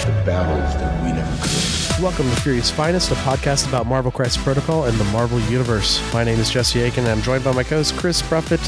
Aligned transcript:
Fight 0.00 0.06
the 0.06 0.22
battles 0.24 0.74
that 0.80 1.04
we 1.04 1.12
never 1.12 1.30
could. 1.42 2.02
Welcome 2.02 2.30
to 2.30 2.40
Fury's 2.40 2.70
Finest, 2.70 3.10
a 3.10 3.14
podcast 3.16 3.68
about 3.68 3.86
Marvel 3.86 4.10
Crisis 4.10 4.42
Protocol 4.42 4.84
and 4.84 4.96
the 4.96 5.04
Marvel 5.04 5.38
Universe. 5.40 6.00
My 6.14 6.24
name 6.24 6.38
is 6.38 6.48
Jesse 6.48 6.80
Aiken, 6.80 7.00
and 7.04 7.08
I'm 7.12 7.20
joined 7.22 7.44
by 7.44 7.52
my 7.52 7.62
co-host 7.62 7.96
Chris 7.96 8.22
Bruffett. 8.22 8.60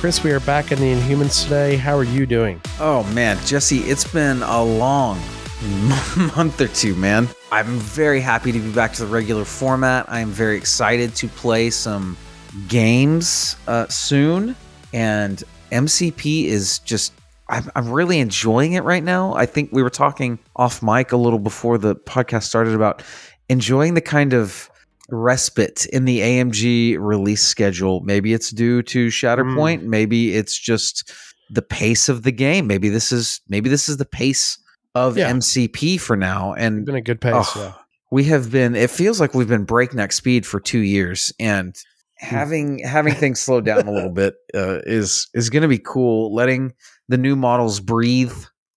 Chris, 0.00 0.24
we 0.24 0.32
are 0.32 0.40
back 0.40 0.72
in 0.72 0.80
the 0.80 0.92
Inhumans 0.92 1.44
today. 1.44 1.76
How 1.76 1.96
are 1.96 2.04
you 2.04 2.26
doing? 2.26 2.60
Oh 2.80 3.04
man, 3.14 3.38
Jesse, 3.44 3.78
it's 3.78 4.10
been 4.10 4.42
a 4.42 4.64
long 4.64 5.18
month 6.36 6.60
or 6.60 6.68
two, 6.68 6.96
man. 6.96 7.28
I'm 7.52 7.78
very 7.78 8.20
happy 8.20 8.50
to 8.50 8.58
be 8.58 8.72
back 8.72 8.92
to 8.94 9.02
the 9.04 9.08
regular 9.12 9.44
format. 9.44 10.06
I 10.08 10.20
am 10.20 10.30
very 10.30 10.56
excited 10.56 11.14
to 11.16 11.28
play 11.28 11.70
some 11.70 12.16
games 12.66 13.54
uh, 13.68 13.86
soon, 13.86 14.56
and 14.92 15.44
MCP 15.70 16.46
is 16.46 16.80
just. 16.80 17.12
I'm, 17.50 17.70
I'm 17.74 17.90
really 17.90 18.18
enjoying 18.20 18.72
it 18.74 18.84
right 18.84 19.02
now. 19.02 19.34
I 19.34 19.44
think 19.46 19.70
we 19.72 19.82
were 19.82 19.90
talking 19.90 20.38
off 20.56 20.82
mic 20.82 21.12
a 21.12 21.16
little 21.16 21.38
before 21.38 21.76
the 21.78 21.96
podcast 21.96 22.44
started 22.44 22.74
about 22.74 23.02
enjoying 23.48 23.94
the 23.94 24.00
kind 24.00 24.32
of 24.32 24.70
respite 25.10 25.86
in 25.86 26.04
the 26.04 26.20
AMG 26.20 26.96
release 26.98 27.42
schedule. 27.42 28.00
Maybe 28.02 28.32
it's 28.32 28.50
due 28.50 28.82
to 28.84 29.08
Shatterpoint. 29.08 29.82
Maybe 29.82 30.34
it's 30.34 30.56
just 30.58 31.12
the 31.50 31.62
pace 31.62 32.08
of 32.08 32.22
the 32.22 32.30
game. 32.32 32.66
Maybe 32.68 32.88
this 32.88 33.10
is 33.10 33.40
maybe 33.48 33.68
this 33.68 33.88
is 33.88 33.96
the 33.96 34.04
pace 34.04 34.56
of 34.94 35.16
Yeah. 35.18 35.30
MCP 35.32 36.00
for 36.00 36.16
now. 36.16 36.52
And 36.54 36.78
it's 36.78 36.86
Been 36.86 36.94
a 36.94 37.00
good 37.00 37.20
pace. 37.20 37.34
Oh, 37.34 37.52
yeah. 37.56 37.72
we 38.12 38.24
have 38.24 38.52
been 38.52 38.76
it 38.76 38.90
feels 38.90 39.18
like 39.20 39.34
we've 39.34 39.48
been 39.48 39.64
breakneck 39.64 40.12
speed 40.12 40.46
for 40.46 40.60
two 40.60 40.78
years 40.80 41.32
and 41.40 41.74
having 42.16 42.78
having 42.80 43.14
things 43.14 43.40
slow 43.40 43.60
down 43.60 43.88
a 43.88 43.90
little 43.90 44.10
bit 44.22 44.34
uh, 44.54 44.78
is 44.84 45.28
is 45.34 45.50
going 45.50 45.62
to 45.62 45.68
be 45.68 45.78
cool 45.78 46.32
letting 46.34 46.72
the 47.10 47.18
new 47.18 47.36
models 47.36 47.80
breathe 47.80 48.32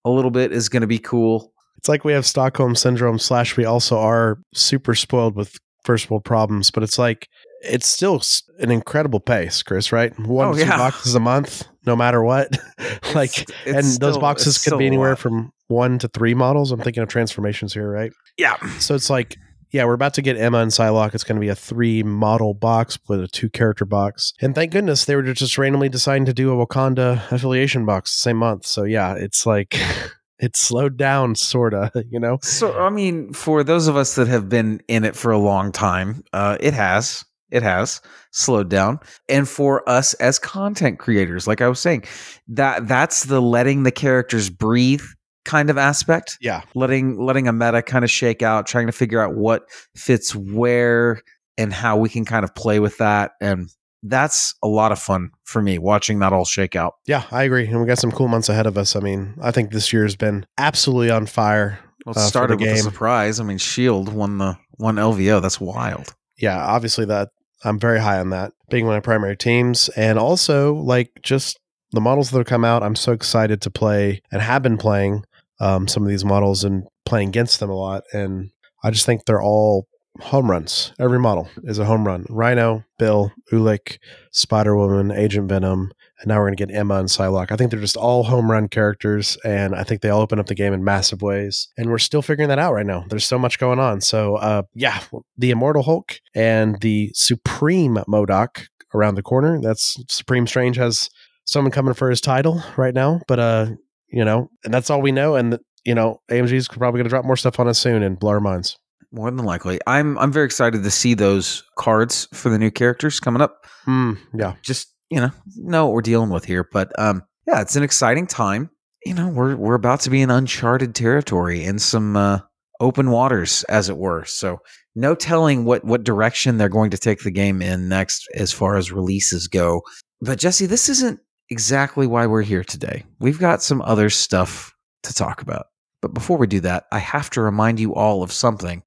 a 0.05 0.09
little 0.09 0.31
bit 0.31 0.51
is 0.51 0.67
going 0.69 0.81
to 0.81 0.87
be 0.87 0.99
cool 0.99 1.53
It's 1.77 1.87
like 1.87 2.03
we 2.03 2.13
have 2.13 2.25
Stockholm 2.25 2.75
syndrome. 2.75 3.17
Slash, 3.19 3.55
we 3.57 3.65
also 3.65 3.97
are 3.97 4.37
super 4.53 4.95
spoiled 4.95 5.35
with 5.35 5.55
first 5.85 6.09
world 6.09 6.23
problems, 6.25 6.71
but 6.71 6.83
it's 6.83 6.97
like 6.97 7.27
it's 7.61 7.87
still 7.87 8.21
an 8.59 8.71
incredible 8.71 9.19
pace, 9.21 9.63
Chris. 9.63 9.91
Right? 9.91 10.11
One 10.19 10.47
Oh, 10.49 10.53
to 10.53 10.59
two 10.59 10.65
yeah. 10.67 10.77
boxes 10.77 11.15
a 11.15 11.19
month, 11.19 11.63
no 11.85 11.95
matter 11.95 12.21
what. 12.23 12.47
like, 13.15 13.37
It's- 13.39 13.47
and 13.65 13.77
it's 13.77 13.97
those 13.99 14.13
still- 14.15 14.21
boxes 14.21 14.55
it's 14.57 14.65
could 14.67 14.77
be 14.79 14.87
anywhere 14.87 15.15
from 15.15 15.51
one 15.67 15.97
to 15.99 16.07
three 16.09 16.33
models. 16.33 16.71
I'm 16.71 16.81
thinking 16.81 17.03
of 17.03 17.09
transformations 17.09 17.73
here, 17.73 17.89
right? 17.89 18.11
yeah 18.37 18.55
So 18.79 18.95
it's 18.95 19.09
like, 19.09 19.37
yeah, 19.73 19.85
we're 19.85 19.93
about 19.93 20.13
to 20.13 20.21
get 20.21 20.37
Emma 20.37 20.59
and 20.59 20.71
Psylocke. 20.71 21.15
It's 21.15 21.23
going 21.23 21.35
to 21.35 21.41
be 21.41 21.49
a 21.49 21.55
three 21.55 22.03
model 22.03 22.53
box 22.53 22.99
with 23.09 23.19
a 23.19 23.27
two 23.27 23.49
character 23.49 23.85
box. 23.85 24.33
And 24.39 24.53
thank 24.53 24.71
goodness 24.71 25.05
they 25.05 25.15
were 25.15 25.23
just 25.23 25.57
randomly 25.57 25.89
deciding 25.89 26.25
to 26.25 26.33
do 26.33 26.51
a 26.51 26.65
Wakanda 26.65 27.29
affiliation 27.31 27.83
box 27.85 28.15
the 28.15 28.19
same 28.19 28.37
month. 28.37 28.67
So 28.67 28.83
yeah, 28.83 29.15
it's 29.15 29.47
like, 29.47 29.75
it 30.39 30.55
slowed 30.55 30.95
down, 30.95 31.35
sort 31.35 31.73
of, 31.73 31.89
you 32.09 32.19
know? 32.19 32.37
so 32.41 32.77
i 32.79 32.89
mean 32.89 33.33
for 33.33 33.63
those 33.63 33.87
of 33.87 33.95
us 33.95 34.15
that 34.15 34.27
have 34.27 34.49
been 34.49 34.81
in 34.87 35.03
it 35.03 35.15
for 35.15 35.31
a 35.31 35.37
long 35.37 35.71
time 35.71 36.23
uh, 36.33 36.57
it 36.59 36.73
has 36.73 37.23
it 37.49 37.63
has 37.63 38.01
slowed 38.31 38.69
down 38.69 38.99
and 39.29 39.47
for 39.47 39.87
us 39.87 40.13
as 40.15 40.39
content 40.39 40.99
creators 40.99 41.47
like 41.47 41.61
i 41.61 41.67
was 41.67 41.79
saying 41.79 42.03
that 42.47 42.87
that's 42.87 43.25
the 43.25 43.41
letting 43.41 43.83
the 43.83 43.91
characters 43.91 44.49
breathe 44.49 45.03
kind 45.45 45.69
of 45.69 45.77
aspect 45.77 46.37
Yeah. 46.41 46.61
letting 46.75 47.19
letting 47.19 47.47
a 47.47 47.53
meta 47.53 47.81
kind 47.81 48.03
of 48.05 48.11
shake 48.11 48.41
out, 48.41 48.65
trying 48.67 48.87
to 48.87 48.93
figure 48.93 49.21
out 49.21 49.35
what 49.35 49.63
fits 49.95 50.35
where 50.35 51.21
and 51.57 51.71
how 51.73 51.97
we 51.97 52.09
can 52.09 52.25
kind 52.25 52.43
of 52.43 52.53
play 52.55 52.79
with 52.79 52.97
that. 52.99 53.31
And 53.41 53.69
that's 54.03 54.53
a 54.63 54.67
lot 54.67 54.91
of 54.91 54.99
fun 54.99 55.31
for 55.43 55.61
me 55.61 55.77
watching 55.77 56.19
that 56.19 56.33
all 56.33 56.45
shake 56.45 56.75
out. 56.75 56.95
Yeah, 57.05 57.23
I 57.31 57.43
agree. 57.43 57.67
And 57.67 57.79
we 57.79 57.85
got 57.87 57.99
some 57.99 58.11
cool 58.11 58.27
months 58.27 58.49
ahead 58.49 58.65
of 58.67 58.77
us. 58.77 58.95
I 58.95 58.99
mean, 58.99 59.33
I 59.41 59.51
think 59.51 59.71
this 59.71 59.93
year's 59.93 60.15
been 60.15 60.45
absolutely 60.57 61.09
on 61.11 61.25
fire. 61.25 61.79
Well, 62.05 62.13
Uh, 62.17 62.19
it 62.19 62.23
for 62.23 62.27
started 62.27 62.59
with 62.59 62.69
a 62.69 62.77
surprise. 62.77 63.39
I 63.39 63.43
mean, 63.43 63.57
Shield 63.59 64.11
won 64.11 64.37
the 64.39 64.57
one 64.77 64.95
LVO. 64.97 65.41
That's 65.41 65.61
wild. 65.61 66.13
yeah, 66.37 66.65
obviously 66.65 67.05
that 67.05 67.29
I'm 67.63 67.79
very 67.79 67.99
high 67.99 68.19
on 68.19 68.31
that 68.31 68.51
being 68.69 68.85
one 68.85 68.95
of 68.95 69.01
my 69.01 69.05
primary 69.05 69.37
teams. 69.37 69.87
And 69.95 70.19
also 70.19 70.73
like 70.73 71.11
just 71.21 71.57
the 71.91 72.01
models 72.01 72.31
that 72.31 72.39
have 72.39 72.47
come 72.47 72.65
out, 72.65 72.83
I'm 72.83 72.95
so 72.97 73.11
excited 73.13 73.61
to 73.61 73.69
play 73.69 74.21
and 74.31 74.41
have 74.41 74.63
been 74.63 74.77
playing 74.77 75.23
um, 75.59 75.87
some 75.87 76.03
of 76.03 76.09
these 76.09 76.25
models 76.25 76.63
and 76.63 76.83
playing 77.05 77.29
against 77.29 77.59
them 77.59 77.69
a 77.69 77.75
lot. 77.75 78.03
And 78.13 78.51
I 78.83 78.91
just 78.91 79.05
think 79.05 79.25
they're 79.25 79.41
all 79.41 79.87
home 80.21 80.49
runs. 80.49 80.93
Every 80.99 81.19
model 81.19 81.49
is 81.63 81.79
a 81.79 81.85
home 81.85 82.05
run. 82.05 82.25
Rhino, 82.29 82.83
Bill, 82.99 83.31
Ulik, 83.51 83.97
Spider 84.31 84.75
Woman, 84.75 85.11
Agent 85.11 85.49
Venom, 85.49 85.91
and 86.19 86.27
now 86.27 86.37
we're 86.37 86.47
going 86.47 86.57
to 86.57 86.65
get 86.65 86.75
Emma 86.75 86.95
and 86.95 87.09
Psylocke. 87.09 87.51
I 87.51 87.55
think 87.55 87.71
they're 87.71 87.79
just 87.79 87.97
all 87.97 88.23
home 88.23 88.49
run 88.49 88.67
characters, 88.67 89.37
and 89.43 89.75
I 89.75 89.83
think 89.83 90.01
they 90.01 90.09
all 90.09 90.21
open 90.21 90.39
up 90.39 90.45
the 90.45 90.55
game 90.55 90.73
in 90.73 90.83
massive 90.83 91.21
ways. 91.21 91.67
And 91.77 91.89
we're 91.89 91.97
still 91.97 92.21
figuring 92.21 92.49
that 92.49 92.59
out 92.59 92.73
right 92.73 92.85
now. 92.85 93.05
There's 93.09 93.25
so 93.25 93.39
much 93.39 93.57
going 93.57 93.79
on. 93.79 94.01
So, 94.01 94.35
uh, 94.35 94.63
yeah, 94.73 95.01
the 95.37 95.51
Immortal 95.51 95.83
Hulk 95.83 96.19
and 96.35 96.79
the 96.81 97.11
Supreme 97.13 97.95
MODOK 98.07 98.67
around 98.93 99.15
the 99.15 99.23
corner. 99.23 99.59
That's 99.61 99.97
Supreme 100.07 100.45
Strange 100.45 100.77
has 100.77 101.09
someone 101.45 101.71
coming 101.71 101.93
for 101.93 102.09
his 102.09 102.21
title 102.21 102.63
right 102.77 102.93
now, 102.93 103.21
but 103.27 103.39
uh, 103.39 103.67
you 104.13 104.23
know, 104.23 104.49
and 104.63 104.73
that's 104.73 104.89
all 104.89 105.01
we 105.01 105.11
know. 105.11 105.35
And 105.35 105.59
you 105.83 105.95
know, 105.95 106.21
AMG's 106.31 106.69
probably 106.69 106.99
going 106.99 107.05
to 107.05 107.09
drop 107.09 107.25
more 107.25 107.35
stuff 107.35 107.59
on 107.59 107.67
us 107.67 107.79
soon 107.79 108.03
and 108.03 108.17
blow 108.17 108.31
our 108.31 108.39
minds. 108.39 108.77
More 109.11 109.29
than 109.29 109.45
likely. 109.45 109.79
I'm 109.85 110.17
I'm 110.17 110.31
very 110.31 110.45
excited 110.45 110.83
to 110.83 110.91
see 110.91 111.13
those 111.13 111.63
cards 111.77 112.27
for 112.33 112.49
the 112.49 112.57
new 112.57 112.71
characters 112.71 113.19
coming 113.19 113.41
up. 113.41 113.65
Mm, 113.85 114.17
yeah, 114.33 114.55
just 114.61 114.93
you 115.13 115.19
know 115.19 115.29
know 115.57 115.85
what 115.85 115.93
we're 115.93 116.01
dealing 116.01 116.31
with 116.31 116.43
here 116.43 116.67
but 116.71 116.91
um 116.99 117.21
yeah 117.47 117.61
it's 117.61 117.75
an 117.75 117.83
exciting 117.83 118.25
time 118.25 118.69
you 119.05 119.13
know 119.13 119.29
we're 119.29 119.55
we're 119.55 119.75
about 119.75 119.99
to 119.99 120.09
be 120.09 120.23
in 120.23 120.31
uncharted 120.31 120.95
territory 120.95 121.63
in 121.63 121.77
some 121.77 122.17
uh 122.17 122.39
open 122.79 123.11
waters 123.11 123.63
as 123.65 123.89
it 123.89 123.97
were 123.97 124.25
so 124.25 124.57
no 124.95 125.13
telling 125.13 125.65
what 125.65 125.85
what 125.85 126.03
direction 126.03 126.57
they're 126.57 126.67
going 126.67 126.89
to 126.89 126.97
take 126.97 127.21
the 127.21 127.29
game 127.29 127.61
in 127.61 127.87
next 127.87 128.27
as 128.33 128.51
far 128.51 128.75
as 128.75 128.91
releases 128.91 129.47
go 129.47 129.81
but 130.19 130.39
jesse 130.39 130.65
this 130.65 130.89
isn't 130.89 131.19
exactly 131.53 132.07
why 132.07 132.25
we're 132.25 132.41
here 132.41 132.63
today 132.63 133.03
we've 133.19 133.37
got 133.37 133.61
some 133.61 133.79
other 133.83 134.09
stuff 134.09 134.73
to 135.03 135.13
talk 135.13 135.43
about 135.43 135.67
but 136.01 136.11
before 136.11 136.35
we 136.35 136.47
do 136.47 136.59
that 136.59 136.85
i 136.91 136.97
have 136.97 137.29
to 137.29 137.41
remind 137.41 137.79
you 137.79 137.93
all 137.93 138.23
of 138.23 138.31
something 138.31 138.81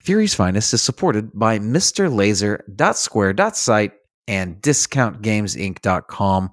Fury's 0.00 0.34
Finest 0.34 0.74
is 0.74 0.82
supported 0.82 1.30
by 1.38 1.60
Mr. 1.60 2.12
Laser, 2.12 2.64
Square, 2.94 3.34
Site, 3.54 3.92
and 4.26 4.56
DiscountGamesInc.com. 4.62 6.50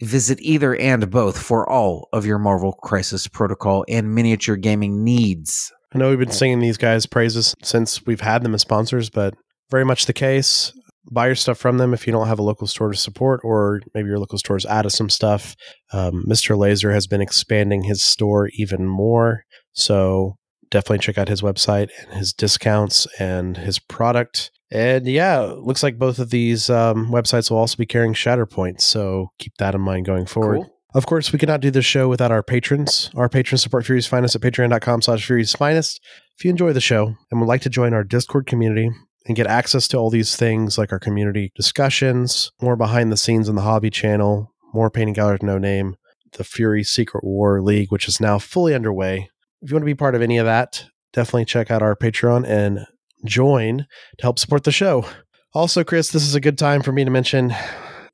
Visit 0.00 0.38
either 0.40 0.74
and 0.76 1.10
both 1.10 1.40
for 1.40 1.68
all 1.68 2.08
of 2.12 2.26
your 2.26 2.38
Marvel 2.38 2.72
Crisis 2.72 3.28
Protocol 3.28 3.84
and 3.88 4.14
miniature 4.14 4.56
gaming 4.56 5.04
needs. 5.04 5.72
I 5.94 5.98
know 5.98 6.08
we've 6.10 6.18
been 6.18 6.32
singing 6.32 6.58
these 6.58 6.76
guys' 6.76 7.06
praises 7.06 7.54
since 7.62 8.04
we've 8.04 8.20
had 8.20 8.42
them 8.42 8.54
as 8.54 8.62
sponsors, 8.62 9.10
but 9.10 9.34
very 9.70 9.84
much 9.84 10.06
the 10.06 10.12
case. 10.12 10.72
Buy 11.10 11.26
your 11.26 11.34
stuff 11.34 11.58
from 11.58 11.76
them 11.78 11.92
if 11.92 12.06
you 12.06 12.12
don't 12.12 12.28
have 12.28 12.38
a 12.38 12.42
local 12.42 12.66
store 12.66 12.90
to 12.90 12.96
support, 12.96 13.40
or 13.44 13.82
maybe 13.94 14.08
your 14.08 14.18
local 14.18 14.38
store 14.38 14.56
is 14.56 14.64
out 14.66 14.86
of 14.86 14.92
some 14.92 15.10
stuff. 15.10 15.54
Um, 15.92 16.24
Mr. 16.26 16.56
Laser 16.56 16.92
has 16.92 17.06
been 17.06 17.20
expanding 17.20 17.82
his 17.82 18.02
store 18.02 18.48
even 18.54 18.86
more. 18.86 19.44
So 19.72 20.36
definitely 20.70 20.98
check 20.98 21.18
out 21.18 21.28
his 21.28 21.42
website 21.42 21.88
and 22.00 22.14
his 22.14 22.32
discounts 22.32 23.06
and 23.18 23.56
his 23.58 23.78
product 23.78 24.50
And 24.70 25.06
yeah, 25.06 25.40
looks 25.40 25.82
like 25.82 25.98
both 25.98 26.18
of 26.18 26.30
these 26.30 26.68
um, 26.68 27.10
websites 27.10 27.50
will 27.50 27.58
also 27.58 27.76
be 27.76 27.86
carrying 27.86 28.14
Shatterpoint. 28.14 28.80
So 28.80 29.28
keep 29.38 29.52
that 29.58 29.74
in 29.74 29.80
mind 29.80 30.06
going 30.06 30.26
forward. 30.26 30.62
Cool. 30.62 30.70
Of 30.94 31.06
course, 31.06 31.32
we 31.32 31.38
cannot 31.38 31.60
do 31.60 31.70
this 31.70 31.84
show 31.84 32.08
without 32.08 32.32
our 32.32 32.42
patrons. 32.42 33.10
Our 33.16 33.28
patrons 33.28 33.62
support 33.62 33.84
Fury's 33.84 34.06
Finest 34.06 34.36
at 34.36 34.42
patreon.com 34.42 35.02
slash 35.02 35.26
Fury's 35.26 35.52
Finest. 35.52 36.00
If 36.36 36.44
you 36.44 36.50
enjoy 36.50 36.72
the 36.72 36.80
show 36.80 37.14
and 37.30 37.40
would 37.40 37.48
like 37.48 37.62
to 37.62 37.70
join 37.70 37.94
our 37.94 38.04
Discord 38.04 38.46
community 38.46 38.90
and 39.26 39.36
get 39.36 39.46
access 39.46 39.88
to 39.88 39.96
all 39.96 40.10
these 40.10 40.36
things 40.36 40.76
like 40.76 40.92
our 40.92 40.98
community 40.98 41.52
discussions, 41.54 42.52
more 42.60 42.76
behind 42.76 43.10
the 43.10 43.16
scenes 43.16 43.48
in 43.48 43.54
the 43.54 43.62
hobby 43.62 43.90
channel, 43.90 44.52
more 44.72 44.90
painting 44.90 45.14
galleries 45.14 45.42
no 45.42 45.58
name, 45.58 45.96
the 46.32 46.44
Fury 46.44 46.84
Secret 46.84 47.24
War 47.24 47.62
League, 47.62 47.90
which 47.90 48.08
is 48.08 48.20
now 48.20 48.38
fully 48.38 48.74
underway. 48.74 49.30
If 49.62 49.70
you 49.70 49.74
want 49.74 49.82
to 49.82 49.86
be 49.86 49.94
part 49.94 50.14
of 50.14 50.22
any 50.22 50.38
of 50.38 50.46
that, 50.46 50.86
definitely 51.12 51.46
check 51.46 51.70
out 51.70 51.82
our 51.82 51.96
Patreon 51.96 52.46
and 52.46 52.86
join 53.24 53.86
to 54.18 54.22
help 54.22 54.38
support 54.38 54.64
the 54.64 54.72
show. 54.72 55.06
Also, 55.54 55.84
Chris, 55.84 56.10
this 56.10 56.26
is 56.26 56.34
a 56.34 56.40
good 56.40 56.58
time 56.58 56.82
for 56.82 56.92
me 56.92 57.04
to 57.04 57.10
mention 57.10 57.54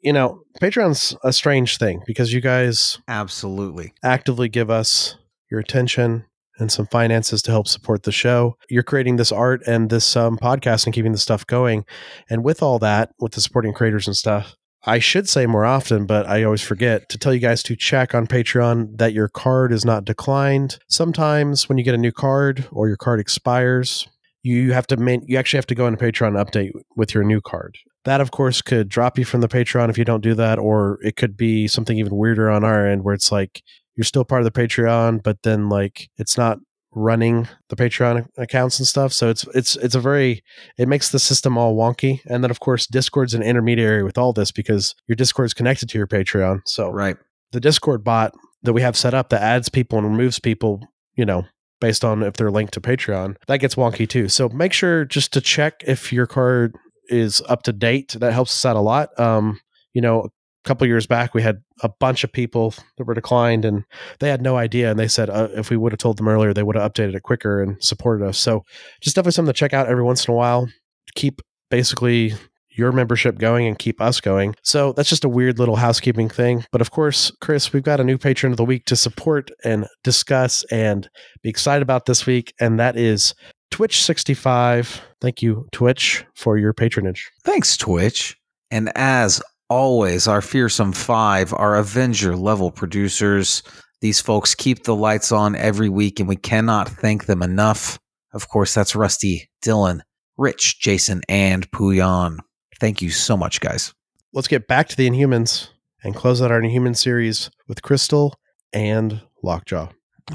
you 0.02 0.12
know, 0.12 0.42
Patreon's 0.60 1.16
a 1.22 1.32
strange 1.32 1.78
thing 1.78 2.02
because 2.06 2.32
you 2.32 2.40
guys 2.40 2.98
Absolutely. 3.08 3.92
actively 4.02 4.48
give 4.48 4.70
us 4.70 5.16
your 5.50 5.60
attention 5.60 6.24
and 6.60 6.70
some 6.70 6.86
finances 6.86 7.42
to 7.42 7.50
help 7.50 7.66
support 7.66 8.02
the 8.02 8.12
show. 8.12 8.56
You're 8.68 8.82
creating 8.82 9.16
this 9.16 9.32
art 9.32 9.62
and 9.66 9.90
this 9.90 10.16
um, 10.16 10.38
podcast 10.38 10.86
and 10.86 10.94
keeping 10.94 11.12
the 11.12 11.18
stuff 11.18 11.46
going. 11.46 11.84
And 12.28 12.44
with 12.44 12.62
all 12.62 12.78
that, 12.80 13.10
with 13.18 13.32
the 13.32 13.40
supporting 13.40 13.72
creators 13.72 14.06
and 14.06 14.16
stuff, 14.16 14.54
I 14.84 14.98
should 14.98 15.28
say 15.28 15.46
more 15.46 15.66
often, 15.66 16.06
but 16.06 16.26
I 16.26 16.42
always 16.42 16.62
forget 16.62 17.08
to 17.10 17.18
tell 17.18 17.34
you 17.34 17.40
guys 17.40 17.62
to 17.64 17.76
check 17.76 18.14
on 18.14 18.26
Patreon 18.26 18.96
that 18.96 19.12
your 19.12 19.28
card 19.28 19.72
is 19.72 19.84
not 19.84 20.06
declined. 20.06 20.78
Sometimes 20.88 21.68
when 21.68 21.76
you 21.76 21.84
get 21.84 21.94
a 21.94 21.98
new 21.98 22.12
card 22.12 22.66
or 22.72 22.88
your 22.88 22.96
card 22.96 23.20
expires, 23.20 24.08
you 24.42 24.72
have 24.72 24.86
to 24.86 25.20
you 25.26 25.36
actually 25.36 25.58
have 25.58 25.66
to 25.66 25.74
go 25.74 25.86
into 25.86 26.02
Patreon 26.02 26.42
update 26.42 26.70
with 26.96 27.12
your 27.12 27.24
new 27.24 27.42
card. 27.42 27.76
That 28.04 28.22
of 28.22 28.30
course 28.30 28.62
could 28.62 28.88
drop 28.88 29.18
you 29.18 29.26
from 29.26 29.42
the 29.42 29.48
Patreon 29.48 29.90
if 29.90 29.98
you 29.98 30.06
don't 30.06 30.22
do 30.22 30.34
that, 30.34 30.58
or 30.58 30.98
it 31.02 31.16
could 31.16 31.36
be 31.36 31.68
something 31.68 31.98
even 31.98 32.16
weirder 32.16 32.48
on 32.48 32.64
our 32.64 32.86
end 32.86 33.04
where 33.04 33.14
it's 33.14 33.30
like 33.30 33.62
you're 34.00 34.04
still 34.06 34.24
part 34.24 34.40
of 34.40 34.50
the 34.50 34.58
Patreon, 34.62 35.22
but 35.22 35.36
then 35.42 35.68
like 35.68 36.08
it's 36.16 36.38
not 36.38 36.56
running 36.92 37.46
the 37.68 37.76
Patreon 37.76 38.26
accounts 38.38 38.78
and 38.78 38.86
stuff. 38.88 39.12
So 39.12 39.28
it's 39.28 39.44
it's 39.54 39.76
it's 39.76 39.94
a 39.94 40.00
very 40.00 40.42
it 40.78 40.88
makes 40.88 41.10
the 41.10 41.18
system 41.18 41.58
all 41.58 41.76
wonky. 41.76 42.20
And 42.24 42.42
then 42.42 42.50
of 42.50 42.60
course 42.60 42.86
Discord's 42.86 43.34
an 43.34 43.42
intermediary 43.42 44.02
with 44.02 44.16
all 44.16 44.32
this 44.32 44.50
because 44.52 44.94
your 45.06 45.16
Discord's 45.16 45.52
connected 45.52 45.90
to 45.90 45.98
your 45.98 46.06
Patreon. 46.06 46.62
So 46.64 46.88
Right. 46.90 47.18
the 47.52 47.60
Discord 47.60 48.02
bot 48.02 48.32
that 48.62 48.72
we 48.72 48.80
have 48.80 48.96
set 48.96 49.12
up 49.12 49.28
that 49.28 49.42
adds 49.42 49.68
people 49.68 49.98
and 49.98 50.06
removes 50.08 50.38
people, 50.40 50.80
you 51.14 51.26
know, 51.26 51.44
based 51.78 52.02
on 52.06 52.22
if 52.22 52.34
they're 52.34 52.50
linked 52.50 52.72
to 52.74 52.80
Patreon, 52.80 53.36
that 53.48 53.58
gets 53.58 53.74
wonky 53.74 54.08
too. 54.08 54.30
So 54.30 54.48
make 54.48 54.72
sure 54.72 55.04
just 55.04 55.30
to 55.34 55.42
check 55.42 55.84
if 55.86 56.10
your 56.10 56.26
card 56.26 56.74
is 57.10 57.42
up 57.50 57.64
to 57.64 57.72
date. 57.74 58.16
That 58.18 58.32
helps 58.32 58.52
us 58.52 58.64
out 58.64 58.76
a 58.76 58.80
lot. 58.80 59.10
Um, 59.20 59.60
you 59.92 60.00
know, 60.00 60.28
couple 60.64 60.86
years 60.86 61.06
back, 61.06 61.34
we 61.34 61.42
had 61.42 61.62
a 61.82 61.88
bunch 61.88 62.24
of 62.24 62.32
people 62.32 62.74
that 62.98 63.04
were 63.04 63.14
declined 63.14 63.64
and 63.64 63.84
they 64.18 64.28
had 64.28 64.42
no 64.42 64.56
idea. 64.56 64.90
And 64.90 64.98
they 64.98 65.08
said 65.08 65.30
uh, 65.30 65.48
if 65.54 65.70
we 65.70 65.76
would 65.76 65.92
have 65.92 65.98
told 65.98 66.18
them 66.18 66.28
earlier, 66.28 66.52
they 66.52 66.62
would 66.62 66.76
have 66.76 66.92
updated 66.92 67.14
it 67.14 67.22
quicker 67.22 67.62
and 67.62 67.82
supported 67.82 68.26
us. 68.26 68.38
So 68.38 68.64
just 69.00 69.16
definitely 69.16 69.32
something 69.32 69.52
to 69.52 69.58
check 69.58 69.72
out 69.72 69.88
every 69.88 70.04
once 70.04 70.26
in 70.26 70.32
a 70.32 70.36
while. 70.36 70.68
Keep 71.14 71.40
basically 71.70 72.34
your 72.70 72.92
membership 72.92 73.38
going 73.38 73.66
and 73.66 73.78
keep 73.78 74.00
us 74.00 74.20
going. 74.20 74.54
So 74.62 74.92
that's 74.92 75.08
just 75.08 75.24
a 75.24 75.28
weird 75.28 75.58
little 75.58 75.76
housekeeping 75.76 76.28
thing. 76.28 76.64
But 76.72 76.80
of 76.80 76.90
course, 76.90 77.32
Chris, 77.40 77.72
we've 77.72 77.82
got 77.82 78.00
a 78.00 78.04
new 78.04 78.16
patron 78.16 78.52
of 78.52 78.56
the 78.56 78.64
week 78.64 78.84
to 78.86 78.96
support 78.96 79.50
and 79.64 79.86
discuss 80.04 80.64
and 80.70 81.08
be 81.42 81.50
excited 81.50 81.82
about 81.82 82.06
this 82.06 82.26
week. 82.26 82.54
And 82.60 82.78
that 82.78 82.96
is 82.96 83.34
Twitch65. 83.72 85.00
Thank 85.20 85.42
you, 85.42 85.66
Twitch, 85.72 86.24
for 86.34 86.58
your 86.58 86.72
patronage. 86.72 87.30
Thanks, 87.44 87.76
Twitch. 87.76 88.36
And 88.70 88.92
as 88.96 89.42
always, 89.70 90.28
our 90.28 90.42
fearsome 90.42 90.92
five 90.92 91.54
are 91.54 91.76
Avenger 91.76 92.36
level 92.36 92.70
producers. 92.70 93.62
These 94.02 94.20
folks 94.20 94.54
keep 94.54 94.84
the 94.84 94.94
lights 94.94 95.32
on 95.32 95.54
every 95.54 95.88
week, 95.88 96.20
and 96.20 96.28
we 96.28 96.36
cannot 96.36 96.88
thank 96.88 97.26
them 97.26 97.42
enough. 97.42 97.98
Of 98.32 98.48
course, 98.48 98.74
that's 98.74 98.94
Rusty, 98.94 99.48
Dylan, 99.62 100.00
Rich, 100.36 100.80
Jason, 100.80 101.22
and 101.28 101.70
Puyan. 101.70 102.38
Thank 102.78 103.00
you 103.00 103.10
so 103.10 103.36
much, 103.36 103.60
guys. 103.60 103.94
Let's 104.32 104.48
get 104.48 104.66
back 104.66 104.88
to 104.88 104.96
the 104.96 105.08
Inhumans 105.08 105.68
and 106.02 106.14
close 106.14 106.40
out 106.42 106.50
our 106.50 106.62
Inhuman 106.62 106.94
series 106.94 107.50
with 107.68 107.82
Crystal 107.82 108.34
and 108.72 109.20
Lockjaw. 109.42 109.88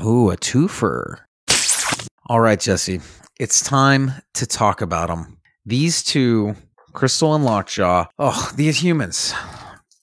Ooh, 0.03 0.29
a 0.29 0.37
twofer. 0.37 1.19
All 2.27 2.39
right, 2.39 2.59
Jesse. 2.59 3.01
It's 3.39 3.63
time 3.63 4.11
to 4.33 4.45
talk 4.45 4.81
about 4.81 5.09
them. 5.09 5.37
These 5.65 6.03
two, 6.03 6.55
Crystal 6.95 7.35
and 7.35 7.45
Lockjaw. 7.45 8.05
Oh, 8.17 8.51
these 8.55 8.81
humans. 8.81 9.33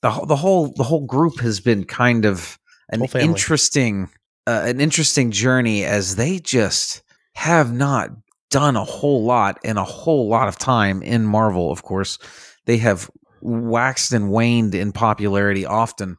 The 0.02 0.10
whole- 0.10 0.26
the 0.26 0.36
whole 0.36 0.72
the 0.76 0.84
whole 0.84 1.06
group 1.06 1.40
has 1.40 1.60
been 1.60 1.84
kind 1.84 2.24
of 2.24 2.58
an 2.90 3.00
interesting 3.30 4.08
uh, 4.46 4.62
an 4.66 4.80
interesting 4.80 5.30
journey 5.30 5.84
as 5.84 6.16
they 6.16 6.38
just 6.38 7.02
have 7.34 7.72
not 7.72 8.10
done 8.50 8.76
a 8.76 8.84
whole 8.84 9.24
lot 9.24 9.58
in 9.64 9.76
a 9.78 9.84
whole 9.84 10.28
lot 10.28 10.48
of 10.48 10.58
time 10.58 11.02
in 11.02 11.24
Marvel. 11.24 11.70
Of 11.70 11.82
course, 11.82 12.18
they 12.66 12.76
have 12.78 13.08
waxed 13.40 14.12
and 14.12 14.30
waned 14.30 14.74
in 14.74 14.92
popularity 14.92 15.64
often, 15.64 16.16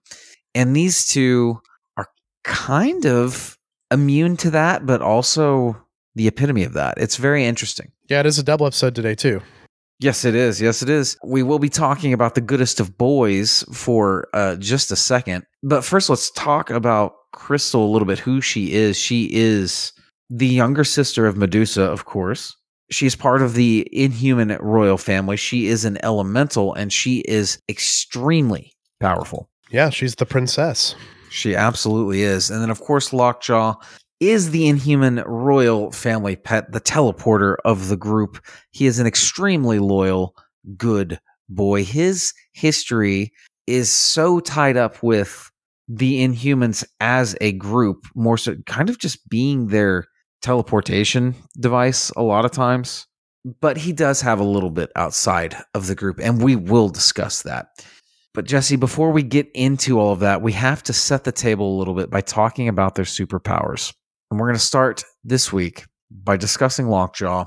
and 0.56 0.76
these 0.76 1.06
two 1.06 1.60
are 1.98 2.08
kind 2.44 3.06
of 3.06 3.58
immune 3.92 4.38
to 4.38 4.50
that, 4.52 4.86
but 4.86 5.02
also 5.02 5.78
the 6.16 6.28
epitome 6.28 6.64
of 6.64 6.74
that. 6.74 6.96
It's 6.98 7.18
very 7.18 7.46
interesting. 7.46 7.92
Yeah, 8.10 8.22
it 8.22 8.26
is 8.26 8.40
a 8.40 8.44
double 8.44 8.66
episode 8.66 8.96
today, 8.96 9.16
too. 9.16 9.42
Yes, 10.00 10.26
it 10.26 10.36
is. 10.36 10.62
Yes, 10.62 10.82
it 10.82 10.90
is. 10.90 11.18
We 11.24 11.44
will 11.44 11.60
be 11.60 11.70
talking 11.70 12.14
about 12.14 12.36
the 12.36 12.42
goodest 12.42 12.80
of 12.80 12.98
boys 12.98 13.64
for 13.72 14.28
uh, 14.34 14.56
just 14.58 14.92
a 14.92 14.96
second. 14.96 15.46
But 15.62 15.84
first, 15.86 16.10
let's 16.10 16.32
talk 16.32 16.70
about 16.70 17.14
Crystal 17.32 17.86
a 17.86 17.92
little 17.92 18.06
bit, 18.06 18.20
who 18.20 18.42
she 18.42 18.74
is. 18.74 18.98
She 18.98 19.30
is 19.32 19.94
the 20.30 20.48
younger 20.48 20.84
sister 20.84 21.26
of 21.26 21.38
Medusa, 21.38 21.84
of 21.84 22.06
course. 22.06 22.56
She's 22.92 23.16
part 23.16 23.42
of 23.42 23.54
the 23.54 23.88
Inhuman 23.92 24.58
royal 24.60 24.98
family. 24.98 25.38
She 25.38 25.68
is 25.68 25.86
an 25.86 25.98
elemental 26.04 26.74
and 26.74 26.92
she 26.92 27.20
is 27.20 27.60
extremely 27.70 28.74
powerful. 29.00 29.50
Yeah, 29.72 29.90
she's 29.90 30.16
the 30.16 30.26
princess. 30.26 30.96
She 31.30 31.56
absolutely 31.56 32.22
is. 32.22 32.52
And 32.52 32.62
then, 32.62 32.70
of 32.70 32.82
course, 32.82 33.12
Lockjaw 33.14 33.76
is 34.30 34.52
the 34.52 34.68
Inhuman 34.68 35.24
royal 35.26 35.92
family 35.92 36.36
pet, 36.36 36.72
the 36.72 36.82
teleporter 36.82 37.56
of 37.66 37.88
the 37.88 37.98
group. 37.98 38.44
He 38.72 38.86
is 38.86 39.00
an 39.00 39.08
extremely 39.08 39.80
loyal, 39.80 40.36
good 40.78 41.20
boy. 41.50 41.84
His 41.84 42.34
history 42.54 43.32
is 43.68 43.92
so 43.92 44.40
tied 44.40 44.78
up 44.78 45.02
with 45.02 45.52
the 45.88 46.24
Inhumans 46.24 46.86
as 47.00 47.36
a 47.42 47.54
group, 47.54 48.06
more 48.16 48.38
so 48.38 48.56
kind 48.66 48.90
of 48.90 48.98
just 49.00 49.28
being 49.30 49.68
their 49.68 50.06
teleportation 50.42 51.36
device 51.60 52.10
a 52.12 52.22
lot 52.22 52.46
of 52.46 52.52
times. 52.52 53.08
But 53.60 53.78
he 53.78 53.92
does 53.92 54.22
have 54.22 54.40
a 54.40 54.46
little 54.46 54.70
bit 54.70 54.92
outside 54.96 55.56
of 55.74 55.88
the 55.88 55.96
group, 55.96 56.20
and 56.22 56.42
we 56.42 56.56
will 56.56 56.90
discuss 56.90 57.42
that. 57.42 57.68
But 58.34 58.46
Jesse, 58.46 58.78
before 58.78 59.12
we 59.12 59.22
get 59.22 59.50
into 59.54 60.00
all 60.00 60.14
of 60.14 60.22
that, 60.22 60.42
we 60.42 60.54
have 60.54 60.82
to 60.84 60.94
set 60.94 61.24
the 61.24 61.32
table 61.32 61.76
a 61.76 61.78
little 61.78 61.94
bit 61.94 62.10
by 62.10 62.22
talking 62.22 62.68
about 62.68 62.96
their 62.96 63.06
superpowers. 63.06 63.94
And 64.34 64.40
we're 64.40 64.48
going 64.48 64.58
to 64.58 64.66
start 64.66 65.04
this 65.24 65.54
week 65.54 65.86
by 66.10 66.38
discussing 66.38 66.88
Lockjaw. 66.88 67.46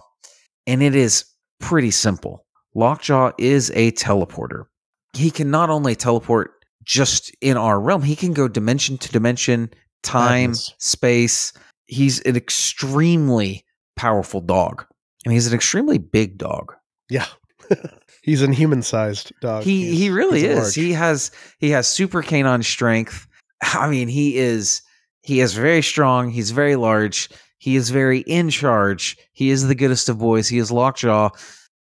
And 0.69 0.85
it 0.85 0.95
is 0.95 1.25
pretty 1.59 1.90
simple. 1.90 2.47
Lockjaw 2.76 3.33
is 3.38 3.73
a 3.75 3.90
teleporter. 3.90 4.66
He 5.12 5.33
can 5.33 5.50
not 5.50 5.69
only 5.69 5.97
teleport 5.97 6.52
just 6.85 7.35
in 7.40 7.57
our 7.57 7.81
realm, 7.81 8.02
he 8.02 8.14
can 8.14 8.33
go 8.33 8.47
dimension 8.47 8.99
to 8.99 9.11
dimension, 9.11 9.71
time, 10.05 10.55
space. 10.55 11.52
He's 11.87 12.21
an 12.21 12.37
extremely 12.37 13.64
powerful 13.97 14.40
dog. 14.40 14.85
And 15.25 15.33
he's 15.33 15.49
an 15.49 15.55
extremely 15.55 15.99
big 15.99 16.38
dog. 16.38 16.73
Yeah. 17.11 17.26
he's 18.23 18.43
an 18.43 18.52
human 18.52 18.83
sized 18.83 19.33
dog. 19.40 19.64
He 19.64 19.87
He's- 19.87 19.99
he 19.99 20.11
really 20.11 20.45
is. 20.45 20.57
large. 20.57 20.75
He 20.76 20.93
has 20.93 21.33
he 21.59 21.71
has 21.71 21.88
super 21.88 22.23
canine 22.23 22.62
strength. 22.62 23.26
I 23.61 23.90
mean, 23.90 24.07
he 24.07 24.37
is 24.37 24.83
he 25.26 25.40
is 25.40 25.54
very 25.54 25.83
strong. 25.83 26.30
He's 26.30 26.52
very 26.52 26.76
large. 26.76 27.28
He 27.59 27.75
is 27.75 27.90
very 27.90 28.21
in 28.21 28.49
charge. 28.49 29.16
He 29.33 29.50
is 29.50 29.66
the 29.66 29.75
goodest 29.75 30.09
of 30.09 30.18
boys. 30.18 30.47
He 30.49 30.59
is 30.59 30.71
Lockjaw. 30.71 31.30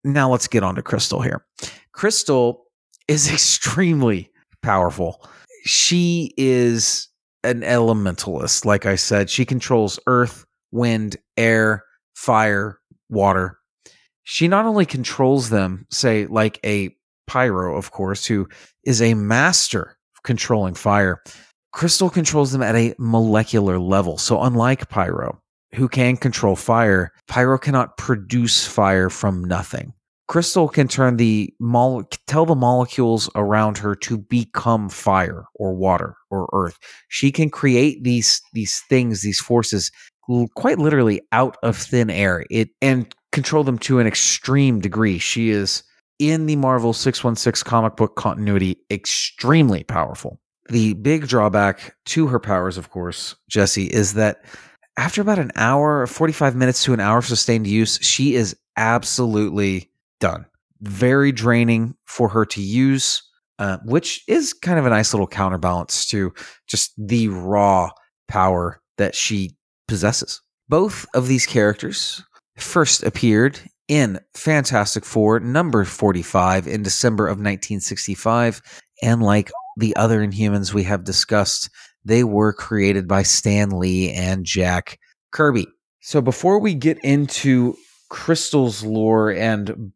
Now 0.04 0.30
let's 0.30 0.48
get 0.48 0.62
on 0.62 0.76
to 0.76 0.84
Crystal 0.84 1.22
here. 1.22 1.44
Crystal 1.92 2.68
is 3.08 3.28
extremely 3.34 4.30
powerful. 4.62 5.28
She 5.66 6.36
is 6.38 7.08
an 7.44 7.62
elementalist, 7.62 8.64
like 8.64 8.86
I 8.86 8.94
said. 8.94 9.28
She 9.28 9.44
controls 9.44 10.00
earth, 10.06 10.46
wind, 10.72 11.18
air, 11.36 11.84
fire, 12.16 12.80
water. 13.10 13.58
She 14.22 14.48
not 14.48 14.66
only 14.66 14.86
controls 14.86 15.50
them, 15.50 15.88
say, 15.90 16.28
like 16.28 16.60
a 16.64 16.96
Pyro, 17.26 17.76
of 17.76 17.90
course, 17.90 18.24
who 18.24 18.48
is 18.84 19.02
a 19.02 19.16
master 19.16 19.98
of 20.16 20.22
controlling 20.22 20.76
fire. 20.76 21.24
Crystal 21.74 22.10
controls 22.10 22.52
them 22.52 22.62
at 22.62 22.76
a 22.76 22.94
molecular 22.98 23.80
level. 23.80 24.18
So, 24.18 24.42
unlike 24.42 24.90
Pyro, 24.90 25.42
who 25.74 25.88
can 25.88 26.18
control 26.18 26.56
fire, 26.56 27.14
Pyro 27.28 27.58
cannot 27.58 27.98
produce 27.98 28.66
fire 28.68 29.10
from 29.10 29.44
nothing. 29.44 29.94
Crystal 30.28 30.70
can 30.70 30.88
turn 30.88 31.18
the 31.18 31.54
mole, 31.60 32.04
tell 32.28 32.46
the 32.46 32.56
molecules 32.56 33.30
around 33.36 33.78
her 33.78 33.96
to 33.96 34.18
become 34.18 34.90
fire 34.90 35.46
or 35.56 35.74
water 35.74 36.16
or 36.30 36.50
earth. 36.54 36.78
She 37.10 37.32
can 37.32 37.50
create 37.50 38.04
these 38.04 38.42
these 38.54 38.82
things, 38.90 39.22
these 39.22 39.40
forces, 39.40 39.92
quite 40.56 40.80
literally 40.80 41.22
out 41.32 41.58
of 41.64 41.78
thin 41.78 42.10
air. 42.10 42.46
It 42.50 42.70
and 42.82 43.14
control 43.32 43.64
them 43.64 43.78
to 43.80 44.00
an 44.00 44.08
extreme 44.08 44.80
degree. 44.80 45.18
She 45.18 45.50
is 45.50 45.84
in 46.20 46.46
the 46.46 46.56
Marvel 46.56 46.94
616 46.94 47.70
comic 47.70 47.96
book 47.96 48.16
continuity 48.16 48.78
extremely 48.90 49.84
powerful. 49.84 50.41
The 50.72 50.94
big 50.94 51.28
drawback 51.28 51.98
to 52.06 52.28
her 52.28 52.40
powers, 52.40 52.78
of 52.78 52.90
course, 52.90 53.36
Jesse, 53.50 53.88
is 53.88 54.14
that 54.14 54.46
after 54.96 55.22
about 55.22 55.38
an 55.38 55.52
hour, 55.56 56.08
45 56.08 56.56
minutes 56.56 56.86
to 56.86 56.94
an 56.94 57.02
hour 57.02 57.18
of 57.18 57.26
sustained 57.26 57.68
use, 57.68 58.00
she 58.02 58.36
is 58.36 58.56
absolutely 58.78 59.92
done. 60.22 60.46
Very 60.80 61.34
draining 61.34 61.96
for 62.06 62.30
her 62.30 62.46
to 62.46 62.62
use, 62.62 63.22
uh, 63.60 63.80
which 63.84 64.24
is 64.30 64.54
kind 64.54 64.80
of 64.80 64.86
a 64.86 64.90
nice 64.90 65.14
little 65.14 65.28
counterbalance 65.28 66.06
to 66.06 66.34
just 66.68 66.94
the 66.98 67.28
raw 67.28 67.90
power 68.30 68.82
that 68.98 69.14
she 69.14 69.58
possesses. 69.90 70.42
Both 70.70 71.06
of 71.14 71.28
these 71.28 71.46
characters 71.46 72.24
first 72.56 73.04
appeared 73.04 73.60
in 73.90 74.22
Fantastic 74.36 75.04
Four 75.04 75.42
number 75.42 75.84
45 75.84 76.66
in 76.66 76.82
December 76.82 77.26
of 77.26 77.32
1965. 77.32 78.62
And 79.02 79.22
like 79.22 79.52
the 79.78 79.96
other 79.96 80.26
Inhumans 80.26 80.74
we 80.74 80.84
have 80.84 81.04
discussed, 81.04 81.70
they 82.06 82.24
were 82.24 82.54
created 82.54 83.08
by 83.08 83.24
Stan 83.24 83.72
Lee 83.72 84.12
and 84.12 84.46
Jack 84.46 85.00
Kirby. 85.32 85.68
So 86.02 86.22
before 86.22 86.60
we 86.60 86.74
get 86.74 86.98
into 87.04 87.76
Crystal's 88.10 88.84
lore 88.84 89.32
and 89.32 89.92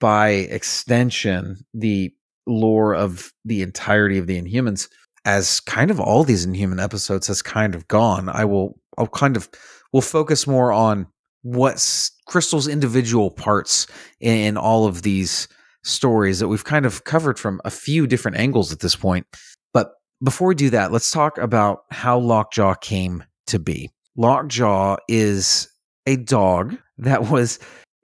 by 0.00 0.28
extension, 0.28 1.56
the 1.74 2.12
lore 2.46 2.94
of 2.94 3.32
the 3.44 3.62
entirety 3.62 4.18
of 4.18 4.26
the 4.26 4.40
Inhumans, 4.40 4.88
as 5.24 5.60
kind 5.60 5.90
of 5.90 6.00
all 6.00 6.24
these 6.24 6.44
Inhuman 6.44 6.80
episodes 6.80 7.26
has 7.26 7.42
kind 7.42 7.74
of 7.74 7.86
gone, 7.88 8.28
I 8.28 8.44
will 8.44 8.78
I'll 8.96 9.06
kind 9.08 9.36
of 9.36 9.48
will 9.92 10.00
focus 10.00 10.46
more 10.46 10.72
on 10.72 11.06
what's 11.42 12.10
Crystal's 12.26 12.68
individual 12.68 13.30
parts 13.30 13.86
in, 14.20 14.36
in 14.36 14.56
all 14.56 14.86
of 14.86 15.02
these 15.02 15.48
stories 15.82 16.38
that 16.38 16.48
we've 16.48 16.64
kind 16.64 16.86
of 16.86 17.04
covered 17.04 17.38
from 17.38 17.60
a 17.64 17.70
few 17.70 18.06
different 18.06 18.36
angles 18.36 18.72
at 18.72 18.80
this 18.80 18.96
point. 18.96 19.26
But 19.72 19.92
before 20.22 20.48
we 20.48 20.54
do 20.54 20.70
that, 20.70 20.92
let's 20.92 21.10
talk 21.10 21.38
about 21.38 21.84
how 21.90 22.18
Lockjaw 22.18 22.74
came 22.74 23.24
to 23.46 23.58
be. 23.58 23.90
Lockjaw 24.16 24.96
is 25.08 25.68
a 26.06 26.16
dog 26.16 26.76
that 26.98 27.30
was 27.30 27.58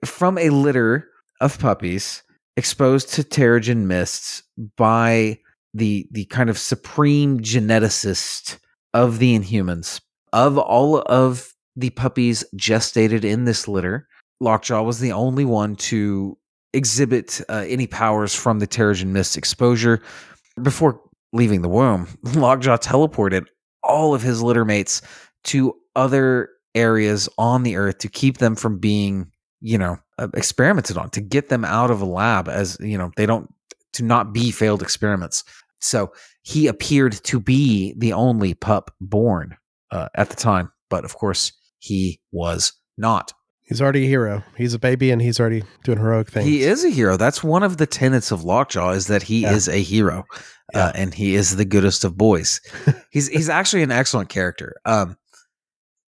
from 0.05 0.37
a 0.37 0.49
litter 0.49 1.07
of 1.41 1.59
puppies 1.59 2.23
exposed 2.55 3.09
to 3.13 3.23
Terrigen 3.23 3.85
mists 3.85 4.43
by 4.75 5.37
the 5.73 6.07
the 6.11 6.25
kind 6.25 6.49
of 6.49 6.57
supreme 6.57 7.39
geneticist 7.39 8.57
of 8.93 9.19
the 9.19 9.37
Inhumans. 9.37 10.01
Of 10.33 10.57
all 10.57 11.01
of 11.01 11.53
the 11.75 11.91
puppies 11.91 12.43
gestated 12.55 13.23
in 13.23 13.45
this 13.45 13.67
litter. 13.67 14.07
Lockjaw 14.39 14.81
was 14.81 14.99
the 14.99 15.11
only 15.11 15.45
one 15.45 15.75
to 15.75 16.37
exhibit 16.73 17.41
uh, 17.49 17.65
any 17.67 17.87
powers 17.87 18.33
from 18.33 18.59
the 18.59 18.67
Terrigen 18.67 19.07
Mist 19.07 19.37
exposure. 19.37 20.01
Before 20.61 21.01
leaving 21.33 21.61
the 21.61 21.69
womb, 21.69 22.07
Lockjaw 22.35 22.77
teleported 22.77 23.45
all 23.83 24.13
of 24.13 24.21
his 24.21 24.41
litter 24.41 24.65
mates 24.65 25.01
to 25.45 25.75
other 25.95 26.49
areas 26.75 27.29
on 27.37 27.63
the 27.63 27.75
earth 27.75 27.99
to 27.99 28.09
keep 28.09 28.37
them 28.37 28.55
from 28.55 28.77
being, 28.77 29.31
you 29.61 29.77
know, 29.77 29.97
uh, 30.19 30.27
experimented 30.35 30.97
on, 30.97 31.09
to 31.11 31.21
get 31.21 31.49
them 31.49 31.65
out 31.65 31.91
of 31.91 32.01
a 32.01 32.05
lab 32.05 32.47
as, 32.47 32.77
you 32.79 32.97
know, 32.97 33.11
they 33.17 33.25
don't, 33.25 33.51
to 33.93 34.03
not 34.03 34.33
be 34.33 34.51
failed 34.51 34.81
experiments. 34.81 35.43
So 35.79 36.11
he 36.41 36.67
appeared 36.67 37.13
to 37.23 37.39
be 37.39 37.93
the 37.97 38.13
only 38.13 38.53
pup 38.53 38.93
born 38.99 39.55
uh, 39.91 40.09
at 40.15 40.29
the 40.29 40.35
time. 40.35 40.71
But 40.89 41.05
of 41.05 41.15
course, 41.15 41.51
he 41.79 42.19
was 42.31 42.73
not. 42.97 43.33
He's 43.67 43.81
already 43.81 44.05
a 44.05 44.07
hero. 44.07 44.43
He's 44.55 44.73
a 44.73 44.79
baby 44.79 45.11
and 45.11 45.21
he's 45.21 45.39
already 45.41 45.63
doing 45.83 45.97
heroic 45.97 46.31
things. 46.31 46.45
He 46.45 46.63
is 46.63 46.85
a 46.85 46.89
hero. 46.89 47.17
That's 47.17 47.43
one 47.43 47.63
of 47.63 47.77
the 47.77 47.85
tenets 47.85 48.31
of 48.31 48.45
Lockjaw 48.45 48.91
is 48.91 49.07
that 49.07 49.23
he 49.23 49.41
yeah. 49.41 49.53
is 49.53 49.67
a 49.67 49.83
hero. 49.83 50.25
Uh, 50.29 50.39
yeah. 50.73 50.85
Uh, 50.85 50.91
and 50.95 51.13
he 51.13 51.35
is 51.35 51.57
the 51.57 51.65
goodest 51.65 52.05
of 52.05 52.17
boys. 52.17 52.61
he's 53.11 53.27
he's 53.27 53.49
actually 53.49 53.83
an 53.83 53.91
excellent 53.91 54.29
character. 54.29 54.75
Um 54.85 55.17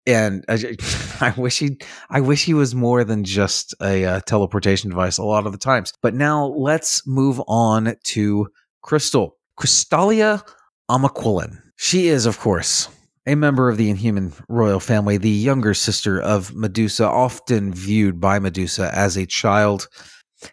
and 0.05 0.45
I, 0.47 0.77
I, 1.21 1.33
wish 1.35 1.57
he 1.57 1.79
I 2.11 2.21
wish 2.21 2.45
he 2.45 2.53
was 2.53 2.75
more 2.75 3.03
than 3.03 3.23
just 3.23 3.73
a 3.81 4.05
uh, 4.05 4.19
teleportation 4.21 4.91
device 4.91 5.17
a 5.17 5.23
lot 5.23 5.47
of 5.47 5.51
the 5.51 5.57
times. 5.57 5.93
But 6.01 6.13
now 6.13 6.45
let's 6.45 7.05
move 7.07 7.41
on 7.47 7.95
to 8.03 8.47
Crystal. 8.83 9.35
Crystalia 9.59 10.43
Amaquelin. 10.89 11.59
She 11.75 12.07
is 12.07 12.27
of 12.27 12.39
course 12.39 12.87
a 13.27 13.35
member 13.35 13.69
of 13.69 13.77
the 13.77 13.89
Inhuman 13.89 14.33
royal 14.47 14.79
family, 14.79 15.17
the 15.17 15.29
younger 15.29 15.73
sister 15.73 16.19
of 16.19 16.55
Medusa, 16.55 17.05
often 17.05 17.73
viewed 17.73 18.19
by 18.19 18.39
Medusa 18.39 18.89
as 18.95 19.17
a 19.17 19.25
child. 19.25 19.87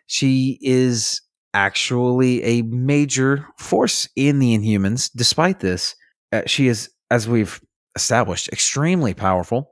She 0.06 0.58
is 0.60 1.22
actually 1.54 2.42
a 2.42 2.62
major 2.62 3.46
force 3.58 4.08
in 4.16 4.40
the 4.40 4.58
Inhumans. 4.58 5.08
Despite 5.14 5.60
this, 5.60 5.94
uh, 6.32 6.42
she 6.46 6.66
is, 6.66 6.90
as 7.12 7.28
we've 7.28 7.60
established, 7.94 8.48
extremely 8.48 9.14
powerful. 9.14 9.70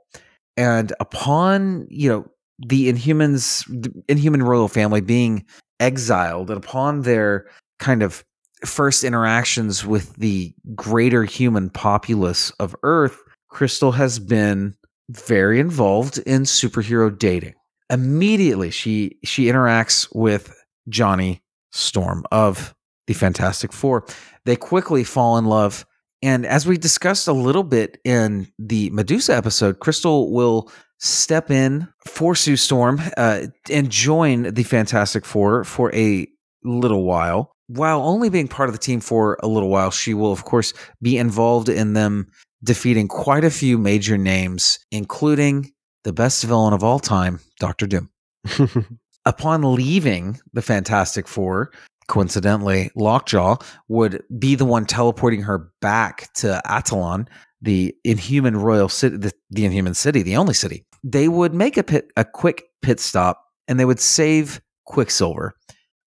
And 0.56 0.92
upon, 1.00 1.86
you 1.90 2.08
know, 2.08 2.26
the 2.60 2.92
Inhumans, 2.92 3.66
the 3.66 3.90
Inhuman 4.06 4.44
royal 4.44 4.68
family 4.68 5.00
being 5.00 5.44
exiled, 5.80 6.50
and 6.50 6.62
upon 6.62 7.02
their 7.02 7.46
kind 7.80 8.04
of 8.04 8.24
first 8.64 9.04
interactions 9.04 9.84
with 9.84 10.14
the 10.16 10.54
greater 10.74 11.24
human 11.24 11.70
populace 11.70 12.50
of 12.52 12.74
Earth, 12.82 13.18
Crystal 13.48 13.92
has 13.92 14.18
been 14.18 14.74
very 15.10 15.60
involved 15.60 16.18
in 16.18 16.42
superhero 16.42 17.16
dating. 17.16 17.54
Immediately, 17.90 18.70
she 18.70 19.18
she 19.24 19.46
interacts 19.46 20.08
with 20.14 20.54
Johnny 20.88 21.42
Storm 21.70 22.24
of 22.32 22.74
the 23.06 23.14
Fantastic 23.14 23.72
Four. 23.72 24.06
They 24.44 24.56
quickly 24.56 25.04
fall 25.04 25.36
in 25.36 25.44
love. 25.44 25.84
And 26.24 26.46
as 26.46 26.66
we 26.66 26.78
discussed 26.78 27.26
a 27.26 27.32
little 27.32 27.64
bit 27.64 27.98
in 28.04 28.46
the 28.58 28.90
Medusa 28.90 29.36
episode, 29.36 29.80
Crystal 29.80 30.32
will 30.32 30.70
step 30.98 31.50
in 31.50 31.88
for 32.06 32.36
Sue 32.36 32.56
Storm 32.56 33.00
uh, 33.16 33.46
and 33.68 33.90
join 33.90 34.54
the 34.54 34.62
Fantastic 34.62 35.24
Four 35.24 35.64
for 35.64 35.92
a 35.94 36.28
little 36.62 37.04
while 37.04 37.51
while 37.66 38.02
only 38.02 38.28
being 38.28 38.48
part 38.48 38.68
of 38.68 38.74
the 38.74 38.78
team 38.78 39.00
for 39.00 39.38
a 39.42 39.48
little 39.48 39.68
while, 39.68 39.90
she 39.90 40.14
will, 40.14 40.32
of 40.32 40.44
course, 40.44 40.72
be 41.00 41.16
involved 41.16 41.68
in 41.68 41.92
them 41.92 42.28
defeating 42.64 43.08
quite 43.08 43.44
a 43.44 43.50
few 43.50 43.78
major 43.78 44.16
names, 44.16 44.78
including 44.90 45.72
the 46.04 46.12
best 46.12 46.44
villain 46.44 46.72
of 46.72 46.84
all 46.84 46.98
time, 46.98 47.40
Doctor 47.58 47.86
Doom. 47.86 48.10
Upon 49.24 49.74
leaving 49.74 50.40
the 50.52 50.62
Fantastic 50.62 51.28
Four, 51.28 51.72
coincidentally, 52.08 52.90
Lockjaw 52.96 53.56
would 53.88 54.22
be 54.38 54.54
the 54.54 54.64
one 54.64 54.84
teleporting 54.84 55.42
her 55.42 55.70
back 55.80 56.32
to 56.34 56.60
Attilan, 56.66 57.28
the 57.60 57.94
Inhuman 58.04 58.56
Royal 58.56 58.88
City, 58.88 59.16
the, 59.16 59.32
the 59.50 59.64
Inhuman 59.64 59.94
City, 59.94 60.22
the 60.22 60.36
only 60.36 60.54
city. 60.54 60.84
They 61.04 61.28
would 61.28 61.54
make 61.54 61.76
a 61.76 61.84
pit, 61.84 62.10
a 62.16 62.24
quick 62.24 62.64
pit 62.82 62.98
stop, 62.98 63.44
and 63.68 63.78
they 63.78 63.84
would 63.84 64.00
save 64.00 64.60
Quicksilver 64.86 65.54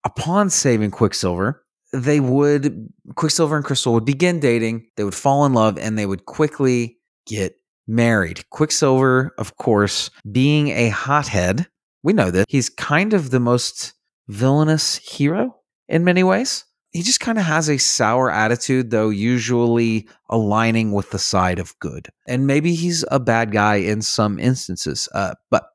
upon 0.05 0.49
saving 0.49 0.91
Quicksilver, 0.91 1.63
they 1.91 2.19
would 2.19 2.89
Quicksilver 3.15 3.55
and 3.55 3.65
Crystal 3.65 3.93
would 3.93 4.05
begin 4.05 4.39
dating, 4.39 4.87
they 4.95 5.03
would 5.03 5.15
fall 5.15 5.45
in 5.45 5.53
love, 5.53 5.77
and 5.77 5.97
they 5.97 6.05
would 6.05 6.25
quickly 6.25 6.97
get 7.27 7.55
married. 7.87 8.49
Quicksilver, 8.49 9.33
of 9.37 9.57
course, 9.57 10.09
being 10.31 10.69
a 10.69 10.89
hothead, 10.89 11.67
we 12.03 12.13
know 12.13 12.31
that 12.31 12.45
he's 12.49 12.69
kind 12.69 13.13
of 13.13 13.31
the 13.31 13.39
most 13.39 13.93
villainous 14.27 14.97
hero 14.97 15.55
in 15.87 16.03
many 16.03 16.23
ways. 16.23 16.65
He 16.91 17.01
just 17.01 17.19
kind 17.19 17.37
of 17.37 17.43
has 17.43 17.69
a 17.69 17.77
sour 17.77 18.31
attitude, 18.31 18.89
though, 18.89 19.09
usually 19.09 20.07
aligning 20.29 20.93
with 20.93 21.11
the 21.11 21.19
side 21.19 21.59
of 21.59 21.77
good. 21.79 22.07
And 22.25 22.47
maybe 22.47 22.73
he's 22.73 23.03
a 23.11 23.19
bad 23.19 23.51
guy 23.51 23.75
in 23.75 24.01
some 24.01 24.39
instances, 24.39 25.09
uh, 25.13 25.35
but 25.51 25.67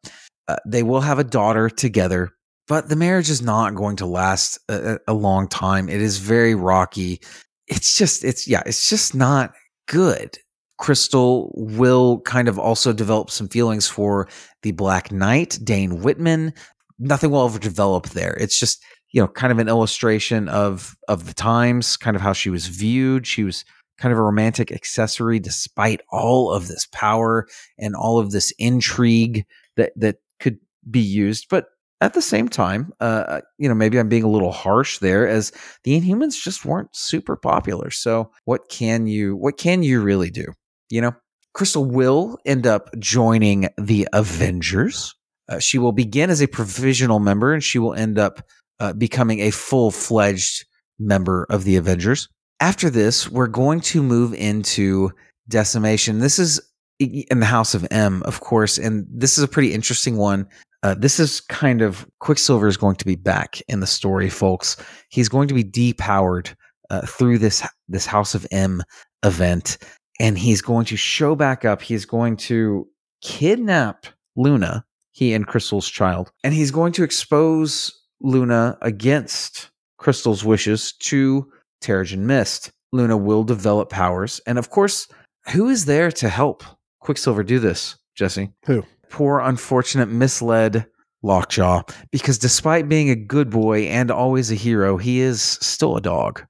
uh, 0.49 0.57
they 0.67 0.83
will 0.83 1.03
have 1.03 1.19
a 1.19 1.25
daughter 1.25 1.69
together 1.69 2.33
but 2.71 2.89
the 2.89 2.95
marriage 2.95 3.29
is 3.29 3.43
not 3.43 3.75
going 3.75 3.97
to 3.97 4.07
last 4.07 4.57
a, 4.69 5.01
a, 5.09 5.13
long 5.13 5.49
time. 5.49 5.89
It 5.89 6.01
is 6.01 6.19
very 6.19 6.55
rocky. 6.55 7.21
It's 7.67 7.99
just, 7.99 8.23
it's, 8.23 8.47
yeah, 8.47 8.63
it's 8.65 8.89
just 8.89 9.13
not 9.13 9.55
good. 9.89 10.39
Crystal 10.79 11.51
will 11.57 12.21
kind 12.21 12.47
of 12.47 12.61
also 12.61 12.93
develop 12.93 13.29
some 13.29 13.49
feelings 13.49 13.89
for 13.89 14.29
the 14.63 14.71
Black 14.71 15.11
Knight, 15.11 15.59
Dane 15.65 16.01
Whitman. 16.01 16.53
Nothing 17.01 17.33
will 17.33 17.45
ever 17.45 17.59
develop 17.59 18.11
there. 18.11 18.37
It's 18.39 18.57
just, 18.57 18.85
you 19.11 19.21
know, 19.21 19.27
kind 19.27 19.51
of 19.51 19.59
an 19.59 19.69
illustration 19.69 20.49
of 20.49 20.97
of 21.09 21.27
the 21.27 21.35
times, 21.35 21.97
kind 21.97 22.15
of 22.15 22.23
how 22.23 22.33
she 22.33 22.51
was 22.51 22.69
viewed. 22.69 23.27
She 23.27 23.43
was 23.43 23.65
kind 23.99 24.13
of 24.13 24.19
a 24.19 24.23
romantic 24.23 24.71
accessory 24.71 25.41
despite 25.41 26.03
all 26.13 26.53
of 26.53 26.69
this 26.69 26.87
power 26.93 27.49
and 27.81 27.97
all 27.97 28.21
of 28.21 28.31
this 28.31 28.53
intrigue 28.61 29.45
that 29.77 29.91
that 29.97 30.19
could 30.39 30.61
be 30.89 31.01
used. 31.01 31.49
But 31.51 31.67
at 32.01 32.15
the 32.15 32.23
same 32.23 32.49
time, 32.49 32.93
uh, 33.01 33.41
you 33.59 33.69
know, 33.69 33.75
maybe 33.75 33.99
I'm 33.99 34.09
being 34.09 34.23
a 34.23 34.31
little 34.31 34.53
harsh 34.53 34.99
there, 34.99 35.29
as 35.29 35.53
the 35.85 36.01
Inhumans 36.01 36.43
just 36.43 36.65
weren't 36.65 36.95
super 36.95 37.37
popular. 37.37 37.91
So, 37.91 38.31
what 38.45 38.69
can 38.69 39.07
you 39.07 39.37
what 39.37 39.59
can 39.59 39.83
you 39.83 40.01
really 40.01 40.31
do? 40.31 40.47
You 40.89 41.03
know, 41.03 41.13
Crystal 41.53 41.85
will 41.85 42.39
end 42.47 42.67
up 42.67 42.89
joining 42.99 43.69
the 43.77 44.09
Avengers. 44.13 45.15
Uh, 45.49 45.59
she 45.59 45.79
will 45.79 45.93
begin 45.93 46.31
as 46.31 46.41
a 46.41 46.47
provisional 46.47 47.19
member, 47.19 47.53
and 47.53 47.63
she 47.63 47.79
will 47.79 47.95
end 47.95 48.19
up 48.19 48.43
uh, 48.79 48.93
becoming 48.93 49.41
a 49.41 49.51
full 49.51 49.91
fledged 49.91 50.65
member 50.99 51.47
of 51.51 51.65
the 51.65 51.77
Avengers. 51.77 52.29
After 52.61 52.89
this, 52.89 53.29
we're 53.29 53.47
going 53.47 53.81
to 53.81 54.03
move 54.03 54.33
into 54.35 55.11
Decimation. 55.49 56.21
This 56.21 56.39
is 56.39 56.61
in 56.99 57.41
the 57.41 57.47
House 57.47 57.75
of 57.75 57.87
M, 57.91 58.23
of 58.25 58.41
course, 58.41 58.79
and 58.79 59.07
this 59.11 59.37
is 59.37 59.45
a 59.45 59.49
pretty 59.49 59.73
interesting 59.73 60.17
one. 60.17 60.47
Uh, 60.83 60.95
this 60.95 61.21
is 61.21 61.41
kind 61.43 61.83
of 61.83 62.07
Quicksilver 62.21 62.67
is 62.67 62.77
going 62.77 62.97
to 62.97 63.05
be 63.05 63.17
back 63.17 63.61
in 63.69 63.81
the 63.81 63.87
story, 63.87 64.31
folks. 64.31 64.77
He's 65.11 65.29
going 65.29 65.49
to 65.49 65.55
be 65.55 65.65
depowered 65.65 66.55
uh, 66.89 67.03
through 67.03 67.39
this 67.39 67.67
this 67.89 68.07
House 68.07 68.35
of 68.35 68.47
M 68.51 68.83
event, 69.25 69.79
and 70.19 70.39
he's 70.39 70.63
going 70.63 70.87
to 70.87 70.97
show 70.97 71.35
back 71.35 71.65
up. 71.65 71.83
He's 71.83 72.07
going 72.07 72.37
to 72.39 72.89
kidnap 73.21 74.07
Luna, 74.37 74.85
he 75.13 75.35
and 75.35 75.47
Crystal's 75.47 75.89
child, 75.89 76.33
and 76.45 76.55
he's 76.55 76.71
going 76.71 76.93
to 76.93 77.05
expose 77.05 77.93
Luna 78.21 78.79
against 78.81 79.71
Crystal's 79.99 80.45
wishes 80.45 80.93
to 81.01 81.51
Terrigen 81.83 82.21
Mist. 82.21 82.71
Luna 82.93 83.17
will 83.17 83.45
develop 83.45 83.91
powers, 83.91 84.41
and 84.47 84.59
of 84.59 84.71
course, 84.71 85.07
who 85.53 85.69
is 85.69 85.85
there 85.85 86.11
to 86.13 86.29
help 86.29 86.65
Quicksilver 87.01 87.43
do 87.43 87.59
this, 87.59 87.97
Jesse? 88.15 88.51
Who? 88.65 88.83
Poor, 89.11 89.41
unfortunate, 89.41 90.09
misled 90.09 90.87
Lockjaw. 91.23 91.83
Because 92.11 92.39
despite 92.39 92.89
being 92.89 93.11
a 93.11 93.17
good 93.17 93.51
boy 93.51 93.83
and 93.83 94.11
always 94.11 94.51
a 94.51 94.55
hero, 94.55 94.97
he 94.97 95.21
is 95.21 95.43
still 95.43 95.97
a 95.97 96.01
dog. 96.01 96.45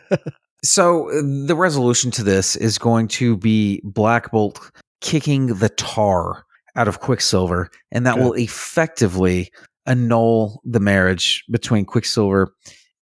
so 0.64 1.10
uh, 1.10 1.22
the 1.46 1.54
resolution 1.56 2.10
to 2.12 2.24
this 2.24 2.56
is 2.56 2.78
going 2.78 3.08
to 3.08 3.36
be 3.36 3.80
Black 3.84 4.32
Bolt 4.32 4.70
kicking 5.00 5.46
the 5.46 5.68
tar 5.68 6.44
out 6.76 6.88
of 6.88 7.00
Quicksilver, 7.00 7.68
and 7.90 8.06
that 8.06 8.16
Good. 8.16 8.24
will 8.24 8.32
effectively 8.34 9.50
annul 9.86 10.60
the 10.64 10.80
marriage 10.80 11.44
between 11.50 11.84
Quicksilver 11.84 12.52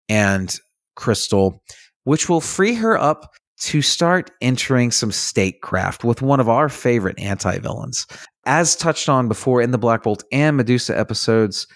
and 0.08 0.58
Crystal, 0.96 1.62
which 2.04 2.28
will 2.28 2.40
free 2.40 2.74
her 2.74 2.98
up 2.98 3.30
to 3.60 3.82
start 3.82 4.30
entering 4.40 4.90
some 4.90 5.12
statecraft 5.12 6.04
with 6.04 6.22
one 6.22 6.40
of 6.40 6.48
our 6.48 6.68
favorite 6.68 7.18
anti-villains. 7.18 8.06
As 8.46 8.76
touched 8.76 9.08
on 9.08 9.28
before 9.28 9.60
in 9.60 9.72
the 9.72 9.78
Black 9.78 10.04
Bolt 10.04 10.24
and 10.32 10.56
Medusa 10.56 10.98
episodes, 10.98 11.66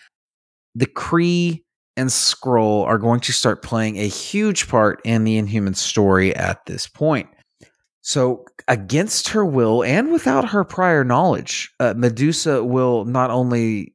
the 0.74 0.86
Kree 0.86 1.62
and 1.96 2.08
Skrull 2.08 2.86
are 2.86 2.98
going 2.98 3.20
to 3.20 3.32
start 3.32 3.62
playing 3.62 3.98
a 3.98 4.08
huge 4.08 4.68
part 4.68 5.00
in 5.04 5.24
the 5.24 5.36
Inhuman 5.36 5.74
story 5.74 6.34
at 6.34 6.64
this 6.66 6.86
point. 6.86 7.28
So, 8.00 8.44
against 8.66 9.28
her 9.28 9.44
will 9.44 9.84
and 9.84 10.10
without 10.10 10.48
her 10.48 10.64
prior 10.64 11.04
knowledge, 11.04 11.70
uh, 11.78 11.94
Medusa 11.96 12.64
will 12.64 13.04
not 13.04 13.30
only 13.30 13.94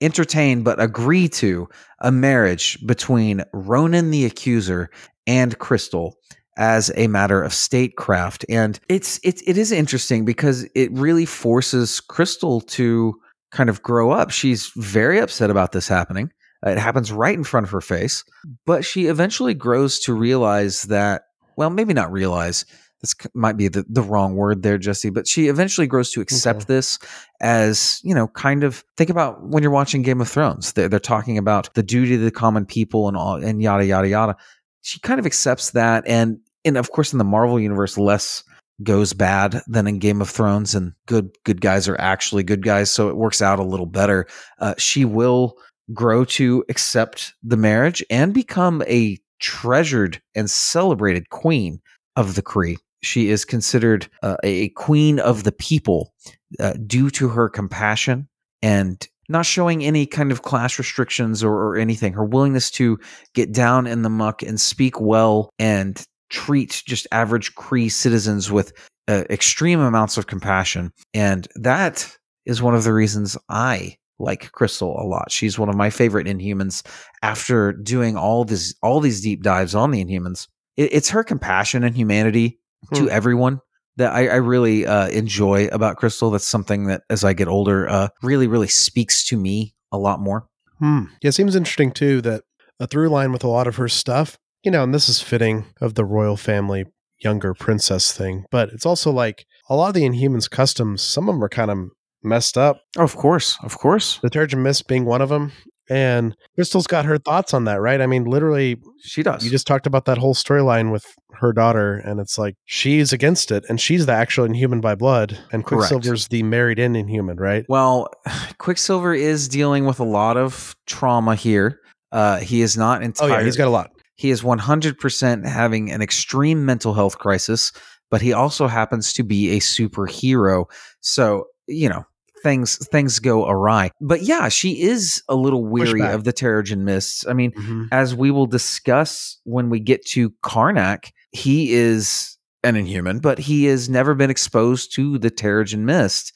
entertain 0.00 0.62
but 0.62 0.80
agree 0.80 1.28
to 1.28 1.68
a 2.00 2.10
marriage 2.10 2.84
between 2.86 3.44
Ronan 3.52 4.10
the 4.10 4.24
Accuser 4.24 4.90
and 5.26 5.58
Crystal 5.58 6.16
as 6.58 6.90
a 6.96 7.06
matter 7.06 7.40
of 7.40 7.54
statecraft. 7.54 8.44
And 8.48 8.78
it's 8.88 9.18
it, 9.22 9.40
it 9.46 9.56
is 9.56 9.72
interesting 9.72 10.24
because 10.24 10.66
it 10.74 10.92
really 10.92 11.24
forces 11.24 12.00
Crystal 12.00 12.60
to 12.60 13.14
kind 13.52 13.70
of 13.70 13.80
grow 13.80 14.10
up. 14.10 14.30
She's 14.30 14.70
very 14.76 15.18
upset 15.20 15.50
about 15.50 15.72
this 15.72 15.88
happening. 15.88 16.30
Uh, 16.66 16.70
It 16.70 16.78
happens 16.78 17.12
right 17.12 17.38
in 17.38 17.44
front 17.44 17.64
of 17.64 17.70
her 17.70 17.80
face, 17.80 18.24
but 18.66 18.84
she 18.84 19.06
eventually 19.06 19.54
grows 19.54 20.00
to 20.00 20.12
realize 20.12 20.82
that, 20.82 21.22
well, 21.56 21.70
maybe 21.70 21.94
not 21.94 22.12
realize, 22.12 22.66
this 23.00 23.14
might 23.32 23.56
be 23.56 23.68
the, 23.68 23.84
the 23.88 24.02
wrong 24.02 24.34
word 24.34 24.64
there, 24.64 24.76
Jesse, 24.76 25.10
but 25.10 25.28
she 25.28 25.46
eventually 25.46 25.86
grows 25.86 26.10
to 26.10 26.20
accept 26.20 26.66
this 26.66 26.98
as, 27.40 28.00
you 28.02 28.12
know, 28.12 28.26
kind 28.26 28.64
of 28.64 28.84
think 28.96 29.08
about 29.08 29.40
when 29.40 29.62
you're 29.62 29.70
watching 29.70 30.02
Game 30.02 30.20
of 30.20 30.28
Thrones. 30.28 30.72
They're, 30.72 30.88
they're 30.88 30.98
talking 30.98 31.38
about 31.38 31.72
the 31.74 31.84
duty 31.84 32.16
of 32.16 32.22
the 32.22 32.32
common 32.32 32.66
people 32.66 33.06
and 33.06 33.16
all, 33.16 33.36
and 33.36 33.62
yada, 33.62 33.86
yada, 33.86 34.08
yada. 34.08 34.36
She 34.82 34.98
kind 34.98 35.20
of 35.20 35.26
accepts 35.26 35.70
that. 35.70 36.02
And, 36.08 36.40
and 36.64 36.76
of 36.76 36.90
course, 36.92 37.12
in 37.12 37.18
the 37.18 37.24
Marvel 37.24 37.60
universe, 37.60 37.98
less 37.98 38.44
goes 38.82 39.12
bad 39.12 39.60
than 39.66 39.86
in 39.86 39.98
Game 39.98 40.20
of 40.20 40.30
Thrones, 40.30 40.74
and 40.74 40.92
good 41.06 41.30
good 41.44 41.60
guys 41.60 41.88
are 41.88 42.00
actually 42.00 42.42
good 42.42 42.62
guys, 42.62 42.90
so 42.90 43.08
it 43.08 43.16
works 43.16 43.42
out 43.42 43.58
a 43.58 43.64
little 43.64 43.86
better. 43.86 44.26
Uh, 44.60 44.74
she 44.78 45.04
will 45.04 45.56
grow 45.92 46.24
to 46.24 46.64
accept 46.68 47.34
the 47.42 47.56
marriage 47.56 48.04
and 48.10 48.34
become 48.34 48.82
a 48.86 49.18
treasured 49.40 50.20
and 50.34 50.50
celebrated 50.50 51.30
queen 51.30 51.80
of 52.16 52.34
the 52.34 52.42
Kree. 52.42 52.76
She 53.02 53.30
is 53.30 53.44
considered 53.44 54.08
uh, 54.22 54.36
a 54.42 54.70
queen 54.70 55.20
of 55.20 55.44
the 55.44 55.52
people 55.52 56.12
uh, 56.58 56.74
due 56.86 57.10
to 57.10 57.28
her 57.28 57.48
compassion 57.48 58.28
and 58.60 59.06
not 59.28 59.46
showing 59.46 59.84
any 59.84 60.06
kind 60.06 60.32
of 60.32 60.42
class 60.42 60.78
restrictions 60.78 61.44
or, 61.44 61.52
or 61.52 61.76
anything. 61.76 62.12
Her 62.12 62.24
willingness 62.24 62.70
to 62.72 62.98
get 63.34 63.52
down 63.52 63.86
in 63.86 64.02
the 64.02 64.10
muck 64.10 64.42
and 64.42 64.60
speak 64.60 65.00
well 65.00 65.50
and 65.58 66.04
treat 66.28 66.82
just 66.86 67.06
average 67.12 67.54
Kree 67.54 67.90
citizens 67.90 68.50
with 68.50 68.72
uh, 69.08 69.24
extreme 69.30 69.80
amounts 69.80 70.18
of 70.18 70.26
compassion. 70.26 70.92
And 71.14 71.48
that 71.54 72.16
is 72.46 72.62
one 72.62 72.74
of 72.74 72.84
the 72.84 72.92
reasons 72.92 73.36
I 73.48 73.96
like 74.18 74.50
Crystal 74.52 74.98
a 75.00 75.06
lot. 75.06 75.30
She's 75.30 75.58
one 75.58 75.68
of 75.68 75.76
my 75.76 75.90
favorite 75.90 76.26
Inhumans. 76.26 76.84
After 77.22 77.72
doing 77.72 78.16
all 78.16 78.44
this, 78.44 78.74
all 78.82 79.00
these 79.00 79.20
deep 79.20 79.42
dives 79.42 79.74
on 79.74 79.90
the 79.90 80.04
Inhumans, 80.04 80.48
it, 80.76 80.92
it's 80.92 81.10
her 81.10 81.22
compassion 81.24 81.84
and 81.84 81.96
humanity 81.96 82.58
to 82.94 83.02
Hmm. 83.02 83.08
everyone 83.10 83.60
that 83.96 84.12
I, 84.12 84.28
I 84.28 84.36
really 84.36 84.86
uh, 84.86 85.08
enjoy 85.08 85.66
about 85.68 85.96
Crystal. 85.96 86.30
That's 86.30 86.46
something 86.46 86.86
that, 86.86 87.02
as 87.10 87.24
I 87.24 87.32
get 87.32 87.48
older, 87.48 87.88
uh, 87.88 88.08
really, 88.22 88.46
really 88.46 88.68
speaks 88.68 89.24
to 89.28 89.36
me 89.36 89.74
a 89.90 89.98
lot 89.98 90.20
more. 90.20 90.46
Hmm. 90.78 91.04
Yeah, 91.22 91.30
it 91.30 91.32
seems 91.32 91.56
interesting 91.56 91.90
too 91.92 92.20
that 92.22 92.44
a 92.78 92.86
through 92.86 93.08
line 93.08 93.32
with 93.32 93.42
a 93.42 93.48
lot 93.48 93.66
of 93.66 93.76
her 93.76 93.88
stuff, 93.88 94.38
you 94.68 94.72
know, 94.72 94.82
and 94.82 94.92
this 94.92 95.08
is 95.08 95.22
fitting 95.22 95.64
of 95.80 95.94
the 95.94 96.04
royal 96.04 96.36
family 96.36 96.84
younger 97.20 97.54
princess 97.54 98.12
thing, 98.12 98.44
but 98.50 98.68
it's 98.68 98.84
also 98.84 99.10
like 99.10 99.46
a 99.70 99.74
lot 99.74 99.88
of 99.88 99.94
the 99.94 100.02
Inhumans 100.02 100.50
customs, 100.50 101.00
some 101.00 101.26
of 101.26 101.34
them 101.34 101.42
are 101.42 101.48
kind 101.48 101.70
of 101.70 101.78
messed 102.22 102.58
up. 102.58 102.82
Of 102.98 103.16
course, 103.16 103.56
of 103.62 103.78
course, 103.78 104.18
The 104.18 104.28
Terrigen 104.28 104.58
Mist 104.62 104.86
being 104.86 105.06
one 105.06 105.22
of 105.22 105.30
them. 105.30 105.52
And 105.88 106.36
Crystal's 106.54 106.86
got 106.86 107.06
her 107.06 107.16
thoughts 107.16 107.54
on 107.54 107.64
that, 107.64 107.80
right? 107.80 108.02
I 108.02 108.06
mean, 108.06 108.24
literally, 108.24 108.76
she 109.00 109.22
does. 109.22 109.42
you 109.42 109.50
just 109.50 109.66
talked 109.66 109.86
about 109.86 110.04
that 110.04 110.18
whole 110.18 110.34
storyline 110.34 110.92
with 110.92 111.06
her 111.36 111.54
daughter, 111.54 111.94
and 111.94 112.20
it's 112.20 112.36
like 112.36 112.54
she's 112.66 113.10
against 113.14 113.50
it, 113.50 113.64
and 113.70 113.80
she's 113.80 114.04
the 114.04 114.12
actual 114.12 114.44
Inhuman 114.44 114.82
by 114.82 114.94
blood, 114.94 115.38
and 115.50 115.64
Correct. 115.64 115.88
Quicksilver's 115.90 116.28
the 116.28 116.42
married 116.42 116.78
in 116.78 116.94
Inhuman, 116.94 117.38
right? 117.38 117.64
Well, 117.70 118.10
Quicksilver 118.58 119.14
is 119.14 119.48
dealing 119.48 119.86
with 119.86 119.98
a 119.98 120.04
lot 120.04 120.36
of 120.36 120.76
trauma 120.84 121.36
here. 121.36 121.80
Uh, 122.12 122.36
he 122.36 122.60
is 122.60 122.76
not 122.76 123.02
entirely. 123.02 123.32
Oh 123.32 123.38
yeah, 123.38 123.44
he's 123.46 123.56
got 123.56 123.68
a 123.68 123.70
lot. 123.70 123.90
He 124.18 124.30
is 124.30 124.42
100% 124.42 125.46
having 125.46 125.90
an 125.90 126.02
extreme 126.02 126.66
mental 126.66 126.92
health 126.92 127.18
crisis, 127.18 127.72
but 128.10 128.20
he 128.20 128.32
also 128.32 128.66
happens 128.66 129.12
to 129.14 129.22
be 129.22 129.50
a 129.56 129.60
superhero. 129.60 130.66
So, 131.00 131.46
you 131.66 131.88
know, 131.88 132.04
things 132.42 132.76
things 132.88 133.18
go 133.18 133.48
awry. 133.48 133.90
But 134.00 134.22
yeah, 134.22 134.48
she 134.48 134.82
is 134.82 135.22
a 135.28 135.34
little 135.34 135.64
weary 135.64 136.00
Pushback. 136.00 136.14
of 136.14 136.24
the 136.24 136.32
Terrigen 136.32 136.80
Mists. 136.80 137.26
I 137.26 137.32
mean, 137.32 137.52
Mhm. 137.52 137.88
as 137.90 138.14
we 138.14 138.30
will 138.30 138.46
discuss 138.46 139.38
when 139.44 139.70
we 139.70 139.80
get 139.80 140.04
to 140.08 140.30
Karnak, 140.44 141.10
he 141.32 141.72
is 141.72 142.36
an 142.64 142.76
inhuman, 142.76 143.18
but 143.20 143.38
he 143.38 143.64
has 143.66 143.88
never 143.88 144.14
been 144.14 144.30
exposed 144.30 144.94
to 144.94 145.18
the 145.18 145.30
Terrigen 145.30 145.80
Mist. 145.80 146.32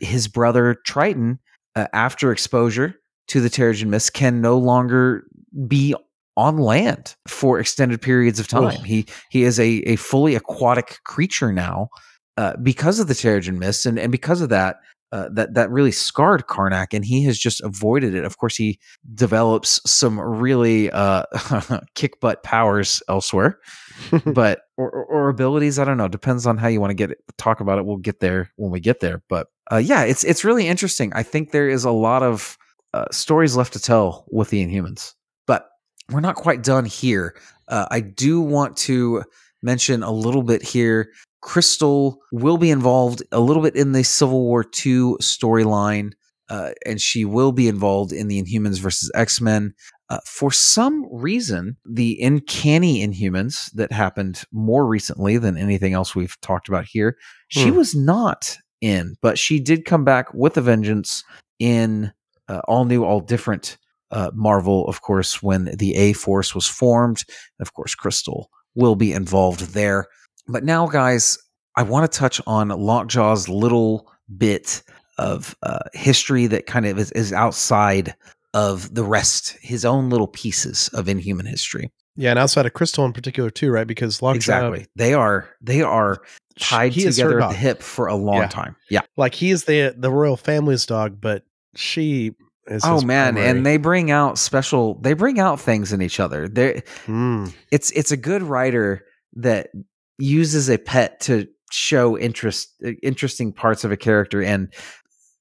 His 0.00 0.28
brother 0.28 0.76
Triton, 0.86 1.38
uh, 1.76 1.86
after 1.92 2.32
exposure 2.32 2.94
to 3.28 3.40
the 3.40 3.50
Terrigen 3.50 3.88
Mist, 3.88 4.14
can 4.14 4.40
no 4.40 4.56
longer 4.58 5.24
be 5.68 5.94
on 6.36 6.58
land 6.58 7.16
for 7.28 7.58
extended 7.58 8.00
periods 8.00 8.40
of 8.40 8.48
time. 8.48 8.82
He 8.84 9.06
he 9.30 9.42
is 9.42 9.58
a, 9.58 9.82
a 9.86 9.96
fully 9.96 10.34
aquatic 10.34 10.98
creature 11.04 11.52
now 11.52 11.88
uh, 12.36 12.56
because 12.62 12.98
of 12.98 13.08
the 13.08 13.14
Terrigen 13.14 13.58
Mist, 13.58 13.86
and, 13.86 13.98
and 13.98 14.10
because 14.10 14.40
of 14.40 14.48
that, 14.48 14.76
uh, 15.12 15.28
that 15.32 15.54
that 15.54 15.70
really 15.70 15.90
scarred 15.90 16.46
Karnak, 16.46 16.94
and 16.94 17.04
he 17.04 17.24
has 17.24 17.38
just 17.38 17.60
avoided 17.62 18.14
it. 18.14 18.24
Of 18.24 18.38
course, 18.38 18.56
he 18.56 18.78
develops 19.14 19.80
some 19.84 20.20
really 20.20 20.90
uh, 20.90 21.24
kick 21.94 22.20
butt 22.20 22.42
powers 22.42 23.02
elsewhere, 23.08 23.58
but 24.24 24.62
or, 24.76 24.90
or, 24.90 25.28
abilities. 25.28 25.78
I 25.78 25.84
don't 25.84 25.96
know. 25.96 26.08
Depends 26.08 26.46
on 26.46 26.58
how 26.58 26.68
you 26.68 26.80
want 26.80 26.90
to 26.90 26.94
get 26.94 27.10
it. 27.10 27.18
Talk 27.38 27.60
about 27.60 27.78
it. 27.78 27.84
We'll 27.84 27.96
get 27.96 28.20
there 28.20 28.50
when 28.56 28.70
we 28.70 28.78
get 28.78 29.00
there. 29.00 29.22
But 29.28 29.48
uh, 29.72 29.78
yeah, 29.78 30.04
it's 30.04 30.22
it's 30.22 30.44
really 30.44 30.68
interesting. 30.68 31.12
I 31.12 31.24
think 31.24 31.50
there 31.50 31.68
is 31.68 31.84
a 31.84 31.90
lot 31.90 32.22
of 32.22 32.56
uh, 32.94 33.06
stories 33.10 33.56
left 33.56 33.72
to 33.72 33.80
tell 33.80 34.26
with 34.30 34.50
the 34.50 34.64
Inhumans, 34.64 35.14
we're 36.10 36.20
not 36.20 36.36
quite 36.36 36.62
done 36.62 36.84
here. 36.84 37.34
Uh, 37.68 37.86
I 37.90 38.00
do 38.00 38.40
want 38.40 38.76
to 38.78 39.24
mention 39.62 40.02
a 40.02 40.10
little 40.10 40.42
bit 40.42 40.62
here. 40.62 41.10
Crystal 41.42 42.18
will 42.32 42.58
be 42.58 42.70
involved 42.70 43.22
a 43.32 43.40
little 43.40 43.62
bit 43.62 43.76
in 43.76 43.92
the 43.92 44.02
Civil 44.04 44.42
War 44.42 44.62
II 44.64 45.14
storyline. 45.22 46.12
uh, 46.50 46.72
and 46.84 47.00
she 47.00 47.24
will 47.24 47.52
be 47.52 47.68
involved 47.68 48.10
in 48.12 48.26
the 48.26 48.42
Inhumans 48.42 48.80
versus 48.80 49.08
X 49.14 49.40
Men. 49.40 49.72
Uh, 50.08 50.18
for 50.26 50.50
some 50.50 51.06
reason, 51.12 51.76
the 51.88 52.18
uncanny 52.20 53.06
Inhumans 53.06 53.70
that 53.74 53.92
happened 53.92 54.42
more 54.50 54.84
recently 54.84 55.38
than 55.38 55.56
anything 55.56 55.92
else 55.92 56.16
we've 56.16 56.34
talked 56.40 56.68
about 56.68 56.86
here, 56.86 57.16
she 57.46 57.68
Hmm. 57.68 57.76
was 57.76 57.94
not 57.94 58.58
in, 58.80 59.14
but 59.22 59.38
she 59.38 59.60
did 59.60 59.84
come 59.84 60.04
back 60.04 60.34
with 60.34 60.56
a 60.56 60.60
vengeance 60.60 61.22
in 61.60 62.10
uh, 62.48 62.62
all 62.66 62.84
new, 62.84 63.04
all 63.04 63.20
different 63.20 63.78
uh, 64.10 64.30
Marvel, 64.34 64.86
of 64.88 65.02
course, 65.02 65.42
when 65.42 65.64
the 65.76 65.94
A 65.96 66.12
Force 66.12 66.54
was 66.54 66.66
formed. 66.66 67.24
Of 67.60 67.74
course, 67.74 67.94
Crystal 67.94 68.50
will 68.74 68.96
be 68.96 69.12
involved 69.12 69.72
there. 69.74 70.06
But 70.48 70.64
now, 70.64 70.86
guys, 70.86 71.38
I 71.76 71.82
want 71.82 72.10
to 72.10 72.18
touch 72.18 72.40
on 72.46 72.68
Lockjaw's 72.68 73.48
little 73.48 74.10
bit 74.36 74.82
of 75.18 75.54
uh, 75.62 75.78
history 75.92 76.46
that 76.46 76.66
kind 76.66 76.86
of 76.86 76.98
is, 76.98 77.12
is 77.12 77.32
outside 77.32 78.14
of 78.54 78.94
the 78.94 79.04
rest, 79.04 79.56
his 79.60 79.84
own 79.84 80.10
little 80.10 80.26
pieces 80.26 80.88
of 80.92 81.08
Inhuman 81.08 81.46
history. 81.46 81.90
Yeah, 82.16 82.30
and 82.30 82.38
outside 82.38 82.66
of 82.66 82.72
Crystal 82.72 83.04
in 83.04 83.12
particular 83.12 83.50
too, 83.50 83.70
right? 83.70 83.86
Because 83.86 84.20
Lockjaw, 84.22 84.36
exactly, 84.36 84.86
they 84.96 85.14
are 85.14 85.48
they 85.60 85.82
are 85.82 86.18
tied 86.58 86.92
he 86.92 87.04
together 87.04 87.40
at 87.40 87.50
the 87.50 87.54
hip 87.54 87.80
for 87.82 88.08
a 88.08 88.16
long 88.16 88.38
Yeah. 88.38 88.48
time. 88.48 88.76
Yeah. 88.90 89.00
like 89.16 89.34
he 89.34 89.50
is 89.50 89.64
the 89.64 89.94
the 89.96 90.10
royal 90.10 90.36
family's 90.36 90.84
dog, 90.84 91.20
but 91.20 91.44
she 91.76 92.32
is. 92.66 92.82
Oh 92.84 93.00
man, 93.00 93.34
primary. 93.34 93.50
and 93.50 93.66
they 93.66 93.76
bring 93.76 94.10
out 94.10 94.38
special. 94.38 95.00
They 95.00 95.12
bring 95.14 95.38
out 95.40 95.60
things 95.60 95.92
in 95.92 96.02
each 96.02 96.20
other. 96.20 96.48
They 96.48 96.82
Mm. 97.06 97.52
it's 97.70 97.90
it's 97.92 98.12
a 98.12 98.16
good 98.16 98.42
writer 98.42 99.04
that 99.34 99.68
uses 100.18 100.68
a 100.68 100.78
pet 100.78 101.20
to 101.20 101.46
show 101.70 102.18
interest 102.18 102.74
uh, 102.84 102.90
interesting 103.02 103.52
parts 103.52 103.84
of 103.84 103.92
a 103.92 103.96
character 103.96 104.42
and 104.42 104.72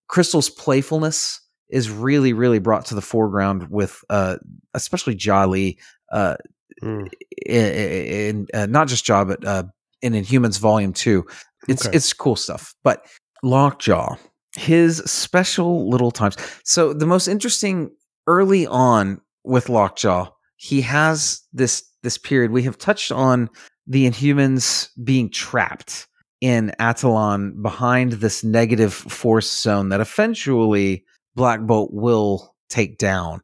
crystal's 0.07 0.49
playfulness 0.49 1.41
is 1.69 1.89
really 1.89 2.33
really 2.33 2.59
brought 2.59 2.85
to 2.85 2.95
the 2.95 3.01
foreground 3.01 3.67
with 3.69 3.99
uh 4.09 4.37
especially 4.73 5.15
jolly 5.15 5.77
uh 6.11 6.35
Mm. 6.83 7.09
in, 7.45 7.65
in 7.65 8.47
uh, 8.53 8.65
not 8.67 8.87
just 8.87 9.03
jaw 9.03 9.25
but 9.25 9.43
uh 9.43 9.63
in 10.01 10.13
inhumans 10.13 10.57
volume 10.59 10.93
2 10.93 11.25
it's 11.67 11.85
Okay. 11.87 11.97
it's 11.97 12.13
cool 12.13 12.37
stuff 12.37 12.73
but 12.85 13.05
lockjaw 13.43 14.15
his 14.55 14.97
special 14.97 15.89
little 15.89 16.11
times 16.11 16.35
so 16.63 16.93
the 16.93 17.05
most 17.05 17.27
interesting 17.27 17.91
early 18.27 18.65
on 18.67 19.21
with 19.43 19.69
lockjaw 19.69 20.29
he 20.57 20.81
has 20.81 21.41
this 21.53 21.83
this 22.03 22.17
period 22.17 22.51
we 22.51 22.63
have 22.63 22.77
touched 22.77 23.11
on 23.11 23.49
the 23.87 24.09
inhumans 24.09 24.89
being 25.03 25.29
trapped 25.29 26.07
in 26.41 26.71
Attilan 26.79 27.61
behind 27.61 28.13
this 28.13 28.43
negative 28.43 28.93
force 28.93 29.51
zone 29.51 29.89
that 29.89 29.99
eventually 29.99 31.03
Black 31.35 31.61
Bolt 31.61 31.91
will 31.91 32.55
take 32.69 32.97
down. 32.97 33.41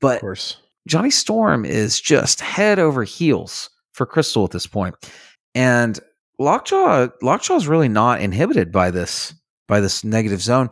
But 0.00 0.16
Of 0.16 0.20
course. 0.20 0.56
Johnny 0.86 1.10
Storm 1.10 1.64
is 1.64 2.00
just 2.00 2.40
head 2.40 2.78
over 2.78 3.04
heels 3.04 3.70
for 3.92 4.06
Crystal 4.06 4.44
at 4.44 4.50
this 4.50 4.66
point. 4.66 4.94
And 5.54 5.98
Lockjaw 6.38 7.08
Lockjaw 7.22 7.56
is 7.56 7.68
really 7.68 7.88
not 7.88 8.20
inhibited 8.20 8.70
by 8.70 8.90
this 8.90 9.32
by 9.66 9.80
this 9.80 10.04
negative 10.04 10.40
zone. 10.42 10.70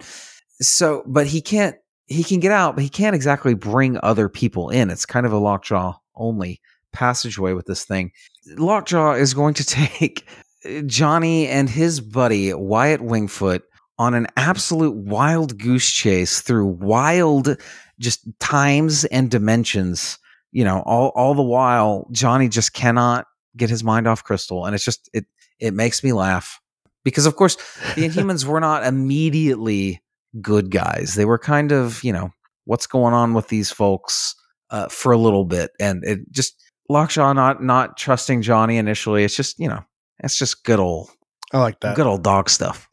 So, 0.61 1.03
but 1.07 1.27
he 1.27 1.41
can't 1.41 1.77
he 2.07 2.23
can 2.23 2.41
get 2.41 2.53
out, 2.53 2.75
but 2.75 2.83
he 2.83 2.91
can't 2.91 3.17
exactly 3.17 3.55
bring 3.55 3.99
other 4.03 4.29
people 4.29 4.71
in. 4.71 4.91
It's 4.91 5.07
kind 5.07 5.27
of 5.27 5.33
a 5.33 5.39
Lockjaw 5.39 5.97
only 6.17 6.61
passageway 6.93 7.55
with 7.55 7.67
this 7.67 7.85
thing. 7.85 8.13
Lockjaw 8.57 9.13
is 9.15 9.35
going 9.35 9.55
to 9.55 9.65
take 9.67 10.27
uh, 10.65 10.83
Johnny 10.83 11.47
and 11.49 11.69
his 11.69 12.01
buddy 12.01 12.53
Wyatt 12.55 13.01
Wingfoot 13.01 13.63
on 13.99 14.15
an 14.15 14.27
absolute 14.37 14.95
wild 14.95 15.59
goose 15.59 15.91
chase 15.91 16.41
through 16.41 16.67
wild 16.67 17.57
just 17.99 18.27
times 18.41 19.05
and 19.07 19.31
dimensions. 19.31 20.19
You 20.53 20.65
know, 20.65 20.83
all 20.87 21.09
all 21.17 21.35
the 21.35 21.43
while 21.43 22.07
Johnny 22.13 22.49
just 22.49 22.75
cannot 22.75 23.27
get 23.57 23.71
his 23.71 23.83
mind 23.83 24.07
off 24.07 24.25
Crystal, 24.25 24.67
and 24.67 24.75
it's 24.75 24.85
just 24.85 25.09
it 25.13 25.27
it 25.59 25.75
makes 25.75 26.05
me 26.05 26.13
laugh 26.13 26.61
because 27.05 27.27
of 27.27 27.37
course 27.37 27.57
the 27.95 28.03
Inhumans 28.09 28.45
were 28.45 28.61
not 28.61 28.85
immediately 28.85 30.03
good 30.41 30.71
guys. 30.71 31.15
They 31.15 31.25
were 31.25 31.39
kind 31.39 31.73
of 31.73 32.03
you 32.03 32.13
know 32.13 32.31
what's 32.65 32.87
going 32.87 33.15
on 33.15 33.35
with 33.35 33.49
these 33.49 33.71
folks 33.71 34.35
uh, 34.71 34.89
for 34.89 35.13
a 35.13 35.19
little 35.19 35.45
bit, 35.45 35.71
and 35.79 36.05
it 36.05 36.31
just 36.31 36.61
Lockjaw 36.89 37.33
not 37.33 37.63
not 37.63 37.97
trusting 37.97 38.43
Johnny 38.43 38.77
initially. 38.77 39.25
It's 39.25 39.37
just 39.37 39.59
you 39.59 39.69
know 39.69 39.85
it's 40.21 40.37
just 40.37 40.65
good 40.65 40.81
old 40.81 41.11
I 41.53 41.59
like 41.59 41.81
that. 41.81 41.97
good 41.97 42.07
old 42.07 42.23
dog 42.23 42.51
stuff. 42.51 42.89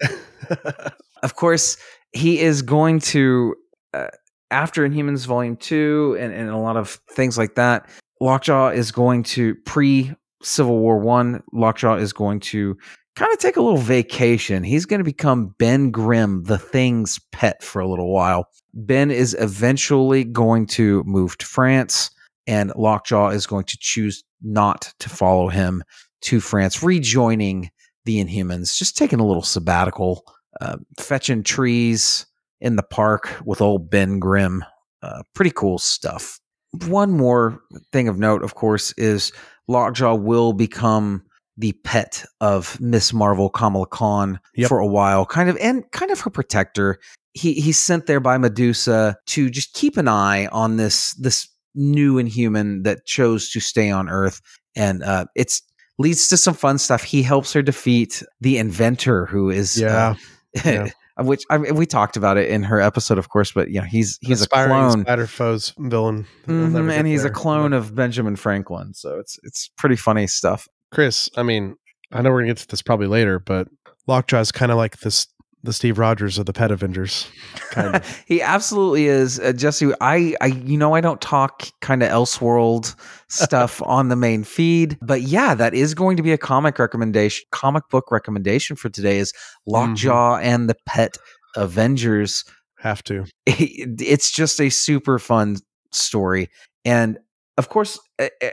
of 1.24 1.36
course, 1.36 1.78
he 2.14 2.40
is 2.40 2.62
going 2.62 3.00
to 3.00 3.56
uh, 3.94 4.08
after 4.50 4.88
Inhumans 4.88 5.26
Volume 5.26 5.58
Two 5.58 6.18
and, 6.20 6.34
and 6.34 6.50
a 6.50 6.58
lot 6.58 6.78
of 6.78 7.00
things 7.12 7.38
like 7.38 7.56
that. 7.56 7.90
Lockjaw 8.20 8.70
is 8.70 8.92
going 8.92 9.24
to 9.24 9.56
pre 9.66 10.14
Civil 10.44 10.78
War 10.78 11.00
One. 11.00 11.44
Lockjaw 11.54 11.96
is 11.96 12.14
going 12.14 12.40
to 12.42 12.78
kind 13.16 13.32
of 13.32 13.40
take 13.40 13.58
a 13.58 13.62
little 13.62 13.78
vacation. 13.78 14.64
He's 14.64 14.86
going 14.86 15.00
to 15.00 15.06
become 15.06 15.56
Ben 15.58 15.92
Grimm, 15.92 16.44
the 16.44 16.58
Thing's 16.58 17.20
pet, 17.32 17.64
for 17.64 17.82
a 17.82 17.88
little 17.88 18.12
while. 18.12 18.48
Ben 18.74 19.12
is 19.12 19.36
eventually 19.40 20.24
going 20.24 20.66
to 20.68 21.04
move 21.06 21.38
to 21.40 21.46
France, 21.46 22.12
and 22.48 22.72
Lockjaw 22.76 23.30
is 23.30 23.46
going 23.46 23.66
to 23.66 23.78
choose 23.80 24.24
not 24.42 24.94
to 25.00 25.10
follow 25.10 25.50
him 25.50 25.84
to 26.22 26.40
France, 26.40 26.82
rejoining 26.84 27.70
the 28.06 28.24
Inhumans, 28.24 28.78
just 28.78 28.98
taking 28.98 29.20
a 29.20 29.26
little 29.26 29.44
sabbatical, 29.44 30.24
uh, 30.60 30.78
fetching 31.00 31.44
trees 31.44 32.26
in 32.60 32.76
the 32.76 32.84
park 32.84 33.42
with 33.46 33.62
old 33.62 33.90
Ben 33.90 34.20
Grimm. 34.20 34.64
Uh, 35.02 35.24
pretty 35.34 35.52
cool 35.52 35.80
stuff. 35.80 36.40
One 36.88 37.12
more 37.12 37.60
thing 37.92 38.08
of 38.08 38.18
note, 38.18 38.44
of 38.44 38.56
course, 38.56 38.94
is 38.94 39.32
Lockjaw 39.68 40.16
will 40.16 40.54
become 40.54 41.24
the 41.62 41.72
pet 41.84 42.26
of 42.42 42.80
Ms. 42.82 43.14
Marvel, 43.14 43.50
Kamala 43.50 43.86
Khan, 43.88 44.40
Yep. 44.56 44.68
for 44.68 44.80
a 44.80 44.88
while, 44.88 45.26
kind 45.26 45.50
of, 45.50 45.58
and 45.58 45.90
kind 45.92 46.12
of 46.12 46.20
her 46.22 46.30
protector. 46.30 46.98
He 47.34 47.54
he's 47.54 47.78
sent 47.78 48.08
there 48.08 48.20
by 48.20 48.38
Medusa 48.38 49.16
to 49.28 49.50
just 49.50 49.74
keep 49.74 49.96
an 49.96 50.08
eye 50.10 50.48
on 50.48 50.76
this 50.76 51.14
this 51.14 51.48
new 51.74 52.18
Inhuman 52.18 52.84
that 52.84 53.06
chose 53.06 53.50
to 53.52 53.60
stay 53.62 53.90
on 53.90 54.10
Earth, 54.10 54.42
and 54.76 55.02
uh, 55.04 55.26
it's 55.36 55.62
leads 55.98 56.28
to 56.30 56.36
some 56.36 56.54
fun 56.56 56.78
stuff. 56.78 57.04
He 57.04 57.22
helps 57.24 57.54
her 57.54 57.62
defeat 57.62 58.22
the 58.42 58.58
inventor, 58.58 59.28
who 59.28 59.50
is 59.50 59.80
yeah. 59.80 60.10
uh, 60.10 60.62
yeah. 60.66 60.90
which 61.24 61.44
I 61.50 61.58
mean, 61.58 61.76
we 61.76 61.86
talked 61.86 62.18
about 62.18 62.38
it 62.38 62.50
in 62.50 62.64
her 62.64 62.82
episode, 62.82 63.18
of 63.18 63.30
course. 63.30 63.52
But 63.52 63.70
you 63.70 63.80
know, 63.80 63.86
he's 63.86 64.18
he's 64.22 64.42
a 64.42 64.48
clone, 64.50 65.02
Spider 65.04 65.28
Foes 65.28 65.74
villain. 65.78 66.26
Mhm, 66.48 66.92
and 66.92 67.08
he's 67.08 67.22
a 67.22 67.24
there. 67.26 67.32
clone 67.34 67.72
of 67.74 67.96
Benjamin 67.96 68.36
Franklin. 68.36 68.94
So 68.94 69.20
it's 69.20 69.40
it's 69.44 69.70
pretty 69.78 69.96
funny 69.96 70.28
stuff. 70.28 70.68
Chris, 70.92 71.30
I 71.36 71.44
mean, 71.44 71.76
I 72.12 72.22
know 72.22 72.32
we're 72.32 72.42
gonna 72.42 72.52
get 72.52 72.58
to 72.58 72.68
this 72.68 72.82
probably 72.82 73.08
later, 73.08 73.40
but 73.40 73.68
Lockjaw 74.08 74.40
is 74.40 74.52
kind 74.52 74.72
of 74.72 74.78
like 74.78 75.00
this 75.00 75.28
the 75.64 75.74
Steve 75.74 76.00
Rogers 76.00 76.40
of 76.40 76.46
the 76.46 76.54
Pet 76.54 76.72
Avengers. 76.72 77.28
Kind 77.70 77.96
of. 77.96 78.24
he 78.28 78.42
absolutely 78.42 79.06
is, 79.06 79.40
uh, 79.40 79.54
Jesse. 79.54 79.92
I, 80.02 80.36
I, 80.42 80.48
you 80.48 80.78
know, 80.78 80.96
I 80.96 81.02
don't 81.02 81.22
talk 81.22 81.68
kind 81.82 82.02
of 82.02 82.10
Elseworld 82.10 82.96
stuff 83.30 83.82
on 83.86 84.10
the 84.10 84.16
main 84.16 84.44
feed, 84.44 84.98
but 85.02 85.22
yeah, 85.22 85.54
that 85.54 85.74
is 85.74 85.94
going 85.94 86.18
to 86.18 86.24
be 86.24 86.32
a 86.32 86.38
comic 86.38 86.80
recommendation, 86.80 87.46
comic 87.52 87.84
book 87.90 88.12
recommendation 88.12 88.76
for 88.76 88.90
today. 88.90 89.20
Is 89.20 89.34
Lockjaw 89.68 90.38
and 90.38 90.70
the 90.70 90.76
Pet 90.88 91.18
Avengers. 91.56 92.44
Have 92.80 93.04
to. 93.04 93.26
it- 93.46 94.02
it's 94.02 94.32
just 94.32 94.60
a 94.60 94.70
super 94.70 95.20
fun 95.20 95.58
story 95.92 96.50
and 96.86 97.20
of 97.58 97.70
course 97.70 98.00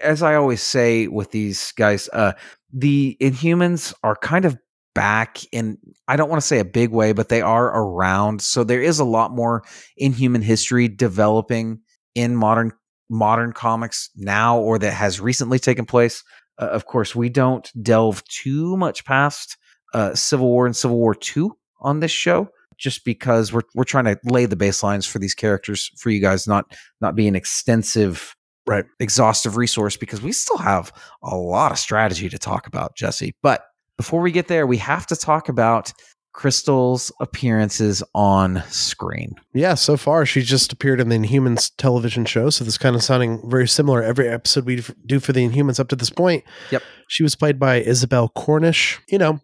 as 0.03 0.23
i 0.23 0.35
always 0.35 0.63
say 0.63 1.07
with 1.07 1.31
these 1.31 1.73
guys 1.73 2.09
uh 2.13 2.33
the 2.73 3.17
inhumans 3.21 3.95
are 4.03 4.17
kind 4.17 4.45
of 4.45 4.57
back 4.95 5.39
in 5.53 5.79
i 6.09 6.17
don't 6.17 6.29
want 6.29 6.41
to 6.41 6.47
say 6.47 6.59
a 6.59 6.65
big 6.65 6.91
way 6.91 7.13
but 7.13 7.29
they 7.29 7.41
are 7.41 7.67
around. 7.67 8.43
So 8.43 8.65
there 8.65 8.83
is 8.83 8.99
a 8.99 9.05
lot 9.05 9.31
more 9.31 9.63
inhuman 9.97 10.43
history 10.43 10.89
developing 10.89 11.81
in 12.15 12.35
modern 12.35 12.73
modern 13.09 13.53
comics 13.53 14.11
now 14.17 14.59
or 14.59 14.79
that 14.79 14.93
has 14.93 15.21
recently 15.21 15.59
taken 15.59 15.87
place. 15.87 16.23
Uh, 16.61 16.67
of 16.67 16.87
course 16.87 17.15
we 17.15 17.29
don't 17.29 17.71
delve 17.83 18.25
too 18.25 18.77
much 18.77 19.05
past 19.05 19.57
uh, 19.95 20.15
civil 20.15 20.49
war 20.49 20.67
and 20.67 20.77
civil 20.77 20.99
war 20.99 21.15
2 21.15 21.57
on 21.81 22.01
this 22.01 22.11
show 22.11 22.49
just 22.77 23.05
because 23.05 23.53
we're 23.53 23.63
we're 23.75 23.85
trying 23.85 24.05
to 24.05 24.19
lay 24.25 24.47
the 24.47 24.57
baselines 24.57 25.07
for 25.07 25.19
these 25.19 25.35
characters 25.35 25.91
for 25.99 26.11
you 26.11 26.21
guys, 26.21 26.47
not 26.47 26.77
not 27.01 27.15
be 27.15 27.29
an 27.29 27.37
extensive, 27.37 28.35
Right. 28.69 28.85
exhaustive 29.01 29.57
resource 29.57 29.97
because 29.97 30.23
we 30.23 30.33
still 30.33 30.59
have 30.59 30.93
a 31.23 31.37
lot 31.37 31.73
of 31.73 31.79
strategy 31.79 32.29
to 32.29 32.39
talk 32.39 32.67
about, 32.67 32.95
Jesse. 32.97 33.35
But 33.43 33.65
before 33.97 34.21
we 34.21 34.31
get 34.31 34.49
there, 34.49 34.67
we 34.67 34.77
have 34.79 35.07
to 35.09 35.17
talk 35.17 35.49
about 35.49 35.93
Crystal's 36.33 37.11
appearances 37.21 38.01
on 38.15 38.63
screen. 38.69 39.35
Yeah, 39.55 39.75
so 39.75 39.97
far 39.97 40.25
she's 40.25 40.47
just 40.47 40.73
appeared 40.73 41.01
in 41.01 41.09
the 41.09 41.19
Inhumans 41.19 41.73
television 41.79 42.25
show, 42.25 42.49
so 42.51 42.65
this 42.65 42.79
kind 42.79 42.95
of 42.95 43.03
sounding 43.03 43.41
very 43.51 43.67
similar 43.67 44.03
every 44.03 44.29
episode 44.29 44.65
we 44.65 44.85
do 45.05 45.19
for 45.19 45.33
the 45.33 45.49
Inhumans 45.49 45.81
up 45.81 45.89
to 45.89 45.97
this 45.97 46.11
point. 46.11 46.45
Yep. 46.71 46.83
She 47.09 47.25
was 47.25 47.35
played 47.35 47.59
by 47.59 47.81
Isabelle 47.81 48.29
Cornish. 48.29 49.01
You 49.09 49.19
know, 49.19 49.41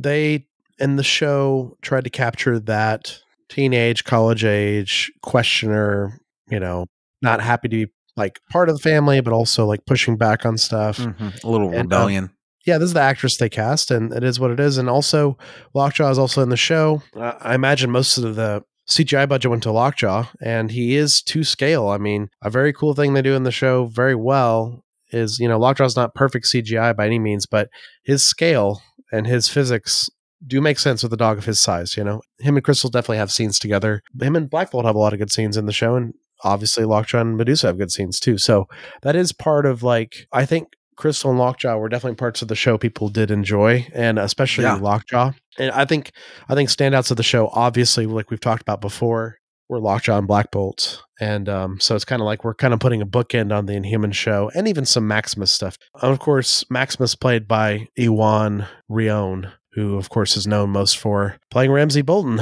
they 0.00 0.48
in 0.80 0.96
the 0.96 1.04
show 1.04 1.76
tried 1.80 2.04
to 2.04 2.10
capture 2.10 2.58
that 2.58 3.20
teenage, 3.48 4.02
college 4.02 4.44
age, 4.44 5.12
questioner, 5.22 6.18
you 6.48 6.58
know, 6.58 6.86
not 7.20 7.40
happy 7.40 7.68
to 7.68 7.86
be 7.86 7.92
like 8.16 8.40
part 8.50 8.68
of 8.68 8.76
the 8.76 8.82
family, 8.82 9.20
but 9.20 9.32
also 9.32 9.66
like 9.66 9.84
pushing 9.86 10.16
back 10.16 10.44
on 10.44 10.58
stuff. 10.58 10.98
Mhm. 10.98 11.42
A 11.44 11.48
little 11.48 11.68
And, 11.68 11.76
um, 11.76 11.82
rebellion. 11.82 12.30
Yeah, 12.64 12.78
this 12.78 12.88
is 12.88 12.94
the 12.94 13.00
actress 13.00 13.36
they 13.38 13.48
cast, 13.48 13.90
and 13.90 14.12
it 14.12 14.22
is 14.22 14.38
what 14.38 14.52
it 14.52 14.60
is. 14.60 14.78
And 14.78 14.88
also, 14.88 15.36
Lockjaw 15.74 16.10
is 16.10 16.18
also 16.18 16.42
in 16.42 16.48
the 16.48 16.56
show. 16.56 17.02
Uh, 17.16 17.32
I 17.40 17.54
imagine 17.54 17.90
most 17.90 18.16
of 18.18 18.36
the 18.36 18.62
CGI 18.86 19.26
budget 19.26 19.50
went 19.50 19.62
to 19.64 19.72
Lockjaw, 19.72 20.26
and 20.40 20.70
he 20.70 20.94
is 20.96 21.22
to 21.22 21.42
scale. 21.42 21.88
I 21.88 21.98
mean, 21.98 22.28
a 22.42 22.50
very 22.50 22.72
cool 22.72 22.94
thing 22.94 23.14
they 23.14 23.22
do 23.22 23.34
in 23.34 23.42
the 23.42 23.50
show 23.50 23.86
very 23.86 24.14
well 24.14 24.84
is, 25.10 25.38
you 25.40 25.48
know, 25.48 25.58
Lockjaw's 25.58 25.96
not 25.96 26.14
perfect 26.14 26.46
CGI 26.46 26.92
by 26.96 27.06
any 27.06 27.18
means, 27.18 27.46
but 27.46 27.68
his 28.04 28.24
scale 28.24 28.80
and 29.10 29.26
his 29.26 29.48
physics 29.48 30.08
do 30.46 30.60
make 30.60 30.78
sense 30.78 31.02
with 31.02 31.12
a 31.12 31.16
dog 31.16 31.38
of 31.38 31.44
his 31.44 31.60
size. 31.60 31.96
You 31.96 32.04
know, 32.04 32.20
him 32.38 32.56
and 32.56 32.64
Crystal 32.64 32.90
definitely 32.90 33.18
have 33.18 33.30
scenes 33.32 33.58
together. 33.58 34.02
Him 34.20 34.36
and 34.36 34.48
Black 34.50 34.70
Bolt 34.70 34.84
have 34.84 34.96
a 34.96 34.98
lot 34.98 35.12
of 35.12 35.18
good 35.18 35.30
scenes 35.32 35.56
in 35.56 35.66
the 35.66 35.72
show, 35.72 35.96
and 35.96 36.14
obviously 36.44 36.84
Lockjaw 36.84 37.20
and 37.20 37.36
Medusa 37.36 37.68
have 37.68 37.78
good 37.78 37.92
scenes 37.92 38.20
too. 38.20 38.38
So 38.38 38.68
that 39.02 39.16
is 39.16 39.32
part 39.32 39.66
of 39.66 39.82
like 39.82 40.26
I 40.32 40.44
think 40.46 40.68
Crystal 40.96 41.30
and 41.30 41.38
Lockjaw 41.38 41.76
were 41.78 41.88
definitely 41.88 42.16
parts 42.16 42.42
of 42.42 42.48
the 42.48 42.54
show 42.54 42.76
people 42.78 43.08
did 43.08 43.30
enjoy, 43.30 43.86
and 43.94 44.18
especially 44.18 44.64
Yeah. 44.64 44.74
Lockjaw. 44.74 45.32
And 45.58 45.70
I 45.72 45.84
think 45.84 46.12
I 46.48 46.54
think 46.54 46.68
standouts 46.68 47.10
of 47.10 47.16
the 47.16 47.22
show, 47.22 47.48
obviously, 47.52 48.06
like 48.06 48.30
we've 48.30 48.40
talked 48.40 48.62
about 48.62 48.80
before, 48.80 49.38
were 49.68 49.80
Lockjaw 49.80 50.18
and 50.18 50.26
Black 50.26 50.50
Bolt. 50.50 51.02
And 51.20 51.48
um, 51.48 51.80
so 51.80 51.94
it's 51.94 52.04
kind 52.04 52.20
of 52.20 52.26
like 52.26 52.44
we're 52.44 52.54
kind 52.54 52.74
of 52.74 52.80
putting 52.80 53.00
a 53.00 53.06
bookend 53.06 53.56
on 53.56 53.66
the 53.66 53.74
Inhuman 53.74 54.12
show, 54.12 54.50
and 54.54 54.68
even 54.68 54.84
some 54.84 55.08
Maximus 55.08 55.50
stuff. 55.50 55.78
And 56.02 56.12
of 56.12 56.18
course, 56.18 56.64
Maximus 56.70 57.14
played 57.14 57.48
by 57.48 57.88
Iwan 57.98 58.66
Rheon, 58.90 59.50
who 59.72 59.96
of 59.96 60.10
course 60.10 60.36
is 60.36 60.46
known 60.46 60.70
most 60.70 60.98
for 60.98 61.36
playing 61.50 61.72
Ramsay 61.72 62.02
Bolton, 62.02 62.40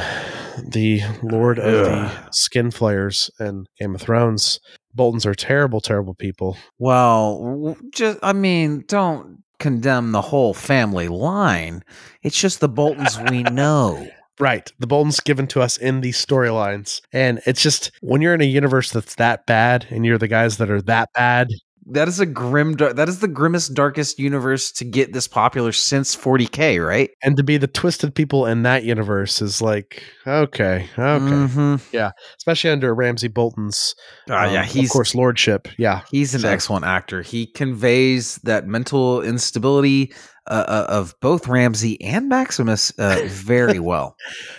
the 0.65 1.03
Lord 1.23 1.59
of 1.59 1.85
the 1.85 2.11
Skin 2.33 2.71
Flayers 2.71 3.31
in 3.41 3.67
Game 3.79 3.95
of 3.95 4.01
Thrones. 4.01 4.61
Boltons 4.95 5.25
are 5.27 5.35
terrible, 5.35 5.81
terrible 5.81 6.15
people. 6.15 6.57
Well, 6.79 7.77
just 7.93 8.19
I 8.23 8.33
mean, 8.33 8.85
don't 8.87 9.43
condemn 9.59 10.13
the 10.13 10.23
whole 10.23 10.55
family 10.55 11.09
line. 11.09 11.85
It's 12.23 12.39
just 12.39 12.61
the 12.61 12.69
Boltons 12.69 13.19
we 13.31 13.43
know. 13.45 14.09
Right. 14.41 14.73
The 14.79 14.87
Boltons 14.87 15.21
given 15.21 15.47
to 15.49 15.61
us 15.61 15.77
in 15.77 16.01
these 16.01 16.25
storylines. 16.25 17.03
And 17.13 17.41
it's 17.45 17.63
just 17.63 17.93
when 18.01 18.23
you're 18.23 18.35
in 18.35 18.41
a 18.41 18.45
universe 18.45 18.91
that's 18.91 19.17
that 19.17 19.45
bad 19.45 19.87
and 19.91 20.07
you're 20.07 20.17
the 20.17 20.29
guys 20.29 20.57
that 20.57 20.71
are 20.71 20.81
that 20.83 21.11
bad, 21.13 21.51
That 21.93 22.09
is 22.09 22.21
a 22.21 22.27
grim. 22.27 22.75
That 22.75 23.09
is 23.09 23.19
the 23.21 23.29
grimmest, 23.29 23.75
darkest 23.75 24.19
universe 24.19 24.71
to 24.73 24.85
get 24.85 25.13
this 25.13 25.27
popular 25.29 25.73
since 25.73 26.15
40k, 26.17 26.85
right? 26.87 27.11
and 27.23 27.37
to 27.37 27.43
be 27.43 27.57
the 27.59 27.67
twisted 27.67 28.15
people 28.15 28.47
in 28.47 28.63
that 28.63 28.85
universe 28.85 29.43
is 29.43 29.61
like, 29.61 30.03
okay, 30.27 30.89
okay. 30.99 30.99
Mhm. 30.99 32.13
Especially 32.39 32.71
under 32.71 32.95
Ramsay 32.95 33.29
Bolton's, 33.29 33.95
yeah, 34.29 34.61
um, 34.61 34.65
he's 34.67 34.89
of 34.89 34.93
course, 34.93 35.15
lordship. 35.15 35.69
Yeah. 35.77 36.03
He's 36.11 36.35
an 36.35 36.41
So- 36.43 36.49
excellent 36.49 36.85
actor. 36.87 37.23
He 37.23 37.47
conveys 37.47 38.37
that 38.45 38.67
mental 38.67 39.23
instability 39.23 40.13
uh, 40.51 40.65
uh, 40.67 40.87
of 40.89 41.15
both 41.21 41.49
Ramsay 41.49 42.01
and 42.03 42.29
Maximus 42.29 42.91
uh, 42.99 43.23
very 43.27 43.79
well. 43.91 44.17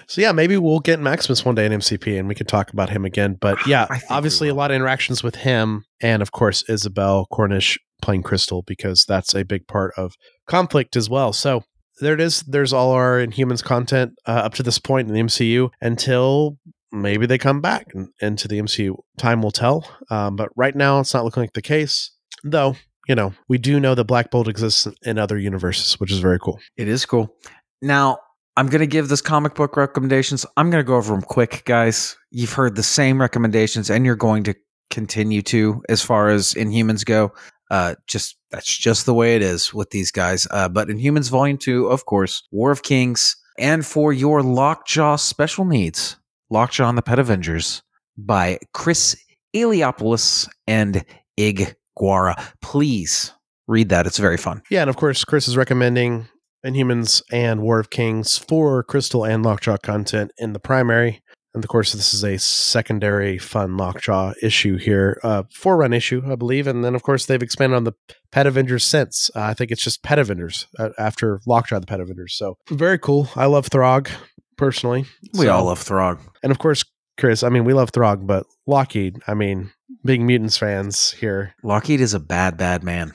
So 0.08 0.22
yeah, 0.22 0.32
maybe 0.32 0.58
we'll 0.58 0.80
get 0.80 1.00
Maximus 1.00 1.46
one 1.46 1.56
day 1.56 1.66
in 1.66 1.74
MCP 1.74 2.18
and 2.18 2.28
we 2.28 2.36
can 2.36 2.48
talk 2.48 2.72
about 2.72 2.90
him 2.90 3.06
again. 3.06 3.38
But 3.40 3.58
yeah, 3.68 3.88
I 3.90 3.98
think 3.98 4.10
we 4.10 4.16
obviously 4.16 4.48
a 4.48 4.56
lot 4.56 4.72
of 4.72 4.76
interactions 4.76 5.22
with 5.22 5.36
him 5.36 5.84
and 6.02 6.22
of 6.22 6.32
course 6.32 6.64
Isabelle 6.70 7.28
Cornish 7.32 7.78
playing 8.02 8.24
Crystal 8.24 8.64
because 8.64 9.06
that's 9.06 9.36
a 9.36 9.44
big 9.44 9.68
part 9.68 9.94
of 9.98 10.16
conflict 10.48 10.96
as 10.96 11.10
well. 11.10 11.34
So 11.34 11.64
there 12.00 12.14
it 12.14 12.22
is. 12.22 12.42
There's 12.42 12.74
all 12.74 12.92
our 12.92 13.20
Inhumans 13.20 13.64
content 13.64 14.14
uh, 14.26 14.32
up 14.32 14.54
to 14.56 14.64
this 14.64 14.80
point 14.80 15.08
in 15.08 15.14
the 15.14 15.22
MCU 15.22 15.70
until 15.82 16.58
maybe 16.92 17.26
they 17.26 17.38
come 17.38 17.62
back 17.62 17.88
into 18.22 18.48
the 18.48 18.60
MCU. 18.60 18.96
Time 19.18 19.42
will 19.42 19.52
tell. 19.52 19.88
Um, 20.10 20.36
but 20.36 20.50
right 20.56 20.76
now 20.76 21.00
it's 21.00 21.14
not 21.14 21.24
looking 21.24 21.44
like 21.44 21.54
the 21.54 21.62
case. 21.62 22.12
Though, 22.44 22.76
you 23.12 23.16
know, 23.16 23.34
we 23.50 23.58
do 23.58 23.78
know 23.78 23.94
that 23.94 24.06
Black 24.06 24.32
Bolt 24.32 24.48
exists 24.48 24.88
in 25.04 25.18
other 25.18 25.38
universes, 25.38 26.00
which 26.00 26.14
is 26.14 26.20
very 26.20 26.40
cool. 26.40 26.62
It 26.78 26.88
is 26.88 27.06
cool. 27.06 27.36
Now, 27.82 28.20
I'm 28.56 28.68
going 28.68 28.80
to 28.80 28.88
give 28.88 29.10
this 29.10 29.20
comic 29.20 29.54
book 29.54 29.76
recommendations. 29.76 30.46
I'm 30.56 30.70
going 30.70 30.82
to 30.82 30.88
go 30.88 30.96
over 30.96 31.14
them 31.14 31.22
quick, 31.22 31.64
guys. 31.66 32.16
You've 32.30 32.54
heard 32.54 32.78
the 32.78 32.84
same 32.84 33.20
recommendations, 33.20 33.90
and 33.90 34.06
you're 34.06 34.16
going 34.16 34.44
to 34.44 34.56
continue 34.92 35.42
to 35.42 35.84
as 35.90 36.02
far 36.02 36.30
as 36.30 36.54
Inhumans 36.54 37.04
go. 37.04 37.34
Uh, 37.70 37.96
just 38.08 38.38
that's 38.50 38.78
just 38.78 39.06
the 39.06 39.14
way 39.14 39.36
it 39.36 39.42
is 39.42 39.74
with 39.74 39.90
these 39.90 40.10
guys. 40.10 40.48
Uh, 40.50 40.70
but 40.70 40.88
Inhumans 40.88 41.30
Volume 41.30 41.58
Two, 41.58 41.88
of 41.88 42.06
course, 42.06 42.48
War 42.50 42.72
of 42.72 42.82
Kings, 42.82 43.36
and 43.60 43.86
for 43.86 44.14
your 44.14 44.42
Lockjaw 44.42 45.18
special 45.18 45.66
needs, 45.66 46.16
Lockjaw 46.50 46.88
and 46.88 46.98
the 46.98 47.02
Pet 47.02 47.20
Avengers 47.20 47.84
by 48.18 48.58
Chris 48.74 49.18
Eliopoulos 49.54 50.48
and 50.66 51.04
Ig 51.36 51.76
Guara. 52.02 52.36
Please 52.64 53.32
read 53.68 53.90
that; 53.90 54.08
it's 54.08 54.18
very 54.18 54.38
fun. 54.38 54.64
Yeah, 54.72 54.82
and 54.82 54.90
of 54.90 54.96
course, 54.98 55.24
Chris 55.24 55.48
is 55.48 55.56
recommending 55.56 56.28
Inhumans 56.66 57.22
and 57.32 57.62
War 57.62 57.80
of 57.80 57.92
Kings 57.92 58.40
for 58.40 58.84
Crystal 58.84 59.24
and 59.24 59.44
Lockjaw 59.46 59.78
content 59.78 60.32
in 60.40 60.54
the 60.54 60.60
primary. 60.60 61.22
And 61.54 61.64
of 61.64 61.68
course, 61.68 61.92
this 61.94 62.14
is 62.14 62.24
a 62.24 62.40
secondary 62.40 63.38
fun 63.38 63.76
Lockjaw 63.78 64.34
issue 64.42 64.78
here, 64.78 65.20
uh, 65.22 65.44
four 65.54 65.76
run 65.78 65.92
issue, 65.94 66.22
I 66.26 66.36
believe. 66.36 66.66
And 66.66 66.84
then, 66.84 66.96
of 66.96 67.04
course, 67.04 67.26
they've 67.26 67.44
expanded 67.44 67.76
on 67.76 67.84
the 67.84 67.94
Pet 68.32 68.48
Avengers 68.48 68.86
since. 68.86 69.30
Uh, 69.36 69.42
I 69.42 69.54
think 69.54 69.70
it's 69.70 69.84
just 69.84 70.02
Pet 70.02 70.18
Avengers 70.18 70.66
uh, 70.80 70.90
after 70.98 71.42
Lockjaw, 71.46 71.80
the 71.82 71.88
Pet 71.88 72.00
Avengers. 72.00 72.36
So 72.38 72.56
very 72.70 72.98
cool. 72.98 73.28
I 73.36 73.48
love 73.48 73.68
Throg 73.68 74.10
personally. 74.58 75.06
We 75.34 75.46
So- 75.48 75.52
all 75.52 75.66
love 75.66 75.80
Throg. 75.80 76.20
And 76.42 76.52
of 76.52 76.58
course, 76.60 76.86
Chris, 77.22 77.44
I 77.44 77.50
mean, 77.50 77.66
we 77.66 77.74
love 77.74 77.92
Throg, 77.92 78.26
but 78.26 78.48
Lockheed, 78.66 79.20
I 79.28 79.36
mean, 79.36 79.72
being 80.04 80.26
Mutants 80.26 80.58
fans 80.58 81.12
here, 81.12 81.54
Lockheed 81.64 82.02
is 82.02 82.16
a 82.16 82.20
bad, 82.20 82.58
bad 82.58 82.84
man. 82.84 83.14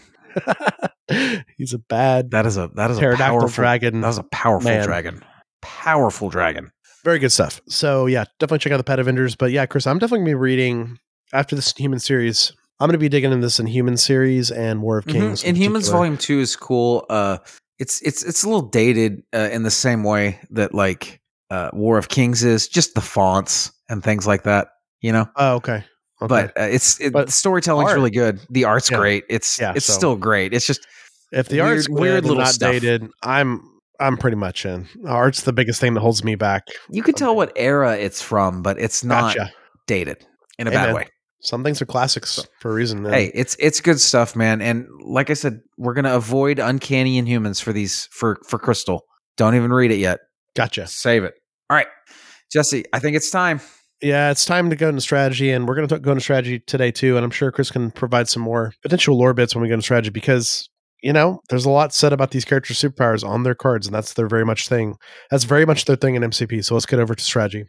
he's 1.56 1.72
a 1.72 1.78
bad 1.78 2.30
That 2.30 2.46
is 2.46 2.56
a 2.56 2.70
that 2.74 2.90
is 2.92 2.98
a 2.98 3.16
powerful 3.16 3.48
dragon. 3.48 4.00
That 4.02 4.06
was 4.06 4.18
a 4.18 4.22
powerful 4.22 4.70
man. 4.70 4.84
dragon. 4.86 5.24
Powerful 5.60 6.30
dragon. 6.30 6.70
Very 7.04 7.18
good 7.18 7.32
stuff. 7.32 7.60
So 7.68 8.06
yeah, 8.06 8.24
definitely 8.38 8.58
check 8.60 8.72
out 8.72 8.76
the 8.76 8.84
Pet 8.84 9.00
Avengers. 9.00 9.34
But 9.34 9.50
yeah, 9.50 9.66
Chris, 9.66 9.86
I'm 9.88 9.98
definitely 9.98 10.20
gonna 10.20 10.30
be 10.30 10.34
reading 10.34 10.98
after 11.32 11.56
this 11.56 11.72
Human 11.76 11.98
series. 11.98 12.52
I'm 12.78 12.88
gonna 12.88 12.98
be 12.98 13.08
digging 13.08 13.32
into 13.32 13.44
this 13.44 13.58
Inhuman 13.58 13.96
series 13.96 14.52
and 14.52 14.82
War 14.82 14.98
of 14.98 15.06
Kings. 15.06 15.42
Mhm. 15.42 15.56
Inhumans. 15.56 15.90
Volume 15.90 16.16
Two 16.16 16.38
is 16.38 16.54
cool. 16.54 17.04
Uh, 17.10 17.38
it's 17.80 18.00
it's 18.02 18.22
it's 18.22 18.44
a 18.44 18.48
little 18.48 18.68
dated 18.68 19.22
uh, 19.34 19.48
in 19.50 19.64
the 19.64 19.70
same 19.70 20.04
way 20.04 20.38
that 20.50 20.74
like 20.74 21.20
uh, 21.50 21.70
War 21.72 21.98
of 21.98 22.08
Kings 22.08 22.44
is, 22.44 22.68
just 22.68 22.94
the 22.94 23.00
fonts 23.00 23.72
and 23.88 24.02
things 24.02 24.26
like 24.26 24.44
that. 24.44 24.68
You 25.00 25.12
know, 25.12 25.26
Oh, 25.36 25.54
okay. 25.56 25.84
okay. 26.22 26.26
but 26.28 26.48
uh, 26.58 26.62
it's 26.64 27.00
it, 27.00 27.12
But 27.12 27.30
storytelling's 27.30 27.90
art- 27.90 27.96
really 27.96 28.10
good. 28.10 28.40
The 28.50 28.64
art's 28.64 28.90
Yeah. 28.90 28.96
great. 28.98 29.24
It's 29.28 29.58
Yeah, 29.60 29.72
it's 29.76 29.86
so- 29.86 29.92
still 29.92 30.16
great. 30.16 30.52
It's 30.54 30.66
just 30.66 30.86
if 31.32 31.48
the 31.48 31.56
weird- 31.60 31.66
art's 31.76 31.88
weird 31.88 32.00
weird, 32.00 32.24
little 32.24 32.42
not 32.44 32.54
stuff. 32.54 32.72
dated, 32.72 33.08
I'm 33.22 33.60
I'm 33.98 34.16
pretty 34.18 34.36
much 34.36 34.66
in. 34.66 34.86
Art's 35.06 35.42
the 35.42 35.52
biggest 35.54 35.80
thing 35.80 35.94
that 35.94 36.00
holds 36.00 36.22
me 36.22 36.34
back. 36.34 36.64
you 36.90 37.02
could 37.02 37.16
tell 37.16 37.34
what 37.34 37.50
era 37.56 37.96
it's 37.96 38.20
from, 38.20 38.62
but 38.62 38.78
it's 38.78 39.02
not 39.02 39.34
Gotcha. 39.36 39.52
dated 39.86 40.26
in 40.58 40.66
a 40.66 40.70
Amen. 40.70 40.86
bad 40.88 40.94
way. 40.94 41.06
Some 41.42 41.62
things 41.64 41.80
are 41.80 41.86
classics 41.86 42.44
for 42.60 42.70
a 42.72 42.74
reason. 42.74 43.02
man. 43.02 43.12
Hey, 43.12 43.30
it's 43.34 43.56
it's 43.60 43.80
good 43.80 44.00
stuff, 44.00 44.34
man. 44.36 44.60
And 44.60 44.86
like 45.04 45.30
I 45.30 45.34
said, 45.34 45.60
we're 45.78 45.94
gonna 45.94 46.14
avoid 46.14 46.58
uncanny 46.58 47.20
inhumans 47.22 47.62
for 47.62 47.72
these 47.72 48.08
for 48.10 48.38
for 48.48 48.58
Crystal. 48.58 49.02
Don't 49.36 49.54
even 49.54 49.72
read 49.72 49.90
it 49.92 49.98
yet. 49.98 50.18
gotcha. 50.56 50.86
Save 50.86 51.24
it. 51.24 51.34
All 51.70 51.76
right, 51.76 51.86
Jesse. 52.52 52.84
I 52.92 52.98
think 52.98 53.16
it's 53.16 53.30
time. 53.30 53.60
Yeah, 54.02 54.30
it's 54.30 54.44
time 54.44 54.68
to 54.68 54.76
go 54.76 54.90
into 54.90 55.00
strategy, 55.00 55.50
and 55.50 55.66
we're 55.66 55.74
going 55.74 55.88
to 55.88 55.98
go 55.98 56.12
into 56.12 56.20
strategy 56.20 56.58
today 56.60 56.90
too. 56.90 57.16
And 57.16 57.24
I'm 57.24 57.30
sure 57.30 57.50
Chris 57.50 57.70
can 57.70 57.90
provide 57.90 58.28
some 58.28 58.42
more 58.42 58.72
potential 58.82 59.16
lore 59.16 59.32
bits 59.32 59.54
when 59.54 59.62
we 59.62 59.68
go 59.68 59.74
into 59.74 59.84
strategy 59.84 60.10
because 60.10 60.68
you 61.02 61.12
know 61.12 61.40
there's 61.48 61.64
a 61.64 61.70
lot 61.70 61.94
said 61.94 62.12
about 62.12 62.30
these 62.30 62.44
characters' 62.44 62.78
superpowers 62.78 63.26
on 63.26 63.42
their 63.42 63.54
cards, 63.54 63.86
and 63.86 63.94
that's 63.94 64.12
their 64.12 64.28
very 64.28 64.44
much 64.44 64.68
thing. 64.68 64.96
That's 65.30 65.44
very 65.44 65.64
much 65.64 65.86
their 65.86 65.96
thing 65.96 66.14
in 66.14 66.22
MCP. 66.22 66.64
So 66.64 66.74
let's 66.74 66.86
get 66.86 67.00
over 67.00 67.14
to 67.14 67.24
strategy. 67.24 67.64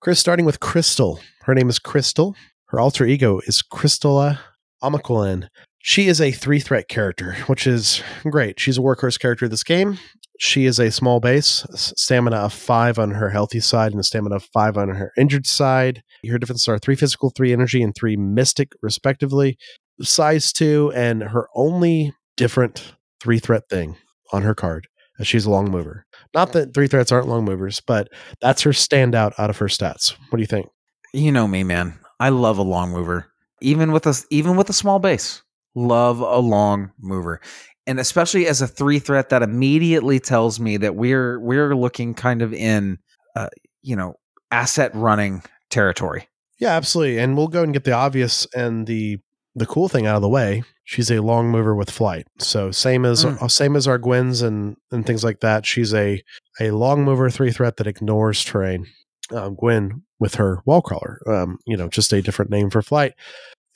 Chris, 0.00 0.20
starting 0.20 0.46
with 0.46 0.60
Crystal. 0.60 1.18
Her 1.42 1.54
name 1.54 1.68
is 1.68 1.80
Crystal. 1.80 2.36
Her 2.66 2.78
alter 2.78 3.04
ego 3.06 3.40
is 3.46 3.60
Crystala 3.60 4.38
Amaquelin. 4.82 5.48
She 5.78 6.06
is 6.06 6.20
a 6.20 6.30
three 6.30 6.60
threat 6.60 6.88
character, 6.88 7.36
which 7.46 7.66
is 7.66 8.02
great. 8.22 8.60
She's 8.60 8.78
a 8.78 8.82
workhorse 8.82 9.18
character 9.18 9.46
of 9.46 9.50
this 9.50 9.64
game. 9.64 9.98
She 10.38 10.66
is 10.66 10.78
a 10.78 10.90
small 10.90 11.20
base, 11.20 11.64
stamina 11.74 12.36
of 12.36 12.52
five 12.52 12.98
on 12.98 13.12
her 13.12 13.30
healthy 13.30 13.60
side 13.60 13.92
and 13.92 14.00
a 14.00 14.04
stamina 14.04 14.36
of 14.36 14.44
five 14.52 14.76
on 14.76 14.88
her 14.88 15.12
injured 15.16 15.46
side. 15.46 16.02
Her 16.28 16.38
defenses 16.38 16.68
are 16.68 16.78
three 16.78 16.96
physical, 16.96 17.30
three 17.30 17.52
energy, 17.52 17.82
and 17.82 17.94
three 17.94 18.16
mystic, 18.16 18.72
respectively. 18.82 19.56
Size 20.02 20.52
two, 20.52 20.92
and 20.94 21.22
her 21.22 21.48
only 21.54 22.12
different 22.36 22.94
three 23.20 23.38
threat 23.38 23.62
thing 23.70 23.96
on 24.32 24.42
her 24.42 24.54
card 24.54 24.88
is 25.18 25.26
she's 25.26 25.46
a 25.46 25.50
long 25.50 25.70
mover. 25.70 26.04
Not 26.34 26.52
that 26.52 26.74
three 26.74 26.88
threats 26.88 27.12
aren't 27.12 27.28
long 27.28 27.44
movers, 27.44 27.80
but 27.80 28.08
that's 28.40 28.62
her 28.62 28.70
standout 28.70 29.32
out 29.38 29.50
of 29.50 29.58
her 29.58 29.66
stats. 29.66 30.14
What 30.28 30.36
do 30.36 30.42
you 30.42 30.46
think? 30.46 30.68
You 31.12 31.32
know 31.32 31.48
me, 31.48 31.64
man. 31.64 31.98
I 32.20 32.28
love 32.28 32.58
a 32.58 32.62
long 32.62 32.90
mover, 32.90 33.28
even 33.62 33.92
with 33.92 34.06
a 34.06 34.14
even 34.30 34.56
with 34.56 34.68
a 34.68 34.74
small 34.74 34.98
base. 34.98 35.42
Love 35.74 36.20
a 36.20 36.38
long 36.38 36.92
mover. 36.98 37.40
And 37.86 38.00
especially 38.00 38.46
as 38.46 38.60
a 38.62 38.66
three 38.66 38.98
threat, 38.98 39.28
that 39.30 39.42
immediately 39.42 40.18
tells 40.20 40.58
me 40.60 40.76
that 40.78 40.96
we're 40.96 41.38
we're 41.40 41.74
looking 41.76 42.14
kind 42.14 42.42
of 42.42 42.52
in, 42.52 42.98
uh, 43.34 43.48
you 43.82 43.96
know, 43.96 44.14
asset 44.50 44.94
running 44.94 45.42
territory. 45.70 46.28
Yeah, 46.58 46.70
absolutely. 46.76 47.18
And 47.18 47.36
we'll 47.36 47.48
go 47.48 47.62
and 47.62 47.72
get 47.72 47.84
the 47.84 47.92
obvious 47.92 48.46
and 48.54 48.86
the 48.86 49.18
the 49.54 49.66
cool 49.66 49.88
thing 49.88 50.06
out 50.06 50.16
of 50.16 50.22
the 50.22 50.28
way. 50.28 50.64
She's 50.84 51.10
a 51.10 51.20
long 51.20 51.50
mover 51.50 51.74
with 51.74 51.90
flight. 51.90 52.26
So 52.38 52.70
same 52.70 53.04
as 53.04 53.24
Mm. 53.24 53.42
uh, 53.42 53.48
same 53.48 53.74
as 53.76 53.88
our 53.88 53.98
Gwens 53.98 54.42
and 54.42 54.76
and 54.90 55.04
things 55.06 55.24
like 55.24 55.40
that. 55.40 55.66
She's 55.66 55.92
a 55.94 56.22
a 56.60 56.70
long 56.70 57.04
mover 57.04 57.28
three 57.30 57.52
threat 57.52 57.76
that 57.78 57.86
ignores 57.86 58.42
terrain. 58.44 58.86
Um, 59.32 59.56
Gwen 59.56 60.02
with 60.20 60.36
her 60.36 60.60
wall 60.66 60.80
crawler. 60.82 61.20
Um, 61.26 61.58
you 61.66 61.76
know, 61.76 61.88
just 61.88 62.12
a 62.12 62.22
different 62.22 62.50
name 62.50 62.70
for 62.70 62.80
flight. 62.82 63.14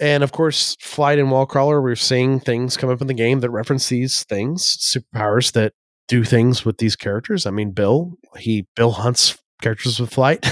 And 0.00 0.22
of 0.24 0.32
course, 0.32 0.76
flight 0.80 1.18
and 1.18 1.30
wall 1.30 1.46
crawler, 1.46 1.80
we're 1.82 1.94
seeing 1.96 2.40
things 2.40 2.76
come 2.76 2.90
up 2.90 3.00
in 3.00 3.06
the 3.06 3.14
game 3.14 3.40
that 3.40 3.50
reference 3.50 3.88
these 3.88 4.24
things, 4.24 4.64
superpowers 4.80 5.52
that 5.52 5.72
do 6.08 6.24
things 6.24 6.64
with 6.64 6.78
these 6.78 6.96
characters. 6.96 7.46
I 7.46 7.50
mean, 7.50 7.72
Bill, 7.72 8.14
he 8.38 8.66
Bill 8.76 8.92
hunts 8.92 9.36
characters 9.62 10.00
with 10.00 10.12
flight. 10.12 10.44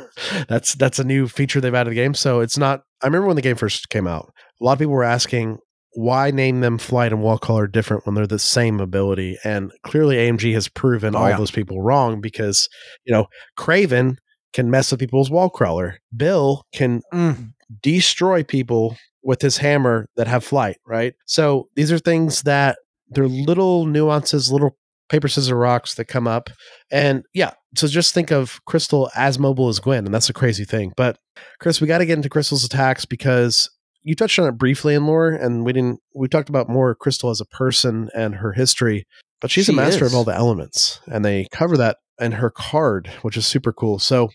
that's 0.48 0.74
that's 0.74 0.98
a 0.98 1.04
new 1.04 1.28
feature 1.28 1.60
they've 1.60 1.74
added 1.74 1.90
to 1.90 1.94
the 1.94 2.02
game. 2.02 2.14
So 2.14 2.40
it's 2.40 2.58
not. 2.58 2.82
I 3.02 3.06
remember 3.06 3.26
when 3.28 3.36
the 3.36 3.42
game 3.42 3.56
first 3.56 3.88
came 3.90 4.06
out, 4.06 4.32
a 4.60 4.64
lot 4.64 4.72
of 4.74 4.78
people 4.78 4.94
were 4.94 5.04
asking 5.04 5.58
why 5.94 6.30
name 6.30 6.60
them 6.60 6.76
flight 6.76 7.12
and 7.12 7.22
wall 7.22 7.38
crawler 7.38 7.66
different 7.66 8.04
when 8.04 8.14
they're 8.14 8.26
the 8.26 8.38
same 8.38 8.80
ability, 8.80 9.38
and 9.44 9.70
clearly 9.84 10.16
AMG 10.16 10.52
has 10.54 10.68
proven 10.68 11.14
Oh, 11.14 11.20
all 11.20 11.28
yeah. 11.30 11.36
those 11.36 11.50
people 11.50 11.80
wrong 11.80 12.20
because 12.20 12.68
you 13.04 13.12
know 13.12 13.26
Kraven 13.58 14.16
can 14.52 14.70
mess 14.70 14.90
with 14.90 15.00
people's 15.00 15.30
wall 15.30 15.48
crawler. 15.50 15.98
Bill 16.16 16.64
can 16.74 17.02
Mm. 17.14 17.52
Destroy 17.82 18.42
people 18.42 18.96
with 19.22 19.42
his 19.42 19.58
hammer 19.58 20.08
that 20.16 20.28
have 20.28 20.44
flight, 20.44 20.76
right? 20.86 21.14
So 21.26 21.68
these 21.74 21.90
are 21.90 21.98
things 21.98 22.42
that 22.42 22.78
they're 23.08 23.28
little 23.28 23.86
nuances, 23.86 24.52
little 24.52 24.76
paper, 25.08 25.28
scissors, 25.28 25.52
rocks 25.52 25.94
that 25.94 26.06
come 26.06 26.26
up. 26.26 26.50
And 26.90 27.24
yeah, 27.32 27.52
so 27.76 27.86
just 27.86 28.14
think 28.14 28.30
of 28.30 28.64
Crystal 28.64 29.10
as 29.14 29.38
mobile 29.38 29.68
as 29.68 29.78
Gwen, 29.78 30.04
and 30.04 30.14
that's 30.14 30.30
a 30.30 30.34
crazy 30.34 30.64
thing. 30.64 30.92
But 30.96 31.18
Chris, 31.60 31.80
we 31.80 31.86
got 31.86 31.98
to 31.98 32.06
get 32.06 32.16
into 32.16 32.28
Crystal's 32.28 32.64
attacks 32.64 33.04
because 33.04 33.70
you 34.02 34.14
touched 34.14 34.38
on 34.38 34.48
it 34.48 34.58
briefly 34.58 34.94
in 34.94 35.06
lore, 35.06 35.30
and 35.30 35.64
we 35.64 35.72
didn't. 35.72 36.00
We 36.14 36.28
talked 36.28 36.48
about 36.48 36.68
more 36.68 36.94
Crystal 36.94 37.30
as 37.30 37.40
a 37.40 37.46
person 37.46 38.08
and 38.14 38.36
her 38.36 38.52
history, 38.52 39.06
but 39.40 39.50
she's 39.50 39.68
a 39.68 39.72
master 39.72 40.04
is. 40.04 40.12
of 40.12 40.16
all 40.16 40.24
the 40.24 40.34
elements, 40.34 41.00
and 41.06 41.24
they 41.24 41.46
cover 41.50 41.76
that 41.76 41.98
in 42.20 42.32
her 42.32 42.50
card, 42.50 43.08
which 43.22 43.36
is 43.36 43.46
super 43.46 43.72
cool. 43.72 43.98
So 43.98 44.30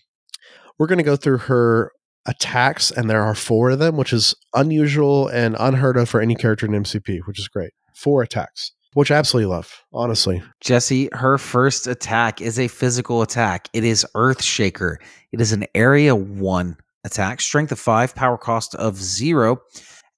we're 0.77 0.87
going 0.87 0.97
to 0.97 1.03
go 1.03 1.15
through 1.15 1.39
her 1.39 1.91
attacks, 2.25 2.91
and 2.91 3.09
there 3.09 3.21
are 3.23 3.35
four 3.35 3.71
of 3.71 3.79
them, 3.79 3.97
which 3.97 4.13
is 4.13 4.35
unusual 4.53 5.27
and 5.27 5.55
unheard 5.59 5.97
of 5.97 6.09
for 6.09 6.21
any 6.21 6.35
character 6.35 6.65
in 6.65 6.71
MCP, 6.71 7.19
which 7.25 7.39
is 7.39 7.47
great. 7.47 7.71
Four 7.95 8.21
attacks, 8.21 8.71
which 8.93 9.11
I 9.11 9.15
absolutely 9.15 9.51
love, 9.51 9.83
honestly. 9.93 10.41
Jesse, 10.59 11.09
her 11.13 11.37
first 11.37 11.87
attack 11.87 12.41
is 12.41 12.59
a 12.59 12.67
physical 12.67 13.21
attack. 13.21 13.69
It 13.73 13.83
is 13.83 14.05
Earth 14.15 14.43
Shaker. 14.43 14.99
It 15.31 15.41
is 15.41 15.51
an 15.51 15.65
area 15.75 16.15
one 16.15 16.77
attack, 17.03 17.41
strength 17.41 17.71
of 17.71 17.79
five, 17.79 18.15
power 18.15 18.37
cost 18.37 18.75
of 18.75 18.97
zero. 18.97 19.61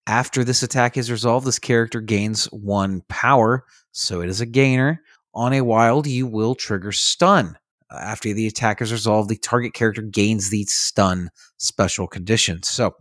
After 0.05 0.43
this 0.43 0.63
attack 0.63 0.97
is 0.97 1.09
resolved, 1.09 1.47
this 1.47 1.59
character 1.59 2.01
gains 2.01 2.45
one 2.45 3.03
power, 3.07 3.65
so 3.93 4.21
it 4.21 4.29
is 4.29 4.41
a 4.41 4.45
gainer. 4.45 5.01
On 5.33 5.53
a 5.53 5.61
wild, 5.61 6.05
you 6.05 6.27
will 6.27 6.55
trigger 6.55 6.91
stun. 6.91 7.57
After 7.99 8.33
the 8.33 8.47
attack 8.47 8.81
is 8.81 8.91
resolved, 8.91 9.29
the 9.29 9.37
target 9.37 9.73
character 9.73 10.01
gains 10.01 10.49
the 10.49 10.63
stun 10.65 11.29
special 11.57 12.07
condition. 12.07 12.63
So, 12.63 12.95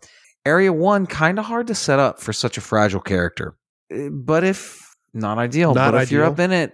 area 0.44 0.72
one, 0.72 1.06
kind 1.06 1.38
of 1.38 1.46
hard 1.46 1.66
to 1.68 1.74
set 1.74 1.98
up 1.98 2.20
for 2.20 2.32
such 2.32 2.56
a 2.58 2.60
fragile 2.60 3.00
character. 3.00 3.54
Uh, 3.92 4.08
But 4.10 4.44
if 4.44 4.94
not 5.14 5.38
ideal, 5.38 5.74
Not 5.74 5.92
but 5.92 6.02
if 6.02 6.10
you're 6.10 6.24
up 6.24 6.38
in 6.38 6.52
it, 6.52 6.72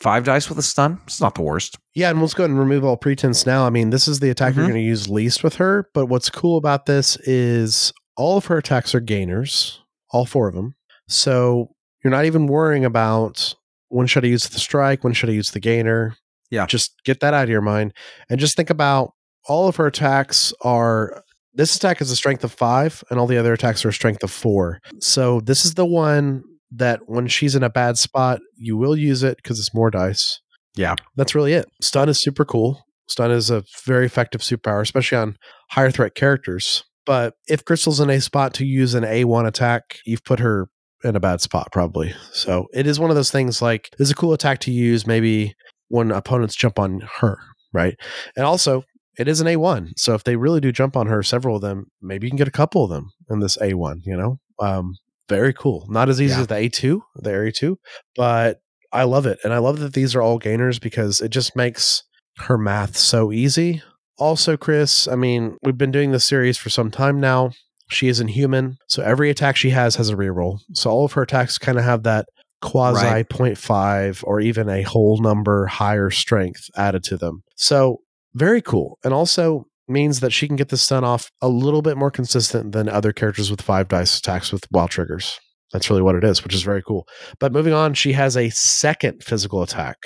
five 0.00 0.24
dice 0.24 0.48
with 0.48 0.58
a 0.58 0.62
stun, 0.62 1.00
it's 1.06 1.20
not 1.20 1.34
the 1.34 1.42
worst. 1.42 1.76
Yeah, 1.94 2.10
and 2.10 2.20
let's 2.20 2.34
go 2.34 2.44
ahead 2.44 2.50
and 2.50 2.58
remove 2.58 2.84
all 2.84 2.96
pretense 2.96 3.44
now. 3.46 3.66
I 3.66 3.70
mean, 3.70 3.90
this 3.90 4.06
is 4.08 4.20
the 4.20 4.30
attack 4.30 4.54
you're 4.54 4.64
Mhm. 4.64 4.68
going 4.68 4.80
to 4.82 4.86
use 4.88 5.08
least 5.08 5.42
with 5.42 5.56
her, 5.56 5.88
but 5.94 6.06
what's 6.06 6.30
cool 6.30 6.56
about 6.56 6.86
this 6.86 7.16
is 7.24 7.92
all 8.16 8.36
of 8.36 8.46
her 8.46 8.58
attacks 8.58 8.94
are 8.94 9.00
gainers, 9.00 9.80
all 10.10 10.24
four 10.24 10.48
of 10.48 10.54
them. 10.54 10.74
So 11.08 11.74
you're 12.04 12.10
not 12.10 12.24
even 12.26 12.46
worrying 12.46 12.84
about 12.84 13.54
when 13.88 14.06
should 14.06 14.24
I 14.24 14.28
use 14.28 14.48
the 14.48 14.58
strike, 14.58 15.02
when 15.02 15.12
should 15.14 15.30
I 15.30 15.32
use 15.32 15.50
the 15.50 15.60
gainer. 15.60 16.16
Yeah. 16.50 16.66
Just 16.66 16.94
get 17.04 17.20
that 17.20 17.34
out 17.34 17.44
of 17.44 17.50
your 17.50 17.60
mind 17.60 17.92
and 18.30 18.38
just 18.40 18.56
think 18.56 18.70
about 18.70 19.12
all 19.48 19.68
of 19.68 19.76
her 19.76 19.86
attacks 19.86 20.52
are 20.62 21.22
this 21.54 21.74
attack 21.74 22.00
is 22.00 22.10
a 22.10 22.16
strength 22.16 22.44
of 22.44 22.52
five, 22.52 23.02
and 23.10 23.18
all 23.18 23.26
the 23.26 23.38
other 23.38 23.52
attacks 23.52 23.84
are 23.84 23.88
a 23.88 23.92
strength 23.92 24.22
of 24.22 24.30
four. 24.30 24.78
So 25.00 25.40
this 25.40 25.64
is 25.64 25.74
the 25.74 25.86
one 25.86 26.44
that 26.70 27.00
when 27.06 27.26
she's 27.26 27.54
in 27.56 27.62
a 27.64 27.70
bad 27.70 27.98
spot, 27.98 28.40
you 28.56 28.76
will 28.76 28.94
use 28.96 29.22
it 29.22 29.38
because 29.38 29.58
it's 29.58 29.74
more 29.74 29.90
dice 29.90 30.38
Yeah. 30.76 30.94
that's 31.16 31.34
really 31.34 31.54
it. 31.54 31.66
Stun 31.82 32.08
is 32.08 32.20
super 32.22 32.44
cool. 32.44 32.84
Stun 33.08 33.30
is 33.30 33.50
a 33.50 33.64
very 33.86 34.04
effective 34.06 34.42
superpower, 34.42 34.82
especially 34.82 35.18
on 35.18 35.36
higher 35.70 35.90
threat 35.90 36.14
characters. 36.14 36.84
But 37.06 37.34
if 37.48 37.64
Crystal's 37.64 38.00
in 38.00 38.10
a 38.10 38.20
spot 38.20 38.52
to 38.54 38.66
use 38.66 38.92
an 38.94 39.02
A1 39.02 39.46
attack, 39.46 39.98
you've 40.04 40.24
put 40.24 40.40
her 40.40 40.68
in 41.02 41.16
a 41.16 41.20
bad 41.20 41.40
spot, 41.40 41.68
probably. 41.72 42.14
So 42.32 42.66
it 42.74 42.86
is 42.86 43.00
one 43.00 43.08
of 43.08 43.16
those 43.16 43.30
things 43.30 43.62
like, 43.62 43.88
this 43.98 44.08
is 44.08 44.12
a 44.12 44.14
cool 44.16 44.34
attack 44.34 44.58
to 44.60 44.70
use 44.70 45.06
maybe 45.06 45.54
when 45.88 46.10
opponents 46.10 46.54
jump 46.54 46.78
on 46.78 47.02
her, 47.20 47.38
right? 47.72 47.96
And 48.36 48.44
also, 48.44 48.84
it 49.18 49.26
is 49.28 49.40
an 49.40 49.46
A1. 49.46 49.92
So 49.96 50.14
if 50.14 50.22
they 50.24 50.36
really 50.36 50.60
do 50.60 50.70
jump 50.72 50.96
on 50.96 51.06
her, 51.08 51.22
several 51.22 51.56
of 51.56 51.62
them, 51.62 51.86
maybe 52.00 52.26
you 52.26 52.30
can 52.30 52.36
get 52.36 52.46
a 52.48 52.52
couple 52.52 52.84
of 52.84 52.90
them 52.90 53.10
in 53.30 53.40
this 53.40 53.56
A1, 53.58 54.00
you 54.04 54.16
know? 54.16 54.38
Um, 54.60 54.94
very 55.28 55.52
cool. 55.52 55.86
Not 55.88 56.08
as 56.08 56.20
easy 56.20 56.34
Yeah. 56.34 56.40
as 56.42 56.46
the 56.46 56.54
A2, 56.54 57.00
the 57.16 57.30
Area 57.30 57.52
2, 57.52 57.78
but 58.16 58.60
I 58.92 59.02
love 59.04 59.26
it. 59.26 59.38
And 59.44 59.52
I 59.52 59.58
love 59.58 59.80
that 59.80 59.92
these 59.92 60.14
are 60.14 60.22
all 60.22 60.38
gainers 60.38 60.78
because 60.78 61.20
it 61.20 61.28
just 61.30 61.54
makes 61.56 62.04
her 62.38 62.56
math 62.56 62.96
so 62.96 63.32
easy. 63.32 63.82
Also, 64.18 64.56
Chris, 64.56 65.06
I 65.08 65.16
mean, 65.16 65.56
we've 65.62 65.76
been 65.78 65.90
doing 65.92 66.12
this 66.12 66.24
series 66.24 66.56
for 66.56 66.70
some 66.70 66.90
time 66.90 67.20
now. 67.20 67.50
She 67.90 68.08
is 68.08 68.20
inhuman. 68.20 68.78
So 68.86 69.02
every 69.02 69.30
attack 69.30 69.56
she 69.56 69.70
has 69.70 69.96
has 69.96 70.10
a 70.10 70.16
reroll. 70.16 70.60
So 70.74 70.90
all 70.90 71.04
of 71.04 71.12
her 71.12 71.22
attacks 71.22 71.58
kind 71.58 71.78
of 71.78 71.84
have 71.84 72.02
that 72.04 72.26
quasi 72.60 73.04
Right. 73.04 73.28
0.5 73.28 74.24
or 74.24 74.40
even 74.40 74.68
a 74.68 74.82
whole 74.82 75.20
number 75.20 75.66
higher 75.66 76.10
strength 76.10 76.64
added 76.76 77.04
to 77.04 77.16
them. 77.16 77.42
So 77.56 77.98
very 78.34 78.62
cool. 78.62 78.98
And 79.04 79.14
also 79.14 79.64
means 79.86 80.20
that 80.20 80.32
she 80.32 80.46
can 80.46 80.56
get 80.56 80.68
the 80.68 80.76
stun 80.76 81.04
off 81.04 81.30
a 81.40 81.48
little 81.48 81.82
bit 81.82 81.96
more 81.96 82.10
consistent 82.10 82.72
than 82.72 82.88
other 82.88 83.12
characters 83.12 83.50
with 83.50 83.62
five 83.62 83.88
dice 83.88 84.18
attacks 84.18 84.52
with 84.52 84.66
wild 84.70 84.90
triggers. 84.90 85.38
That's 85.72 85.88
really 85.90 86.02
what 86.02 86.14
it 86.14 86.24
is, 86.24 86.42
which 86.42 86.54
is 86.54 86.62
very 86.62 86.82
cool. 86.82 87.06
But 87.40 87.52
moving 87.52 87.72
on, 87.72 87.94
she 87.94 88.12
has 88.12 88.36
a 88.36 88.50
second 88.50 89.22
physical 89.22 89.62
attack 89.62 89.96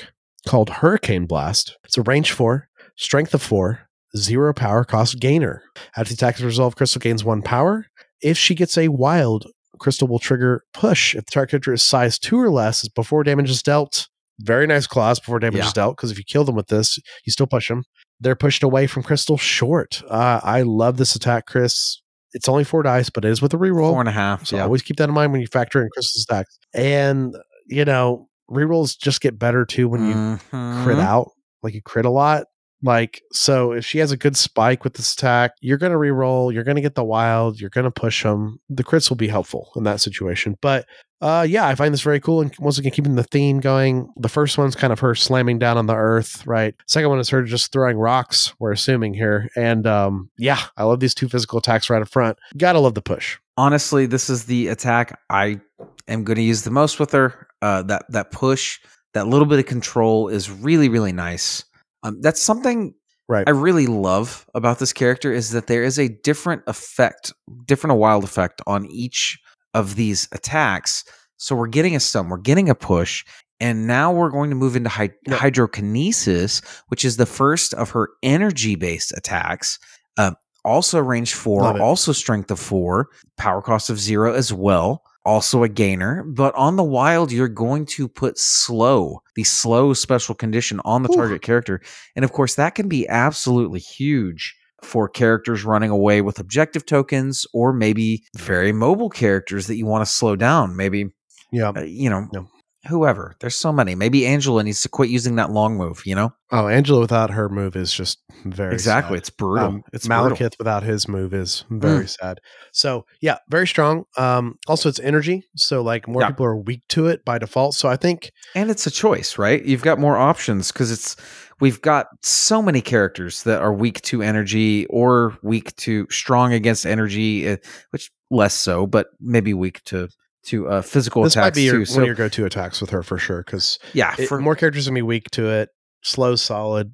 called 0.46 0.70
Hurricane 0.70 1.26
Blast. 1.26 1.76
It's 1.84 1.98
a 1.98 2.02
range 2.02 2.32
four, 2.32 2.68
strength 2.96 3.32
of 3.34 3.42
four, 3.42 3.80
zero 4.16 4.52
power 4.52 4.84
cost 4.84 5.20
gainer. 5.20 5.62
After 5.96 6.10
the 6.10 6.14
attack 6.14 6.36
is 6.36 6.44
resolved, 6.44 6.76
Crystal 6.76 7.00
gains 7.00 7.24
one 7.24 7.42
power. 7.42 7.86
If 8.20 8.36
she 8.38 8.54
gets 8.54 8.76
a 8.78 8.88
wild, 8.88 9.46
Crystal 9.82 10.08
will 10.08 10.18
trigger 10.18 10.64
push. 10.72 11.14
If 11.14 11.26
the 11.26 11.30
target 11.32 11.50
character 11.50 11.72
is 11.72 11.82
size 11.82 12.18
two 12.18 12.38
or 12.38 12.50
less, 12.50 12.82
is 12.84 12.88
before 12.88 13.24
damage 13.24 13.50
is 13.50 13.62
dealt. 13.62 14.08
Very 14.40 14.66
nice 14.66 14.86
clause 14.86 15.20
before 15.20 15.38
damage 15.38 15.58
Yeah. 15.58 15.66
is 15.66 15.72
dealt, 15.72 15.96
because 15.96 16.10
if 16.10 16.18
you 16.18 16.24
kill 16.24 16.44
them 16.44 16.54
with 16.54 16.68
this, 16.68 16.98
you 17.24 17.32
still 17.32 17.46
push 17.46 17.68
them. 17.68 17.84
They're 18.20 18.36
pushed 18.36 18.62
away 18.62 18.86
from 18.86 19.02
Crystal 19.02 19.36
short. 19.36 20.02
Uh, 20.08 20.40
I 20.42 20.62
love 20.62 20.96
this 20.96 21.14
attack, 21.16 21.46
Chris. 21.46 22.00
It's 22.32 22.48
only 22.48 22.64
four 22.64 22.82
dice, 22.82 23.10
but 23.10 23.24
it 23.24 23.30
is 23.30 23.42
with 23.42 23.52
a 23.52 23.58
reroll. 23.58 23.90
Four 23.90 24.00
and 24.00 24.08
a 24.08 24.12
half. 24.12 24.46
So 24.46 24.56
yeah. 24.56 24.62
always 24.62 24.80
keep 24.82 24.96
that 24.96 25.08
in 25.08 25.14
mind 25.14 25.32
when 25.32 25.40
you 25.42 25.46
factor 25.48 25.82
in 25.82 25.88
Crystal's 25.92 26.24
attacks. 26.28 26.58
And 26.72 27.36
you 27.66 27.84
know, 27.84 28.28
rerolls 28.50 28.96
just 28.98 29.20
get 29.20 29.38
better 29.38 29.64
too 29.64 29.88
when 29.88 30.08
you 30.08 30.14
Mhm. 30.14 30.82
crit 30.84 30.98
out. 30.98 31.30
Like 31.62 31.74
you 31.74 31.82
crit 31.82 32.04
a 32.06 32.10
lot. 32.10 32.44
Like 32.82 33.22
so, 33.32 33.72
if 33.72 33.84
she 33.84 33.98
has 33.98 34.12
a 34.12 34.16
good 34.16 34.36
spike 34.36 34.84
with 34.84 34.94
this 34.94 35.12
attack, 35.14 35.52
you're 35.60 35.78
gonna 35.78 35.94
reroll. 35.96 36.52
You're 36.52 36.64
gonna 36.64 36.80
get 36.80 36.94
the 36.94 37.04
wild. 37.04 37.60
You're 37.60 37.70
gonna 37.70 37.90
push 37.90 38.22
them. 38.22 38.60
The 38.68 38.84
crits 38.84 39.08
will 39.08 39.16
be 39.16 39.28
helpful 39.28 39.70
in 39.76 39.84
that 39.84 40.00
situation. 40.00 40.56
But 40.60 40.86
uh, 41.20 41.46
yeah, 41.48 41.68
I 41.68 41.76
find 41.76 41.94
this 41.94 42.02
very 42.02 42.18
cool. 42.18 42.40
And 42.40 42.52
once 42.58 42.78
again, 42.78 42.90
keeping 42.90 43.14
the 43.14 43.22
theme 43.22 43.60
going. 43.60 44.12
The 44.16 44.28
first 44.28 44.58
one's 44.58 44.74
kind 44.74 44.92
of 44.92 44.98
her 44.98 45.14
slamming 45.14 45.60
down 45.60 45.78
on 45.78 45.86
the 45.86 45.94
earth, 45.94 46.44
right? 46.48 46.74
Second 46.88 47.10
one 47.10 47.20
is 47.20 47.28
her 47.28 47.44
just 47.44 47.70
throwing 47.72 47.96
rocks. 47.96 48.52
We're 48.58 48.72
assuming 48.72 49.14
here, 49.14 49.48
and 49.56 49.86
um, 49.86 50.30
yeah, 50.36 50.58
I 50.76 50.82
love 50.82 50.98
these 50.98 51.14
two 51.14 51.28
physical 51.28 51.60
attacks 51.60 51.88
right 51.88 52.02
up 52.02 52.08
front. 52.08 52.38
Gotta 52.56 52.80
love 52.80 52.94
the 52.94 53.02
push. 53.02 53.38
honestly, 53.56 54.06
this 54.06 54.28
is 54.28 54.46
the 54.46 54.68
attack 54.68 55.18
I 55.30 55.60
am 56.08 56.24
going 56.24 56.36
to 56.36 56.42
use 56.42 56.62
the 56.62 56.70
most 56.70 56.98
with 56.98 57.12
her. 57.12 57.46
Uh, 57.60 57.82
that 57.84 58.04
that 58.08 58.32
push, 58.32 58.80
that 59.14 59.28
little 59.28 59.46
bit 59.46 59.60
of 59.60 59.66
control 59.66 60.26
is 60.28 60.50
really 60.50 60.88
really 60.88 61.12
nice. 61.12 61.64
Um, 62.02 62.20
that's 62.20 62.40
something 62.42 62.94
Right. 63.28 63.48
I 63.48 63.52
really 63.52 63.86
love 63.86 64.46
about 64.54 64.78
this 64.78 64.92
character 64.92 65.32
is 65.32 65.50
that 65.52 65.66
there 65.66 65.84
is 65.84 65.98
a 65.98 66.08
different 66.08 66.62
effect, 66.66 67.32
different 67.66 67.92
a 67.92 67.96
wild 67.96 68.24
effect 68.24 68.60
on 68.66 68.84
each 68.90 69.38
of 69.72 69.94
these 69.94 70.28
attacks. 70.32 71.04
So 71.38 71.56
we're 71.56 71.68
getting 71.68 71.96
a 71.96 72.00
stun, 72.00 72.28
we're 72.28 72.36
getting 72.36 72.68
a 72.68 72.74
push, 72.74 73.24
and 73.58 73.86
now 73.86 74.12
we're 74.12 74.28
going 74.28 74.50
to 74.50 74.56
move 74.56 74.76
into 74.76 74.90
hy- 74.90 75.10
Yep. 75.26 75.38
hydrokinesis, 75.38 76.62
which 76.88 77.04
is 77.04 77.16
the 77.16 77.24
first 77.26 77.72
of 77.74 77.90
her 77.90 78.10
energy 78.22 78.74
based 78.74 79.12
attacks. 79.16 79.78
Uh, 80.18 80.32
also 80.64 80.98
range 81.00 81.32
four, 81.34 81.80
also 81.80 82.12
strength 82.12 82.50
of 82.50 82.60
four, 82.60 83.08
power 83.36 83.62
cost 83.62 83.88
of 83.88 83.98
zero 83.98 84.34
as 84.34 84.52
well. 84.52 85.02
Also 85.24 85.62
a 85.62 85.68
gainer. 85.68 86.22
But 86.24 86.54
on 86.54 86.76
the 86.76 86.84
wild, 86.84 87.32
you're 87.32 87.48
going 87.48 87.86
to 87.86 88.08
put 88.08 88.38
slow, 88.38 89.22
the 89.34 89.44
slow 89.44 89.92
special 89.94 90.34
condition 90.34 90.80
on 90.84 91.02
the 91.02 91.10
Ooh. 91.12 91.16
target 91.16 91.42
character. 91.42 91.80
And 92.16 92.24
of 92.24 92.32
course, 92.32 92.54
that 92.56 92.74
can 92.74 92.88
be 92.88 93.08
absolutely 93.08 93.80
huge 93.80 94.56
for 94.82 95.08
characters 95.08 95.64
running 95.64 95.90
away 95.90 96.22
with 96.22 96.38
objective 96.40 96.84
tokens 96.84 97.46
or 97.54 97.72
maybe 97.72 98.24
very 98.36 98.72
mobile 98.72 99.10
characters 99.10 99.68
that 99.68 99.76
you 99.76 99.86
want 99.86 100.04
to 100.04 100.12
slow 100.12 100.34
down. 100.34 100.76
Maybe, 100.76 101.10
Yeah. 101.52 101.68
uh, 101.70 101.82
you 101.82 102.10
know, 102.10 102.26
Yeah. 102.32 102.42
Whoever. 102.88 103.34
There's 103.40 103.54
so 103.56 103.72
many. 103.72 103.94
Maybe 103.94 104.26
Angela 104.26 104.62
needs 104.62 104.82
to 104.82 104.88
quit 104.88 105.08
using 105.08 105.36
that 105.36 105.50
long 105.50 105.76
move, 105.76 106.02
you 106.04 106.14
know? 106.14 106.32
Oh, 106.50 106.68
Angela 106.68 107.00
without 107.00 107.30
her 107.30 107.48
move 107.48 107.76
is 107.76 107.92
just 107.92 108.18
very 108.44 108.74
exactly. 108.74 109.16
sad. 109.16 109.18
It's 109.18 109.30
brutal. 109.30 109.66
Um, 109.66 109.82
it's 109.92 110.06
brutal. 110.06 110.48
Without 110.58 110.82
his 110.82 111.08
move 111.08 111.32
is 111.32 111.64
very 111.70 112.06
sad. 112.08 112.40
So 112.72 113.06
yeah, 113.20 113.38
very 113.48 113.66
strong. 113.66 114.04
Um, 114.16 114.58
also 114.66 114.88
it's 114.88 115.00
energy, 115.00 115.44
so 115.56 115.82
like 115.82 116.08
more 116.08 116.22
Yeah. 116.22 116.28
people 116.28 116.46
are 116.46 116.56
weak 116.56 116.82
to 116.88 117.06
it 117.06 117.24
by 117.24 117.38
default. 117.38 117.74
So 117.74 117.88
I 117.88 117.96
think 117.96 118.32
and 118.54 118.70
it's 118.70 118.86
a 118.86 118.90
choice, 118.90 119.38
right? 119.38 119.64
You've 119.64 119.82
got 119.82 119.98
more 119.98 120.16
options 120.18 120.72
because 120.72 120.90
it's 120.90 121.16
we've 121.60 121.80
got 121.80 122.08
so 122.22 122.60
many 122.60 122.80
characters 122.80 123.44
that 123.44 123.62
are 123.62 123.72
weak 123.72 124.02
to 124.02 124.22
energy 124.22 124.86
or 124.86 125.38
weak 125.42 125.74
to 125.76 126.06
strong 126.10 126.52
against 126.52 126.84
energy, 126.84 127.48
uh, 127.48 127.56
which 127.90 128.10
less 128.30 128.54
so, 128.54 128.86
but 128.86 129.06
maybe 129.20 129.54
weak 129.54 129.82
to 129.84 130.08
to 130.46 130.68
uh, 130.68 130.82
physical 130.82 131.22
this 131.22 131.36
might 131.36 131.54
be 131.54 131.62
your, 131.62 131.84
too. 131.84 131.92
one 131.92 132.02
of 132.02 132.06
your 132.06 132.16
go-to 132.16 132.44
attacks 132.44 132.80
with 132.80 132.90
her 132.90 133.02
for 133.02 133.18
sure. 133.18 133.42
Because 133.44 133.78
yeah, 133.92 134.14
for 134.14 134.40
more 134.40 134.56
characters 134.56 134.86
gonna 134.86 134.94
be 134.96 135.02
weak 135.02 135.30
to 135.32 135.48
it. 135.48 135.68
Slow, 136.02 136.34
solid. 136.36 136.92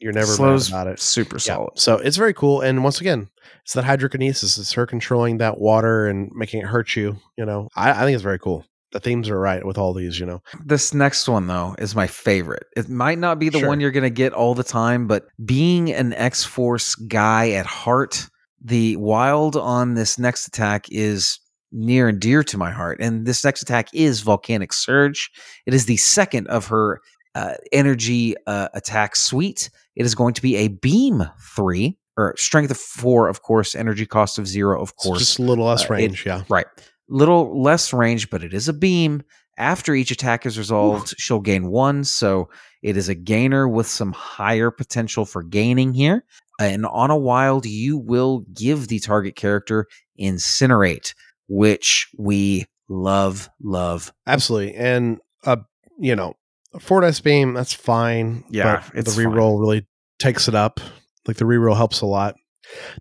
You're 0.00 0.12
never 0.12 0.26
slows 0.26 0.70
mad 0.70 0.82
about 0.82 0.92
it. 0.94 1.00
super 1.00 1.36
Yeah. 1.36 1.40
solid. 1.54 1.78
So 1.78 1.96
it's 1.98 2.16
very 2.16 2.34
cool. 2.34 2.60
And 2.60 2.82
once 2.82 3.00
again, 3.00 3.28
it's 3.62 3.72
that 3.74 3.84
hydrokinesis. 3.84 4.58
It's 4.58 4.72
her 4.72 4.86
controlling 4.86 5.38
that 5.38 5.58
water 5.58 6.06
and 6.08 6.30
making 6.34 6.60
it 6.60 6.66
hurt 6.66 6.94
you. 6.96 7.16
You 7.38 7.46
know, 7.46 7.68
I, 7.76 7.90
I 7.92 8.00
think 8.04 8.14
it's 8.14 8.22
very 8.22 8.38
cool. 8.38 8.64
The 8.92 9.00
themes 9.00 9.28
are 9.30 9.38
right 9.40 9.64
with 9.64 9.78
all 9.78 9.94
these. 9.94 10.18
You 10.20 10.26
know, 10.26 10.42
This 10.64 10.92
next 10.92 11.28
one 11.28 11.46
though 11.46 11.74
is 11.78 11.94
my 11.96 12.06
favorite. 12.06 12.64
It 12.76 12.88
might 12.88 13.18
not 13.18 13.38
be 13.38 13.48
the 13.48 13.60
Sure. 13.60 13.68
one 13.68 13.80
you're 13.80 13.90
going 13.92 14.02
to 14.02 14.10
get 14.10 14.32
all 14.32 14.54
the 14.54 14.62
time, 14.64 15.06
but 15.06 15.24
being 15.44 15.90
an 15.92 16.12
X-Force 16.12 16.96
guy 16.96 17.50
at 17.52 17.66
heart, 17.66 18.26
the 18.62 18.96
wild 18.96 19.56
on 19.56 19.94
this 19.94 20.18
next 20.18 20.46
attack 20.48 20.86
is 20.90 21.38
near 21.74 22.08
and 22.08 22.20
dear 22.20 22.42
to 22.44 22.56
my 22.56 22.70
heart. 22.70 22.98
And 23.00 23.26
this 23.26 23.44
next 23.44 23.60
attack 23.62 23.88
is 23.92 24.20
Volcanic 24.20 24.72
Surge. 24.72 25.30
It 25.66 25.74
is 25.74 25.86
the 25.86 25.96
second 25.98 26.46
of 26.46 26.66
her 26.68 27.00
uh, 27.34 27.54
energy 27.72 28.34
uh, 28.46 28.68
attack 28.74 29.16
suite. 29.16 29.68
It 29.96 30.06
is 30.06 30.14
going 30.14 30.34
to 30.34 30.42
be 30.42 30.56
a 30.56 30.68
beam 30.68 31.24
3 31.54 31.96
or 32.16 32.34
strength 32.38 32.70
of 32.70 32.76
4 32.78 33.28
of 33.28 33.42
course, 33.42 33.74
energy 33.74 34.06
cost 34.06 34.38
of 34.38 34.46
0 34.46 34.80
of 34.80 34.90
It's 34.90 35.04
course. 35.04 35.18
just 35.18 35.38
a 35.40 35.42
little 35.42 35.64
less 35.66 35.82
Uh, 35.82 35.86
it- 35.86 35.90
range. 35.90 36.24
yeah. 36.24 36.44
Right. 36.48 36.66
Little 37.08 37.60
less 37.60 37.92
range, 37.92 38.30
but 38.30 38.42
it 38.44 38.54
is 38.54 38.68
a 38.68 38.72
beam. 38.72 39.22
After 39.58 39.94
each 39.94 40.10
attack 40.10 40.46
is 40.46 40.56
resolved, 40.58 41.14
she'll 41.18 41.40
gain 41.40 41.66
one. 41.68 42.04
So 42.04 42.48
it 42.82 42.96
is 42.96 43.08
a 43.08 43.14
gainer 43.14 43.68
with 43.68 43.86
some 43.86 44.12
higher 44.12 44.70
potential 44.70 45.24
for 45.24 45.42
gaining 45.42 45.92
here. 45.92 46.24
And 46.60 46.86
on 46.86 47.10
a 47.10 47.16
wild, 47.16 47.66
you 47.66 47.98
will 47.98 48.44
give 48.54 48.86
the 48.88 49.00
target 49.00 49.34
character 49.36 49.86
incinerate, 50.20 51.14
which 51.48 52.08
we 52.18 52.66
love, 52.88 53.48
love. 53.62 54.12
Absolutely. 54.26 54.74
And 54.74 55.18
uh, 55.44 55.56
you 55.98 56.16
know, 56.16 56.34
a 56.72 56.80
four 56.80 57.00
dice 57.00 57.20
beam, 57.20 57.54
that's 57.54 57.72
fine. 57.72 58.44
Yeah, 58.50 58.82
but 58.94 59.04
the 59.04 59.10
reroll 59.12 59.60
really 59.60 59.86
takes 60.18 60.48
it 60.48 60.54
up. 60.54 60.80
Like 61.26 61.36
the 61.36 61.44
reroll 61.44 61.76
helps 61.76 62.00
a 62.00 62.06
lot. 62.06 62.34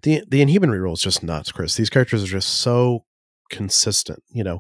The 0.04 0.24
the 0.28 0.42
inhuman 0.42 0.70
reroll 0.70 0.94
is 0.94 1.02
just 1.02 1.24
nuts, 1.24 1.52
Chris. 1.52 1.76
These 1.76 1.90
characters 1.90 2.24
are 2.24 2.28
just 2.28 2.50
so 2.50 3.06
consistent, 3.50 4.22
you 4.30 4.44
know. 4.44 4.60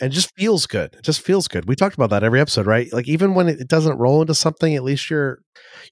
And 0.00 0.12
it 0.12 0.14
just 0.14 0.32
feels 0.36 0.66
good. 0.66 0.94
It 0.94 1.02
just 1.02 1.20
feels 1.20 1.48
good. 1.48 1.66
We 1.66 1.74
talked 1.74 1.96
about 1.96 2.10
that 2.10 2.22
every 2.22 2.40
episode, 2.40 2.66
right? 2.66 2.92
Like 2.92 3.08
even 3.08 3.34
when 3.34 3.48
it 3.48 3.66
doesn't 3.66 3.98
roll 3.98 4.20
into 4.20 4.34
something, 4.34 4.76
at 4.76 4.84
least 4.84 5.10
you're 5.10 5.40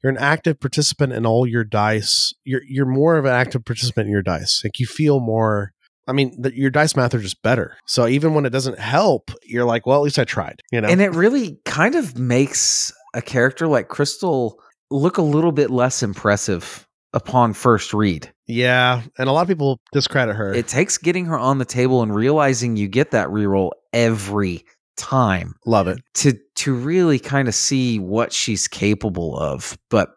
you're 0.02 0.12
an 0.12 0.18
active 0.18 0.60
participant 0.60 1.12
in 1.12 1.26
all 1.26 1.46
your 1.46 1.64
dice. 1.64 2.32
You're 2.44 2.62
you're 2.68 2.86
more 2.86 3.16
of 3.16 3.24
an 3.24 3.32
active 3.32 3.64
participant 3.64 4.06
in 4.06 4.12
your 4.12 4.22
dice. 4.22 4.62
Like 4.62 4.78
you 4.78 4.86
feel 4.86 5.18
more 5.18 5.72
I 6.06 6.12
mean, 6.12 6.40
the, 6.40 6.56
your 6.56 6.70
dice 6.70 6.94
math 6.96 7.14
are 7.14 7.18
just 7.18 7.42
better. 7.42 7.76
So 7.86 8.06
even 8.06 8.34
when 8.34 8.46
it 8.46 8.50
doesn't 8.50 8.78
help, 8.78 9.30
you're 9.44 9.64
like, 9.64 9.86
well, 9.86 9.98
at 9.98 10.02
least 10.02 10.18
I 10.18 10.24
tried. 10.24 10.60
You 10.70 10.80
know, 10.80 10.88
And 10.88 11.00
it 11.00 11.10
really 11.14 11.58
kind 11.64 11.94
of 11.94 12.18
makes 12.18 12.92
a 13.14 13.22
character 13.22 13.66
like 13.66 13.88
Crystal 13.88 14.60
look 14.90 15.18
a 15.18 15.22
little 15.22 15.52
bit 15.52 15.70
less 15.70 16.02
impressive 16.02 16.86
upon 17.12 17.52
first 17.54 17.92
read. 17.94 18.30
yeah. 18.46 19.02
And 19.18 19.28
a 19.28 19.32
lot 19.32 19.42
of 19.42 19.48
people 19.48 19.80
discredit 19.92 20.36
her. 20.36 20.52
It 20.54 20.68
takes 20.68 20.98
getting 20.98 21.24
her 21.26 21.38
on 21.38 21.58
the 21.58 21.64
table 21.64 22.02
and 22.02 22.14
realizing 22.14 22.76
you 22.76 22.88
get 22.88 23.10
that 23.12 23.28
reroll 23.28 23.70
every 23.92 24.64
time 24.96 25.54
Love 25.66 25.88
it. 25.88 25.98
to 26.14 26.34
to 26.56 26.74
really 26.74 27.18
kind 27.18 27.48
of 27.48 27.54
see 27.54 27.98
what 27.98 28.32
she's 28.32 28.68
capable 28.68 29.38
of. 29.38 29.76
But 29.90 30.10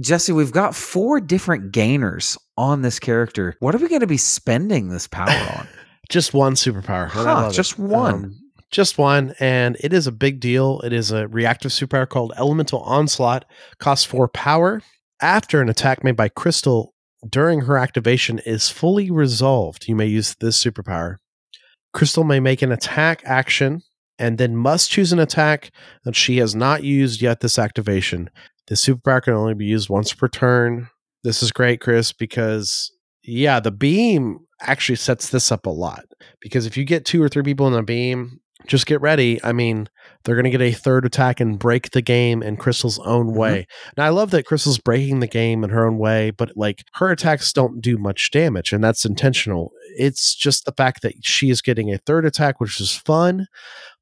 Jesse, 0.00 0.32
we've 0.32 0.52
got 0.52 0.74
four 0.74 1.20
different 1.20 1.72
gainers 1.72 2.38
on 2.56 2.82
this 2.82 2.98
character. 2.98 3.56
What 3.60 3.74
are 3.74 3.78
we 3.78 3.88
going 3.88 4.00
to 4.00 4.06
be 4.06 4.16
spending 4.16 4.88
this 4.88 5.06
power 5.06 5.28
on? 5.58 5.68
Just 6.08 6.34
one 6.34 6.54
superpower. 6.54 7.08
Huh, 7.08 7.24
love 7.24 7.52
it. 7.52 7.54
just 7.54 7.78
one. 7.78 8.14
Um, 8.14 8.38
just 8.70 8.96
one, 8.96 9.34
and 9.38 9.76
it 9.80 9.92
is 9.92 10.06
a 10.06 10.12
big 10.12 10.40
deal. 10.40 10.80
It 10.80 10.92
is 10.94 11.10
a 11.10 11.28
reactive 11.28 11.70
superpower 11.72 12.08
called 12.08 12.32
Elemental 12.38 12.80
Onslaught. 12.80 13.44
Costs 13.78 14.06
four 14.06 14.28
power. 14.28 14.80
After 15.20 15.60
an 15.60 15.68
attack 15.68 16.02
made 16.02 16.16
by 16.16 16.28
Crystal 16.28 16.94
during 17.28 17.62
her 17.62 17.78
activation 17.78 18.40
is 18.40 18.68
fully 18.70 19.10
resolved, 19.10 19.86
you 19.88 19.94
may 19.94 20.06
use 20.06 20.34
this 20.40 20.62
superpower. 20.62 21.16
Crystal 21.92 22.24
may 22.24 22.40
make 22.40 22.62
an 22.62 22.72
attack 22.72 23.22
action 23.24 23.82
and 24.18 24.38
then 24.38 24.56
must 24.56 24.90
choose 24.90 25.12
an 25.12 25.18
attack 25.18 25.70
that 26.04 26.16
she 26.16 26.38
has 26.38 26.54
not 26.54 26.82
used 26.82 27.20
yet 27.20 27.40
this 27.40 27.58
activation. 27.58 28.30
This 28.68 28.84
superpower 28.84 29.22
can 29.22 29.34
only 29.34 29.54
be 29.54 29.66
used 29.66 29.88
once 29.88 30.12
per 30.12 30.28
turn. 30.28 30.88
This 31.24 31.42
is 31.42 31.52
great, 31.52 31.80
Chris, 31.80 32.12
because 32.12 32.92
yeah, 33.24 33.60
the 33.60 33.70
beam 33.70 34.40
actually 34.60 34.96
sets 34.96 35.28
this 35.30 35.52
up 35.52 35.66
a 35.66 35.70
lot. 35.70 36.04
Because 36.40 36.66
if 36.66 36.76
you 36.76 36.84
get 36.84 37.04
two 37.04 37.22
or 37.22 37.28
three 37.28 37.42
people 37.42 37.68
in 37.68 37.74
a 37.74 37.82
beam, 37.82 38.40
just 38.66 38.86
get 38.86 39.00
ready. 39.00 39.42
I 39.42 39.52
mean, 39.52 39.88
they're 40.24 40.36
going 40.36 40.44
to 40.44 40.50
get 40.50 40.60
a 40.60 40.72
third 40.72 41.04
attack 41.04 41.40
and 41.40 41.58
break 41.58 41.90
the 41.90 42.02
game 42.02 42.42
in 42.44 42.56
Crystal's 42.56 43.00
own 43.00 43.28
Mhm. 43.30 43.36
way. 43.36 43.66
Now, 43.96 44.04
I 44.04 44.10
love 44.10 44.30
that 44.30 44.46
Crystal's 44.46 44.78
breaking 44.78 45.18
the 45.18 45.26
game 45.26 45.64
in 45.64 45.70
her 45.70 45.84
own 45.84 45.98
way, 45.98 46.30
but 46.30 46.56
like 46.56 46.84
her 46.94 47.10
attacks 47.10 47.52
don't 47.52 47.80
do 47.80 47.98
much 47.98 48.30
damage, 48.30 48.72
and 48.72 48.82
that's 48.82 49.04
intentional. 49.04 49.72
It's 49.96 50.34
just 50.36 50.64
the 50.64 50.72
fact 50.76 51.02
that 51.02 51.14
she 51.24 51.50
is 51.50 51.60
getting 51.60 51.92
a 51.92 51.98
third 51.98 52.24
attack, 52.24 52.60
which 52.60 52.80
is 52.80 52.92
fun, 52.92 53.46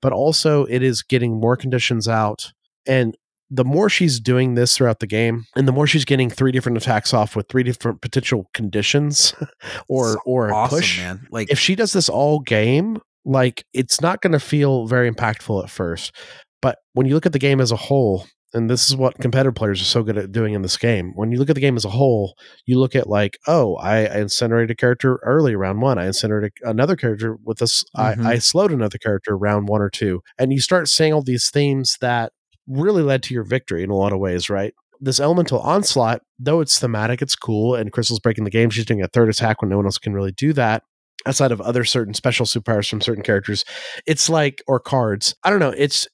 but 0.03 0.13
also 0.13 0.65
it 0.67 0.83
is 0.83 1.03
getting 1.03 1.41
more 1.41 1.57
conditions 1.57 2.07
out. 2.07 2.53
And 2.87 3.17
the 3.51 3.65
more 3.65 3.89
she's 3.89 4.21
doing 4.21 4.55
this 4.55 4.77
throughout 4.77 5.01
the 5.01 5.07
game, 5.07 5.45
and 5.57 5.67
the 5.67 5.73
more 5.73 5.87
she's 5.87 6.05
getting 6.05 6.31
three 6.31 6.53
different 6.53 6.79
attacks 6.79 7.13
off 7.13 7.35
with 7.35 7.49
three 7.49 7.63
different 7.65 8.01
potential 8.01 8.49
conditions, 8.55 9.35
or 9.89 10.13
It's 10.13 10.23
or 10.25 10.53
awesome, 10.53 10.79
push, 10.79 10.99
man. 10.99 11.27
Like 11.31 11.51
if 11.51 11.59
she 11.59 11.75
does 11.75 11.93
this 11.93 12.09
all 12.09 12.41
game, 12.41 12.99
like 13.25 13.65
it's 13.73 14.01
not 14.01 14.21
going 14.23 14.33
to 14.33 14.41
feel 14.41 14.87
very 14.87 15.11
impactful 15.11 15.63
at 15.65 15.71
first. 15.71 16.15
But 16.63 16.79
when 16.93 17.07
you 17.07 17.15
look 17.15 17.27
at 17.27 17.33
the 17.33 17.39
game 17.39 17.61
as 17.61 17.73
a 17.73 17.77
whole, 17.77 18.27
and 18.53 18.69
this 18.69 18.89
is 18.91 18.97
what 18.97 19.19
competitive 19.19 19.55
players 19.55 19.81
are 19.81 19.85
so 19.85 20.03
good 20.03 20.19
at 20.19 20.33
doing 20.33 20.55
in 20.55 20.63
this 20.63 20.77
game, 20.77 21.13
when 21.15 21.33
you 21.33 21.39
look 21.39 21.49
at 21.49 21.55
the 21.55 21.61
game 21.61 21.77
as 21.77 21.85
a 21.85 21.91
whole, 21.91 22.35
you 22.67 22.79
look 22.79 22.95
at 22.95 23.09
like, 23.09 23.39
oh, 23.47 23.77
I, 23.77 24.07
I 24.07 24.19
incinerated 24.19 24.73
a 24.73 24.75
character 24.75 25.21
early 25.23 25.55
round 25.57 25.81
one. 25.81 25.99
I 25.99 26.07
incinerated 26.07 26.53
another 26.63 26.97
character 26.97 27.37
with 27.45 27.59
this. 27.59 27.85
Mhm. 27.97 28.27
I, 28.27 28.33
I 28.33 28.39
slowed 28.39 28.73
another 28.73 28.99
character 28.99 29.37
round 29.37 29.69
one 29.69 29.81
or 29.81 29.91
two. 29.91 30.21
And 30.39 30.53
you 30.53 30.61
start 30.61 30.89
seeing 30.89 31.13
all 31.13 31.23
these 31.23 31.49
themes 31.51 31.97
that 32.01 32.33
really 32.71 33.03
led 33.03 33.23
to 33.25 33.35
your 33.35 33.45
victory 33.45 33.83
in 33.83 33.91
a 33.91 33.97
lot 33.97 34.13
of 34.13 34.19
ways, 34.19 34.49
right? 34.49 34.73
This 35.01 35.19
elemental 35.21 35.61
onslaught, 35.61 36.23
though 36.39 36.61
it's 36.61 36.79
thematic, 36.79 37.21
it's 37.23 37.35
cool, 37.37 37.75
and 37.75 37.91
Crystal's 37.93 38.21
breaking 38.21 38.45
the 38.45 38.51
game. 38.51 38.71
She's 38.71 38.85
doing 38.85 39.03
a 39.03 39.09
third 39.09 39.29
attack 39.29 39.61
when 39.63 39.69
no 39.71 39.77
one 39.77 39.87
else 39.87 39.99
can 39.99 40.13
really 40.13 40.33
do 40.33 40.53
that 40.55 40.83
outside 41.27 41.53
of 41.53 41.61
other 41.61 41.85
certain 41.85 42.15
special 42.15 42.47
superpowers 42.47 42.89
from 42.89 43.01
certain 43.01 43.23
characters. 43.23 43.65
It's 44.07 44.29
like 44.29 44.63
or 44.67 44.79
cards. 44.81 45.35
I 45.45 45.51
don't 45.51 45.59
know. 45.59 45.75
It's 45.77 46.07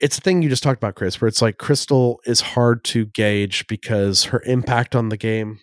it's 0.00 0.18
a 0.18 0.20
thing 0.20 0.42
you 0.42 0.48
just 0.50 0.62
talked 0.62 0.78
about, 0.78 0.94
Chris, 0.94 1.20
where 1.20 1.28
it's 1.28 1.40
like 1.40 1.56
Crystal 1.58 2.20
is 2.26 2.40
hard 2.42 2.84
to 2.84 3.06
gauge 3.06 3.66
because 3.66 4.24
her 4.24 4.42
impact 4.44 4.94
on 4.94 5.08
the 5.08 5.16
game 5.16 5.58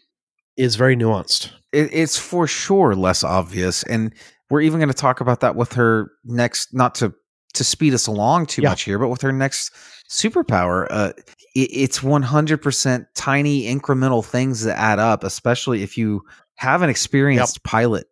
is 0.58 0.76
very 0.76 0.96
nuanced. 0.96 1.52
it, 1.72 1.90
it's 1.94 2.18
for 2.18 2.48
sure 2.48 2.96
less 2.96 3.24
obvious 3.24 3.84
and 3.84 4.14
we're 4.52 4.62
even 4.62 4.80
going 4.80 4.88
to 4.88 4.94
talk 4.94 5.20
about 5.20 5.40
that 5.40 5.56
with 5.56 5.74
her 5.74 6.12
next 6.24 6.74
not 6.74 6.94
to 6.96 7.12
to 7.56 7.64
speed 7.64 7.92
us 7.94 8.06
along 8.08 8.46
too 8.46 8.62
Yeah. 8.62 8.70
much 8.70 8.84
here 8.84 9.00
but 9.00 9.10
with 9.10 9.22
her 9.22 9.32
next 9.32 9.72
superpower 10.14 10.88
uh 10.90 11.12
it, 11.56 11.70
it's 11.72 12.00
100% 12.00 13.06
tiny 13.16 13.64
incremental 13.64 14.24
things 14.24 14.64
that 14.64 14.78
add 14.78 15.00
up 15.00 15.24
especially 15.24 15.84
if 15.84 15.98
you 15.98 16.22
have 16.56 16.82
an 16.82 16.90
experienced 16.90 17.64
pilot 17.64 18.08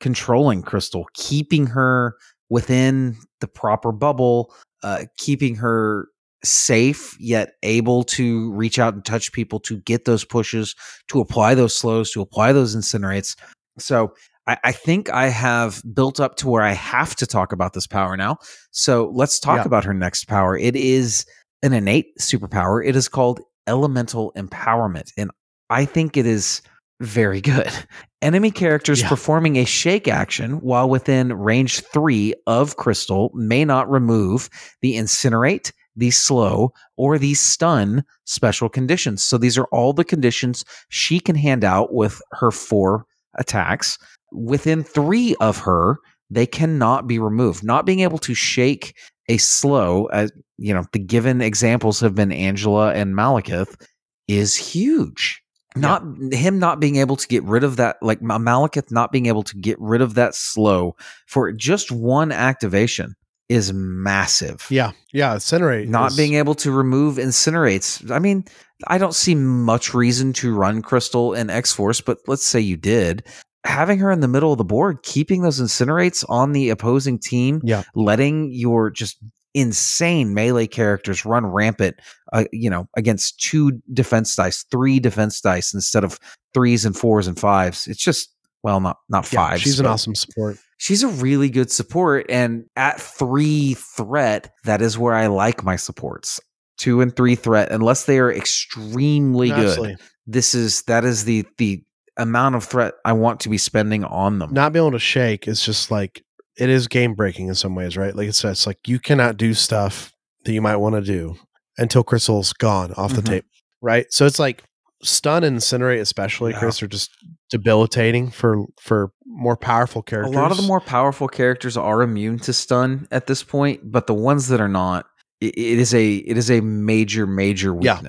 controlling 0.00 0.62
crystal 0.62 1.06
keeping 1.14 1.66
her 1.66 2.16
within 2.48 3.16
the 3.40 3.48
proper 3.48 3.92
bubble 3.92 4.54
uh 4.82 5.04
keeping 5.16 5.56
her 5.56 6.08
safe 6.44 7.16
yet 7.20 7.54
able 7.62 8.02
to 8.02 8.52
reach 8.52 8.78
out 8.78 8.94
and 8.94 9.04
touch 9.04 9.32
people 9.32 9.60
to 9.60 9.78
get 9.78 10.04
those 10.04 10.24
pushes 10.24 10.74
to 11.08 11.20
apply 11.20 11.54
those 11.54 11.76
slows 11.76 12.10
to 12.10 12.20
apply 12.20 12.52
those 12.52 12.74
incinerates. 12.76 13.36
So 13.78 14.14
I, 14.46 14.56
I 14.64 14.72
think 14.72 15.10
I 15.10 15.28
have 15.28 15.82
built 15.94 16.20
up 16.20 16.36
to 16.36 16.48
where 16.48 16.62
I 16.62 16.72
have 16.72 17.14
to 17.16 17.26
talk 17.26 17.52
about 17.52 17.72
this 17.74 17.86
power 17.86 18.16
now. 18.16 18.38
So 18.70 19.10
let's 19.14 19.38
talk 19.38 19.58
Yeah. 19.58 19.66
about 19.66 19.84
her 19.84 19.94
next 19.94 20.24
power. 20.26 20.56
It 20.56 20.76
is 20.76 21.24
an 21.62 21.72
innate 21.72 22.18
superpower. 22.18 22.84
It 22.86 22.96
is 22.96 23.08
called 23.08 23.40
elemental 23.66 24.32
empowerment. 24.36 25.12
And 25.16 25.30
I 25.70 25.84
think 25.84 26.16
it 26.16 26.26
is 26.26 26.60
very 27.00 27.40
good. 27.40 27.70
Enemy 28.22 28.50
characters 28.52 29.00
Yeah. 29.02 29.08
performing 29.08 29.56
a 29.56 29.64
shake 29.64 30.06
action 30.08 30.60
while 30.60 30.88
within 30.88 31.32
range 31.32 31.80
three 31.80 32.34
of 32.46 32.76
Crystal 32.76 33.30
may 33.34 33.64
not 33.64 33.90
remove 33.90 34.48
the 34.80 34.94
incinerate, 34.96 35.72
the 35.96 36.10
slow, 36.10 36.72
or 36.96 37.18
the 37.18 37.34
stun 37.34 38.04
special 38.24 38.68
conditions. 38.68 39.22
So 39.24 39.38
these 39.38 39.58
are 39.58 39.66
all 39.72 39.92
the 39.92 40.04
conditions 40.04 40.64
she 40.88 41.20
can 41.20 41.34
hand 41.36 41.64
out 41.64 41.92
with 41.94 42.20
her 42.32 42.50
four 42.50 43.04
attacks. 43.38 43.98
Within 44.32 44.82
three 44.82 45.34
of 45.40 45.58
her, 45.58 45.98
they 46.30 46.46
cannot 46.46 47.06
be 47.06 47.18
removed. 47.18 47.62
Not 47.62 47.86
being 47.86 48.00
able 48.00 48.18
to 48.18 48.34
shake 48.34 48.96
a 49.28 49.36
slow, 49.36 50.06
as 50.06 50.32
you 50.58 50.74
know, 50.74 50.84
the 50.92 50.98
given 50.98 51.40
examples 51.40 52.00
have 52.00 52.14
been 52.14 52.32
Angela 52.32 52.92
and 52.92 53.14
Malekith, 53.14 53.80
is 54.28 54.56
huge. 54.56 55.42
Not 55.74 56.02
him 56.32 56.58
not 56.58 56.80
being 56.80 56.96
able 56.96 57.16
to 57.16 57.26
get 57.26 57.42
rid 57.44 57.64
of 57.64 57.76
that, 57.76 57.96
like 58.02 58.20
Ma- 58.20 58.38
Malekith 58.38 58.90
not 58.90 59.10
being 59.10 59.26
able 59.26 59.42
to 59.44 59.56
get 59.56 59.80
rid 59.80 60.02
of 60.02 60.14
that 60.14 60.34
slow 60.34 60.96
for 61.26 61.50
just 61.50 61.90
one 61.90 62.30
activation 62.30 63.14
is 63.48 63.72
massive. 63.72 64.66
Yeah, 64.70 64.92
yeah. 65.12 65.34
Incinerate. 65.34 65.88
Not 65.88 66.10
is- 66.10 66.16
being 66.16 66.34
able 66.34 66.54
to 66.56 66.70
remove 66.72 67.16
incinerates. 67.16 68.10
I 68.10 68.18
mean, 68.18 68.44
I 68.86 68.98
don't 68.98 69.14
see 69.14 69.34
much 69.34 69.94
reason 69.94 70.32
to 70.34 70.54
run 70.54 70.82
Crystal 70.82 71.32
and 71.32 71.50
X 71.50 71.72
Force, 71.72 72.00
but 72.00 72.18
let's 72.26 72.46
say 72.46 72.60
you 72.60 72.76
did. 72.76 73.24
Having 73.64 73.98
her 74.00 74.10
in 74.10 74.20
the 74.20 74.28
middle 74.28 74.50
of 74.52 74.58
the 74.58 74.64
board, 74.64 75.02
keeping 75.02 75.42
those 75.42 75.60
incinerates 75.60 76.24
on 76.28 76.52
the 76.52 76.70
opposing 76.70 77.18
team, 77.18 77.60
Yeah. 77.64 77.82
letting 77.94 78.50
your 78.52 78.90
just 78.90 79.18
insane 79.54 80.32
melee 80.34 80.66
characters 80.66 81.24
run 81.24 81.44
rampant, 81.46 81.96
uh, 82.32 82.44
you 82.52 82.68
know, 82.70 82.88
against 82.96 83.38
two 83.40 83.80
defense 83.92 84.34
dice, 84.34 84.64
three 84.70 84.98
defense 84.98 85.40
dice 85.40 85.74
instead 85.74 86.02
of 86.04 86.18
threes 86.54 86.84
and 86.84 86.96
fours 86.96 87.26
and 87.26 87.38
fives. 87.38 87.86
It's 87.86 88.02
just 88.02 88.30
well, 88.64 88.80
not 88.80 88.96
not 89.08 89.30
Yeah, 89.32 89.48
fives. 89.48 89.62
she's 89.62 89.78
an 89.80 89.86
awesome 89.86 90.14
support. 90.14 90.56
she's 90.78 91.02
a 91.02 91.08
really 91.08 91.50
good 91.50 91.70
support 91.70 92.26
and 92.28 92.64
at 92.76 93.00
three 93.00 93.74
threat 93.74 94.50
that 94.64 94.80
is 94.80 94.96
where 94.96 95.14
i 95.14 95.26
like 95.26 95.64
my 95.64 95.74
supports 95.74 96.38
two 96.78 97.00
and 97.00 97.14
three 97.16 97.34
threat 97.34 97.72
unless 97.72 98.04
they 98.04 98.20
are 98.20 98.32
extremely 98.32 99.48
good 99.50 99.96
this 100.28 100.54
is 100.54 100.82
that 100.82 101.04
is 101.04 101.24
the 101.24 101.44
the 101.58 101.82
amount 102.18 102.54
of 102.54 102.64
threat 102.64 102.94
i 103.04 103.12
want 103.12 103.40
to 103.40 103.48
be 103.48 103.56
spending 103.58 104.04
on 104.04 104.38
them 104.38 104.52
Not 104.52 104.72
being 104.72 104.84
able 104.84 104.92
to 104.92 104.98
shake 104.98 105.48
is 105.48 105.62
just 105.64 105.90
like 105.90 106.22
it 106.58 106.68
is 106.68 106.86
game 106.88 107.14
breaking 107.14 107.48
in 107.48 107.54
some 107.54 107.74
ways, 107.74 107.96
right? 107.96 108.14
Like 108.14 108.28
it's 108.28 108.44
it's 108.44 108.66
like 108.66 108.76
you 108.86 108.98
cannot 108.98 109.38
do 109.38 109.54
stuff 109.54 110.12
that 110.44 110.52
you 110.52 110.60
might 110.60 110.76
want 110.76 110.94
to 110.96 111.00
do 111.00 111.36
until 111.78 112.04
Crystal's 112.04 112.52
gone 112.52 112.92
off 112.98 113.14
the 113.14 113.22
Mhm. 113.22 113.26
tape, 113.26 113.44
right? 113.80 114.04
So 114.10 114.26
it's 114.26 114.38
like 114.38 114.62
stun 115.02 115.44
and 115.44 115.56
incinerate, 115.56 116.00
especially 116.00 116.52
Yeah. 116.52 116.58
Chris, 116.58 116.82
are 116.82 116.86
just 116.88 117.08
debilitating 117.48 118.30
for 118.30 118.66
for 118.80 119.12
more 119.26 119.56
powerful 119.56 120.02
characters. 120.02 120.34
a 120.36 120.38
lot 120.38 120.50
of 120.50 120.58
the 120.58 120.62
more 120.64 120.80
powerful 120.80 121.28
characters 121.28 121.76
are 121.78 122.02
immune 122.02 122.38
to 122.40 122.52
stun 122.52 123.08
at 123.10 123.26
this 123.26 123.42
point 123.42 123.80
but 123.90 124.06
the 124.06 124.14
ones 124.14 124.48
that 124.48 124.60
are 124.60 124.68
not 124.68 125.06
i- 125.42 125.46
it 125.46 125.78
is 125.78 125.94
a 125.94 126.16
it 126.16 126.36
is 126.36 126.50
a 126.50 126.60
major 126.60 127.26
major 127.26 127.74
Yeah. 127.80 128.00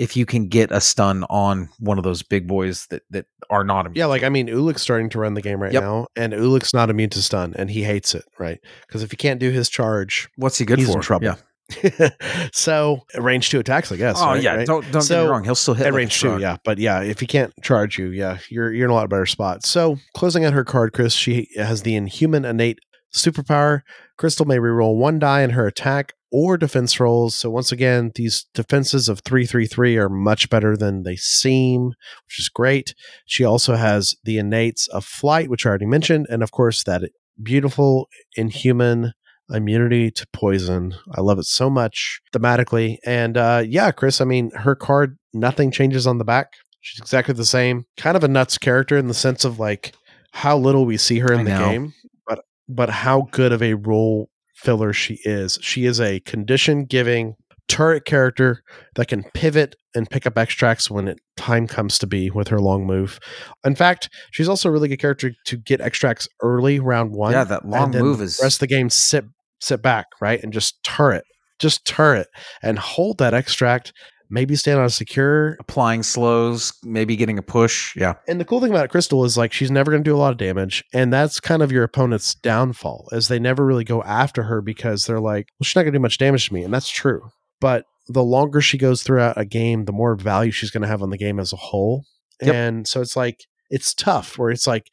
If 0.00 0.16
you 0.16 0.24
can 0.24 0.48
get 0.48 0.72
a 0.72 0.80
stun 0.80 1.24
on 1.28 1.68
one 1.78 1.98
of 1.98 2.04
those 2.04 2.22
big 2.22 2.48
boys 2.48 2.86
that 2.88 3.02
that 3.10 3.26
are 3.50 3.64
not 3.64 3.86
immune 3.86 3.96
Yeah, 3.98 4.06
like. 4.06 4.22
I 4.22 4.30
mean, 4.30 4.48
Ulik's 4.48 4.80
starting 4.82 5.10
to 5.10 5.18
run 5.18 5.34
the 5.34 5.42
game 5.42 5.60
right 5.62 5.72
Yep. 5.72 5.82
now, 5.82 6.06
and 6.16 6.32
Ulik's 6.32 6.72
not 6.72 6.88
immune 6.90 7.10
to 7.10 7.22
stun, 7.22 7.52
and 7.56 7.70
he 7.70 7.82
hates 7.84 8.14
it, 8.14 8.24
right? 8.38 8.58
Because 8.86 9.02
if 9.02 9.10
he 9.10 9.16
can't 9.16 9.38
do 9.38 9.50
his 9.50 9.68
charge, 9.68 10.28
what's 10.36 10.56
he 10.58 10.64
good 10.64 10.78
he's 10.78 10.88
for 10.90 10.96
in 10.98 11.02
trouble. 11.02 11.26
yeah 11.26 11.36
so 12.52 13.00
uh, 13.16 13.22
range 13.22 13.50
two 13.50 13.60
attacks, 13.60 13.92
I 13.92 13.96
guess. 13.96 14.16
oh 14.18 14.26
right? 14.26 14.42
yeah 14.42 14.56
Right? 14.56 14.66
don't 14.66 14.82
don't 14.90 15.06
get 15.06 15.22
me 15.22 15.28
wrong 15.28 15.44
he'll 15.44 15.54
still 15.54 15.74
hit 15.74 15.86
at 15.86 15.92
like 15.92 15.98
range 15.98 16.20
two, 16.20 16.38
yeah. 16.38 16.56
But 16.64 16.78
yeah, 16.78 17.00
if 17.02 17.20
he 17.20 17.26
can't 17.26 17.52
charge 17.62 17.98
you, 17.98 18.08
yeah, 18.08 18.38
you're 18.50 18.72
you're 18.72 18.86
in 18.86 18.90
a 18.90 18.94
lot 18.94 19.08
better 19.08 19.26
spot. 19.26 19.64
So 19.64 19.96
closing 20.16 20.44
out 20.44 20.52
her 20.52 20.64
card, 20.64 20.92
Chris, 20.92 21.12
she 21.14 21.48
has 21.56 21.82
the 21.82 21.94
inhuman 21.94 22.44
innate 22.44 22.78
superpower. 23.14 23.82
Crystal 24.18 24.46
may 24.46 24.56
reroll 24.56 24.96
one 24.96 25.18
die 25.18 25.42
in 25.42 25.50
her 25.50 25.66
attack 25.66 26.14
or 26.30 26.56
defense 26.56 26.98
rolls. 27.00 27.34
So 27.34 27.50
once 27.50 27.72
again, 27.72 28.12
these 28.14 28.46
defenses 28.54 29.08
of 29.08 29.20
three 29.20 29.46
three 29.46 29.66
three 29.66 29.96
are 29.96 30.08
much 30.08 30.48
better 30.50 30.76
than 30.76 31.02
they 31.02 31.16
seem, 31.16 31.88
which 32.26 32.38
is 32.38 32.48
great. 32.48 32.94
She 33.26 33.44
also 33.44 33.74
has 33.74 34.14
the 34.24 34.38
innates 34.38 34.86
of 34.88 35.04
flight, 35.04 35.48
which 35.50 35.66
I 35.66 35.70
already 35.70 35.86
mentioned, 35.86 36.26
and 36.30 36.42
of 36.42 36.50
course 36.52 36.84
that 36.84 37.02
beautiful 37.42 38.08
inhuman 38.36 39.12
immunity 39.50 40.10
to 40.12 40.26
poison. 40.32 40.94
I 41.12 41.20
love 41.20 41.38
it 41.38 41.46
so 41.46 41.68
much 41.68 42.20
thematically. 42.32 42.98
And 43.04 43.36
uh 43.36 43.64
yeah, 43.66 43.90
Chris, 43.90 44.20
I 44.20 44.24
mean, 44.24 44.50
her 44.52 44.74
card 44.74 45.18
nothing 45.32 45.70
changes 45.70 46.06
on 46.06 46.18
the 46.18 46.24
back. 46.24 46.52
She's 46.80 47.00
exactly 47.00 47.34
the 47.34 47.44
same. 47.44 47.84
Kind 47.96 48.16
of 48.16 48.24
a 48.24 48.28
nuts 48.28 48.56
character 48.58 48.96
in 48.96 49.08
the 49.08 49.14
sense 49.14 49.44
of 49.44 49.58
like 49.58 49.92
how 50.32 50.56
little 50.56 50.86
we 50.86 50.96
see 50.96 51.18
her 51.18 51.32
in 51.32 51.40
I 51.40 51.44
the 51.44 51.50
know. 51.50 51.70
game, 51.70 51.94
but 52.26 52.44
but 52.68 52.90
how 52.90 53.28
good 53.32 53.52
of 53.52 53.62
a 53.62 53.74
role 53.74 54.29
filler 54.62 54.92
she 54.92 55.18
is. 55.24 55.58
She 55.62 55.86
is 55.86 56.00
a 56.00 56.20
condition 56.20 56.84
giving 56.84 57.34
turret 57.68 58.04
character 58.04 58.62
that 58.96 59.06
can 59.06 59.22
pivot 59.32 59.76
and 59.94 60.10
pick 60.10 60.26
up 60.26 60.36
extracts 60.36 60.90
when 60.90 61.06
it 61.06 61.20
time 61.36 61.66
comes 61.66 61.98
to 61.98 62.06
be 62.06 62.28
with 62.28 62.48
her 62.48 62.58
long 62.58 62.84
move. 62.84 63.20
In 63.64 63.76
fact, 63.76 64.08
she's 64.32 64.48
also 64.48 64.68
a 64.68 64.72
really 64.72 64.88
good 64.88 64.98
character 64.98 65.32
to 65.46 65.56
get 65.56 65.80
extracts 65.80 66.28
early 66.42 66.80
round 66.80 67.12
one. 67.12 67.32
Yeah, 67.32 67.44
that 67.44 67.64
long 67.64 67.92
move 67.92 68.18
the 68.18 68.24
is 68.24 68.40
rest 68.42 68.56
of 68.56 68.60
the 68.60 68.74
game 68.74 68.90
sit 68.90 69.24
sit 69.60 69.82
back 69.82 70.06
right 70.20 70.42
and 70.42 70.52
just 70.52 70.82
turret, 70.82 71.24
just 71.58 71.86
turret 71.86 72.26
and 72.62 72.78
hold 72.78 73.18
that 73.18 73.34
extract. 73.34 73.92
Maybe 74.30 74.56
stand 74.56 74.78
on 74.78 74.86
a 74.86 74.90
secure. 74.90 75.56
applying 75.58 76.02
slows, 76.02 76.72
maybe 76.84 77.16
getting 77.16 77.38
a 77.38 77.42
push. 77.42 77.94
Yeah. 77.96 78.14
And 78.28 78.40
the 78.40 78.44
cool 78.44 78.60
thing 78.60 78.70
about 78.70 78.90
Crystal 78.90 79.24
is 79.24 79.36
like 79.36 79.52
she's 79.52 79.70
never 79.70 79.90
going 79.90 80.04
to 80.04 80.08
do 80.08 80.14
a 80.14 80.18
lot 80.18 80.32
of 80.32 80.38
damage, 80.38 80.84
and 80.92 81.12
that's 81.12 81.40
kind 81.40 81.62
of 81.62 81.72
your 81.72 81.82
opponent's 81.82 82.34
downfall, 82.36 83.08
as 83.12 83.28
they 83.28 83.38
never 83.38 83.66
really 83.66 83.84
go 83.84 84.02
after 84.04 84.44
her 84.44 84.62
because 84.62 85.04
they're 85.04 85.20
like, 85.20 85.48
well, 85.58 85.64
she's 85.64 85.76
not 85.76 85.82
going 85.82 85.92
to 85.92 85.98
do 85.98 86.02
much 86.02 86.18
damage 86.18 86.48
to 86.48 86.54
me, 86.54 86.62
and 86.62 86.72
that's 86.72 86.88
true. 86.88 87.28
But 87.60 87.84
the 88.08 88.24
longer 88.24 88.60
she 88.60 88.78
goes 88.78 89.02
throughout 89.02 89.38
a 89.38 89.44
game, 89.44 89.84
the 89.84 89.92
more 89.92 90.16
value 90.16 90.50
she's 90.50 90.70
going 90.70 90.82
to 90.82 90.88
have 90.88 91.02
on 91.02 91.10
the 91.10 91.18
game 91.18 91.38
as 91.38 91.52
a 91.52 91.56
whole. 91.56 92.04
Yep. 92.42 92.54
And 92.54 92.88
so 92.88 93.00
it's 93.00 93.16
like 93.16 93.44
it's 93.68 93.94
tough 93.94 94.38
where 94.38 94.50
it's 94.50 94.66
like 94.66 94.86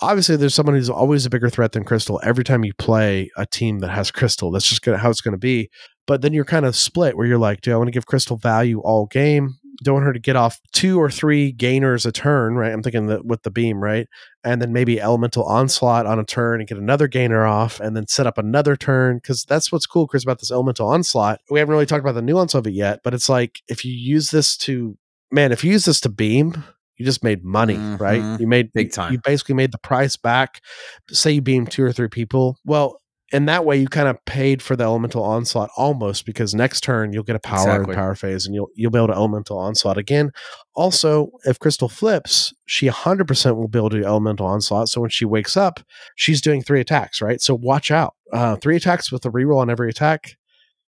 obviously 0.00 0.36
there's 0.36 0.54
someone 0.54 0.74
who's 0.74 0.90
always 0.90 1.26
a 1.26 1.30
bigger 1.30 1.50
threat 1.50 1.72
than 1.72 1.84
Crystal 1.84 2.20
every 2.22 2.44
time 2.44 2.64
you 2.64 2.72
play 2.74 3.30
a 3.36 3.46
team 3.46 3.80
that 3.80 3.90
has 3.90 4.10
Crystal. 4.10 4.50
That's 4.50 4.68
just 4.68 4.82
gonna, 4.82 4.98
how 4.98 5.10
it's 5.10 5.20
going 5.20 5.32
to 5.32 5.38
be. 5.38 5.70
But 6.06 6.22
then 6.22 6.32
you're 6.32 6.44
kind 6.44 6.66
of 6.66 6.74
split 6.74 7.16
where 7.16 7.26
you're 7.26 7.38
like, 7.38 7.60
do 7.60 7.72
I 7.72 7.76
want 7.76 7.88
to 7.88 7.92
give 7.92 8.06
Crystal 8.06 8.36
value 8.36 8.80
all 8.80 9.06
game? 9.06 9.56
Don't 9.82 9.94
want 9.94 10.06
her 10.06 10.12
to 10.12 10.18
get 10.18 10.36
off 10.36 10.60
two 10.72 11.00
or 11.00 11.08
three 11.10 11.52
gainers 11.52 12.04
a 12.04 12.12
turn, 12.12 12.56
right? 12.56 12.72
I'm 12.72 12.82
thinking 12.82 13.06
that 13.06 13.24
with 13.24 13.44
the 13.44 13.50
beam, 13.50 13.82
right? 13.82 14.06
And 14.44 14.60
then 14.60 14.72
maybe 14.72 15.00
elemental 15.00 15.44
onslaught 15.44 16.04
on 16.06 16.18
a 16.18 16.24
turn 16.24 16.60
and 16.60 16.68
get 16.68 16.76
another 16.76 17.08
gainer 17.08 17.46
off 17.46 17.80
and 17.80 17.96
then 17.96 18.06
set 18.06 18.26
up 18.26 18.36
another 18.36 18.76
turn. 18.76 19.16
Because 19.16 19.44
that's 19.44 19.72
what's 19.72 19.86
cool, 19.86 20.06
Chris, 20.06 20.24
about 20.24 20.40
this 20.40 20.50
elemental 20.50 20.88
onslaught. 20.88 21.40
We 21.50 21.60
haven't 21.60 21.72
really 21.72 21.86
talked 21.86 22.02
about 22.04 22.14
the 22.14 22.22
nuance 22.22 22.54
of 22.54 22.66
it 22.66 22.74
yet, 22.74 23.00
but 23.04 23.14
it's 23.14 23.28
like 23.28 23.60
if 23.68 23.84
you 23.84 23.92
use 23.92 24.30
this 24.30 24.56
to, 24.58 24.98
man, 25.30 25.52
if 25.52 25.64
you 25.64 25.72
use 25.72 25.86
this 25.86 26.00
to 26.02 26.08
beam, 26.10 26.62
you 26.98 27.06
just 27.06 27.24
made 27.24 27.42
money, 27.42 27.76
right? 27.76 28.20
Mhm. 28.20 28.40
You 28.40 28.46
made 28.46 28.72
Big 28.74 28.92
time. 28.92 29.14
You 29.14 29.20
basically 29.24 29.54
made 29.54 29.72
the 29.72 29.78
price 29.78 30.16
back. 30.16 30.60
Say 31.08 31.32
you 31.32 31.40
beam 31.40 31.66
two 31.66 31.82
or 31.82 31.92
three 31.92 32.08
people. 32.08 32.58
Well, 32.66 33.00
in 33.32 33.46
that 33.46 33.64
way, 33.64 33.76
you 33.78 33.86
kind 33.86 34.08
of 34.08 34.16
paid 34.24 34.60
for 34.60 34.74
the 34.74 34.84
elemental 34.84 35.22
onslaught 35.22 35.70
almost 35.76 36.26
because 36.26 36.54
next 36.54 36.82
turn 36.82 37.12
you'll 37.12 37.22
get 37.22 37.36
a 37.36 37.40
power 37.40 37.76
Exactly. 37.76 37.94
power 37.94 38.14
phase 38.14 38.44
and 38.44 38.54
you'll 38.54 38.68
you'll 38.74 38.90
be 38.90 38.98
able 38.98 39.06
to 39.08 39.14
elemental 39.14 39.56
onslaught 39.58 39.98
again. 39.98 40.32
Also, 40.74 41.30
if 41.44 41.58
Crystal 41.58 41.88
flips, 41.88 42.52
she 42.66 42.88
100% 42.88 43.56
will 43.56 43.68
be 43.68 43.78
able 43.78 43.90
to 43.90 44.00
do 44.00 44.04
elemental 44.04 44.46
onslaught. 44.46 44.88
So 44.88 45.00
when 45.00 45.10
she 45.10 45.24
wakes 45.24 45.56
up, 45.56 45.80
she's 46.16 46.40
doing 46.40 46.62
three 46.62 46.80
attacks, 46.80 47.20
right? 47.20 47.40
So 47.40 47.54
watch 47.54 47.90
out. 47.90 48.14
Uh, 48.32 48.56
three 48.56 48.76
attacks 48.76 49.12
with 49.12 49.24
a 49.24 49.30
reroll 49.30 49.58
on 49.58 49.70
every 49.70 49.90
attack. 49.90 50.36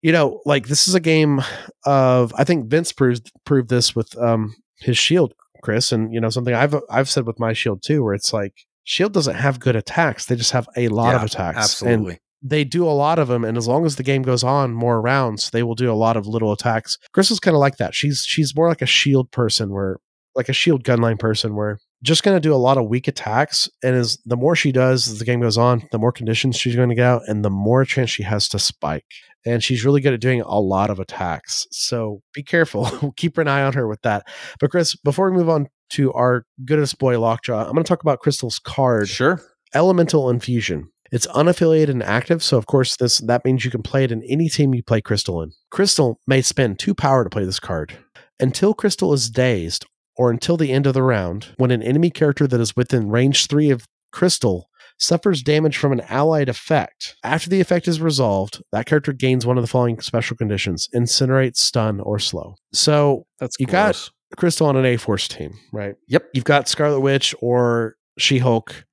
You 0.01 0.11
know, 0.11 0.41
like 0.45 0.67
this 0.67 0.87
is 0.87 0.95
a 0.95 0.99
game 0.99 1.41
of 1.85 2.33
I 2.37 2.43
think 2.43 2.67
Vince 2.69 2.91
proved 2.91 3.31
proved 3.45 3.69
this 3.69 3.95
with 3.95 4.17
um 4.17 4.55
his 4.79 4.97
shield, 4.97 5.35
Chris, 5.61 5.91
and 5.91 6.11
you 6.11 6.19
know 6.19 6.29
something 6.29 6.55
I've 6.55 6.75
I've 6.89 7.09
said 7.09 7.27
with 7.27 7.39
my 7.39 7.53
shield 7.53 7.83
too, 7.83 8.03
where 8.03 8.15
it's 8.15 8.33
like 8.33 8.53
shield 8.83 9.13
doesn't 9.13 9.35
have 9.35 9.59
good 9.59 9.75
attacks; 9.75 10.25
they 10.25 10.35
just 10.35 10.53
have 10.53 10.67
a 10.75 10.87
lot 10.87 11.13
of 11.13 11.21
attacks. 11.23 11.57
Absolutely. 11.57 12.13
And 12.13 12.19
they 12.41 12.63
do 12.63 12.85
a 12.85 12.91
lot 12.91 13.19
of 13.19 13.27
them, 13.27 13.43
and 13.43 13.57
as 13.57 13.67
long 13.67 13.85
as 13.85 13.95
the 13.95 14.03
game 14.03 14.23
goes 14.23 14.43
on 14.43 14.73
more 14.73 15.01
rounds, 15.01 15.49
they 15.51 15.63
will 15.63 15.75
do 15.75 15.91
a 15.91 15.93
lot 15.93 16.17
of 16.17 16.25
little 16.27 16.51
attacks. 16.51 16.97
Crystal's 17.13 17.39
kind 17.39 17.55
of 17.55 17.59
like 17.59 17.77
that. 17.77 17.93
She's 17.93 18.23
she's 18.27 18.55
more 18.55 18.67
like 18.67 18.81
a 18.81 18.87
shield 18.87 19.31
person, 19.31 19.71
where 19.71 19.97
like 20.35 20.49
a 20.49 20.53
shield 20.53 20.83
gunline 20.83 21.19
person, 21.19 21.55
where 21.55 21.77
just 22.03 22.23
going 22.23 22.35
to 22.35 22.41
do 22.41 22.53
a 22.53 22.55
lot 22.55 22.77
of 22.77 22.87
weak 22.87 23.07
attacks. 23.07 23.69
And 23.83 23.95
as 23.95 24.17
the 24.25 24.37
more 24.37 24.55
she 24.55 24.71
does 24.71 25.07
as 25.07 25.19
the 25.19 25.25
game 25.25 25.41
goes 25.41 25.57
on, 25.57 25.87
the 25.91 25.99
more 25.99 26.11
conditions 26.11 26.55
she's 26.55 26.75
going 26.75 26.89
to 26.89 26.95
get 26.95 27.05
out, 27.05 27.23
and 27.27 27.45
the 27.45 27.49
more 27.49 27.85
chance 27.85 28.09
she 28.09 28.23
has 28.23 28.49
to 28.49 28.59
spike. 28.59 29.05
And 29.45 29.63
she's 29.63 29.83
really 29.83 30.01
good 30.01 30.13
at 30.13 30.19
doing 30.19 30.41
a 30.41 30.59
lot 30.59 30.89
of 30.91 30.99
attacks. 30.99 31.67
So 31.71 32.21
be 32.33 32.43
careful. 32.43 33.13
Keep 33.17 33.37
an 33.39 33.47
eye 33.47 33.63
on 33.63 33.73
her 33.73 33.87
with 33.87 34.01
that. 34.03 34.27
But 34.59 34.69
Chris, 34.71 34.95
before 34.95 35.29
we 35.31 35.37
move 35.37 35.49
on 35.49 35.67
to 35.91 36.13
our 36.13 36.45
goodest 36.63 36.99
boy 36.99 37.19
Lockjaw, 37.19 37.65
I'm 37.65 37.73
going 37.73 37.83
to 37.83 37.87
talk 37.87 38.01
about 38.03 38.19
Crystal's 38.19 38.59
card, 38.59 39.09
Sure. 39.09 39.41
Elemental 39.73 40.29
Infusion. 40.29 40.91
It's 41.12 41.28
unaffiliated 41.28 41.89
and 41.89 42.03
active, 42.03 42.41
so 42.41 42.57
of 42.57 42.66
course 42.68 42.95
this 42.95 43.18
that 43.20 43.43
means 43.45 43.66
you 43.66 43.72
can 43.72 43.84
play 43.84 44.03
it 44.03 44.12
in 44.12 44.24
any 44.24 44.47
team 44.49 44.74
you 44.74 44.84
play 44.84 45.01
Crystal 45.01 45.41
in. 45.41 45.51
Crystal 45.70 46.20
may 46.26 46.41
spend 46.41 46.80
two 46.80 46.95
power 46.95 47.24
to 47.24 47.30
play 47.30 47.43
this 47.45 47.59
card. 47.59 47.97
Until 48.39 48.74
Crystal 48.74 49.14
is 49.14 49.30
dazed, 49.30 49.86
or 50.18 50.32
until 50.32 50.57
the 50.57 50.72
end 50.72 50.88
of 50.88 50.93
the 50.93 51.03
round, 51.03 51.49
when 51.57 51.72
an 51.72 51.84
enemy 51.84 52.09
character 52.09 52.47
that 52.47 52.59
is 52.62 52.76
within 52.76 53.09
range 53.09 53.47
three 53.47 53.70
of 53.70 53.86
Crystal 54.12 54.68
suffers 54.97 55.41
damage 55.41 55.78
from 55.78 55.91
an 55.91 56.01
allied 56.09 56.47
effect. 56.49 57.16
After 57.24 57.49
the 57.49 57.59
effect 57.59 57.88
is 57.88 57.99
resolved, 57.99 58.62
that 58.72 58.86
character 58.86 59.14
gains 59.14 59.45
one 59.45 59.57
of 59.57 59.64
the 59.64 59.68
following 59.68 59.99
special 59.99 60.38
conditions 60.38 60.88
incinerate, 60.95 61.55
stun, 61.55 61.99
or 61.99 62.20
slow. 62.20 62.55
So 62.74 63.26
That's 63.39 63.55
You 63.59 63.66
got- 63.66 64.09
Crystal 64.38 64.68
on 64.68 64.78
an 64.78 64.86
A 64.86 64.95
Force 64.97 65.28
team, 65.28 65.53
right? 65.74 65.95
Yep. 66.07 66.30
You've 66.34 66.45
got 66.45 66.70
Scarlet 66.70 67.01
Witch 67.01 67.36
or 67.41 67.95
She 68.18 68.38
Hulk 68.38 68.86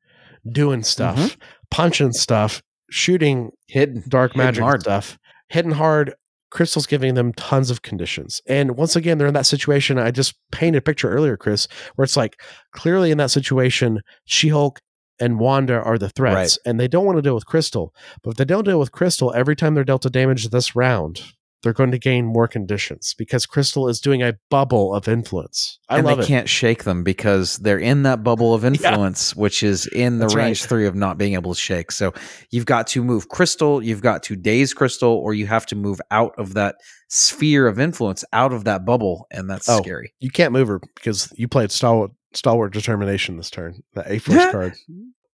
doing 0.51 0.83
stuff, 0.83 1.17
Mm-hmm. 1.17 1.41
Punching 1.71 2.13
stuff, 2.13 2.63
shooting 2.91 3.51
hidden. 3.67 4.03
dark 4.09 4.37
magic 4.37 4.63
hard. 4.63 4.81
stuff, 4.83 5.19
hidden 5.49 5.73
hard. 5.73 6.15
Crystal's 6.51 6.87
giving 6.87 7.13
them 7.15 7.35
tons 7.35 7.71
of 7.71 7.83
conditions. 7.83 8.41
And 8.49 8.77
once 8.77 8.97
again, 8.97 9.19
they're 9.19 9.29
in 9.29 9.35
that 9.35 9.45
situation. 9.45 9.99
I 9.99 10.11
just 10.11 10.35
painted 10.51 10.79
a 10.79 10.83
picture 10.83 11.11
earlier, 11.11 11.37
Chris, 11.37 11.69
where 11.95 12.05
it's 12.05 12.17
like 12.17 12.41
clearly 12.73 13.11
in 13.11 13.19
that 13.19 13.31
situation, 13.31 14.01
She 14.25 14.49
Hulk 14.49 14.81
and 15.21 15.39
Wanda 15.39 15.75
are 15.83 15.99
the 15.99 16.09
threats, 16.09 16.59
and 16.65 16.79
they 16.79 16.89
don't 16.89 17.05
want 17.05 17.19
to 17.19 17.23
deal 17.23 17.35
with 17.35 17.47
Crystal. 17.47 17.95
But 18.23 18.31
if 18.31 18.37
they 18.37 18.45
don't 18.45 18.65
deal 18.65 18.79
with 18.79 18.93
Crystal, 18.93 19.33
every 19.35 19.57
time 19.57 19.75
they're 19.75 19.85
dealt 19.85 20.07
a 20.07 20.11
damage 20.11 20.49
this 20.49 20.75
round, 20.75 21.23
they're 21.63 21.73
going 21.73 21.91
to 21.91 21.99
gain 21.99 22.25
more 22.27 22.47
conditions 22.47 23.15
because 23.19 23.45
Crystal 23.47 23.89
is 23.89 24.01
doing 24.01 24.23
a 24.23 24.35
bubble 24.51 24.95
of 24.95 25.09
influence. 25.09 25.79
I 25.89 25.99
and 25.99 26.07
love 26.07 26.19
they 26.19 26.25
it. 26.25 26.27
can't 26.29 26.49
shake 26.49 26.85
them 26.85 27.03
because 27.03 27.57
they're 27.59 27.79
in 27.81 28.05
that 28.05 28.23
bubble 28.23 28.55
of 28.55 28.65
influence, 28.73 29.35
which 29.35 29.63
is 29.63 29.87
in 29.89 30.19
the 30.19 30.27
That's 30.27 30.35
range 30.35 30.61
right. 30.63 30.69
three 30.69 30.87
of 30.87 30.95
not 30.95 31.19
being 31.19 31.35
able 31.35 31.53
to 31.55 31.61
shake. 31.61 31.91
So 31.91 32.15
you've 32.51 32.67
got 32.67 32.87
to 32.89 33.03
move 33.03 33.29
crystal, 33.29 33.83
you've 33.83 34.03
got 34.03 34.23
to 34.25 34.37
daze 34.37 34.73
crystal, 34.73 35.11
or 35.13 35.35
you 35.35 35.47
have 35.47 35.67
to 35.67 35.77
move 35.77 36.01
out 36.11 36.33
of 36.39 36.55
that 36.55 36.77
sphere 37.09 37.67
of 37.67 37.81
influence, 37.81 38.25
out 38.33 38.53
of 38.53 38.65
that 38.65 38.85
bubble, 38.85 39.27
and 39.31 39.49
that's 39.51 39.69
Oh. 39.69 39.79
scary. 39.83 40.15
You 40.21 40.31
can't 40.31 40.53
move 40.53 40.69
her 40.69 40.81
because 40.95 41.33
you 41.37 41.49
played 41.49 41.71
Stalwart, 41.73 42.13
Stalwart 42.35 42.73
Determination 42.73 43.37
this 43.37 43.51
turn, 43.51 43.83
the 43.95 44.05
A 44.13 44.19
Force 44.19 44.53
card. 44.53 44.75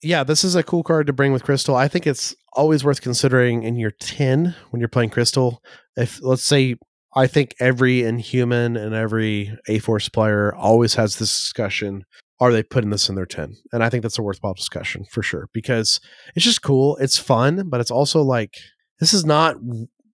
Yeah, 0.02 0.24
this 0.24 0.44
is 0.44 0.56
a 0.56 0.64
cool 0.64 0.84
card 0.84 1.08
to 1.08 1.14
bring 1.14 1.34
with 1.34 1.44
Crystal. 1.44 1.76
I 1.76 1.88
think 1.88 2.08
it's 2.08 2.36
always 2.54 2.84
worth 2.84 3.02
considering 3.02 3.64
in 3.64 3.76
your 3.76 3.92
10 3.92 4.56
when 4.70 4.80
you're 4.80 4.88
playing 4.88 5.10
Crystal. 5.10 5.62
If, 5.98 6.20
let's 6.22 6.44
say, 6.44 6.76
I 7.16 7.28
think 7.28 7.56
every 7.60 8.04
Inhuman 8.04 8.78
and 8.78 8.94
every 8.94 9.58
A 9.68 9.80
Force 9.80 10.08
player 10.08 10.54
always 10.56 10.94
has 10.96 11.18
this 11.18 11.32
discussion 11.38 12.06
are 12.40 12.54
they 12.54 12.64
putting 12.64 12.90
this 12.90 13.10
in 13.10 13.16
their 13.16 13.26
10? 13.26 13.56
And 13.74 13.84
I 13.84 13.90
think 13.90 14.02
that's 14.02 14.18
a 14.18 14.24
worthwhile 14.24 14.54
discussion 14.54 15.06
for 15.12 15.22
sure 15.22 15.50
because 15.54 16.00
it's 16.36 16.46
just 16.46 16.62
cool. 16.62 16.96
It's 16.98 17.18
fun, 17.18 17.70
but 17.70 17.82
it's 17.82 17.92
also 17.92 18.22
like, 18.22 18.54
this 19.00 19.14
is 19.14 19.26
not. 19.26 19.58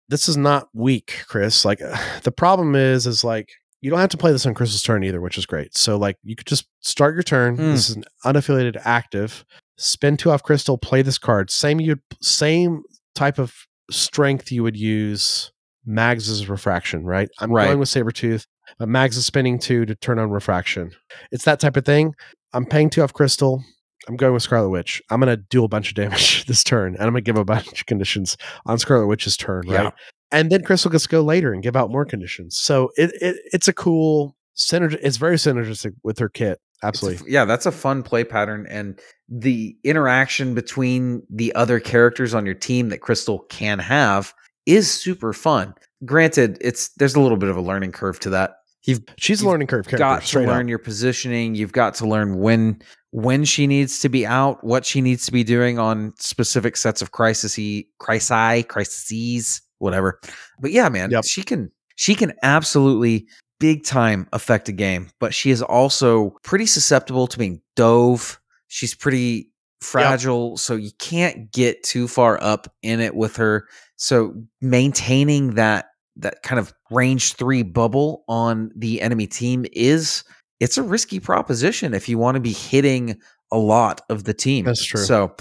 This 0.07 0.29
is 0.29 0.38
not 0.38 0.67
weak, 0.71 1.23
Chris. 1.27 1.65
Like 1.65 1.79
the 2.23 2.31
problem 2.31 2.75
is, 2.75 3.07
is 3.07 3.23
like 3.23 3.49
you 3.86 3.91
don't 3.91 3.99
have 3.99 4.09
to 4.09 4.17
play 4.17 4.31
this 4.31 4.47
on 4.47 4.55
Crystal's 4.55 4.81
turn 4.81 5.03
either, 5.03 5.21
which 5.21 5.38
is 5.38 5.45
great. 5.45 5.77
So 5.77 5.95
like 5.95 6.17
you 6.23 6.36
could 6.36 6.47
just 6.47 6.65
start 6.81 7.13
your 7.13 7.21
turn. 7.21 7.55
Mm. 7.55 7.73
This 7.73 7.88
is 7.91 7.95
an 7.97 8.03
unaffiliated 8.25 8.81
active. 8.83 9.45
Spend 9.77 10.17
two 10.17 10.31
off 10.31 10.41
Crystal. 10.41 10.75
Play 10.75 11.03
this 11.03 11.19
card. 11.19 11.51
Same 11.51 11.79
you 11.79 11.97
same 12.19 12.81
type 13.13 13.38
of 13.38 13.53
strength 13.91 14.51
you 14.51 14.63
would 14.63 14.75
use 14.75 15.51
Mags's 15.86 16.49
refraction. 16.49 17.05
Right. 17.05 17.29
I'm 17.39 17.51
Right. 17.51 17.65
going 17.67 17.77
with 17.77 17.89
Sabretooth, 17.89 18.47
but 18.79 18.89
Mags 18.89 19.17
is 19.17 19.25
spending 19.27 19.59
two 19.59 19.86
to 19.86 19.93
turn 19.93 20.17
on 20.17 20.31
refraction. 20.31 20.89
It's 21.31 21.45
that 21.45 21.59
type 21.59 21.77
of 21.77 21.86
thing. 21.86 22.15
I'm 22.53 22.65
paying 22.65 22.89
two 22.89 23.03
off 23.03 23.13
Crystal. 23.13 23.63
I'm 24.07 24.15
going 24.15 24.33
with 24.33 24.41
Scarlet 24.43 24.69
Witch. 24.69 24.99
I'm 25.11 25.19
going 25.19 25.36
to 25.36 25.43
do 25.51 25.63
a 25.63 25.67
bunch 25.67 25.89
of 25.89 25.95
damage 26.03 26.45
this 26.45 26.63
turn, 26.63 26.95
and 26.95 27.03
I'm 27.03 27.11
going 27.13 27.23
to 27.23 27.29
give 27.31 27.38
a 27.38 27.45
bunch 27.45 27.81
of 27.81 27.86
conditions 27.86 28.36
on 28.65 28.79
Scarlet 28.79 29.05
Witch's 29.07 29.38
turn, 29.38 29.63
right? 29.67 29.83
Yeah. 29.83 29.91
And 30.32 30.51
then 30.51 30.63
Crystal 30.63 30.91
gets 30.91 31.03
to 31.03 31.09
go 31.09 31.21
later 31.21 31.53
and 31.53 31.61
give 31.63 31.76
out 31.76 31.91
more 31.91 32.05
conditions. 32.05 32.57
So 32.57 32.89
it, 32.97 33.11
it 33.21 33.38
it's 33.53 33.67
a 33.67 33.73
cool 33.73 34.36
synergy. 34.55 34.97
It's 35.01 35.17
very 35.17 35.36
synergistic 35.36 35.93
with 36.03 36.19
her 36.19 36.30
kit. 36.30 36.59
It's 36.73 36.84
a 36.84 36.88
Absolutely. 36.88 37.32
yeah, 37.32 37.45
that's 37.45 37.65
a 37.65 37.71
fun 37.71 38.03
play 38.03 38.23
pattern. 38.23 38.65
And 38.69 38.99
the 39.30 39.76
interaction 39.84 40.53
between 40.53 41.23
the 41.30 41.53
other 41.55 41.80
characters 41.80 42.34
on 42.34 42.45
your 42.45 42.55
team 42.55 42.89
that 42.89 42.99
Crystal 42.99 43.39
can 43.49 43.80
have 43.80 44.34
is 44.65 44.91
super 44.91 45.32
fun. 45.34 45.73
Granted, 46.03 46.57
it's 46.61 46.89
there's 46.97 47.15
a 47.15 47.21
little 47.21 47.38
bit 47.38 47.49
of 47.49 47.57
a 47.57 47.61
learning 47.61 47.91
curve 47.91 48.19
to 48.21 48.30
that. 48.32 48.57
You've 48.84 49.01
She's 49.17 49.41
a 49.41 49.49
learning 49.49 49.67
curve 49.67 49.86
character. 49.88 49.97
got 49.97 50.21
to 50.21 50.28
straight 50.28 50.47
learn 50.47 50.65
up. 50.65 50.69
your 50.69 50.80
positioning. 50.80 51.55
You've 51.55 51.71
got 51.71 51.95
to 51.95 52.07
learn 52.07 52.39
when 52.39 52.82
when 53.11 53.45
she 53.45 53.65
needs 53.65 53.99
to 54.01 54.09
be 54.09 54.26
out, 54.26 54.63
what 54.63 54.86
she 54.86 54.99
needs 55.01 55.26
to 55.26 55.32
be 55.32 55.43
doing 55.43 55.80
on 55.80 56.13
specific 56.19 56.76
sets 56.78 57.01
of 57.01 57.11
crisis 57.11 57.57
crisis, 57.99 58.65
crises, 58.67 59.61
whatever. 59.86 60.19
But 60.59 60.71
yeah, 60.71 60.89
man, 60.89 61.11
Yep. 61.11 61.23
she 61.25 61.43
can 61.43 61.71
she 61.95 62.13
can 62.15 62.33
absolutely 62.43 63.25
big 63.59 63.86
time 63.86 64.27
affect 64.33 64.67
a 64.67 64.73
game, 64.73 65.09
but 65.21 65.33
she 65.33 65.49
is 65.51 65.61
also 65.61 66.31
pretty 66.43 66.65
susceptible 66.65 67.27
to 67.27 67.38
being 67.38 67.61
dove. 67.77 68.38
She's 68.67 68.93
pretty 68.93 69.49
fragile, 69.79 70.57
so 70.57 70.75
you 70.75 70.91
can't 70.99 71.51
get 71.53 71.83
too 71.83 72.07
far 72.09 72.38
up 72.43 72.67
in 72.81 72.99
it 72.99 73.15
with 73.15 73.38
her. 73.38 73.67
So 73.95 74.33
maintaining 74.59 75.51
that 75.55 75.86
that 76.17 76.43
kind 76.43 76.59
of 76.59 76.73
range 76.91 77.33
3 77.33 77.63
bubble 77.63 78.23
on 78.27 78.71
the 78.75 79.01
enemy 79.01 79.27
team 79.27 79.65
is 79.73 80.23
it's 80.61 80.77
a 80.77 80.83
risky 80.83 81.19
proposition 81.19 81.93
if 81.93 82.07
you 82.07 82.17
want 82.17 82.36
to 82.36 82.41
be 82.41 82.53
hitting 82.53 83.17
a 83.51 83.57
lot 83.57 84.01
of 84.09 84.23
the 84.23 84.33
team. 84.33 84.65
That's 84.65 84.83
true. 84.83 85.01
So, 85.01 85.36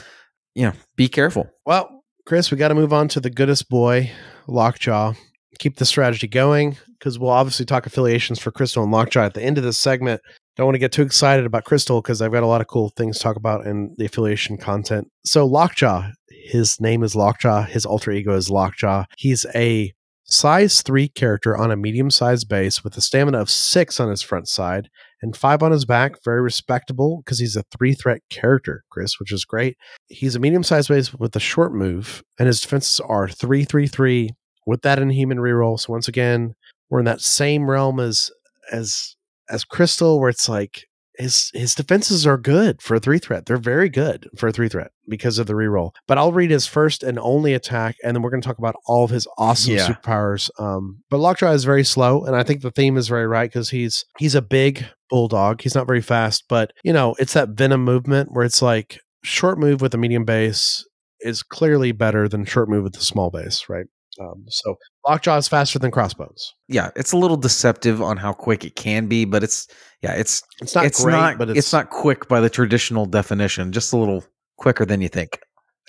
you 0.54 0.64
know, 0.64 0.72
be 0.96 1.08
careful. 1.08 1.48
Well, 1.64 1.93
Chris, 2.26 2.50
we 2.50 2.56
got 2.56 2.68
to 2.68 2.74
move 2.74 2.94
on 2.94 3.06
to 3.08 3.20
the 3.20 3.28
goodest 3.28 3.68
boy, 3.68 4.10
Lockjaw. 4.46 5.12
Keep 5.58 5.76
the 5.76 5.84
strategy 5.84 6.26
going 6.26 6.78
because 6.98 7.18
we'll 7.18 7.28
obviously 7.28 7.66
talk 7.66 7.84
affiliations 7.84 8.38
for 8.38 8.50
Crystal 8.50 8.82
and 8.82 8.90
Lockjaw 8.90 9.26
at 9.26 9.34
the 9.34 9.42
end 9.42 9.58
of 9.58 9.64
this 9.64 9.76
segment. 9.76 10.22
Don't 10.56 10.64
want 10.64 10.74
to 10.74 10.80
get 10.80 10.90
too 10.90 11.02
excited 11.02 11.44
about 11.44 11.64
Crystal 11.64 12.00
because 12.00 12.22
I've 12.22 12.32
got 12.32 12.42
a 12.42 12.46
lot 12.46 12.62
of 12.62 12.66
cool 12.66 12.90
things 12.96 13.18
to 13.18 13.22
talk 13.22 13.36
about 13.36 13.66
in 13.66 13.94
the 13.98 14.06
affiliation 14.06 14.56
content. 14.56 15.08
So, 15.26 15.44
Lockjaw, 15.44 16.12
his 16.30 16.80
name 16.80 17.02
is 17.02 17.14
Lockjaw. 17.14 17.64
His 17.64 17.84
alter 17.84 18.10
ego 18.10 18.34
is 18.34 18.48
Lockjaw. 18.48 19.04
He's 19.18 19.44
a 19.54 19.92
size 20.24 20.82
three 20.82 21.08
character 21.08 21.56
on 21.56 21.70
a 21.70 21.76
medium 21.76 22.10
sized 22.10 22.48
base 22.48 22.82
with 22.82 22.96
a 22.96 23.00
stamina 23.00 23.38
of 23.38 23.50
six 23.50 24.00
on 24.00 24.10
his 24.10 24.22
front 24.22 24.48
side 24.48 24.88
and 25.22 25.36
five 25.36 25.62
on 25.62 25.72
his 25.72 25.84
back. 25.84 26.22
Very 26.24 26.40
respectable 26.40 27.22
because 27.24 27.38
he's 27.38 27.56
a 27.56 27.64
three 27.76 27.94
threat 27.94 28.20
character, 28.30 28.84
Chris, 28.90 29.18
which 29.18 29.32
is 29.32 29.44
great. 29.44 29.76
He's 30.08 30.34
a 30.34 30.40
medium 30.40 30.62
sized 30.62 30.88
base 30.88 31.14
with 31.14 31.34
a 31.36 31.40
short 31.40 31.72
move, 31.72 32.22
and 32.38 32.46
his 32.46 32.60
defenses 32.60 33.00
are 33.00 33.28
three, 33.28 33.64
three, 33.64 33.86
three 33.86 34.30
with 34.66 34.82
that 34.82 34.98
inhuman 34.98 35.38
reroll. 35.38 35.78
So 35.78 35.92
once 35.92 36.08
again, 36.08 36.54
we're 36.90 37.00
in 37.00 37.04
that 37.06 37.20
same 37.20 37.70
realm 37.70 38.00
as 38.00 38.30
as 38.72 39.16
as 39.50 39.64
Crystal, 39.64 40.20
where 40.20 40.30
it's 40.30 40.48
like 40.48 40.86
his 41.18 41.50
his 41.54 41.74
defenses 41.74 42.26
are 42.26 42.36
good 42.36 42.82
for 42.82 42.94
a 42.96 43.00
three 43.00 43.18
threat. 43.18 43.46
They're 43.46 43.56
very 43.56 43.88
good 43.88 44.28
for 44.36 44.48
a 44.48 44.52
three 44.52 44.68
threat 44.68 44.90
because 45.08 45.38
of 45.38 45.46
the 45.46 45.52
reroll. 45.54 45.92
But 46.08 46.18
I'll 46.18 46.32
read 46.32 46.50
his 46.50 46.66
first 46.66 47.02
and 47.02 47.18
only 47.18 47.54
attack, 47.54 47.96
and 48.02 48.14
then 48.14 48.22
we're 48.22 48.30
going 48.30 48.42
to 48.42 48.46
talk 48.46 48.58
about 48.58 48.76
all 48.86 49.04
of 49.04 49.10
his 49.10 49.26
awesome 49.38 49.74
Yeah. 49.74 49.88
superpowers. 49.88 50.50
Um, 50.58 51.02
but 51.10 51.18
Lockjaw 51.18 51.52
is 51.52 51.64
very 51.64 51.84
slow, 51.84 52.24
and 52.24 52.34
I 52.34 52.42
think 52.42 52.62
the 52.62 52.70
theme 52.70 52.96
is 52.96 53.08
very 53.08 53.26
right 53.26 53.48
because 53.50 53.70
he's 53.70 54.04
he's 54.18 54.34
a 54.34 54.42
big 54.42 54.86
bulldog. 55.10 55.60
He's 55.62 55.74
not 55.74 55.86
very 55.86 56.00
fast, 56.02 56.44
but 56.48 56.72
you 56.82 56.92
know 56.92 57.14
it's 57.18 57.34
that 57.34 57.50
venom 57.50 57.84
movement 57.84 58.30
where 58.32 58.44
it's 58.44 58.62
like 58.62 59.00
short 59.22 59.58
move 59.58 59.80
with 59.80 59.94
a 59.94 59.98
medium 59.98 60.24
base 60.24 60.86
is 61.20 61.42
clearly 61.42 61.92
better 61.92 62.28
than 62.28 62.44
short 62.44 62.68
move 62.68 62.84
with 62.84 62.96
a 62.96 63.00
small 63.00 63.30
base, 63.30 63.64
right? 63.68 63.86
Um, 64.20 64.44
so 64.48 64.76
Lockjaw 65.06 65.36
is 65.38 65.48
faster 65.48 65.78
than 65.78 65.90
Crossbones. 65.90 66.54
Yeah, 66.68 66.90
it's 66.96 67.12
a 67.12 67.16
little 67.16 67.36
deceptive 67.36 68.00
on 68.00 68.16
how 68.16 68.32
quick 68.32 68.64
it 68.64 68.76
can 68.76 69.06
be, 69.06 69.24
but 69.24 69.42
it's 69.42 69.66
yeah, 70.02 70.12
it's 70.12 70.42
It's 70.60 70.74
not 70.74 70.84
it's 70.86 71.02
great, 71.02 71.12
not 71.12 71.38
but 71.38 71.50
it's, 71.50 71.58
it's, 71.58 71.72
not 71.72 71.90
quick 71.90 72.28
by 72.28 72.40
the 72.40 72.50
traditional 72.50 73.06
definition, 73.06 73.72
just 73.72 73.92
a 73.92 73.96
little 73.96 74.24
quicker 74.56 74.84
than 74.84 75.00
you 75.00 75.08
think. 75.08 75.38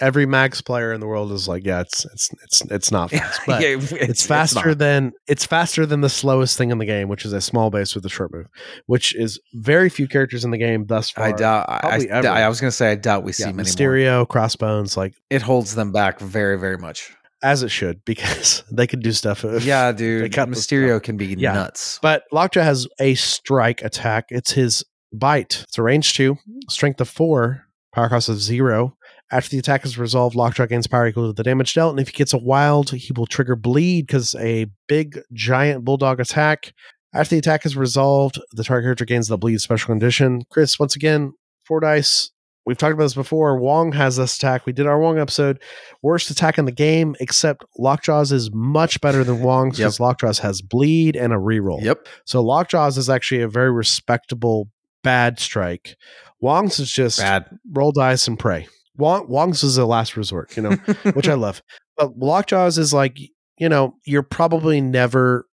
every 0.01 0.25
Max 0.25 0.59
player 0.61 0.91
in 0.91 0.99
the 0.99 1.07
world 1.07 1.31
is 1.31 1.47
like, 1.47 1.65
yeah, 1.65 1.81
it's 1.81 2.05
it's 2.05 2.29
it's 2.43 2.61
it's 2.71 2.91
not 2.91 3.11
fast, 3.11 3.41
but 3.45 3.61
Yeah, 3.61 3.77
it's, 3.79 4.25
faster 4.25 4.69
not. 4.69 4.77
than 4.79 5.11
it's 5.27 5.45
faster 5.45 5.85
than 5.85 6.01
the 6.01 6.09
slowest 6.09 6.57
thing 6.57 6.71
in 6.71 6.79
the 6.79 6.85
game, 6.85 7.07
which 7.07 7.25
is 7.25 7.31
a 7.33 7.41
small 7.41 7.69
base 7.69 7.95
with 7.95 8.05
a 8.05 8.09
short 8.09 8.33
move, 8.33 8.47
which 8.87 9.15
is 9.15 9.39
very 9.53 9.89
few 9.89 10.07
characters 10.07 10.43
in 10.43 10.51
the 10.51 10.57
game 10.57 10.85
thus 10.87 11.11
far. 11.11 11.25
I 11.25 11.31
doubt. 11.31 11.65
I, 11.69 12.07
I. 12.11 12.19
I 12.43 12.49
was 12.49 12.59
going 12.59 12.69
to 12.69 12.75
say 12.75 12.91
I 12.91 12.95
doubt 12.95 13.23
we 13.23 13.31
see 13.31 13.43
yeah, 13.43 13.51
many 13.51 13.57
more. 13.57 13.63
Mysterio, 13.65 14.27
Crossbones, 14.27 14.97
like 14.97 15.13
It 15.29 15.41
holds 15.41 15.75
them 15.75 15.91
back 15.91 16.19
very, 16.19 16.57
very 16.57 16.77
much. 16.77 17.15
As 17.45 17.63
it 17.63 17.69
should 17.69 18.03
because 18.05 18.63
they 18.71 18.87
could 18.87 19.01
do 19.03 19.11
stuff. 19.11 19.43
Yeah, 19.61 19.91
dude. 19.93 20.31
Mysterio 20.31 21.01
can 21.01 21.15
be 21.15 21.27
Yeah. 21.27 21.53
nuts. 21.53 21.99
But 22.01 22.23
Lockjaw 22.31 22.61
has 22.63 22.87
a 22.99 23.13
strike 23.15 23.81
attack. 23.83 24.25
It's 24.29 24.51
his 24.51 24.83
bite. 25.13 25.63
It's 25.67 25.77
a 25.77 25.83
range 25.83 26.13
two, 26.15 26.37
strength 26.69 26.99
of 26.99 27.07
four, 27.07 27.63
power 27.93 28.09
cost 28.09 28.27
of 28.29 28.41
zero. 28.41 28.97
After 29.31 29.49
the 29.49 29.59
attack 29.59 29.85
is 29.85 29.97
resolved, 29.97 30.35
Lockjaw 30.35 30.65
gains 30.67 30.87
power 30.87 31.07
equal 31.07 31.27
to 31.27 31.33
the 31.33 31.43
damage 31.43 31.73
dealt. 31.73 31.91
And 31.91 31.99
if 31.99 32.09
he 32.09 32.13
gets 32.13 32.33
a 32.33 32.37
wild, 32.37 32.91
he 32.91 33.11
will 33.15 33.25
trigger 33.27 33.55
bleed 33.55 34.07
because 34.07 34.35
a 34.35 34.67
big 34.87 35.19
giant 35.33 35.83
bulldog 35.85 36.19
attack. 36.19 36.73
After 37.13 37.35
the 37.35 37.39
attack 37.39 37.65
is 37.65 37.75
resolved, 37.77 38.39
the 38.51 38.63
target 38.63 38.85
character 38.87 39.05
gains 39.05 39.27
the 39.27 39.37
bleed 39.37 39.61
special 39.61 39.87
condition. 39.87 40.43
Chris, 40.51 40.77
once 40.79 40.95
again, 40.95 41.33
four 41.65 41.79
dice. 41.79 42.31
We've 42.65 42.77
talked 42.77 42.93
about 42.93 43.03
this 43.03 43.13
before. 43.13 43.57
Wong 43.59 43.91
has 43.91 44.15
this 44.17 44.37
attack. 44.37 44.65
We 44.65 44.73
did 44.73 44.87
our 44.87 44.99
Wong 44.99 45.19
episode. 45.19 45.61
Worst 46.01 46.31
attack 46.31 46.57
in 46.57 46.65
the 46.65 46.71
game, 46.71 47.15
except 47.19 47.63
Lockjaws 47.77 48.31
is 48.31 48.49
much 48.53 48.99
better 49.01 49.23
than 49.23 49.41
Wong's 49.41 49.77
Yep. 49.77 49.85
because 49.85 49.99
Lockjaws 49.99 50.39
has 50.39 50.61
bleed 50.61 51.15
and 51.15 51.31
a 51.31 51.35
reroll. 51.37 51.81
Yep. 51.83 52.07
So 52.25 52.41
Lockjaws 52.41 52.97
is 52.97 53.09
actually 53.09 53.41
a 53.41 53.47
very 53.47 53.71
respectable 53.71 54.69
bad 55.03 55.39
strike. 55.39 55.95
Wong's 56.41 56.79
is 56.79 56.91
just 56.91 57.19
Bad. 57.19 57.45
roll 57.71 57.91
dice 57.91 58.27
and 58.27 58.37
pray. 58.39 58.67
Wong, 58.97 59.27
Wong's 59.27 59.63
is 59.63 59.77
a 59.77 59.85
last 59.85 60.17
resort, 60.17 60.55
you 60.57 60.63
know, 60.63 60.71
which 61.13 61.27
I 61.29 61.33
love. 61.35 61.61
But 61.97 62.17
Lockjaws 62.17 62.77
is 62.77 62.93
like, 62.93 63.17
you 63.57 63.69
know, 63.69 63.95
you're 64.05 64.23
probably 64.23 64.81
never 64.81 65.45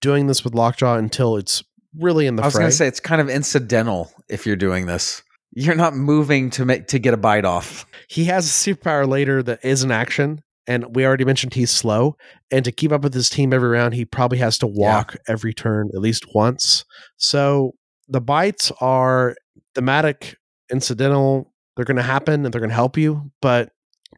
doing 0.00 0.26
this 0.26 0.44
with 0.44 0.54
Lockjaw 0.54 0.96
until 0.96 1.36
it's 1.36 1.62
really 1.96 2.26
in 2.26 2.36
the 2.36 2.42
front. 2.42 2.54
I 2.54 2.58
was 2.58 2.60
going 2.60 2.70
to 2.70 2.76
say 2.76 2.86
it's 2.88 3.00
kind 3.00 3.20
of 3.20 3.30
incidental 3.30 4.12
if 4.28 4.46
you're 4.46 4.56
doing 4.56 4.86
this. 4.86 5.22
You're 5.52 5.74
not 5.74 5.94
moving 5.96 6.50
to 6.50 6.64
make 6.64 6.88
to 6.88 6.98
get 6.98 7.14
a 7.14 7.16
bite 7.16 7.44
off. 7.44 7.86
he 8.08 8.24
has 8.26 8.46
a 8.46 8.48
superpower 8.74 9.08
later 9.08 9.42
that 9.42 9.64
is 9.64 9.82
an 9.82 9.90
action. 9.90 10.42
And 10.66 10.94
we 10.94 11.06
already 11.06 11.24
mentioned 11.24 11.54
he's 11.54 11.70
slow. 11.70 12.16
And 12.50 12.62
to 12.66 12.72
keep 12.72 12.92
up 12.92 13.02
with 13.02 13.14
his 13.14 13.30
team 13.30 13.54
every 13.54 13.70
round, 13.70 13.94
he 13.94 14.04
probably 14.04 14.36
has 14.38 14.58
to 14.58 14.66
walk 14.66 15.16
every 15.26 15.54
turn 15.54 15.88
at 15.94 16.00
least 16.00 16.26
once. 16.34 16.84
So 17.16 17.72
the 18.06 18.20
bites 18.20 18.70
are 18.80 19.34
thematic, 19.74 20.36
incidental. 20.70 21.52
They're 21.74 21.86
going 21.86 21.96
to 21.96 22.02
happen 22.02 22.44
and 22.44 22.52
they're 22.52 22.60
going 22.60 22.68
to 22.68 22.74
help 22.74 22.98
you, 22.98 23.30
but 23.40 23.70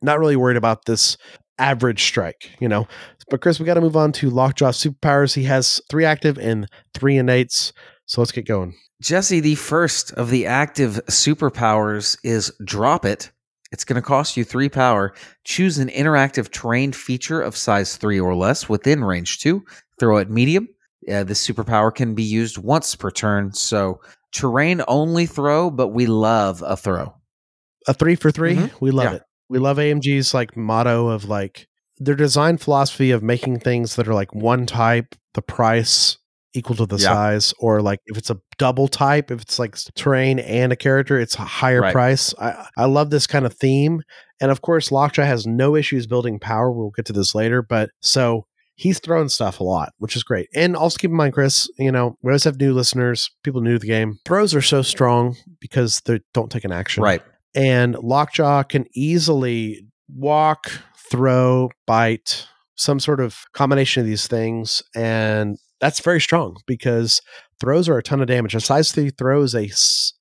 not 0.03 0.19
really 0.19 0.35
worried 0.35 0.57
about 0.57 0.87
this 0.87 1.17
average 1.59 2.03
strike, 2.03 2.51
you 2.59 2.69
know. 2.69 2.89
But 3.29 3.41
Chris, 3.43 3.61
we 3.61 3.67
got 3.67 3.75
to 3.75 3.81
move 3.81 3.97
on 3.97 4.11
to 4.13 4.31
Lockjaw 4.31 4.73
superpowers. 4.73 5.35
He 5.35 5.45
has 5.45 5.81
three 5.89 6.05
active 6.05 6.37
and 6.37 6.67
three 6.95 7.17
innates. 7.17 7.73
So 8.11 8.21
let's 8.21 8.33
get 8.33 8.45
going. 8.45 8.75
Jesse, 9.01 9.39
the 9.39 9.55
first 9.55 10.11
of 10.15 10.31
the 10.31 10.45
active 10.45 10.95
superpowers 11.07 12.19
is 12.25 12.53
Drop 12.65 13.05
It. 13.05 13.31
It's 13.71 13.85
going 13.85 14.03
to 14.03 14.05
cost 14.05 14.37
you 14.37 14.43
three 14.43 14.69
power. 14.69 15.15
Choose 15.45 15.79
an 15.79 15.87
interactive 15.91 16.51
terrain 16.51 16.91
feature 16.91 17.41
of 17.41 17.57
size 17.57 17.97
three 17.97 18.19
or 18.19 18.35
less 18.35 18.69
within 18.69 19.05
range 19.05 19.39
two. 19.39 19.65
Throw 20.01 20.17
it 20.17 20.29
medium. 20.29 20.67
Uh, 21.09 21.23
this 21.23 21.47
superpower 21.47 21.95
can 21.95 22.17
be 22.17 22.25
used 22.25 22.59
once 22.59 22.97
per 22.97 23.13
turn. 23.13 23.53
So, 23.53 24.01
terrain 24.33 24.83
only 24.89 25.27
throw, 25.27 25.71
but 25.71 25.89
we 25.91 26.07
love 26.07 26.65
a 26.67 26.77
throw. 26.77 27.15
a 27.87 27.95
three 27.95 28.17
for 28.17 28.33
3 28.33 28.57
Mhm. 28.57 28.71
we 28.81 28.91
love 28.91 29.05
Yeah. 29.13 29.17
it 29.19 29.23
we 29.49 29.59
love 29.61 29.79
amg's 29.79 30.35
like 30.35 30.57
motto 30.57 31.07
of 31.09 31.27
like 31.27 31.69
their 31.97 32.17
design 32.17 32.59
philosophy 32.59 33.13
of 33.13 33.23
making 33.23 33.61
things 33.61 33.95
that 33.97 34.09
are 34.09 34.15
like 34.15 34.35
one 34.35 34.67
type 34.67 35.15
the 35.35 35.41
price 35.43 36.19
equal 36.55 36.77
to 36.77 36.87
the 36.87 36.97
Yeah. 36.97 37.09
size 37.13 37.55
or 37.61 37.81
like 37.81 38.01
if 38.07 38.17
it's 38.19 38.31
a 38.31 38.39
double 38.59 38.89
type 38.89 39.31
if 39.31 39.41
it's 39.43 39.59
like 39.59 39.77
terrain 39.95 40.39
and 40.41 40.73
a 40.73 40.77
character 40.77 41.19
it's 41.19 41.37
a 41.37 41.43
higher 41.43 41.81
Right. 41.81 41.93
price 41.93 42.35
I, 42.41 42.67
I 42.77 42.85
love 42.87 43.11
this 43.11 43.27
kind 43.27 43.47
of 43.47 43.55
theme 43.55 44.03
and 44.41 44.51
of 44.51 44.61
course 44.61 44.91
lockjaw 44.91 45.23
has 45.25 45.47
no 45.47 45.77
issues 45.77 46.07
building 46.07 46.39
power 46.41 46.71
we'll 46.73 46.91
get 46.91 47.07
to 47.07 47.13
this 47.13 47.35
later 47.35 47.63
but 47.63 47.91
so 48.01 48.47
he's 48.75 48.99
throwing 48.99 49.29
stuff 49.29 49.61
a 49.61 49.65
lot 49.65 49.93
which 49.99 50.17
is 50.17 50.23
great 50.25 50.49
and 50.55 50.75
also 50.77 50.97
keep 50.99 51.11
in 51.11 51.17
mind 51.17 51.33
chris 51.35 51.71
you 51.79 51.93
know 51.93 52.17
we 52.23 52.31
always 52.33 52.45
have 52.45 52.59
new 52.59 52.73
listeners 52.75 53.31
people 53.45 53.61
new 53.61 53.75
to 53.75 53.79
the 53.79 53.87
game 53.87 54.19
throws 54.25 54.53
are 54.55 54.63
so 54.63 54.83
strong 54.83 55.37
because 55.61 56.01
they 56.07 56.21
don't 56.35 56.51
take 56.51 56.65
an 56.65 56.73
action 56.73 57.03
Right. 57.03 57.23
and 57.55 57.95
Lockjaw 57.97 58.65
can 58.65 58.87
easily 58.95 59.87
walk, 60.13 60.71
throw, 61.11 61.71
bite, 61.87 62.47
some 62.75 62.99
sort 62.99 63.21
of 63.21 63.37
combination 63.53 64.01
of 64.01 64.07
these 64.07 64.27
things, 64.27 64.83
and 64.95 65.57
that's 65.81 66.01
very 66.01 66.21
strong 66.21 66.57
because 66.67 67.21
throws 67.61 67.89
are 67.89 67.99
a 67.99 68.03
ton 68.03 68.21
of 68.21 68.27
damage. 68.29 68.55
A 68.55 68.61
size 68.61 68.93
three 68.93 69.11
throw 69.11 69.43
is 69.43 69.55
a 69.55 69.71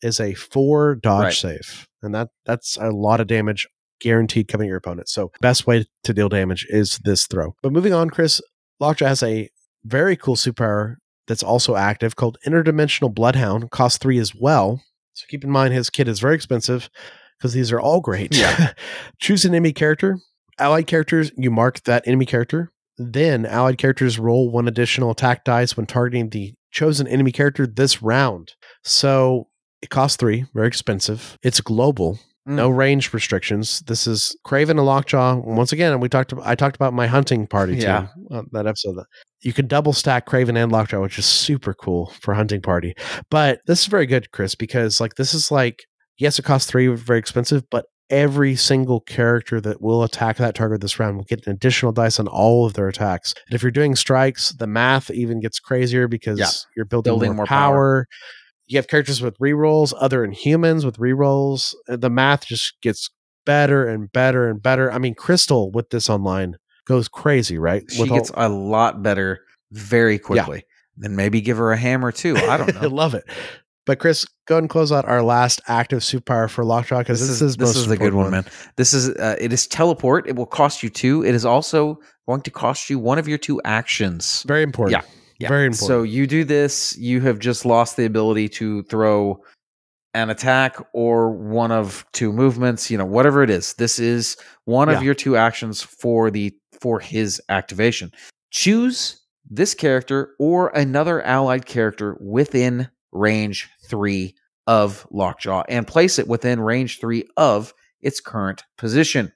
is 0.01 0.19
a 0.19 0.33
four 0.33 0.95
dodge 0.95 1.23
Right. 1.23 1.33
save, 1.33 1.87
and 2.01 2.13
that 2.15 2.29
that's 2.45 2.77
a 2.77 2.89
lot 2.91 3.19
of 3.19 3.27
damage 3.27 3.67
guaranteed 4.01 4.47
coming 4.47 4.67
at 4.67 4.69
your 4.69 4.77
opponent. 4.77 5.09
So 5.09 5.31
best 5.41 5.67
way 5.67 5.85
to 6.05 6.13
deal 6.13 6.29
damage 6.29 6.65
is 6.69 6.99
this 7.03 7.27
throw. 7.27 7.55
But 7.61 7.73
moving 7.73 7.93
on, 7.93 8.09
Chris, 8.09 8.41
Lockjaw 8.79 9.07
has 9.07 9.21
a 9.23 9.49
very 9.83 10.15
cool 10.15 10.35
superpower 10.35 10.95
that's 11.27 11.43
also 11.43 11.75
active 11.75 12.15
called 12.15 12.37
Interdimensional 12.47 13.13
Bloodhound. 13.13 13.71
Cost 13.71 14.01
three 14.01 14.17
as 14.17 14.33
well. 14.33 14.81
So 15.13 15.25
keep 15.29 15.43
in 15.43 15.51
mind 15.51 15.73
his 15.73 15.89
kit 15.89 16.07
is 16.07 16.19
very 16.21 16.35
expensive 16.35 16.89
because 17.37 17.53
these 17.53 17.71
are 17.73 17.79
all 17.79 17.99
great. 17.99 18.33
Yeah. 18.35 18.71
Choose 19.19 19.43
an 19.43 19.53
enemy 19.53 19.73
character. 19.73 20.17
Allied 20.57 20.87
characters, 20.87 21.31
you 21.37 21.51
mark 21.51 21.83
that 21.83 22.07
enemy 22.07 22.25
character. 22.25 22.71
Then 22.99 23.45
allied 23.45 23.77
characters 23.77 24.19
roll 24.19 24.51
one 24.51 24.67
additional 24.67 25.11
attack 25.11 25.43
dice 25.45 25.75
when 25.77 25.85
targeting 25.85 26.29
the 26.29 26.53
chosen 26.71 27.07
enemy 27.07 27.31
character 27.31 27.65
this 27.65 28.01
round. 28.01 28.53
So 28.83 29.47
it 29.81 29.89
costs 29.89 30.17
three, 30.17 30.45
very 30.53 30.67
expensive. 30.67 31.37
It's 31.41 31.61
global. 31.61 32.19
Mm. 32.47 32.55
No 32.55 32.69
range 32.69 33.13
restrictions. 33.13 33.79
This 33.87 34.05
is 34.07 34.35
Kraven 34.45 34.71
and 34.71 34.85
Lockjaw. 34.85 35.41
Once 35.45 35.71
again, 35.71 35.99
we 35.99 36.09
talked. 36.09 36.33
I 36.43 36.55
talked 36.55 36.75
about 36.75 36.93
my 36.93 37.07
hunting 37.07 37.47
party 37.47 37.75
Yeah. 37.75 38.07
team 38.15 38.27
on 38.31 38.47
that 38.51 38.67
episode. 38.67 38.97
You 39.41 39.53
can 39.53 39.67
double 39.67 39.93
stack 39.93 40.25
Kraven 40.27 40.61
and 40.61 40.71
Lockjaw, 40.71 41.01
which 41.01 41.17
is 41.17 41.25
super 41.25 41.73
cool 41.73 42.11
for 42.21 42.33
hunting 42.33 42.61
party. 42.61 42.93
But 43.31 43.59
this 43.67 43.79
is 43.81 43.85
very 43.87 44.05
good, 44.05 44.31
Chris, 44.31 44.55
because 44.55 44.99
like 44.99 45.15
this 45.15 45.33
is 45.33 45.51
like 45.51 45.79
yes, 46.17 46.37
it 46.37 46.43
costs 46.43 46.69
three, 46.69 46.87
very 46.87 47.17
expensive, 47.19 47.63
but 47.71 47.85
every 48.09 48.55
single 48.55 48.99
character 49.01 49.61
that 49.61 49.81
will 49.81 50.03
attack 50.03 50.37
that 50.37 50.55
target 50.55 50.81
this 50.81 50.99
round 50.99 51.17
will 51.17 51.23
get 51.25 51.45
an 51.45 51.53
additional 51.53 51.91
dice 51.91 52.19
on 52.19 52.27
all 52.27 52.65
of 52.65 52.73
their 52.73 52.87
attacks. 52.87 53.33
And 53.47 53.55
if 53.55 53.61
you're 53.61 53.71
doing 53.71 53.95
strikes, 53.95 54.51
the 54.53 54.67
math 54.67 55.11
even 55.11 55.39
gets 55.39 55.59
crazier 55.59 56.07
because 56.07 56.39
Yeah. 56.39 56.49
you're 56.75 56.85
building, 56.85 57.11
Building 57.11 57.29
more, 57.29 57.35
more 57.37 57.45
power. 57.45 57.73
power. 57.73 58.07
You 58.67 58.77
have 58.77 58.87
characters 58.87 59.21
with 59.21 59.37
rerolls, 59.39 59.93
other 59.99 60.25
inhumans 60.27 60.85
with 60.85 60.97
rerolls. 60.97 61.73
Uh, 61.87 61.97
The 61.97 62.09
math 62.09 62.45
just 62.45 62.79
gets 62.81 63.09
better 63.45 63.87
and 63.87 64.11
better 64.11 64.47
and 64.47 64.61
better. 64.61 64.91
I 64.91 64.97
mean, 64.99 65.15
Crystal 65.15 65.71
with 65.71 65.89
this 65.89 66.09
online 66.09 66.55
goes 66.85 67.07
crazy, 67.07 67.57
right? 67.57 67.83
She 67.89 68.01
With 68.01 68.11
all- 68.11 68.17
gets 68.17 68.31
a 68.35 68.49
lot 68.49 69.01
better 69.03 69.39
very 69.71 70.19
quickly. 70.19 70.57
Yeah. 70.57 70.63
Then 70.97 71.15
maybe 71.15 71.41
give 71.41 71.57
her 71.57 71.71
a 71.71 71.77
hammer 71.77 72.11
too. 72.11 72.35
I 72.35 72.57
don't 72.57 72.73
know. 72.73 72.79
I 72.79 72.83
know. 72.83 72.89
love 72.89 73.13
it. 73.15 73.23
But 73.89 73.97
Chris, 73.97 74.23
go 74.45 74.53
ahead 74.53 74.65
and 74.65 74.69
close 74.69 74.91
out 74.91 75.05
our 75.05 75.23
last 75.23 75.61
active 75.67 76.01
superpower 76.01 76.47
for 76.47 76.63
Lockjaw 76.63 76.99
because 76.99 77.21
this 77.21 77.27
this, 77.29 77.41
is 77.41 77.51
is 77.53 77.57
this 77.57 77.75
is 77.75 77.87
the 77.87 77.97
good 77.97 78.13
one, 78.13 78.29
man. 78.29 78.45
This 78.75 78.93
is 78.93 79.09
uh, 79.09 79.35
it 79.41 79.51
is 79.51 79.65
teleport. 79.65 80.27
It 80.29 80.35
will 80.35 80.45
cost 80.45 80.83
you 80.83 80.91
two. 80.91 81.25
It 81.25 81.33
is 81.33 81.43
also 81.43 81.99
going 82.27 82.41
to 82.41 82.51
cost 82.51 82.91
you 82.91 82.99
one 82.99 83.17
of 83.17 83.27
your 83.27 83.39
two 83.39 83.59
actions. 83.65 84.43
Very 84.43 84.61
important. 84.61 85.03
Yeah. 85.39 85.47
Very 85.47 85.65
important. 85.65 85.87
So 85.87 86.03
you 86.03 86.27
do 86.27 86.43
this, 86.43 86.95
you 86.99 87.19
have 87.21 87.39
just 87.39 87.65
lost 87.65 87.97
the 87.97 88.05
ability 88.05 88.47
to 88.49 88.83
throw 88.83 89.41
an 90.13 90.29
attack 90.29 90.77
or 90.93 91.31
one 91.31 91.71
of 91.71 92.05
two 92.13 92.31
movements. 92.31 92.91
You 92.91 92.99
know, 92.99 93.07
whatever 93.07 93.41
it 93.41 93.49
is. 93.49 93.73
This 93.73 93.97
is 93.97 94.37
one 94.65 94.89
Yeah. 94.89 94.97
of 94.97 95.03
your 95.03 95.15
two 95.15 95.35
actions 95.35 95.81
for 95.81 96.29
the 96.29 96.55
for 96.79 96.99
his 96.99 97.41
activation. 97.49 98.11
Choose 98.51 99.19
this 99.49 99.73
character 99.73 100.35
or 100.37 100.67
another 100.75 101.23
allied 101.23 101.65
character 101.65 102.15
within 102.21 102.87
range 103.11 103.67
three 103.89 104.35
of 104.67 105.05
Lockjaw 105.11 105.63
and 105.67 105.87
place 105.87 106.19
it 106.19 106.27
within 106.27 106.59
range 106.59 106.99
three 106.99 107.25
of 107.35 107.73
its 108.01 108.19
current 108.21 108.63
position. 108.77 109.31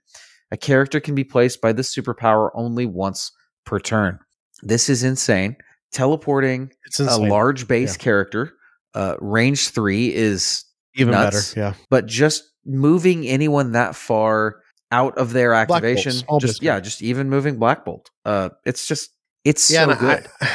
A 0.51 0.57
character 0.57 0.99
can 0.99 1.15
be 1.15 1.23
placed 1.23 1.59
by 1.61 1.73
this 1.73 1.93
superpower 1.93 2.51
only 2.53 2.85
once 2.85 3.31
per 3.65 3.79
turn. 3.79 4.19
This 4.61 4.89
is 4.89 5.03
insane. 5.03 5.57
Teleporting 5.91 6.71
it's 6.85 6.99
a 6.99 7.17
large 7.17 7.67
base 7.67 7.93
Yeah. 7.95 8.03
character, 8.03 8.53
uh, 8.93 9.15
range 9.19 9.69
three 9.69 10.13
is 10.13 10.63
even 10.95 11.11
nuts. 11.11 11.53
better. 11.53 11.59
Yeah. 11.59 11.73
but 11.89 12.05
just 12.05 12.43
moving 12.65 13.27
anyone 13.27 13.73
that 13.73 13.95
far 13.95 14.57
out 14.91 15.17
of 15.17 15.33
their 15.33 15.53
activation, 15.53 16.13
just 16.39 16.61
yeah, 16.61 16.79
just 16.79 17.01
even 17.01 17.29
moving 17.29 17.57
Black 17.57 17.83
Bolt. 17.85 18.09
Uh, 18.25 18.49
it's 18.65 18.87
just 18.87 19.09
it's 19.43 19.69
yeah, 19.71 19.85
so 19.85 19.95
good. 19.95 20.27
I, 20.41 20.49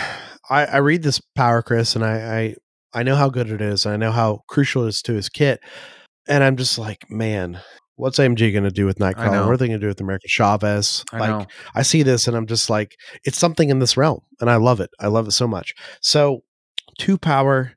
I 0.50 0.64
I 0.66 0.76
read 0.78 1.02
this 1.02 1.20
power, 1.36 1.60
Chris, 1.62 1.94
and 1.96 2.04
I, 2.04 2.38
I 2.38 2.54
I 2.94 3.02
know 3.02 3.16
how 3.16 3.28
good 3.28 3.50
it 3.50 3.60
is. 3.60 3.84
And 3.84 3.94
I 3.94 3.96
know 3.96 4.12
how 4.12 4.42
crucial 4.48 4.84
it 4.84 4.88
is 4.88 5.02
to 5.02 5.14
his 5.14 5.28
kit, 5.28 5.60
and 6.28 6.44
I'm 6.44 6.56
just 6.56 6.78
like, 6.78 7.10
man, 7.10 7.60
what's 7.96 8.18
AMG 8.18 8.52
going 8.52 8.64
to 8.64 8.70
do 8.70 8.86
with 8.86 8.98
Nightcrawler? 8.98 9.44
What 9.44 9.52
are 9.52 9.56
they 9.56 9.66
going 9.66 9.80
to 9.80 9.84
do 9.84 9.88
with 9.88 10.00
American 10.00 10.28
Chavez? 10.28 11.04
I 11.12 11.18
like, 11.18 11.30
know. 11.30 11.46
I 11.74 11.82
see 11.82 12.02
this, 12.02 12.28
and 12.28 12.36
I'm 12.36 12.46
just 12.46 12.70
like, 12.70 12.96
it's 13.24 13.38
something 13.38 13.70
in 13.70 13.78
this 13.78 13.96
realm, 13.96 14.20
and 14.40 14.50
I 14.50 14.56
love 14.56 14.80
it. 14.80 14.90
I 15.00 15.08
love 15.08 15.26
it 15.26 15.32
so 15.32 15.48
much. 15.48 15.74
So, 16.00 16.42
two 16.98 17.18
power 17.18 17.72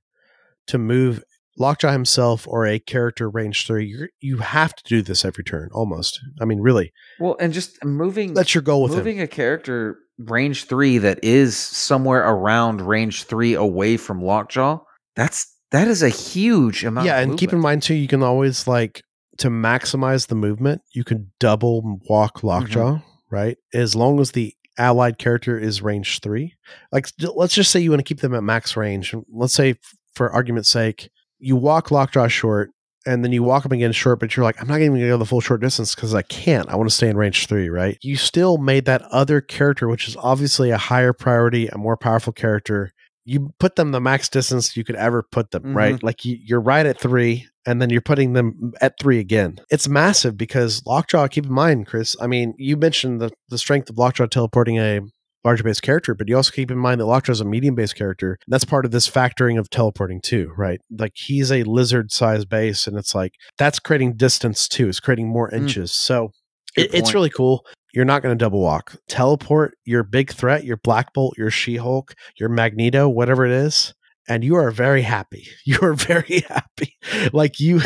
to 0.68 0.78
move 0.78 1.24
Lockjaw 1.58 1.92
himself 1.92 2.48
or 2.48 2.66
a 2.66 2.80
character 2.80 3.30
range 3.30 3.68
three. 3.68 3.86
You 3.86 4.08
you 4.20 4.38
have 4.38 4.74
to 4.76 4.84
do 4.86 5.02
this 5.02 5.26
every 5.26 5.44
turn, 5.44 5.70
almost. 5.74 6.20
I 6.40 6.46
mean, 6.46 6.60
really, 6.60 6.94
Well, 7.20 7.36
and 7.40 7.54
just 7.54 7.84
moving 7.84 8.34
that's 8.34 8.56
your 8.56 8.62
goal 8.62 8.84
with 8.84 8.92
him. 8.92 9.00
moving 9.00 9.22
a 9.22 9.28
character 9.28 9.98
range 10.18 10.66
three 10.66 10.98
that 11.00 11.20
is 11.24 11.58
somewhere 11.58 12.22
around 12.22 12.82
range 12.82 13.24
three 13.24 13.54
away 13.54 13.98
from 13.98 14.22
Lockjaw. 14.22 14.80
That's 15.16 15.48
that 15.72 15.88
is 15.88 16.04
a 16.04 16.10
huge 16.10 16.84
amount. 16.84 17.06
yeah 17.08 17.20
and 17.20 17.38
keep 17.38 17.54
in 17.54 17.60
mind 17.60 17.82
too 17.84 17.94
you 17.94 18.08
can 18.08 18.24
always 18.24 18.68
like 18.68 19.02
to 19.38 19.50
maximize 19.50 20.28
the 20.28 20.36
movement 20.36 20.82
you 20.94 21.04
can 21.04 21.32
double 21.40 22.00
walk 22.10 22.44
lockjaw 22.44 22.96
Mm-hmm. 22.96 23.36
right 23.36 23.58
as 23.74 23.96
long 23.96 24.20
as 24.20 24.32
the 24.32 24.54
allied 24.78 25.18
character 25.18 25.60
is 25.60 25.82
range 25.82 26.20
three, 26.22 26.56
like 26.92 27.08
let's 27.36 27.54
just 27.54 27.72
say 27.72 27.80
you 27.80 27.92
want 27.92 28.00
to 28.00 28.04
keep 28.04 28.22
them 28.22 28.34
at 28.34 28.42
max 28.44 28.76
range. 28.78 29.14
Let's 29.32 29.54
say, 29.54 29.76
for 30.16 30.32
argument's 30.32 30.70
sake, 30.70 31.10
you 31.40 31.56
walk 31.58 31.92
Lockjaw 31.92 32.28
short 32.30 32.72
and 33.06 33.24
then 33.24 33.32
you 33.34 33.44
walk 33.44 33.64
them 33.64 33.74
again 33.74 33.92
short, 33.92 34.20
but 34.20 34.36
you're 34.36 34.44
like, 34.46 34.60
I'm 34.62 34.68
not 34.68 34.80
even 34.80 34.92
going 34.94 35.02
to 35.02 35.08
go 35.08 35.18
the 35.18 35.26
full 35.26 35.42
short 35.42 35.62
distance 35.62 35.94
because 35.94 36.16
I 36.16 36.22
can't. 36.24 36.70
I 36.70 36.76
want 36.78 36.90
to 36.90 36.96
stay 36.96 37.10
in 37.10 37.18
range 37.18 37.48
three, 37.48 37.70
right? 37.70 37.98
You 38.02 38.16
still 38.16 38.58
made 38.58 38.86
that 38.86 39.02
other 39.12 39.42
character, 39.42 39.88
which 39.88 40.08
is 40.08 40.16
obviously 40.18 40.70
a 40.72 40.78
higher 40.78 41.14
priority, 41.14 41.68
a 41.68 41.78
more 41.78 41.98
powerful 41.98 42.32
character. 42.34 42.94
You 43.32 43.54
put 43.60 43.76
them 43.76 43.92
the 43.92 44.02
max 44.02 44.28
distance 44.28 44.76
you 44.76 44.84
could 44.84 44.96
ever 44.96 45.24
put 45.24 45.52
them, 45.52 45.64
mm-hmm. 45.64 45.78
right? 45.78 46.04
Like 46.04 46.26
you, 46.26 46.38
you're 46.44 46.62
right 46.62 46.86
at 46.86 47.00
three, 47.00 47.48
and 47.66 47.82
then 47.82 47.90
you're 47.90 48.02
putting 48.02 48.34
them 48.34 48.74
at 48.82 48.96
three 49.00 49.20
again. 49.20 49.60
It's 49.70 49.88
massive 49.88 50.38
because 50.38 50.84
Lockjaw, 50.86 51.28
keep 51.28 51.46
in 51.46 51.54
mind, 51.54 51.88
Chris, 51.88 52.16
I 52.20 52.28
mean, 52.28 52.54
you 52.58 52.76
mentioned 52.78 53.22
the, 53.22 53.32
the 53.50 53.58
strength 53.58 53.90
of 53.90 53.98
Lockjaw 53.98 54.28
teleporting 54.28 54.78
a 54.78 55.02
larger 55.44 55.64
base 55.64 55.80
character, 55.80 56.14
but 56.14 56.28
you 56.28 56.36
also 56.36 56.52
keep 56.52 56.72
in 56.72 56.78
mind 56.78 57.02
that 57.02 57.06
Lockjaw 57.06 57.32
is 57.32 57.42
a 57.42 57.46
medium 57.46 57.76
base 57.76 57.94
character. 57.94 58.38
that's 58.48 58.66
part 58.66 58.86
of 58.86 58.92
this 58.92 59.10
factoring 59.10 59.58
of 59.60 59.70
teleporting 59.70 60.22
too, 60.22 60.52
right? 60.58 60.80
Like 60.92 61.14
he's 61.16 61.52
a 61.52 61.64
lizard 61.64 62.12
size 62.12 62.46
base, 62.46 62.88
and 62.88 62.98
it's 62.98 63.16
like 63.16 63.34
that's 63.58 63.80
creating 63.80 64.18
distance 64.18 64.68
too. 64.68 64.90
It's 64.90 65.00
creating 65.00 65.30
more 65.30 65.50
mm. 65.50 65.58
inches. 65.58 65.92
Mm. 65.92 65.96
So 65.96 66.32
it, 66.76 66.94
it's 66.94 67.14
really 67.14 67.30
cool. 67.30 67.66
You're 67.94 68.06
not 68.06 68.22
going 68.22 68.38
to 68.38 68.44
double 68.44 68.62
walk. 68.62 68.96
Teleport 69.08 69.78
your 69.86 70.04
big 70.04 70.32
threat, 70.32 70.64
your 70.64 70.78
Black 70.78 71.14
Bolt, 71.14 71.38
your 71.38 71.52
She 71.52 71.76
Hulk, 71.78 72.14
your 72.40 72.50
Magneto, 72.50 73.10
whatever 73.10 73.46
it 73.46 73.52
is, 73.52 73.94
and 74.28 74.44
you 74.44 74.56
are 74.56 74.72
very 74.72 75.02
happy. 75.02 75.48
You 75.66 75.80
are 75.82 75.94
very 75.94 76.44
happy. 76.48 76.98
like 77.34 77.60
you, 77.60 77.82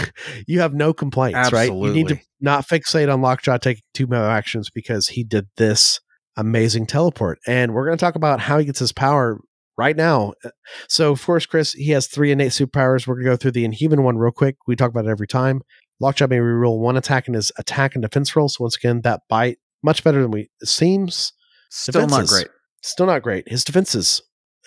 you 0.47 0.59
have 0.61 0.73
no 0.73 0.93
complaints, 0.93 1.37
Absolutely. 1.37 1.89
right? 1.89 1.97
You 1.97 2.03
need 2.03 2.07
to 2.09 2.19
not 2.39 2.67
fixate 2.67 3.11
on 3.11 3.21
Lockjaw 3.21 3.57
taking 3.57 3.83
two 3.93 4.07
more 4.07 4.19
actions 4.29 4.69
because 4.69 5.09
he 5.09 5.23
did 5.23 5.47
this 5.57 5.99
amazing 6.37 6.85
teleport. 6.85 7.39
And 7.47 7.73
we're 7.73 7.85
going 7.85 7.97
to 7.97 8.03
talk 8.03 8.15
about 8.15 8.39
how 8.39 8.59
he 8.59 8.65
gets 8.65 8.79
his 8.79 8.91
power 8.91 9.39
right 9.77 9.95
now. 9.95 10.33
Uh, 10.43 10.49
so, 10.87 11.11
of 11.11 11.23
course, 11.23 11.45
Chris, 11.45 11.73
he 11.73 11.91
has 11.91 12.07
three 12.07 12.31
innate 12.31 12.51
superpowers. 12.51 13.07
We're 13.07 13.15
going 13.15 13.25
to 13.25 13.31
go 13.31 13.37
through 13.37 13.51
the 13.51 13.65
Inhuman 13.65 14.03
one 14.03 14.17
real 14.17 14.31
quick. 14.31 14.57
We 14.67 14.75
talk 14.75 14.89
about 14.89 15.05
it 15.05 15.09
every 15.09 15.27
time. 15.27 15.61
Lockjaw 15.99 16.27
may 16.27 16.37
reroll 16.37 16.79
one 16.79 16.97
attack 16.97 17.27
in 17.27 17.33
his 17.33 17.51
attack 17.57 17.95
and 17.95 18.01
defense 18.01 18.35
roll. 18.35 18.49
So, 18.49 18.63
once 18.63 18.75
again, 18.75 19.01
that 19.01 19.21
bite, 19.29 19.57
much 19.85 20.03
better 20.03 20.21
than 20.21 20.31
we 20.31 20.49
seems. 20.63 21.31
Still 21.69 22.05
defenses, 22.05 22.31
not 22.31 22.37
great. 22.37 22.47
Still 22.81 23.05
not 23.05 23.21
great. 23.21 23.49
His 23.49 23.63
defenses 23.63 24.21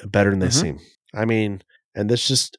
better 0.05 0.31
than 0.31 0.39
they 0.39 0.47
mm-hmm. 0.47 0.79
seem. 0.79 0.79
I 1.15 1.25
mean, 1.25 1.63
and 1.95 2.09
this 2.09 2.27
just 2.27 2.57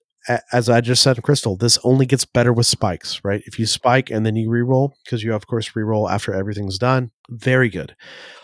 as 0.52 0.70
I 0.70 0.82
just 0.82 1.02
said 1.02 1.18
in 1.18 1.22
Crystal, 1.24 1.56
this 1.56 1.80
only 1.84 2.06
gets 2.06 2.26
better 2.26 2.54
with 2.54 2.66
spikes, 2.66 3.22
right? 3.24 3.42
If 3.46 3.58
you 3.58 3.66
spike 3.66 4.12
and 4.12 4.26
then 4.26 4.36
you 4.36 4.50
reroll, 4.50 4.92
because 5.04 5.24
you 5.24 5.34
of 5.34 5.48
course 5.48 5.72
reroll 5.72 6.12
after 6.12 6.34
everything's 6.34 6.78
done, 6.78 7.12
very 7.30 7.70
good. 7.70 7.96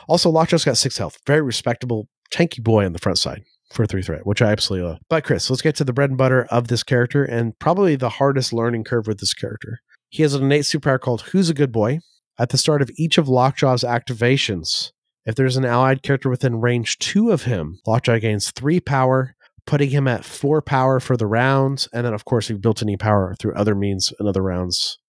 Also, 0.07 0.31
Lockjaw's 0.31 0.65
got 0.65 0.77
six 0.77 0.97
health, 0.97 1.19
very 1.27 1.41
respectable, 1.41 2.07
tanky 2.31 2.63
boy 2.63 2.85
on 2.85 2.93
the 2.93 2.99
front 2.99 3.17
side 3.17 3.43
for 3.73 3.83
a 3.83 3.87
three 3.87 4.01
threat, 4.01 4.25
which 4.25 4.41
I 4.41 4.51
absolutely 4.51 4.87
love. 4.87 4.99
But 5.09 5.23
Chris, 5.23 5.49
let's 5.49 5.61
get 5.61 5.75
to 5.75 5.83
the 5.83 5.93
bread 5.93 6.09
and 6.09 6.17
butter 6.17 6.45
of 6.45 6.67
this 6.67 6.83
character 6.83 7.23
and 7.23 7.57
probably 7.59 7.95
the 7.95 8.09
hardest 8.09 8.53
learning 8.53 8.85
curve 8.85 9.07
with 9.07 9.19
this 9.19 9.33
character. 9.33 9.79
He 10.09 10.23
has 10.23 10.33
an 10.33 10.43
innate 10.43 10.63
superpower 10.63 10.99
called 10.99 11.21
Who's 11.21 11.49
a 11.49 11.53
Good 11.53 11.71
Boy. 11.71 11.99
At 12.37 12.49
the 12.49 12.57
start 12.57 12.81
of 12.81 12.91
each 12.97 13.17
of 13.17 13.29
Lockjaw's 13.29 13.83
activations, 13.83 14.91
if 15.25 15.35
there's 15.35 15.57
an 15.57 15.65
allied 15.65 16.03
character 16.03 16.29
within 16.29 16.61
range 16.61 16.99
two 16.99 17.31
of 17.31 17.43
him, 17.43 17.79
Lockjaw 17.87 18.19
gains 18.19 18.51
three 18.51 18.79
power 18.79 19.35
putting 19.65 19.89
him 19.89 20.07
at 20.07 20.23
four 20.23 20.61
power 20.61 20.99
for 20.99 21.17
the 21.17 21.27
rounds. 21.27 21.89
And 21.91 22.05
then, 22.05 22.13
of 22.13 22.25
course, 22.25 22.45
if 22.45 22.55
you 22.55 22.59
built 22.59 22.81
any 22.81 22.97
power 22.97 23.35
through 23.39 23.55
other 23.55 23.75
means 23.75 24.13
in 24.19 24.27
other 24.27 24.41
rounds, 24.41 24.99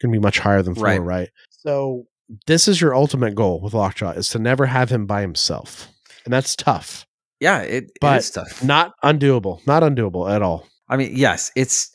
can 0.00 0.10
be 0.10 0.18
much 0.18 0.38
higher 0.38 0.62
than 0.62 0.74
four, 0.74 0.84
right. 0.84 1.00
right? 1.00 1.28
So 1.50 2.06
this 2.46 2.68
is 2.68 2.80
your 2.80 2.94
ultimate 2.94 3.34
goal 3.34 3.60
with 3.60 3.74
Lockjaw 3.74 4.12
is 4.12 4.28
to 4.30 4.38
never 4.38 4.66
have 4.66 4.90
him 4.90 5.06
by 5.06 5.20
himself. 5.20 5.88
And 6.24 6.32
that's 6.32 6.56
tough. 6.56 7.06
Yeah, 7.38 7.60
it, 7.60 7.92
but 8.00 8.16
it 8.16 8.18
is 8.18 8.30
tough. 8.30 8.64
Not 8.64 8.92
undoable. 9.02 9.66
Not 9.66 9.82
undoable 9.82 10.30
at 10.30 10.42
all. 10.42 10.66
I 10.88 10.96
mean, 10.96 11.12
yes, 11.16 11.50
it's 11.56 11.90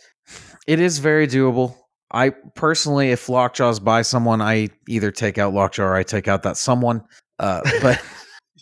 it 0.68 0.80
is 0.80 1.00
very 1.00 1.28
doable. 1.28 1.76
I 2.12 2.30
personally, 2.30 3.12
if 3.12 3.28
Lockjaw's 3.28 3.80
by 3.80 4.02
someone, 4.02 4.42
I 4.42 4.70
either 4.88 5.12
take 5.12 5.38
out 5.38 5.54
Lockjaw 5.54 5.84
or 5.84 5.96
I 5.96 6.04
take 6.04 6.28
out 6.28 6.44
that 6.44 6.58
someone. 6.58 7.02
Uh, 7.40 7.62
but 7.82 8.02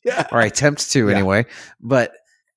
yeah. 0.03 0.27
or 0.31 0.39
I 0.39 0.45
attempt 0.45 0.91
to 0.91 1.07
yeah. 1.07 1.15
anyway. 1.15 1.45
But 1.81 2.13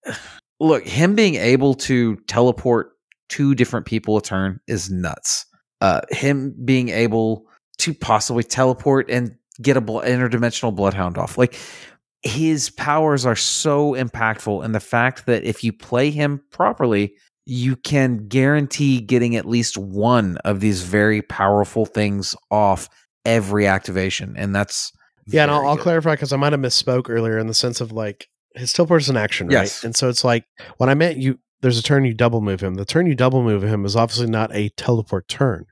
look, 0.61 0.87
him 0.87 1.14
being 1.14 1.34
able 1.37 1.74
to 1.74 2.16
teleport 2.26 2.93
two 3.28 3.55
different 3.55 3.87
people 3.87 4.16
a 4.16 4.22
turn 4.22 4.61
is 4.66 4.91
nuts. 4.91 5.47
Uh, 5.80 6.01
him 6.11 6.55
being 6.64 6.89
able 6.89 7.45
to 7.78 7.93
possibly 7.93 8.43
teleport 8.43 9.11
and 9.11 9.34
get 9.61 9.76
a 9.76 9.80
bl- 9.80 10.01
interdimensional 10.01 10.74
bloodhound 10.74 11.18
off, 11.18 11.37
like 11.37 11.59
his 12.22 12.70
powers 12.70 13.26
are 13.26 13.37
so 13.37 13.93
impactful, 13.93 14.64
and 14.64 14.74
the 14.74 14.80
fact 14.80 15.26
that 15.26 15.45
if 15.45 15.62
you 15.62 15.72
play 15.72 16.11
him 16.11 16.43
properly, 16.51 17.14
you 17.47 17.76
can 17.76 18.28
guarantee 18.28 19.01
getting 19.01 19.36
at 19.36 19.47
least 19.47 19.78
one 19.78 20.36
of 20.38 20.61
these 20.61 20.82
very 20.82 21.22
powerful 21.22 21.86
things 21.86 22.34
off 22.51 22.88
every 23.24 23.66
activation, 23.66 24.34
and 24.36 24.55
that's 24.55 24.92
yeah. 25.26 25.42
And 25.42 25.51
I'll, 25.51 25.66
I'll 25.66 25.76
clarify 25.76 26.14
because 26.14 26.32
I 26.32 26.36
might 26.36 26.53
have 26.53 26.61
misspoke 26.61 27.09
earlier 27.09 27.38
in 27.38 27.47
the 27.47 27.55
sense 27.55 27.80
of 27.80 27.92
like 27.92 28.28
his 28.55 28.72
teleport 28.72 29.03
is 29.03 29.09
an 29.09 29.16
action, 29.16 29.47
right? 29.49 29.55
Yes. 29.55 29.84
And 29.84 29.94
so 29.94 30.09
it's 30.09 30.24
like 30.24 30.44
when 30.78 30.88
I 30.88 30.94
meant 30.94 31.18
you 31.18 31.38
there's 31.61 31.78
a 31.78 31.82
turn 31.82 32.05
you 32.05 32.14
double 32.14 32.40
move 32.40 32.61
him. 32.61 32.74
The 32.74 32.84
turn 32.84 33.07
you 33.07 33.14
double 33.14 33.42
move 33.42 33.62
him 33.62 33.84
is 33.84 33.97
obviously 33.97 34.28
not 34.28 34.55
a 34.55 34.68
teleport 34.70 35.28
turn, 35.28 35.66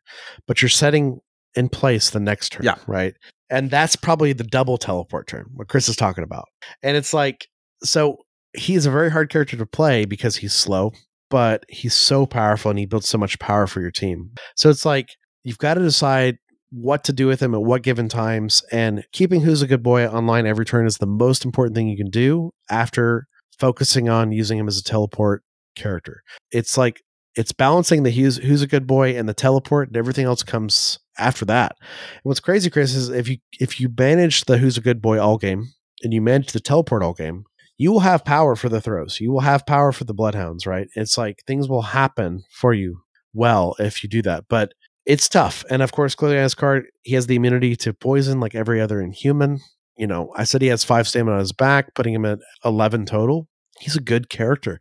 but 0.46 0.62
you're 0.62 0.68
setting 0.68 1.20
in 1.54 1.68
place 1.68 2.10
the 2.10 2.20
next 2.20 2.50
turn, 2.50 2.64
yeah. 2.64 2.76
right? 2.86 3.14
And 3.50 3.70
that's 3.70 3.94
probably 3.94 4.32
the 4.32 4.44
double 4.44 4.78
teleport 4.78 5.26
turn, 5.26 5.46
what 5.54 5.68
Chris 5.68 5.88
is 5.88 5.96
talking 5.96 6.24
about. 6.24 6.46
And 6.82 6.96
it's 6.96 7.12
like, 7.12 7.48
so 7.82 8.18
he's 8.54 8.86
a 8.86 8.90
very 8.90 9.10
hard 9.10 9.30
character 9.30 9.56
to 9.56 9.66
play 9.66 10.04
because 10.04 10.36
he's 10.36 10.54
slow, 10.54 10.92
but 11.30 11.64
he's 11.68 11.94
so 11.94 12.26
powerful 12.26 12.70
and 12.70 12.78
he 12.78 12.86
builds 12.86 13.08
so 13.08 13.18
much 13.18 13.38
power 13.38 13.66
for 13.66 13.80
your 13.80 13.90
team. 13.90 14.30
So 14.56 14.70
it's 14.70 14.84
like, 14.84 15.08
you've 15.42 15.58
got 15.58 15.74
to 15.74 15.80
decide 15.80 16.38
what 16.70 17.04
to 17.04 17.12
do 17.12 17.26
with 17.26 17.40
him 17.40 17.54
at 17.54 17.62
what 17.62 17.82
given 17.82 18.08
times. 18.08 18.62
And 18.72 19.04
keeping 19.12 19.40
Who's 19.42 19.62
a 19.62 19.66
Good 19.66 19.82
Boy 19.82 20.06
online 20.06 20.46
every 20.46 20.64
turn 20.64 20.86
is 20.86 20.98
the 20.98 21.06
most 21.06 21.44
important 21.44 21.76
thing 21.76 21.88
you 21.88 21.96
can 21.96 22.10
do 22.10 22.50
after 22.70 23.26
focusing 23.58 24.08
on 24.08 24.32
using 24.32 24.58
him 24.58 24.68
as 24.68 24.78
a 24.78 24.82
teleport 24.82 25.42
character. 25.76 26.22
It's 26.50 26.76
like 26.76 27.00
it's 27.36 27.52
balancing 27.52 28.02
the 28.02 28.10
who's, 28.10 28.36
who's 28.36 28.62
a 28.62 28.66
good 28.66 28.86
boy 28.86 29.16
and 29.16 29.28
the 29.28 29.34
teleport 29.34 29.88
and 29.88 29.96
everything 29.96 30.24
else 30.24 30.42
comes 30.42 30.98
after 31.18 31.44
that. 31.46 31.76
And 31.80 32.22
what's 32.24 32.40
crazy, 32.40 32.70
Chris, 32.70 32.94
is 32.94 33.08
if 33.08 33.28
you 33.28 33.38
if 33.60 33.80
you 33.80 33.88
manage 33.96 34.44
the 34.44 34.58
who's 34.58 34.78
a 34.78 34.82
good 34.82 35.02
boy 35.02 35.20
all 35.20 35.38
game 35.38 35.72
and 36.02 36.12
you 36.12 36.20
manage 36.20 36.52
the 36.52 36.60
teleport 36.60 37.02
all 37.02 37.14
game, 37.14 37.44
you 37.76 37.92
will 37.92 38.00
have 38.00 38.24
power 38.24 38.56
for 38.56 38.68
the 38.68 38.80
throws. 38.80 39.20
You 39.20 39.32
will 39.32 39.40
have 39.40 39.66
power 39.66 39.92
for 39.92 40.04
the 40.04 40.14
bloodhounds, 40.14 40.66
right? 40.66 40.88
It's 40.94 41.18
like 41.18 41.42
things 41.46 41.68
will 41.68 41.82
happen 41.82 42.44
for 42.50 42.72
you 42.72 43.02
well 43.32 43.74
if 43.78 44.02
you 44.02 44.08
do 44.08 44.22
that. 44.22 44.44
But 44.48 44.72
it's 45.06 45.28
tough. 45.28 45.64
And 45.68 45.82
of 45.82 45.92
course, 45.92 46.14
clearly 46.14 46.38
on 46.38 46.48
card, 46.50 46.86
he 47.02 47.14
has 47.14 47.26
the 47.26 47.36
immunity 47.36 47.76
to 47.76 47.92
poison 47.92 48.40
like 48.40 48.54
every 48.54 48.80
other 48.80 49.00
inhuman. 49.00 49.60
You 49.96 50.06
know, 50.06 50.32
I 50.36 50.44
said 50.44 50.62
he 50.62 50.68
has 50.68 50.82
five 50.84 51.06
stamina 51.06 51.34
on 51.34 51.40
his 51.40 51.52
back, 51.52 51.94
putting 51.94 52.14
him 52.14 52.24
at 52.24 52.38
11 52.64 53.06
total. 53.06 53.48
He's 53.78 53.96
a 53.96 54.00
good 54.00 54.28
character. 54.28 54.78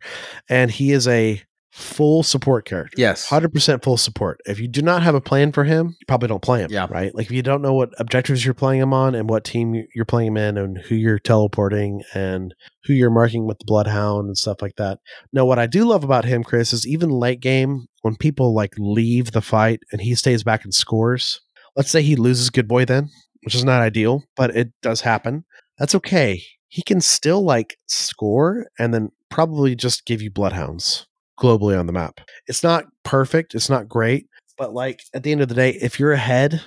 And 0.48 0.70
he 0.70 0.92
is 0.92 1.06
a 1.06 1.42
full 1.74 2.22
support 2.22 2.64
character. 2.64 2.94
Yes. 2.96 3.28
100% 3.28 3.82
full 3.82 3.96
support. 3.96 4.40
If 4.46 4.60
you 4.60 4.68
do 4.68 4.80
not 4.80 5.02
have 5.02 5.16
a 5.16 5.20
plan 5.20 5.50
for 5.50 5.64
him, 5.64 5.96
you 5.98 6.06
probably 6.06 6.28
don't 6.28 6.40
play 6.40 6.60
him. 6.60 6.70
Yeah. 6.70 6.86
Right. 6.88 7.12
Like 7.12 7.26
if 7.26 7.32
you 7.32 7.42
don't 7.42 7.62
know 7.62 7.74
what 7.74 7.90
objectives 7.98 8.44
you're 8.44 8.54
playing 8.54 8.80
him 8.80 8.94
on 8.94 9.16
and 9.16 9.28
what 9.28 9.42
team 9.42 9.84
you're 9.92 10.04
playing 10.04 10.28
him 10.28 10.36
in 10.36 10.56
and 10.56 10.78
who 10.78 10.94
you're 10.94 11.18
teleporting 11.18 12.04
and 12.14 12.54
who 12.84 12.92
you're 12.92 13.10
marking 13.10 13.44
with 13.44 13.58
the 13.58 13.64
Bloodhound 13.64 14.28
and 14.28 14.38
stuff 14.38 14.62
like 14.62 14.76
that. 14.76 15.00
Now, 15.32 15.46
what 15.46 15.58
I 15.58 15.66
do 15.66 15.84
love 15.84 16.04
about 16.04 16.24
him, 16.24 16.44
Chris, 16.44 16.72
is 16.72 16.86
even 16.86 17.10
late 17.10 17.40
game 17.40 17.86
when 18.02 18.14
people 18.14 18.54
like 18.54 18.74
leave 18.78 19.32
the 19.32 19.42
fight 19.42 19.80
and 19.90 20.00
he 20.00 20.14
stays 20.14 20.44
back 20.44 20.62
and 20.62 20.72
scores. 20.72 21.40
Let's 21.74 21.90
say 21.90 22.02
he 22.02 22.14
loses 22.14 22.50
Good 22.50 22.68
Boy 22.68 22.84
then, 22.84 23.08
which 23.42 23.56
is 23.56 23.64
not 23.64 23.82
ideal, 23.82 24.22
but 24.36 24.54
it 24.54 24.70
does 24.80 25.00
happen. 25.00 25.44
That's 25.76 25.96
okay. 25.96 26.40
He 26.68 26.82
can 26.82 27.00
still 27.00 27.42
like 27.44 27.78
score 27.88 28.68
and 28.78 28.94
then 28.94 29.10
probably 29.28 29.74
just 29.74 30.06
give 30.06 30.22
you 30.22 30.30
Bloodhounds 30.30 31.08
globally 31.38 31.78
on 31.78 31.86
the 31.86 31.92
map. 31.92 32.20
It's 32.46 32.62
not 32.62 32.84
perfect, 33.02 33.54
it's 33.54 33.70
not 33.70 33.88
great, 33.88 34.26
but 34.56 34.72
like 34.72 35.02
at 35.14 35.22
the 35.22 35.32
end 35.32 35.40
of 35.40 35.48
the 35.48 35.54
day, 35.54 35.70
if 35.80 35.98
you're 35.98 36.12
ahead 36.12 36.62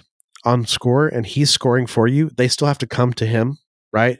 on 0.45 0.65
score 0.65 1.07
and 1.07 1.25
he's 1.25 1.49
scoring 1.49 1.87
for 1.87 2.07
you, 2.07 2.29
they 2.37 2.47
still 2.47 2.67
have 2.67 2.77
to 2.79 2.87
come 2.87 3.13
to 3.13 3.25
him, 3.25 3.57
right? 3.91 4.19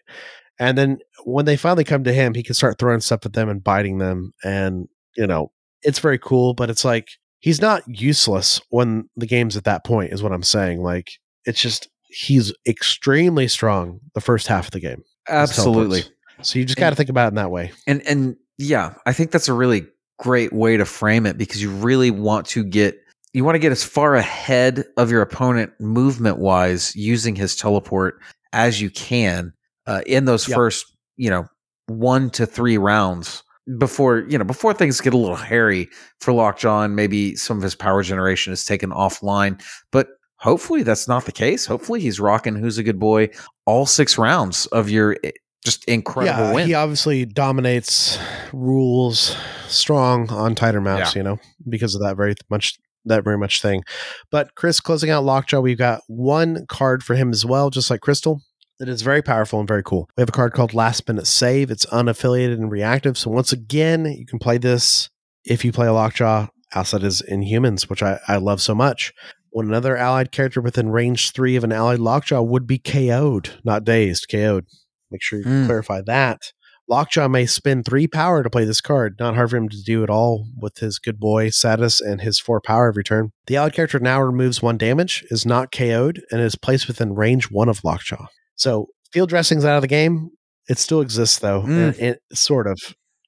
And 0.60 0.78
then 0.78 1.00
when 1.24 1.46
they 1.46 1.58
finally 1.58 1.84
come 1.84 2.04
to 2.04 2.14
him, 2.14 2.34
he 2.34 2.44
can 2.44 2.56
start 2.56 2.80
throwing 2.80 3.00
stuff 3.00 3.26
at 3.26 3.34
them 3.34 3.50
and 3.50 3.64
biting 3.64 4.00
them. 4.00 4.34
And, 4.44 4.88
you 5.16 5.28
know, 5.28 5.52
it's 5.84 6.00
very 6.00 6.18
cool, 6.18 6.54
but 6.54 6.70
it's 6.70 6.84
like 6.84 7.10
he's 7.40 7.62
not 7.62 7.84
useless 7.88 8.60
when 8.70 9.10
the 9.16 9.28
game's 9.28 9.56
at 9.56 9.66
that 9.66 9.86
point, 9.86 10.14
is 10.14 10.24
what 10.24 10.32
I'm 10.32 10.44
saying. 10.44 10.82
Like, 10.82 11.12
it's 11.46 11.62
just 11.62 11.88
he's 12.10 12.54
extremely 12.68 13.48
strong 13.48 14.00
the 14.16 14.22
first 14.22 14.48
half 14.48 14.66
of 14.66 14.72
the 14.72 14.80
game. 14.80 15.04
Absolutely. 15.28 16.04
So 16.42 16.60
you 16.60 16.66
just 16.66 16.78
got 16.78 16.92
to 16.92 16.96
think 16.96 17.10
about 17.10 17.26
it 17.26 17.30
in 17.30 17.36
that 17.36 17.52
way. 17.52 17.72
And 17.86 18.06
and 18.08 18.36
yeah, 18.58 18.96
I 19.06 19.14
think 19.14 19.32
that's 19.32 19.48
a 19.48 19.54
really 19.54 19.88
great 20.20 20.54
way 20.54 20.78
to 20.78 20.86
frame 20.86 21.26
it 21.26 21.38
because 21.38 21.62
you 21.62 21.70
really 21.70 22.12
want 22.12 22.46
to 22.48 22.64
get 22.64 23.00
you 23.34 23.44
want 23.44 23.56
to 23.56 23.60
get 23.60 23.72
as 23.72 23.84
far 23.84 24.16
ahead 24.16 24.86
of 24.98 25.12
your 25.12 25.22
opponent 25.22 25.72
movement 25.80 26.40
wise 26.40 26.96
using 26.96 27.36
his 27.36 27.56
teleport 27.56 28.20
as 28.52 28.82
you 28.82 28.90
can 28.90 29.54
uh, 29.86 30.02
in 30.08 30.26
those 30.26 30.48
yep. 30.48 30.56
first 30.56 30.86
you 31.18 31.30
know, 31.30 31.48
one 31.88 32.30
to 32.30 32.46
three 32.46 32.78
rounds 32.78 33.44
before 33.78 34.20
you 34.30 34.38
know 34.38 34.46
before 34.46 34.74
things 34.74 35.02
get 35.02 35.14
a 35.14 35.18
little 35.18 35.36
hairy 35.36 35.90
for 36.22 36.32
Lockjaw 36.32 36.84
and 36.84 36.96
maybe 36.96 37.36
some 37.36 37.58
of 37.58 37.64
his 37.64 37.76
power 37.76 38.02
generation 38.04 38.54
is 38.54 38.64
taken 38.64 38.92
offline. 38.92 39.62
But 39.92 40.08
hopefully 40.38 40.84
that's 40.84 41.08
not 41.08 41.26
the 41.26 41.32
case. 41.32 41.66
Hopefully 41.66 42.00
he's 42.00 42.20
rocking 42.20 42.56
who's 42.56 42.78
a 42.78 42.84
good 42.84 43.00
boy 43.00 43.30
all 43.66 43.86
six 43.86 44.18
rounds 44.18 44.68
of 44.68 44.90
your 44.90 45.18
eh, 45.24 45.32
just 45.68 45.84
incredible 45.86 46.46
yeah, 46.48 46.54
win. 46.54 46.68
he 46.68 46.74
obviously 46.74 47.26
dominates 47.26 48.18
rules 48.54 49.36
strong 49.68 50.30
on 50.30 50.56
tighter 50.56 50.82
maps, 50.82 51.14
Yeah. 51.16 51.20
you 51.20 51.24
know, 51.24 51.40
because 51.70 51.94
of 51.96 52.02
that 52.02 52.16
very 52.18 52.36
much 52.50 52.78
that 53.06 53.24
very 53.24 53.38
much 53.38 53.62
thing. 53.62 53.84
But 54.32 54.56
Chris 54.56 54.80
closing 54.80 55.10
out 55.10 55.24
Lockjaw, 55.24 55.60
we've 55.62 55.78
got 55.78 56.02
one 56.08 56.66
card 56.68 57.04
for 57.04 57.16
him 57.16 57.32
as 57.32 57.46
well, 57.46 57.70
just 57.70 57.90
like 57.90 58.02
Crystal. 58.02 58.42
It 58.80 58.90
is 58.90 59.02
very 59.02 59.22
powerful 59.22 59.60
and 59.60 59.68
very 59.68 59.82
cool. 59.84 60.10
We 60.18 60.22
have 60.22 60.30
a 60.30 60.34
card 60.34 60.54
called 60.54 60.74
Last 60.74 61.08
Minute 61.08 61.26
Save. 61.26 61.72
It's 61.72 61.86
unaffiliated 61.88 62.54
and 62.54 62.70
reactive. 62.72 63.18
So 63.18 63.32
once 63.32 63.52
again, 63.52 64.06
you 64.06 64.26
can 64.26 64.40
play 64.40 64.58
this 64.58 65.10
if 65.46 65.64
you 65.66 65.72
play 65.72 65.88
a 65.88 65.94
Lockjaw 65.94 66.48
outside 66.76 67.04
as 67.04 67.22
Inhumans, 67.32 67.90
which 67.90 68.04
I, 68.04 68.20
I 68.28 68.38
love 68.38 68.62
so 68.62 68.76
much. 68.76 69.14
When 69.50 69.68
another 69.68 69.96
allied 69.98 70.32
character 70.32 70.62
within 70.62 70.90
range 70.90 71.32
three 71.32 71.56
of 71.56 71.64
an 71.64 71.72
allied 71.72 72.00
Lockjaw 72.00 72.42
would 72.42 72.68
be 72.68 72.78
KO'd, 72.78 73.52
not 73.64 73.84
dazed, 73.86 74.28
KO'd. 74.30 74.66
Make 75.12 75.22
sure 75.24 75.40
you 75.40 75.46
Hmm. 75.46 75.66
clarify 75.66 76.02
that. 76.06 76.52
Lockjaw 76.90 77.28
may 77.28 77.46
spend 77.46 77.84
three 77.86 78.08
power 78.08 78.44
to 78.44 78.50
play 78.50 78.64
this 78.64 78.80
card. 78.80 79.16
Not 79.20 79.36
hard 79.36 79.50
for 79.50 79.58
him 79.58 79.68
to 79.68 79.82
do 79.84 80.04
at 80.04 80.10
all 80.10 80.48
with 80.58 80.78
his 80.78 81.00
good 81.00 81.20
boy 81.20 81.50
status 81.50 82.00
and 82.00 82.22
his 82.22 82.40
four 82.40 82.62
power 82.62 82.88
every 82.88 83.04
turn. 83.04 83.32
The 83.48 83.58
allied 83.58 83.74
character 83.74 84.00
now 84.00 84.22
removes 84.22 84.62
one 84.62 84.78
damage, 84.78 85.26
is 85.30 85.46
not 85.46 85.72
KO'd, 85.74 86.22
and 86.32 86.40
is 86.40 86.56
placed 86.56 86.88
within 86.88 87.14
range 87.14 87.52
one 87.52 87.68
of 87.68 87.84
Lockjaw. 87.84 88.28
So 88.56 88.88
field 89.12 89.28
dressing's 89.30 89.66
out 89.66 89.76
of 89.76 89.82
the 89.82 89.88
game. 89.90 90.30
It 90.70 90.78
still 90.78 91.02
exists 91.02 91.40
though, 91.40 91.64
Mm. 91.64 91.96
and 92.00 92.18
sort 92.34 92.68
of, 92.68 92.78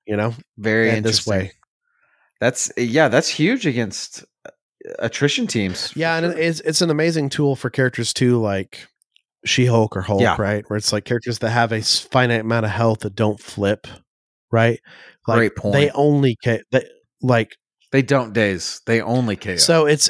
you 0.08 0.16
know, 0.16 0.36
Very 0.58 0.90
in 0.92 1.04
this 1.04 1.28
way. 1.28 1.52
That's 2.40 2.72
yeah, 2.78 3.10
that's 3.10 3.28
huge 3.28 3.66
against 3.66 4.24
uh, 4.46 4.52
attrition 5.00 5.48
teams. 5.48 5.92
Yeah, 5.96 6.16
and 6.16 6.26
it's 6.28 6.62
it's 6.62 6.82
an 6.82 6.90
amazing 6.90 7.28
tool 7.30 7.58
for 7.58 7.70
characters 7.70 8.14
too, 8.14 8.40
like 8.40 8.88
She 9.46 9.66
Hulk 9.66 9.96
or 9.96 10.02
Hulk, 10.02 10.22
Yeah. 10.22 10.36
right? 10.40 10.64
Where 10.68 10.78
it's 10.78 10.92
like 10.94 11.06
characters 11.06 11.40
that 11.40 11.50
have 11.52 11.72
a 11.72 11.82
finite 11.82 12.42
amount 12.42 12.66
of 12.66 12.72
health 12.72 13.00
that 13.00 13.16
don't 13.16 13.40
flip, 13.40 13.88
right? 14.52 14.80
Like 15.28 15.38
Great 15.38 15.56
point. 15.56 15.74
They 15.74 15.90
only 15.92 16.36
ca- 16.44 16.64
they, 16.72 16.84
like 17.22 17.56
They 17.92 18.02
don't 18.02 18.34
daze. 18.34 18.82
They 18.86 19.02
only 19.02 19.36
KO. 19.36 19.56
so 19.58 19.86
it's 19.86 20.10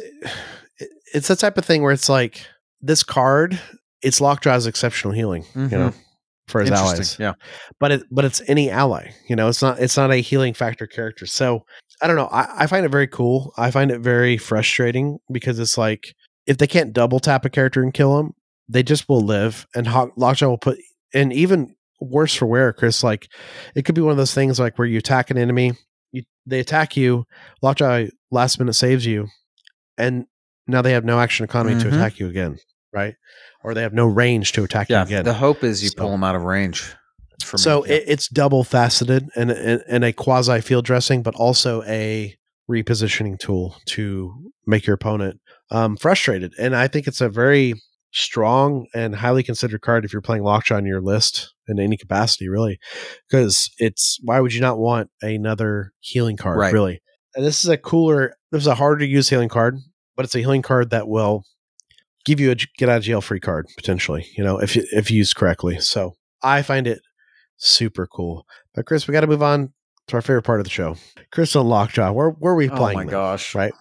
it's 1.14 1.28
the 1.28 1.36
type 1.36 1.58
of 1.58 1.66
thing 1.66 1.82
where 1.82 1.92
it's 1.92 2.10
like 2.10 2.46
this 2.82 3.04
card, 3.04 3.60
it's 4.02 4.20
Lockjaw's 4.20 4.68
exceptional 4.68 5.14
healing, 5.14 5.44
you 5.56 5.68
know, 5.68 5.94
for 6.48 6.62
his 6.62 6.70
Mm-hmm. 6.70 6.78
Allies. 6.86 7.18
Yeah. 7.20 7.34
but 7.80 7.92
it 7.92 8.04
but 8.10 8.26
it's 8.26 8.42
any 8.48 8.72
ally 8.72 9.12
you 9.28 9.36
know 9.36 9.50
it's 9.50 9.62
not 9.62 9.80
it's 9.80 9.96
not 9.96 10.10
a 10.12 10.16
healing 10.16 10.56
factor 10.56 10.88
character 10.88 11.28
so 11.28 11.64
i 12.02 12.08
don't 12.08 12.16
know 12.16 12.26
I, 12.32 12.64
I 12.64 12.68
find 12.68 12.84
it 12.88 12.90
very 12.90 13.06
cool 13.06 13.54
i 13.56 13.70
find 13.70 13.92
it 13.92 14.00
very 14.00 14.36
frustrating 14.38 15.20
because 15.32 15.60
it's 15.60 15.78
like 15.78 16.16
if 16.48 16.58
they 16.58 16.66
can't 16.66 16.92
double 16.92 17.20
tap 17.20 17.46
a 17.46 17.52
character 17.52 17.84
and 17.84 17.94
kill 17.94 18.18
him 18.18 18.34
they 18.70 18.84
just 18.84 19.10
will 19.10 19.22
live 19.22 19.66
and 19.76 19.88
Hawk, 19.88 20.12
lockjaw 20.16 20.48
will 20.48 20.58
put 20.58 20.78
and 21.14 21.34
even 21.34 21.76
worse 22.00 22.34
for 22.36 22.46
wear 22.46 22.72
chris 22.72 23.04
like 23.04 23.28
it 23.76 23.84
could 23.84 23.96
be 23.96 24.02
one 24.02 24.12
of 24.12 24.18
those 24.18 24.34
things 24.34 24.60
like 24.60 24.78
where 24.78 24.88
you 24.88 24.98
attack 25.00 25.30
an 25.32 25.38
enemy 25.38 25.74
you, 26.12 26.24
they 26.46 26.60
attack 26.60 26.96
you 26.96 27.26
lockjaw 27.62 28.06
last 28.32 28.58
minute 28.60 28.74
saves 28.74 29.06
you 29.06 29.28
and 29.98 30.26
now 30.68 30.82
they 30.82 30.94
have 30.94 31.04
no 31.04 31.20
action 31.20 31.44
economy 31.44 31.82
to 31.82 31.90
Mhm. 31.90 31.94
attack 31.94 32.20
you 32.20 32.28
again 32.30 32.58
right 32.94 33.16
or 33.64 33.74
they 33.74 33.82
have 33.82 33.94
no 33.94 34.06
range 34.06 34.54
to 34.54 34.64
attack 34.64 34.88
Yeah. 34.90 35.00
you 35.00 35.06
again 35.08 35.26
The 35.26 35.34
hope 35.34 35.64
is 35.64 35.84
you 35.84 35.90
So- 35.90 35.96
pull 35.98 36.12
them 36.12 36.24
out 36.24 36.36
of 36.36 36.44
range. 36.44 36.94
For 37.44 37.58
me. 37.58 37.62
so 37.62 37.86
Yeah. 37.86 37.94
it, 37.96 38.04
it's 38.08 38.28
double 38.30 38.64
faceted 38.64 39.28
and, 39.36 39.50
and, 39.52 39.82
and 39.88 40.04
a 40.04 40.12
quasi 40.14 40.60
field 40.62 40.86
dressing, 40.86 41.24
but 41.24 41.36
also 41.36 41.84
a 41.84 42.36
repositioning 42.70 43.40
tool 43.40 43.76
to 43.88 44.52
make 44.68 44.86
your 44.86 44.94
opponent 44.94 45.40
um, 45.72 45.98
frustrated. 45.98 46.54
And 46.60 46.76
I 46.76 46.88
think 46.88 47.08
it's 47.08 47.22
a 47.22 47.30
very 47.30 47.74
strong 48.12 48.88
and 48.94 49.16
highly 49.16 49.44
considered 49.44 49.82
card 49.82 50.06
if 50.06 50.14
you're 50.14 50.22
playing 50.22 50.44
Lockjaw 50.44 50.76
on 50.78 50.86
your 50.86 51.02
list 51.02 51.54
in 51.68 51.80
any 51.80 51.98
capacity, 51.98 52.50
really, 52.50 52.80
because 53.30 53.70
it's 53.78 54.18
why 54.24 54.40
would 54.40 54.54
you 54.54 54.62
not 54.62 54.80
want 54.80 55.10
another 55.22 55.92
healing 56.00 56.38
card, 56.38 56.58
Right. 56.58 56.74
really? 56.74 57.02
And 57.36 57.46
this 57.46 57.64
is 57.64 57.70
a 57.70 57.78
cooler, 57.78 58.34
this 58.52 58.62
is 58.62 58.68
a 58.68 58.76
harder 58.76 59.00
to 59.00 59.08
use 59.08 59.30
healing 59.30 59.50
card, 59.50 59.78
but 60.16 60.26
it's 60.26 60.34
a 60.36 60.40
healing 60.40 60.62
card 60.64 60.90
that 60.90 61.08
will 61.08 61.44
give 62.26 62.40
you 62.40 62.52
a 62.52 62.56
get 62.56 62.90
out 62.90 62.98
of 62.98 63.04
jail 63.04 63.22
free 63.22 63.40
card 63.40 63.68
potentially, 63.78 64.26
you 64.36 64.44
know, 64.44 64.58
if 64.60 64.76
you, 64.76 64.84
if 64.92 65.12
used 65.12 65.36
correctly. 65.36 65.80
So 65.80 66.16
I 66.42 66.64
find 66.64 66.88
it 66.88 67.02
super 67.58 68.08
cool. 68.08 68.46
But 68.74 68.86
Chris, 68.86 69.08
we 69.08 69.12
got 69.12 69.22
to 69.22 69.28
move 69.28 69.44
on 69.44 69.74
to 70.08 70.16
our 70.16 70.22
favorite 70.22 70.42
part 70.44 70.60
of 70.60 70.64
the 70.64 70.70
show. 70.72 70.96
Crystal 71.32 71.62
and 71.62 71.70
Lockjaw. 71.70 72.12
Where 72.12 72.32
where 72.32 72.54
are 72.54 72.56
we 72.56 72.70
oh 72.70 72.76
playing? 72.76 72.98
my 72.98 73.04
them, 73.04 73.12
gosh. 73.12 73.54
Right. 73.54 73.72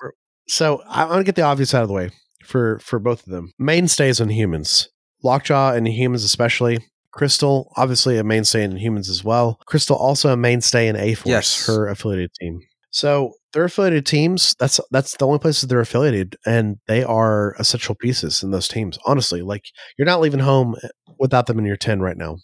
So 0.46 0.82
I 0.86 1.04
want 1.06 1.20
to 1.20 1.24
get 1.24 1.34
the 1.36 1.42
obvious 1.42 1.74
out 1.74 1.82
of 1.82 1.88
the 1.88 1.94
way 1.94 2.10
for 2.48 2.78
for 2.80 2.98
both 2.98 3.26
of 3.26 3.32
them. 3.32 3.52
Mainstays 3.58 4.20
in 4.20 4.30
humans. 4.30 4.88
Lockjaw 5.22 5.72
and 5.74 5.86
humans 5.86 6.24
especially. 6.24 6.78
Crystal, 7.12 7.72
obviously 7.76 8.16
a 8.18 8.24
mainstay 8.24 8.62
in 8.62 8.76
humans 8.76 9.08
as 9.08 9.24
well. 9.24 9.58
Crystal 9.66 9.96
also 9.96 10.32
a 10.32 10.36
mainstay 10.36 10.88
in 10.88 10.96
A 10.96 11.14
Force, 11.14 11.26
Yes. 11.28 11.66
her 11.66 11.88
affiliated 11.88 12.30
team. 12.40 12.60
So 12.90 13.32
they're 13.52 13.64
affiliated 13.64 14.06
teams. 14.06 14.54
That's 14.58 14.80
that's 14.90 15.16
the 15.16 15.26
only 15.26 15.38
places 15.38 15.68
they're 15.68 15.80
affiliated, 15.80 16.36
and 16.46 16.76
they 16.86 17.02
are 17.02 17.54
essential 17.58 17.94
pieces 17.94 18.42
in 18.42 18.50
those 18.50 18.68
teams. 18.68 18.98
Honestly, 19.04 19.42
like 19.42 19.64
you're 19.98 20.06
not 20.06 20.20
leaving 20.20 20.40
home 20.40 20.74
eh, 20.82 20.88
without 21.18 21.46
them 21.46 21.58
in 21.58 21.64
your 21.64 21.76
ten 21.76 22.00
right 22.00 22.16
now. 22.16 22.36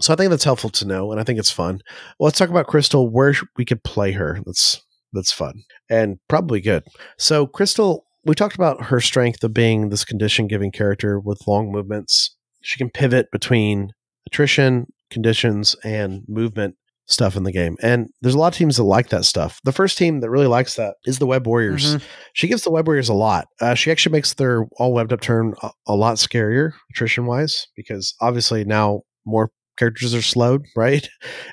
So 0.00 0.12
I 0.12 0.16
think 0.16 0.30
that's 0.30 0.44
helpful 0.44 0.70
to 0.70 0.86
know, 0.86 1.12
and 1.12 1.20
I 1.20 1.24
think 1.24 1.38
it's 1.38 1.50
fun. 1.50 1.80
Well, 2.18 2.26
let's 2.26 2.38
talk 2.38 2.48
about 2.50 2.66
Crystal. 2.66 3.08
Where 3.08 3.34
we 3.56 3.64
could 3.64 3.84
play 3.84 4.12
her. 4.12 4.40
That's 4.46 4.80
that's 5.12 5.32
fun 5.32 5.62
and 5.90 6.18
probably 6.28 6.60
good. 6.60 6.84
So 7.18 7.46
Crystal, 7.46 8.04
we 8.24 8.34
talked 8.34 8.54
about 8.54 8.84
her 8.84 9.00
strength 9.00 9.42
of 9.44 9.52
being 9.54 9.88
this 9.88 10.04
condition 10.04 10.46
giving 10.46 10.70
character 10.70 11.18
with 11.18 11.46
long 11.46 11.70
movements. 11.72 12.36
She 12.62 12.78
can 12.78 12.90
pivot 12.90 13.30
between 13.32 13.92
attrition, 14.26 14.86
conditions, 15.10 15.74
and 15.84 16.22
movement 16.28 16.76
stuff 17.06 17.36
in 17.36 17.42
the 17.42 17.52
game. 17.52 17.76
And 17.82 18.08
there's 18.20 18.34
a 18.34 18.38
lot 18.38 18.54
of 18.54 18.56
teams 18.56 18.76
that 18.76 18.84
like 18.84 19.08
that 19.08 19.24
stuff. 19.24 19.60
The 19.64 19.72
first 19.72 19.98
team 19.98 20.20
that 20.20 20.30
really 20.30 20.46
likes 20.46 20.76
that 20.76 20.94
is 21.04 21.18
the 21.18 21.26
Web 21.26 21.46
Warriors. 21.46 21.96
Mhm. 21.96 22.02
She 22.32 22.46
gives 22.48 22.62
the 22.62 22.70
Web 22.70 22.86
Warriors 22.86 23.08
a 23.08 23.14
lot. 23.14 23.48
Uh, 23.60 23.74
she 23.74 23.90
actually 23.90 24.12
makes 24.12 24.34
their 24.34 24.66
all 24.78 24.92
webbed 24.92 25.12
up 25.12 25.20
turn 25.20 25.54
a, 25.62 25.70
a 25.88 25.96
lot 25.96 26.16
scarier 26.16 26.70
attrition 26.90 27.26
wise 27.26 27.66
because 27.76 28.14
obviously 28.20 28.64
now 28.64 29.02
more 29.26 29.50
characters 29.78 30.14
are 30.14 30.22
slowed, 30.22 30.64
right? 30.76 31.08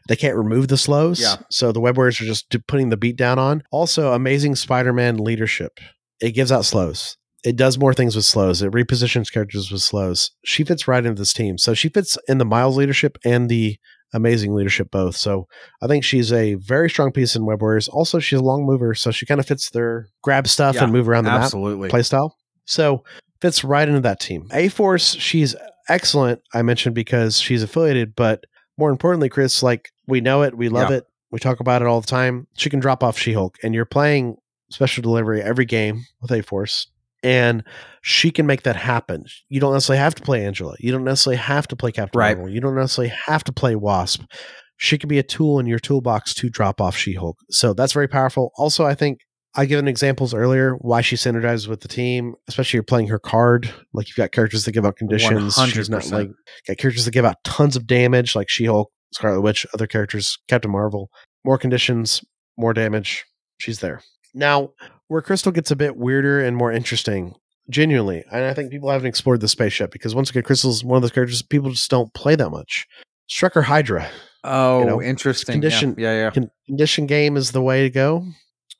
They 0.07 0.15
can't 0.15 0.35
remove 0.37 0.67
the 0.67 0.77
slows. 0.77 1.19
Yeah. 1.19 1.37
So 1.49 1.71
the 1.71 1.81
Web 1.81 1.97
Warriors 1.97 2.21
are 2.21 2.25
just 2.25 2.55
putting 2.67 2.89
the 2.89 2.97
beat 2.97 3.17
down 3.17 3.39
on. 3.39 3.63
Also, 3.71 4.13
amazing 4.13 4.55
Spider 4.55 4.93
Man 4.93 5.17
leadership. 5.17 5.79
It 6.21 6.31
gives 6.31 6.51
out 6.51 6.65
slows. 6.65 7.15
It 7.43 7.55
does 7.55 7.77
more 7.77 7.93
things 7.93 8.15
with 8.15 8.25
slows. 8.25 8.61
It 8.61 8.71
repositions 8.71 9.31
characters 9.31 9.71
with 9.71 9.81
slows. 9.81 10.31
She 10.43 10.63
fits 10.65 10.87
right 10.87 11.05
into 11.05 11.19
this 11.21 11.31
team. 11.33 11.57
So 11.57 11.73
she 11.73 11.87
fits 11.89 12.17
in 12.27 12.37
the 12.37 12.45
Miles 12.45 12.75
leadership 12.75 13.17
and 13.23 13.47
the 13.49 13.77
amazing 14.13 14.53
leadership 14.53 14.89
both. 14.91 15.15
So 15.15 15.47
I 15.81 15.87
think 15.87 16.03
she's 16.03 16.33
a 16.33 16.55
very 16.55 16.89
strong 16.89 17.11
piece 17.13 17.35
in 17.35 17.45
Web 17.45 17.61
Warriors. 17.61 17.87
Also, 17.87 18.19
she's 18.19 18.39
a 18.39 18.43
long 18.43 18.65
mover, 18.65 18.93
so 18.93 19.11
she 19.11 19.25
kind 19.25 19.39
of 19.39 19.45
fits 19.45 19.69
their 19.69 20.07
grab 20.21 20.47
stuff 20.47 20.75
Yeah, 20.75 20.83
and 20.83 20.91
move 20.91 21.07
around 21.07 21.25
the 21.25 21.29
map 21.31 21.43
Absolutely. 21.43 21.89
playstyle. 21.89 22.31
So 22.65 23.03
fits 23.39 23.63
right 23.63 23.87
into 23.87 24.01
that 24.01 24.19
team. 24.19 24.47
A 24.51 24.67
Force, 24.67 25.15
she's 25.15 25.55
excellent. 25.87 26.41
I 26.53 26.61
mentioned 26.61 26.93
because 26.95 27.39
she's 27.39 27.63
affiliated, 27.63 28.15
but 28.15 28.43
more 28.77 28.89
importantly, 28.89 29.29
Chris, 29.29 29.63
like 29.63 29.89
we 30.07 30.19
know 30.21 30.41
it, 30.41 30.57
we 30.57 30.67
love 30.69 30.89
Yeah. 30.89 30.97
it, 30.97 31.03
we 31.31 31.39
talk 31.39 31.59
about 31.61 31.81
it 31.81 31.87
all 31.87 32.01
the 32.01 32.07
time. 32.07 32.47
She 32.57 32.69
can 32.69 32.79
drop 32.79 33.01
off 33.03 33.17
She 33.17 33.33
Hulk, 33.33 33.55
and 33.63 33.73
you're 33.73 33.85
playing 33.85 34.35
special 34.69 35.01
delivery 35.01 35.41
every 35.41 35.65
game 35.65 36.05
with 36.21 36.31
A 36.31 36.41
Force, 36.41 36.87
and 37.23 37.63
she 38.01 38.31
can 38.31 38.45
make 38.45 38.63
that 38.63 38.75
happen. 38.75 39.25
You 39.49 39.59
don't 39.59 39.73
necessarily 39.73 39.99
have 39.99 40.15
to 40.15 40.21
play 40.23 40.45
Angela. 40.45 40.75
You 40.79 40.91
don't 40.91 41.03
necessarily 41.03 41.37
have 41.37 41.67
to 41.67 41.75
play 41.75 41.91
Captain 41.91 42.17
Right. 42.17 42.37
Marvel. 42.37 42.53
You 42.53 42.61
don't 42.61 42.75
necessarily 42.75 43.13
have 43.25 43.43
to 43.45 43.51
play 43.51 43.75
Wasp. 43.75 44.23
She 44.77 44.97
can 44.97 45.09
be 45.09 45.19
a 45.19 45.23
tool 45.23 45.59
in 45.59 45.65
your 45.65 45.79
toolbox 45.79 46.33
to 46.35 46.49
drop 46.49 46.79
off 46.79 46.95
She 46.95 47.13
Hulk. 47.13 47.37
So 47.49 47.73
that's 47.73 47.91
very 47.91 48.07
powerful. 48.07 48.51
Also, 48.57 48.85
I 48.85 48.95
think 48.95 49.19
I 49.55 49.65
given 49.65 49.87
examples 49.87 50.33
earlier 50.33 50.75
why 50.75 51.01
she 51.01 51.15
synergizes 51.15 51.67
with 51.67 51.81
the 51.81 51.87
team, 51.87 52.35
especially 52.47 52.77
you're 52.77 52.83
playing 52.83 53.07
her 53.07 53.19
card. 53.19 53.69
Like 53.93 54.07
you've 54.07 54.15
got 54.15 54.31
characters 54.31 54.63
that 54.65 54.71
give 54.71 54.85
out 54.85 54.95
conditions. 54.95 55.55
She's 55.55 55.89
not 55.89 56.03
100%. 56.03 56.11
like 56.11 56.29
got 56.67 56.77
characters 56.77 57.05
that 57.05 57.11
give 57.11 57.25
out 57.25 57.43
tons 57.43 57.75
of 57.75 57.87
damage, 57.87 58.35
like 58.35 58.47
She 58.49 58.65
Hulk, 58.65 58.89
Scarlet 59.13 59.41
Witch, 59.41 59.65
other 59.73 59.87
characters, 59.87 60.37
Captain 60.47 60.71
Marvel. 60.71 61.09
More 61.43 61.57
conditions, 61.57 62.23
more 62.57 62.73
damage. 62.73 63.25
She's 63.57 63.79
there. 63.79 64.01
Now, 64.33 64.71
where 65.07 65.21
Crystal 65.21 65.51
gets 65.51 65.71
a 65.71 65.75
bit 65.75 65.97
weirder 65.97 66.39
and 66.43 66.55
more 66.55 66.71
interesting, 66.71 67.35
genuinely, 67.69 68.23
and 68.31 68.45
I 68.45 68.53
think 68.53 68.71
people 68.71 68.89
haven't 68.91 69.07
explored 69.07 69.41
the 69.41 69.47
spaceship 69.47 69.91
because 69.91 70.13
once 70.15 70.29
again, 70.29 70.43
Crystal's 70.43 70.83
one 70.83 70.97
of 70.97 71.01
those 71.01 71.11
characters 71.11 71.41
people 71.41 71.69
just 71.71 71.89
don't 71.89 72.13
play 72.13 72.35
that 72.35 72.49
much. 72.49 72.85
Strucker 73.29 73.63
Hydra. 73.63 74.09
Oh, 74.43 74.79
you 74.79 74.85
know, 74.85 75.01
interesting. 75.01 75.53
condition- 75.53 75.95
Yeah, 75.97 76.11
yeah. 76.13 76.19
yeah. 76.25 76.31
Con- 76.31 76.51
condition 76.67 77.05
game 77.07 77.37
is 77.37 77.51
the 77.51 77.61
way 77.61 77.83
to 77.83 77.89
go. 77.89 78.25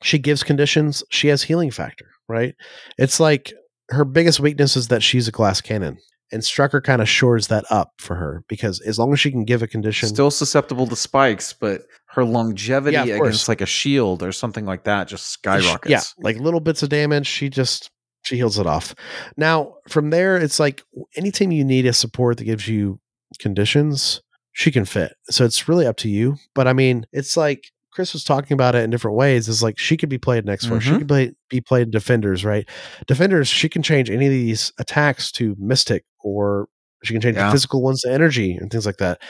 She 0.02 0.18
gives 0.18 0.42
conditions. 0.42 1.04
She 1.10 1.28
has 1.28 1.42
healing 1.42 1.70
factor, 1.70 2.06
right? 2.28 2.54
It's 2.96 3.20
like 3.20 3.52
her 3.90 4.04
biggest 4.04 4.40
weakness 4.40 4.76
is 4.76 4.88
that 4.88 5.02
she's 5.02 5.28
a 5.28 5.32
glass 5.32 5.60
cannon. 5.60 5.98
And 6.32 6.42
Strucker 6.42 6.82
kind 6.82 7.02
of 7.02 7.08
shores 7.08 7.48
that 7.48 7.64
up 7.70 7.90
for 7.98 8.14
her 8.14 8.44
because 8.48 8.80
as 8.80 8.98
long 9.00 9.12
as 9.12 9.18
she 9.20 9.30
can 9.32 9.44
give 9.44 9.62
a 9.62 9.66
condition, 9.66 10.08
Still 10.08 10.30
susceptible 10.30 10.86
to 10.86 10.94
spikes, 10.96 11.52
but 11.52 11.82
her 12.12 12.24
longevity 12.24 12.94
Yeah, 12.94 13.04
of 13.04 13.18
course. 13.18 13.28
against 13.28 13.48
like 13.48 13.60
a 13.60 13.66
shield 13.66 14.22
or 14.22 14.32
something 14.32 14.64
like 14.66 14.84
that 14.84 15.08
just 15.08 15.24
She- 15.26 15.32
skyrockets. 15.34 15.90
Yeah, 15.90 16.02
like 16.24 16.36
little 16.38 16.60
bits 16.60 16.82
of 16.82 16.88
damage, 16.88 17.26
she 17.26 17.48
just 17.48 17.90
she 18.22 18.36
heals 18.36 18.58
it 18.58 18.66
off. 18.66 18.94
Now 19.36 19.76
from 19.88 20.10
there, 20.10 20.36
it's 20.36 20.60
like 20.60 20.82
anytime 21.16 21.52
you 21.52 21.64
need 21.64 21.86
a 21.86 21.92
support 21.92 22.36
that 22.38 22.44
gives 22.44 22.68
you 22.68 23.00
conditions, 23.38 24.20
she 24.52 24.70
can 24.70 24.84
fit. 24.84 25.12
So 25.30 25.44
it's 25.44 25.68
really 25.68 25.86
up 25.86 25.96
to 25.98 26.08
you. 26.08 26.36
But 26.54 26.66
I 26.68 26.72
mean, 26.72 27.06
it's 27.12 27.36
like 27.36 27.64
Chris 27.92 28.12
was 28.12 28.24
talking 28.24 28.54
about 28.54 28.74
it 28.74 28.84
in 28.84 28.90
different 28.90 29.16
ways. 29.16 29.48
Is 29.48 29.62
like 29.62 29.78
she 29.78 29.96
could 29.96 30.08
be 30.08 30.18
played 30.18 30.44
next 30.44 30.66
force. 30.66 30.84
She 30.84 30.90
Mhm. 30.90 30.98
could 30.98 31.08
play, 31.08 31.32
be 31.48 31.60
played 31.60 31.90
defenders, 31.90 32.44
right? 32.44 32.68
Defenders, 33.06 33.48
she 33.48 33.68
can 33.68 33.82
change 33.82 34.10
any 34.10 34.26
of 34.26 34.32
these 34.32 34.72
attacks 34.78 35.32
to 35.32 35.56
mystic, 35.58 36.04
or 36.22 36.66
she 37.02 37.14
can 37.14 37.20
change 37.20 37.36
Yeah. 37.36 37.46
the 37.46 37.52
physical 37.52 37.82
ones 37.82 38.02
to 38.02 38.12
energy 38.12 38.52
and 38.52 38.70
things 38.70 38.86
like 38.86 38.98
that. 38.98 39.20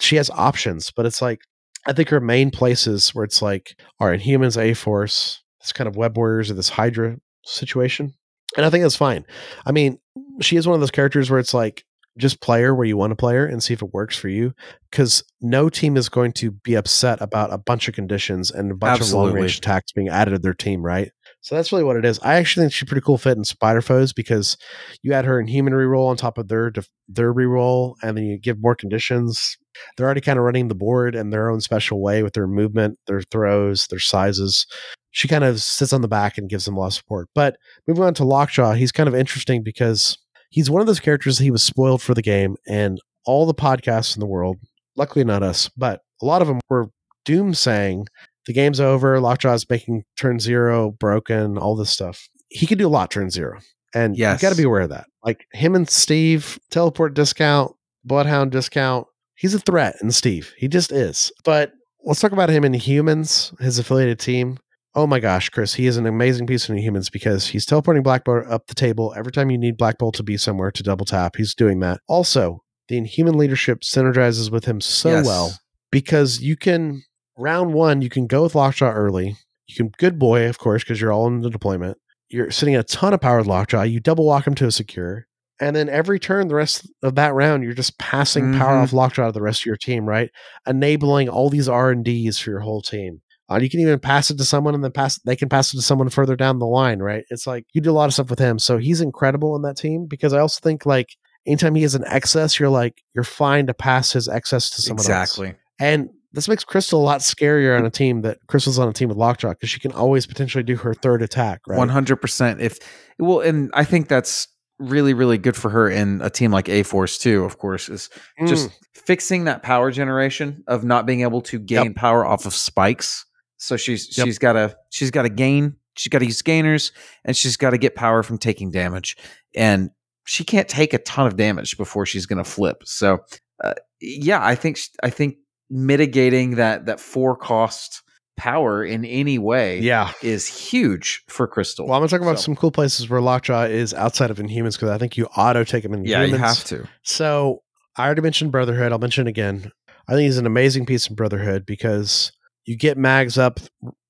She 0.00 0.16
has 0.16 0.28
options, 0.30 0.90
but 0.90 1.06
it's 1.06 1.22
like 1.22 1.40
I 1.86 1.92
think 1.92 2.08
her 2.10 2.20
main 2.20 2.50
places 2.50 3.14
where 3.14 3.24
it's 3.24 3.42
like, 3.42 3.76
all 3.98 4.08
right, 4.08 4.20
humans, 4.20 4.56
A 4.56 4.74
Force, 4.74 5.42
this 5.60 5.72
kind 5.72 5.88
of 5.88 5.96
web 5.96 6.16
warriors 6.16 6.50
or 6.50 6.54
this 6.54 6.68
Hydra 6.68 7.16
situation. 7.44 8.14
And 8.56 8.66
I 8.66 8.70
think 8.70 8.82
that's 8.82 8.96
fine. 8.96 9.24
I 9.66 9.72
mean, 9.72 9.98
she 10.40 10.56
is 10.56 10.66
one 10.66 10.74
of 10.74 10.80
those 10.80 10.90
characters 10.90 11.30
where 11.30 11.40
it's 11.40 11.54
like, 11.54 11.84
just 12.18 12.42
play 12.42 12.60
her 12.60 12.74
where 12.74 12.84
you 12.84 12.98
want 12.98 13.10
to 13.10 13.16
play 13.16 13.34
her 13.34 13.46
and 13.46 13.62
see 13.62 13.72
if 13.72 13.80
it 13.80 13.94
works 13.94 14.16
for 14.16 14.28
you. 14.28 14.52
Because 14.90 15.24
no 15.40 15.70
team 15.70 15.96
is 15.96 16.10
going 16.10 16.32
to 16.32 16.50
be 16.50 16.74
upset 16.74 17.22
about 17.22 17.52
a 17.52 17.58
bunch 17.58 17.88
of 17.88 17.94
conditions 17.94 18.50
and 18.50 18.70
a 18.70 18.74
bunch 18.74 19.00
of 19.00 19.12
long 19.12 19.32
range 19.32 19.56
attacks 19.56 19.92
being 19.92 20.10
added 20.10 20.32
to 20.32 20.38
their 20.38 20.52
team, 20.52 20.82
right? 20.82 21.10
So 21.42 21.56
that's 21.56 21.72
really 21.72 21.82
what 21.84 21.96
it 21.96 22.04
is. 22.04 22.20
I 22.20 22.36
actually 22.36 22.64
think 22.64 22.72
she's 22.72 22.82
a 22.84 22.86
pretty 22.86 23.04
cool 23.04 23.18
fit 23.18 23.36
in 23.36 23.42
Spider 23.42 23.82
Foes 23.82 24.12
because 24.12 24.56
you 25.02 25.12
add 25.12 25.24
her 25.24 25.40
in 25.40 25.48
human 25.48 25.72
reroll 25.72 26.08
on 26.08 26.16
top 26.16 26.38
of 26.38 26.46
their 26.46 26.70
def- 26.70 26.88
their 27.08 27.34
reroll, 27.34 27.96
and 28.00 28.16
then 28.16 28.24
you 28.24 28.38
give 28.38 28.62
more 28.62 28.76
conditions. 28.76 29.58
They're 29.96 30.06
already 30.06 30.20
kind 30.20 30.38
of 30.38 30.44
running 30.44 30.68
the 30.68 30.76
board 30.76 31.16
in 31.16 31.30
their 31.30 31.50
own 31.50 31.60
special 31.60 32.00
way 32.00 32.22
with 32.22 32.34
their 32.34 32.46
movement, 32.46 32.96
their 33.08 33.22
throws, 33.22 33.88
their 33.88 33.98
sizes. 33.98 34.66
She 35.10 35.26
kind 35.26 35.42
of 35.42 35.60
sits 35.60 35.92
on 35.92 36.00
the 36.00 36.08
back 36.08 36.38
and 36.38 36.48
gives 36.48 36.64
them 36.64 36.76
a 36.76 36.80
lot 36.80 36.86
of 36.86 36.94
support. 36.94 37.28
But 37.34 37.56
moving 37.88 38.04
on 38.04 38.14
to 38.14 38.24
Lockjaw, 38.24 38.74
he's 38.74 38.92
kind 38.92 39.08
of 39.08 39.14
interesting 39.14 39.64
because 39.64 40.16
he's 40.50 40.70
one 40.70 40.80
of 40.80 40.86
those 40.86 41.00
characters 41.00 41.38
he 41.38 41.50
was 41.50 41.64
spoiled 41.64 42.02
for 42.02 42.14
the 42.14 42.22
game, 42.22 42.56
and 42.68 43.00
all 43.26 43.46
the 43.46 43.54
podcasts 43.54 44.14
in 44.14 44.20
the 44.20 44.26
world, 44.26 44.58
luckily 44.96 45.24
not 45.24 45.42
us, 45.42 45.68
but 45.76 46.02
a 46.22 46.24
lot 46.24 46.40
of 46.40 46.46
them 46.46 46.60
were 46.68 46.88
doom 47.24 47.52
saying 47.52 48.06
the 48.46 48.52
game's 48.52 48.80
over, 48.80 49.18
Lockjaw's 49.20 49.68
making 49.68 50.04
turn 50.18 50.38
zero 50.40 50.90
broken, 50.90 51.58
all 51.58 51.76
this 51.76 51.90
stuff. 51.90 52.28
He 52.48 52.66
could 52.66 52.78
do 52.78 52.86
a 52.86 52.90
lot 52.90 53.10
turn 53.10 53.30
zero. 53.30 53.60
And 53.94 54.16
Yes. 54.16 54.40
you 54.42 54.46
got 54.48 54.54
to 54.54 54.60
be 54.60 54.66
aware 54.66 54.80
of 54.82 54.90
that. 54.90 55.06
Like 55.24 55.46
him 55.52 55.74
and 55.74 55.88
Steve, 55.88 56.58
teleport 56.70 57.14
discount, 57.14 57.72
Bloodhound 58.04 58.50
discount. 58.50 59.06
He's 59.36 59.54
a 59.54 59.58
threat 59.60 59.96
in 60.02 60.10
Steve. 60.10 60.52
He 60.56 60.66
just 60.68 60.90
is. 60.92 61.30
But 61.44 61.72
let's 62.04 62.20
talk 62.20 62.32
about 62.32 62.48
him 62.50 62.64
in 62.64 62.74
Humans, 62.74 63.52
his 63.60 63.78
affiliated 63.78 64.18
team. 64.18 64.58
Oh 64.94 65.06
my 65.06 65.20
gosh, 65.20 65.48
Chris, 65.48 65.74
he 65.74 65.86
is 65.86 65.96
an 65.96 66.06
amazing 66.06 66.46
piece 66.46 66.68
in 66.68 66.76
Humans 66.76 67.10
because 67.10 67.46
he's 67.46 67.64
teleporting 67.64 68.02
Black 68.02 68.24
Bolt 68.24 68.44
up 68.46 68.66
the 68.66 68.74
table 68.74 69.14
every 69.16 69.32
time 69.32 69.50
you 69.50 69.56
need 69.58 69.76
Black 69.78 69.98
Bolt 69.98 70.14
to 70.16 70.22
be 70.22 70.36
somewhere 70.36 70.70
to 70.70 70.82
double 70.82 71.06
tap. 71.06 71.36
He's 71.36 71.54
doing 71.54 71.80
that. 71.80 72.00
Also, 72.08 72.62
the 72.88 72.98
Inhuman 72.98 73.38
leadership 73.38 73.80
synergizes 73.82 74.50
with 74.50 74.64
him 74.66 74.80
so 74.80 75.10
Yes. 75.10 75.26
well 75.26 75.58
because 75.90 76.40
you 76.42 76.56
can 76.56 77.02
round 77.36 77.72
one, 77.74 78.02
you 78.02 78.08
can 78.08 78.26
go 78.26 78.42
with 78.42 78.54
Lockjaw 78.54 78.90
early. 78.92 79.36
You 79.66 79.76
can 79.76 79.92
good 79.98 80.18
boy, 80.18 80.48
of 80.48 80.58
course, 80.58 80.82
because 80.82 81.00
you're 81.00 81.12
all 81.12 81.26
in 81.26 81.40
the 81.40 81.50
deployment. 81.50 81.98
You're 82.28 82.50
sitting 82.50 82.76
a 82.76 82.82
ton 82.82 83.14
of 83.14 83.20
power 83.20 83.38
with 83.38 83.46
Lockjaw. 83.46 83.82
You 83.82 84.00
double 84.00 84.24
walk 84.26 84.46
him 84.46 84.54
to 84.56 84.66
a 84.66 84.70
secure. 84.72 85.26
And 85.60 85.76
then 85.76 85.88
every 85.88 86.18
turn, 86.18 86.48
the 86.48 86.54
rest 86.56 86.90
of 87.02 87.14
that 87.14 87.34
round, 87.34 87.62
you're 87.62 87.72
just 87.74 87.98
passing 87.98 88.52
power 88.54 88.74
Mhm. 88.76 88.82
off 88.82 88.92
Lockjaw 88.92 89.26
to 89.26 89.32
the 89.32 89.42
rest 89.42 89.62
of 89.62 89.66
your 89.66 89.76
team, 89.76 90.06
right? 90.06 90.30
Enabling 90.66 91.28
all 91.28 91.50
these 91.50 91.68
R 91.68 91.90
and 91.90 92.04
Ds 92.04 92.38
for 92.38 92.50
your 92.50 92.60
whole 92.60 92.82
team. 92.82 93.20
Uh, 93.50 93.58
you 93.60 93.68
can 93.68 93.80
even 93.80 93.98
pass 93.98 94.30
it 94.30 94.38
to 94.38 94.44
someone, 94.44 94.74
and 94.74 94.82
then 94.82 94.92
pass. 94.92 95.18
They 95.20 95.36
can 95.36 95.48
pass 95.48 95.72
it 95.72 95.76
to 95.76 95.82
someone 95.82 96.08
further 96.08 96.36
down 96.36 96.58
the 96.58 96.66
line, 96.66 97.00
right? 97.00 97.24
It's 97.30 97.46
like 97.46 97.66
you 97.74 97.80
do 97.80 97.90
a 97.90 97.92
lot 97.92 98.06
of 98.06 98.14
stuff 98.14 98.30
with 98.30 98.38
him, 98.38 98.58
so 98.58 98.78
he's 98.78 99.00
incredible 99.00 99.54
in 99.54 99.62
that 99.62 99.76
team. 99.76 100.06
Because 100.06 100.32
I 100.32 100.38
also 100.38 100.58
think 100.62 100.86
like 100.86 101.10
anytime 101.46 101.74
he 101.74 101.82
has 101.82 101.94
an 101.94 102.04
excess, 102.06 102.58
you're 102.58 102.70
like 102.70 103.02
you're 103.14 103.24
fine 103.24 103.66
to 103.66 103.74
pass 103.74 104.12
his 104.12 104.26
excess 104.28 104.70
to 104.70 104.82
someone 104.82 105.00
else. 105.00 105.06
exactly. 105.38 105.54
And 105.78 106.08
this 106.32 106.48
makes 106.48 106.64
Crystal 106.64 107.00
a 107.00 107.04
lot 107.04 107.20
scarier 107.20 107.78
on 107.78 107.84
a 107.84 107.90
team 107.90 108.22
that 108.22 108.38
Crystal's 108.46 108.78
on 108.78 108.88
a 108.88 108.92
team 108.92 109.08
with 109.08 109.18
Lockjaw 109.18 109.50
because 109.50 109.70
she 109.70 109.80
can 109.80 109.92
always 109.92 110.26
potentially 110.26 110.64
do 110.64 110.76
her 110.76 110.94
third 110.94 111.22
attack, 111.22 111.60
right? 111.66 111.78
One 111.78 111.88
hundred 111.88 112.16
percent. 112.16 112.60
If 112.60 112.78
well, 113.18 113.40
and 113.40 113.70
I 113.74 113.84
think 113.84 114.08
that's 114.08 114.48
really, 114.78 115.14
really 115.14 115.38
good 115.38 115.56
for 115.56 115.68
her 115.70 115.88
in 115.88 116.20
a 116.22 116.30
team 116.30 116.50
like 116.50 116.68
A 116.68 116.82
Force 116.82 117.18
too. 117.18 117.44
Of 117.44 117.58
course, 117.58 117.88
is 117.88 118.08
just 118.46 118.68
Mm. 118.68 118.72
fixing 118.94 119.44
that 119.44 119.62
power 119.62 119.90
generation 119.90 120.64
of 120.66 120.84
not 120.84 121.06
being 121.06 121.20
able 121.22 121.40
to 121.42 121.58
gain 121.58 121.94
power 121.94 122.24
off 122.26 122.46
of 122.46 122.54
spikes. 122.54 123.24
So 123.58 123.76
she's 123.76 124.16
Yep. 124.18 124.26
she's 124.26 124.38
got 124.38 124.54
to 124.54 124.76
she's 124.90 125.10
got 125.10 125.22
to 125.22 125.28
gain. 125.28 125.76
She's 125.96 126.08
got 126.08 126.20
to 126.20 126.24
use 126.26 126.40
gainers, 126.40 126.90
and 127.24 127.36
she's 127.36 127.58
got 127.58 127.70
to 127.70 127.78
get 127.78 127.94
power 127.94 128.22
from 128.22 128.38
taking 128.38 128.70
damage. 128.70 129.14
And 129.54 129.90
she 130.24 130.42
can't 130.42 130.66
take 130.68 130.94
a 130.94 130.98
ton 130.98 131.26
of 131.26 131.36
damage 131.36 131.76
before 131.76 132.06
she's 132.06 132.24
going 132.26 132.42
to 132.42 132.48
flip. 132.50 132.82
So, 132.86 133.18
uh, 133.62 133.74
yeah, 134.00 134.42
I 134.42 134.54
think 134.54 134.78
I 135.02 135.10
think 135.10 135.36
mitigating 135.72 136.56
that 136.56 136.86
that 136.86 137.00
four 137.00 137.34
cost 137.34 138.02
power 138.36 138.84
in 138.84 139.04
any 139.04 139.38
way 139.38 139.80
yeah. 139.80 140.12
is 140.22 140.46
huge 140.46 141.22
for 141.28 141.46
Crystal. 141.46 141.86
Well, 141.86 141.94
I'm 141.94 142.00
gonna 142.00 142.08
talk 142.08 142.20
about 142.20 142.38
So- 142.38 142.44
some 142.44 142.56
cool 142.56 142.70
places 142.70 143.08
where 143.08 143.20
Lockjaw 143.20 143.64
is 143.64 143.92
outside 143.94 144.30
of 144.30 144.38
Inhumans 144.38 144.74
because 144.74 144.90
I 144.90 144.98
think 144.98 145.16
you 145.16 145.26
auto 145.36 145.64
take 145.64 145.84
him 145.84 145.94
in 145.94 146.04
Yeah, 146.04 146.24
you 146.24 146.36
have 146.36 146.64
to. 146.64 146.86
So 147.02 147.62
I 147.96 148.04
already 148.04 148.22
mentioned 148.22 148.52
Brotherhood. 148.52 148.92
I'll 148.92 148.98
mention 148.98 149.26
it 149.26 149.30
again. 149.30 149.72
I 150.08 150.12
think 150.12 150.24
he's 150.24 150.38
an 150.38 150.46
amazing 150.46 150.86
piece 150.86 151.08
in 151.08 151.14
Brotherhood 151.14 151.64
because 151.66 152.32
you 152.64 152.76
get 152.76 152.98
mags 152.98 153.38
up 153.38 153.60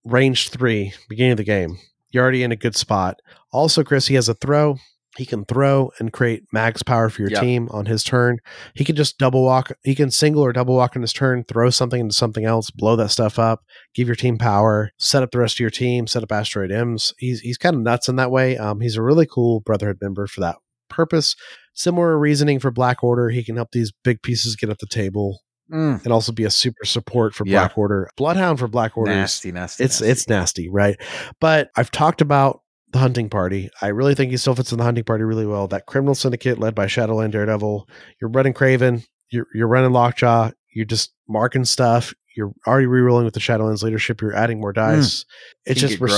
range 0.04 0.50
three, 0.50 0.92
beginning 1.08 1.32
of 1.32 1.38
the 1.38 1.44
game. 1.44 1.78
You're 2.10 2.22
already 2.22 2.42
in 2.42 2.52
a 2.52 2.56
good 2.56 2.76
spot. 2.76 3.20
Also, 3.52 3.82
Chris, 3.82 4.06
he 4.06 4.14
has 4.14 4.28
a 4.28 4.34
throw. 4.34 4.76
He 5.16 5.26
can 5.26 5.44
throw 5.44 5.90
and 5.98 6.12
create 6.12 6.44
max 6.52 6.82
power 6.82 7.10
for 7.10 7.20
your 7.22 7.30
Yep. 7.32 7.40
team 7.42 7.68
on 7.70 7.84
his 7.86 8.02
turn. 8.02 8.38
He 8.74 8.84
can 8.84 8.96
just 8.96 9.18
double 9.18 9.42
walk. 9.44 9.70
He 9.84 9.94
can 9.94 10.10
single 10.10 10.42
or 10.42 10.52
double 10.52 10.74
walk 10.74 10.96
on 10.96 11.02
his 11.02 11.12
turn, 11.12 11.44
throw 11.44 11.68
something 11.70 12.00
into 12.00 12.14
something 12.14 12.44
else, 12.46 12.70
blow 12.70 12.96
that 12.96 13.10
stuff 13.10 13.38
up, 13.38 13.60
give 13.94 14.08
your 14.08 14.14
team 14.16 14.38
power, 14.38 14.90
set 14.98 15.22
up 15.22 15.30
the 15.30 15.38
rest 15.38 15.56
of 15.56 15.60
your 15.60 15.70
team, 15.70 16.06
set 16.06 16.22
up 16.22 16.32
asteroid 16.32 16.72
M's. 16.72 17.12
He's 17.18 17.40
he's 17.40 17.58
kind 17.58 17.76
of 17.76 17.82
nuts 17.82 18.08
in 18.08 18.16
that 18.16 18.30
way. 18.30 18.56
Um, 18.56 18.80
he's 18.80 18.96
a 18.96 19.02
really 19.02 19.26
cool 19.26 19.60
Brotherhood 19.60 19.98
member 20.00 20.26
for 20.26 20.40
that 20.40 20.56
purpose. 20.88 21.36
Similar 21.74 22.18
reasoning 22.18 22.58
for 22.58 22.70
Black 22.70 23.02
Order. 23.04 23.28
He 23.30 23.44
can 23.44 23.56
help 23.56 23.72
these 23.72 23.92
big 24.04 24.22
pieces 24.22 24.56
get 24.56 24.70
at 24.70 24.78
the 24.78 24.86
table 24.86 25.40
Mm, 25.72 26.02
and 26.04 26.12
also 26.12 26.32
be 26.32 26.44
a 26.44 26.50
super 26.50 26.84
support 26.84 27.34
for 27.34 27.46
Yeah. 27.46 27.60
Black 27.60 27.78
Order. 27.78 28.10
Bloodhound 28.18 28.58
for 28.58 28.68
Black 28.68 28.94
Order 28.96 29.10
nasty, 29.12 29.52
nasty. 29.52 29.82
it's 29.84 30.00
nasty. 30.02 30.10
it's 30.10 30.28
nasty, 30.28 30.68
right? 30.68 30.96
But 31.40 31.70
I've 31.76 31.90
talked 31.90 32.20
about 32.20 32.60
the 32.92 32.98
hunting 32.98 33.28
party. 33.28 33.70
I 33.80 33.88
really 33.88 34.14
think 34.14 34.30
he 34.30 34.36
still 34.36 34.54
fits 34.54 34.72
in 34.72 34.78
the 34.78 34.84
hunting 34.84 35.04
party 35.04 35.24
really 35.24 35.46
well. 35.46 35.66
That 35.68 35.86
criminal 35.86 36.14
syndicate 36.14 36.58
led 36.58 36.74
by 36.74 36.86
Shadowland 36.86 37.32
Daredevil. 37.32 37.88
You're 38.20 38.30
running 38.30 38.54
Kraven. 38.54 39.04
You're 39.30 39.46
you're 39.54 39.68
running 39.68 39.92
Lockjaw. 39.92 40.50
You're 40.74 40.84
just 40.86 41.12
marking 41.28 41.64
stuff. 41.64 42.14
You're 42.36 42.52
already 42.66 42.86
rerolling 42.86 43.24
with 43.24 43.34
the 43.34 43.40
Shadowlands 43.40 43.82
leadership. 43.82 44.20
You're 44.22 44.34
adding 44.36 44.60
more 44.60 44.72
dice. 44.72 45.24
It's 45.66 45.80
just 45.88 46.00
res- 46.00 46.12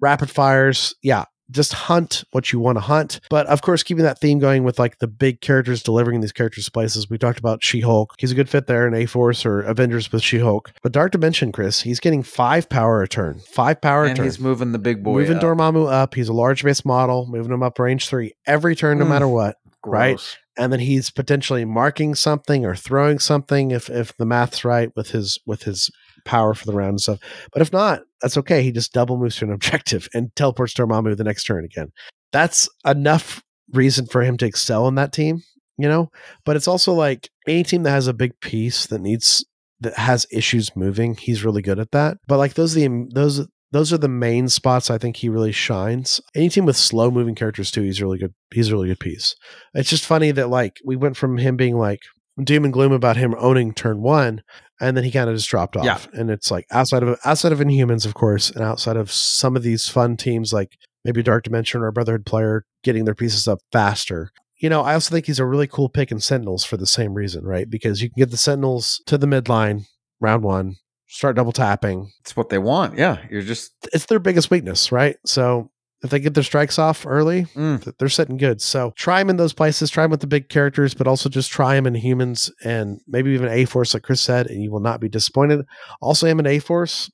rapid 0.00 0.30
fires. 0.30 0.94
Yeah. 1.02 1.24
Just 1.50 1.72
hunt 1.72 2.24
what 2.30 2.52
you 2.52 2.60
want 2.60 2.76
to 2.76 2.80
hunt. 2.80 3.20
But 3.30 3.46
of 3.48 3.62
course, 3.62 3.82
keeping 3.82 4.04
that 4.04 4.18
theme 4.20 4.38
going 4.38 4.64
with 4.64 4.78
like 4.78 4.98
the 4.98 5.06
big 5.06 5.40
characters 5.40 5.82
delivering 5.82 6.20
these 6.20 6.32
characters 6.32 6.68
places. 6.68 7.10
We 7.10 7.18
talked 7.18 7.38
about 7.38 7.62
She 7.64 7.80
Hulk. 7.80 8.14
He's 8.18 8.32
a 8.32 8.34
good 8.34 8.48
fit 8.48 8.66
there 8.66 8.86
in 8.86 8.94
A 8.94 9.06
Force 9.06 9.44
or 9.44 9.60
Avengers 9.60 10.12
with 10.12 10.22
She 10.22 10.38
Hulk. 10.38 10.72
But 10.82 10.92
Dark 10.92 11.12
Dimension, 11.12 11.52
Chris, 11.52 11.80
he's 11.82 12.00
getting 12.00 12.22
five 12.22 12.68
power 12.68 13.02
a 13.02 13.08
turn. 13.08 13.40
Five 13.52 13.80
power 13.80 14.04
a 14.04 14.08
And 14.08 14.16
turn. 14.16 14.24
he's 14.26 14.38
moving 14.40 14.72
the 14.72 14.78
big 14.78 15.02
boy. 15.02 15.20
moving 15.20 15.36
up. 15.38 15.42
Dormammu 15.42 15.90
up. 15.90 16.14
He's 16.14 16.28
a 16.28 16.32
large 16.32 16.62
base 16.62 16.84
model, 16.84 17.26
moving 17.28 17.52
him 17.52 17.62
up 17.62 17.78
range 17.78 18.08
three 18.08 18.32
every 18.46 18.76
turn, 18.76 18.98
no 18.98 19.04
Mm. 19.04 19.08
matter 19.08 19.28
what. 19.28 19.56
right? 19.86 20.20
And 20.58 20.70
then 20.70 20.80
he's 20.80 21.10
potentially 21.10 21.64
marking 21.64 22.14
something 22.14 22.66
or 22.66 22.76
throwing 22.76 23.18
something 23.18 23.70
if 23.70 23.88
if 23.88 24.14
the 24.18 24.26
math's 24.26 24.62
right 24.62 24.90
with 24.94 25.10
his 25.12 25.38
with 25.46 25.62
his 25.62 25.90
power 26.24 26.54
for 26.54 26.66
the 26.66 26.72
round 26.72 26.90
and 26.90 27.00
stuff. 27.00 27.20
But 27.52 27.62
if 27.62 27.72
not, 27.72 28.02
that's 28.20 28.36
okay. 28.38 28.62
He 28.62 28.72
just 28.72 28.92
double 28.92 29.16
moves 29.16 29.36
to 29.36 29.44
an 29.44 29.52
objective 29.54 30.08
and 30.14 30.34
teleports 30.36 30.74
to 30.74 30.86
Dormammu 30.86 31.16
the 31.16 31.24
next 31.24 31.44
turn 31.44 31.64
again. 31.64 31.92
That's 32.32 32.68
enough 32.86 33.42
reason 33.72 34.06
for 34.06 34.22
him 34.22 34.36
to 34.38 34.46
excel 34.46 34.88
in 34.88 34.94
that 34.96 35.12
team, 35.12 35.42
you 35.78 35.88
know? 35.88 36.10
But 36.44 36.56
it's 36.56 36.68
also 36.68 36.92
like 36.92 37.28
any 37.46 37.62
team 37.62 37.82
that 37.84 37.90
has 37.90 38.06
a 38.06 38.14
big 38.14 38.38
piece 38.40 38.86
that 38.86 39.00
needs 39.00 39.44
that 39.80 39.96
has 39.96 40.26
issues 40.30 40.76
moving, 40.76 41.14
he's 41.14 41.44
really 41.44 41.62
good 41.62 41.78
at 41.78 41.90
that. 41.92 42.18
But 42.28 42.38
like 42.38 42.54
those 42.54 42.76
are 42.76 42.80
the 42.80 43.08
those 43.12 43.46
those 43.72 43.92
are 43.92 43.98
the 43.98 44.08
main 44.08 44.48
spots 44.48 44.90
I 44.90 44.98
think 44.98 45.16
he 45.16 45.28
really 45.28 45.52
shines. 45.52 46.20
Any 46.34 46.48
team 46.48 46.66
with 46.66 46.76
slow 46.76 47.10
moving 47.10 47.34
characters 47.34 47.70
too, 47.70 47.82
he's 47.82 48.02
really 48.02 48.18
good. 48.18 48.34
He's 48.52 48.68
a 48.68 48.72
really 48.72 48.88
good 48.88 49.00
piece. 49.00 49.34
It's 49.74 49.90
just 49.90 50.04
funny 50.04 50.32
that 50.32 50.50
like 50.50 50.78
we 50.84 50.96
went 50.96 51.16
from 51.16 51.38
him 51.38 51.56
being 51.56 51.76
like 51.76 52.00
doom 52.44 52.64
and 52.64 52.72
gloom 52.72 52.92
about 52.92 53.16
him 53.16 53.34
owning 53.38 53.72
turn 53.74 54.02
one, 54.02 54.42
and 54.80 54.96
then 54.96 55.04
he 55.04 55.10
kind 55.10 55.28
of 55.28 55.36
just 55.36 55.48
dropped 55.48 55.76
off. 55.76 55.84
Yeah. 55.84 55.98
And 56.12 56.30
it's 56.30 56.50
like 56.50 56.66
outside 56.70 57.02
of 57.02 57.18
outside 57.24 57.52
of 57.52 57.58
Inhumans, 57.58 58.06
of 58.06 58.14
course, 58.14 58.50
and 58.50 58.62
outside 58.64 58.96
of 58.96 59.10
some 59.10 59.56
of 59.56 59.62
these 59.62 59.88
fun 59.88 60.16
teams 60.16 60.52
like 60.52 60.76
maybe 61.04 61.22
Dark 61.22 61.44
Dimension 61.44 61.82
or 61.82 61.92
Brotherhood 61.92 62.26
player 62.26 62.64
getting 62.82 63.04
their 63.04 63.14
pieces 63.14 63.46
up 63.48 63.58
faster. 63.72 64.30
you 64.60 64.68
know, 64.68 64.82
I 64.82 64.94
also 64.94 65.12
think 65.12 65.26
he's 65.26 65.38
a 65.38 65.46
really 65.46 65.66
cool 65.66 65.88
pick 65.88 66.12
in 66.12 66.20
Sentinels 66.20 66.64
for 66.64 66.76
the 66.76 66.86
same 66.86 67.14
reason, 67.14 67.44
right? 67.44 67.68
Because 67.68 68.02
you 68.02 68.10
can 68.10 68.20
get 68.20 68.30
the 68.30 68.36
Sentinels 68.36 69.02
to 69.06 69.16
the 69.16 69.26
midline 69.26 69.86
round 70.20 70.42
one, 70.44 70.76
start 71.08 71.34
double 71.34 71.52
tapping. 71.52 72.12
It's 72.20 72.36
what 72.36 72.50
they 72.50 72.58
want. 72.58 72.98
Yeah. 72.98 73.18
You're 73.30 73.42
just 73.42 73.72
It's 73.92 74.06
their 74.06 74.18
biggest 74.18 74.50
weakness, 74.50 74.92
right? 74.92 75.16
So 75.24 75.70
if 76.02 76.10
they 76.10 76.18
get 76.18 76.34
their 76.34 76.42
strikes 76.42 76.78
off 76.78 77.06
early, 77.06 77.44
Mm. 77.54 77.94
they're 77.98 78.08
sitting 78.08 78.36
good. 78.38 78.62
So 78.62 78.92
try 78.96 79.18
them 79.20 79.30
in 79.30 79.36
those 79.36 79.52
places, 79.52 79.90
try 79.90 80.04
them 80.04 80.10
with 80.10 80.20
the 80.20 80.26
big 80.26 80.48
characters, 80.48 80.94
but 80.94 81.06
also 81.06 81.28
just 81.28 81.50
try 81.50 81.74
them 81.74 81.86
in 81.86 81.94
humans 81.94 82.50
and 82.64 83.00
maybe 83.06 83.30
even 83.32 83.48
A 83.48 83.64
Force, 83.66 83.92
like 83.94 84.02
Chris 84.02 84.20
said, 84.20 84.46
and 84.46 84.62
you 84.62 84.70
will 84.70 84.80
not 84.80 85.00
be 85.00 85.08
disappointed. 85.08 85.64
Also, 86.00 86.26
him 86.26 86.38
in 86.40 86.46
A 86.46 86.58
Force, 86.58 87.10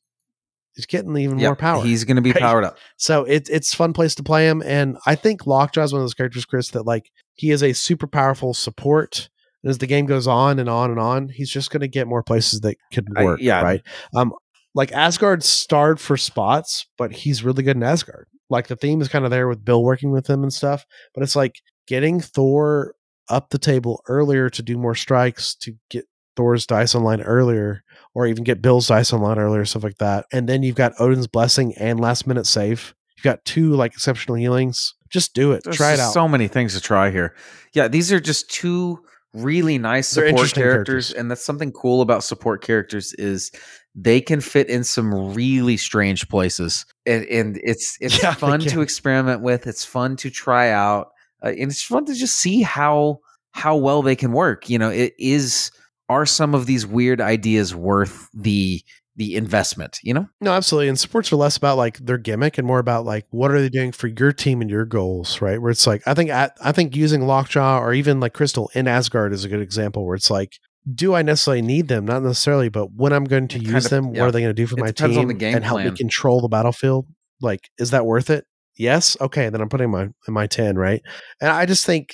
he's 0.74 0.86
getting 0.86 1.16
even 1.16 1.38
yeah, 1.38 1.48
more 1.48 1.56
power. 1.56 1.82
He's 1.82 2.04
going 2.04 2.16
to 2.16 2.22
be 2.22 2.30
Right. 2.32 2.40
powered 2.40 2.64
up. 2.64 2.78
So 2.96 3.24
it, 3.24 3.48
it's 3.50 3.74
fun 3.74 3.92
place 3.92 4.14
to 4.16 4.22
play 4.22 4.46
him. 4.48 4.62
And 4.64 4.98
I 5.06 5.14
think 5.14 5.46
Lockjaw 5.46 5.82
is 5.82 5.92
one 5.92 6.00
of 6.00 6.04
those 6.04 6.14
characters, 6.14 6.44
Chris, 6.44 6.70
that 6.70 6.84
like 6.86 7.10
he 7.34 7.50
is 7.50 7.62
a 7.62 7.72
super 7.72 8.06
powerful 8.06 8.54
support. 8.54 9.28
And 9.64 9.70
as 9.70 9.78
the 9.78 9.86
game 9.88 10.06
goes 10.06 10.28
on 10.28 10.58
and 10.60 10.68
on 10.68 10.90
and 10.90 11.00
on, 11.00 11.28
he's 11.30 11.50
just 11.50 11.70
going 11.70 11.80
to 11.80 11.88
get 11.88 12.06
more 12.06 12.22
places 12.22 12.60
that 12.60 12.76
could 12.92 13.08
I- 13.16 13.24
work. 13.24 13.40
yeah. 13.40 13.62
Right. 13.62 13.82
Um, 14.14 14.32
like 14.74 14.92
Asgard 14.92 15.42
starred 15.42 15.98
for 15.98 16.16
spots, 16.18 16.86
but 16.98 17.10
he's 17.10 17.42
really 17.42 17.62
good 17.62 17.76
in 17.76 17.82
Asgard. 17.82 18.26
Like 18.48 18.68
the 18.68 18.76
theme 18.76 19.00
is 19.00 19.08
kind 19.08 19.24
of 19.24 19.30
there 19.30 19.48
with 19.48 19.64
Bill 19.64 19.82
working 19.82 20.10
with 20.10 20.28
him 20.28 20.42
and 20.42 20.52
stuff. 20.52 20.86
But 21.14 21.22
it's 21.22 21.36
like 21.36 21.60
getting 21.86 22.20
Thor 22.20 22.94
up 23.28 23.50
the 23.50 23.58
table 23.58 24.02
earlier 24.08 24.48
to 24.50 24.62
do 24.62 24.78
more 24.78 24.94
strikes 24.94 25.54
to 25.56 25.74
get 25.90 26.04
Thor's 26.36 26.66
dice 26.66 26.94
online 26.94 27.22
earlier, 27.22 27.82
or 28.14 28.26
even 28.26 28.44
get 28.44 28.62
Bill's 28.62 28.88
dice 28.88 29.12
online 29.12 29.38
earlier, 29.38 29.64
stuff 29.64 29.82
like 29.82 29.98
that. 29.98 30.26
And 30.32 30.48
then 30.48 30.62
you've 30.62 30.76
got 30.76 30.92
Odin's 31.00 31.26
blessing 31.26 31.74
and 31.78 31.98
last 31.98 32.26
minute 32.26 32.46
save. 32.46 32.94
You've 33.16 33.24
got 33.24 33.44
two 33.44 33.70
like 33.70 33.92
exceptional 33.92 34.36
healings. 34.36 34.94
Just 35.08 35.34
do 35.34 35.52
it. 35.52 35.64
There's 35.64 35.76
Try 35.76 35.94
it 35.94 36.00
out. 36.00 36.12
So 36.12 36.28
many 36.28 36.46
things 36.48 36.74
to 36.74 36.80
try 36.80 37.10
here. 37.10 37.34
Yeah, 37.72 37.88
these 37.88 38.12
are 38.12 38.20
just 38.20 38.50
two 38.50 39.00
really 39.34 39.78
nice 39.78 40.08
support 40.08 40.30
characters, 40.36 40.54
characters. 40.54 41.12
and 41.12 41.30
that's 41.30 41.44
something 41.44 41.72
cool 41.72 42.00
about 42.00 42.24
support 42.24 42.62
characters 42.62 43.12
is 43.14 43.50
they 43.94 44.20
can 44.20 44.40
fit 44.40 44.68
in 44.68 44.84
some 44.84 45.34
really 45.34 45.76
strange 45.76 46.28
places, 46.28 46.84
and, 47.06 47.24
and 47.26 47.58
it's 47.62 47.96
it's 48.00 48.22
Yeah, 48.22 48.34
fun 48.34 48.60
to 48.60 48.80
experiment 48.80 49.42
with. 49.42 49.66
It's 49.66 49.84
fun 49.84 50.16
to 50.16 50.30
try 50.30 50.70
out, 50.70 51.08
uh, 51.42 51.48
and 51.48 51.70
it's 51.70 51.82
fun 51.82 52.04
to 52.06 52.14
just 52.14 52.36
see 52.36 52.62
how 52.62 53.20
how 53.52 53.76
well 53.76 54.02
they 54.02 54.16
can 54.16 54.32
work. 54.32 54.68
You 54.68 54.78
know, 54.78 54.90
it 54.90 55.14
is 55.18 55.70
are 56.08 56.26
some 56.26 56.54
of 56.54 56.66
these 56.66 56.86
weird 56.86 57.20
ideas 57.20 57.74
worth 57.74 58.28
the 58.32 58.82
the 59.16 59.34
investment? 59.34 59.98
You 60.02 60.14
know, 60.14 60.28
No, 60.40 60.52
absolutely. 60.52 60.88
And 60.88 60.98
sports 60.98 61.32
are 61.32 61.36
less 61.36 61.56
about 61.56 61.76
like 61.78 61.98
their 61.98 62.18
gimmick 62.18 62.58
and 62.58 62.66
more 62.66 62.78
about 62.78 63.04
like 63.04 63.26
what 63.30 63.50
are 63.50 63.60
they 63.60 63.68
doing 63.68 63.92
for 63.92 64.06
your 64.08 64.32
team 64.32 64.60
and 64.60 64.70
your 64.70 64.84
goals, 64.84 65.40
right? 65.40 65.60
Where 65.60 65.70
it's 65.70 65.86
like 65.86 66.02
I 66.06 66.14
think 66.14 66.30
I, 66.30 66.50
I 66.62 66.72
think 66.72 66.94
using 66.94 67.22
Lockjaw 67.26 67.78
or 67.80 67.92
even 67.94 68.20
like 68.20 68.34
Crystal 68.34 68.70
in 68.74 68.86
Asgard 68.86 69.32
is 69.32 69.44
a 69.44 69.48
good 69.48 69.60
example 69.60 70.06
where 70.06 70.14
it's 70.16 70.30
like, 70.30 70.52
do 70.94 71.14
I 71.14 71.22
necessarily 71.22 71.62
need 71.62 71.88
them? 71.88 72.04
Not 72.04 72.22
necessarily, 72.22 72.68
but 72.68 72.92
when 72.94 73.12
I'm 73.12 73.24
going 73.24 73.48
to 73.48 73.56
It 73.56 73.62
use 73.62 73.72
kind 73.72 73.84
of- 73.84 73.90
them, 73.90 74.14
yeah. 74.14 74.20
what 74.20 74.28
are 74.28 74.32
they 74.32 74.40
going 74.40 74.54
to 74.54 74.62
do 74.62 74.66
for 74.66 74.76
It 74.78 74.82
my 74.82 74.90
team 74.92 75.26
the 75.28 75.34
game 75.34 75.56
and 75.56 75.64
help 75.64 75.80
plan. 75.80 75.90
me 75.92 75.96
control 75.96 76.40
the 76.40 76.48
battlefield? 76.48 77.06
Like, 77.40 77.68
is 77.78 77.90
that 77.90 78.06
worth 78.06 78.30
it? 78.30 78.44
Yes. 78.78 79.16
Okay, 79.20 79.48
then 79.48 79.60
I'm 79.60 79.68
putting 79.68 79.90
my 79.90 80.02
in 80.28 80.34
my 80.34 80.46
ten, 80.46 80.76
right? 80.76 81.00
And 81.40 81.50
I 81.50 81.64
just 81.66 81.86
think 81.86 82.10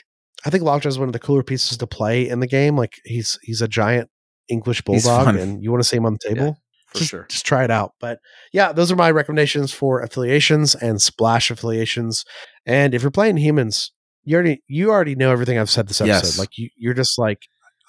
I 0.47 0.51
think 0.51 0.62
Lockjaw 0.62 0.89
is 0.89 0.99
one 0.99 1.09
of 1.09 1.12
the 1.12 1.19
cooler 1.19 1.43
pieces 1.43 1.77
to 1.79 1.87
play 1.87 2.29
in 2.29 2.41
the 2.41 2.47
game. 2.47 2.77
Like 2.77 2.95
he's 3.05 3.39
he's 3.43 3.61
a 3.62 3.69
giant 3.69 4.09
English 4.49 4.83
bulldog, 4.83 5.35
and 5.37 5.62
you 5.62 5.70
want 5.70 5.83
to 5.83 5.89
see 5.89 5.97
him 5.97 6.07
on 6.07 6.15
the 6.15 6.29
table 6.35 6.57
for 6.93 6.98
just, 6.98 7.10
sure. 7.10 7.27
Just 7.28 7.47
try 7.47 7.64
it 7.64 7.70
out. 7.70 7.94
But 8.01 8.19
yeah, 8.52 8.73
those 8.73 8.93
are 8.93 8.97
my 8.97 9.10
recommendations 9.10 9.73
for 9.73 10.01
affiliations 10.01 10.74
and 10.74 11.01
splash 11.01 11.51
affiliations. 11.51 12.24
And 12.66 12.94
if 12.94 13.02
you're 13.02 13.10
playing 13.10 13.39
humans, 13.39 13.93
you 14.24 14.36
already 14.36 14.62
you 14.69 14.90
already 14.90 15.14
know 15.14 15.32
everything 15.32 15.59
I've 15.59 15.70
said 15.70 15.89
this 15.89 16.01
episode. 16.01 16.27
Yes. 16.27 16.39
Like 16.39 16.56
you, 16.56 16.69
you're 16.77 16.94
just 16.94 17.19
like 17.19 17.40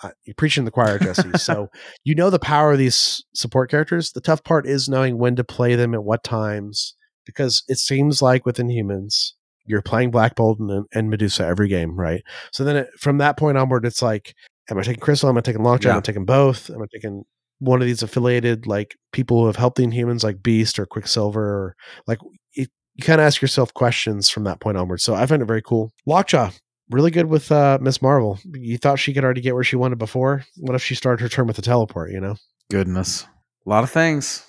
uh, 0.02 0.10
you're 0.26 0.36
preaching 0.36 0.66
the 0.66 0.72
choir, 0.72 1.00
Jesse. 1.00 1.32
so 1.38 1.70
you 2.04 2.16
know 2.16 2.30
the 2.30 2.40
power 2.40 2.74
of 2.74 2.78
these 2.78 3.24
support 3.34 3.70
characters. 3.70 4.12
The 4.12 4.22
tough 4.22 4.44
part 4.44 4.66
is 4.66 4.90
knowing 4.90 5.18
when 5.18 5.36
to 5.36 5.44
play 5.44 5.76
them 5.76 5.94
at 5.94 6.04
what 6.04 6.24
times, 6.24 6.96
because 7.26 7.64
it 7.68 7.78
seems 7.78 8.22
like 8.22 8.46
within 8.46 8.70
humans. 8.70 9.36
You're 9.66 9.82
playing 9.82 10.12
Black 10.12 10.36
Bolt 10.36 10.60
and, 10.60 10.86
and 10.94 11.10
Medusa 11.10 11.46
every 11.46 11.70
game, 11.70 11.98
right? 11.98 12.22
So 12.52 12.66
then 12.66 12.76
it, 12.76 12.90
from 13.00 13.20
that 13.20 13.38
point 13.38 13.58
onward, 13.58 13.86
it's 13.86 14.02
like, 14.02 14.36
am 14.70 14.78
I 14.78 14.82
taking 14.82 15.00
Crystal? 15.00 15.30
Am 15.30 15.38
I 15.38 15.42
taking 15.42 15.64
Lockjaw? 15.64 15.92
Am 15.92 15.98
I 16.00 16.02
taking 16.02 16.26
both? 16.26 16.70
Am 16.70 16.82
I 16.82 16.86
taking 16.92 17.24
one 17.64 17.82
of 17.82 17.88
these 17.88 18.04
affiliated 18.04 18.68
like 18.68 18.96
people 19.12 19.40
who 19.42 19.48
have 19.48 19.56
helped 19.56 19.78
the 19.78 19.86
Inhumans 19.86 20.24
like 20.24 20.44
Beast 20.44 20.80
or 20.80 20.86
Quicksilver 20.86 21.42
or 21.42 21.76
like 22.08 22.20
it, 22.54 22.70
you 22.96 23.04
kind 23.04 23.22
of 23.22 23.26
ask 23.26 23.42
yourself 23.42 23.74
questions 23.74 24.30
from 24.30 24.44
that 24.44 24.60
point 24.60 24.78
onward. 24.78 25.02
So 25.02 25.16
I 25.16 25.26
find 25.26 25.42
it 25.42 25.46
very 25.46 25.62
cool. 25.62 25.92
Lockjaw, 26.06 26.52
really 26.90 27.12
good 27.12 27.28
with 27.28 27.52
uh, 27.52 27.78
Ms. 27.82 28.02
Marvel. 28.02 28.40
You 28.54 28.78
thought 28.78 29.00
she 29.00 29.14
could 29.14 29.24
already 29.24 29.42
get 29.42 29.56
where 29.56 29.64
she 29.64 29.76
wanted 29.76 29.98
before. 29.98 30.44
What 30.58 30.76
if 30.76 30.84
she 30.84 30.96
started 30.96 31.22
her 31.22 31.30
turn 31.30 31.48
with 31.48 31.56
the 31.56 31.62
teleport? 31.62 32.12
You 32.12 32.20
know, 32.20 32.36
Goodness. 32.70 33.26
A 33.66 33.70
lot 33.70 33.84
of 33.84 33.90
things. 33.90 34.46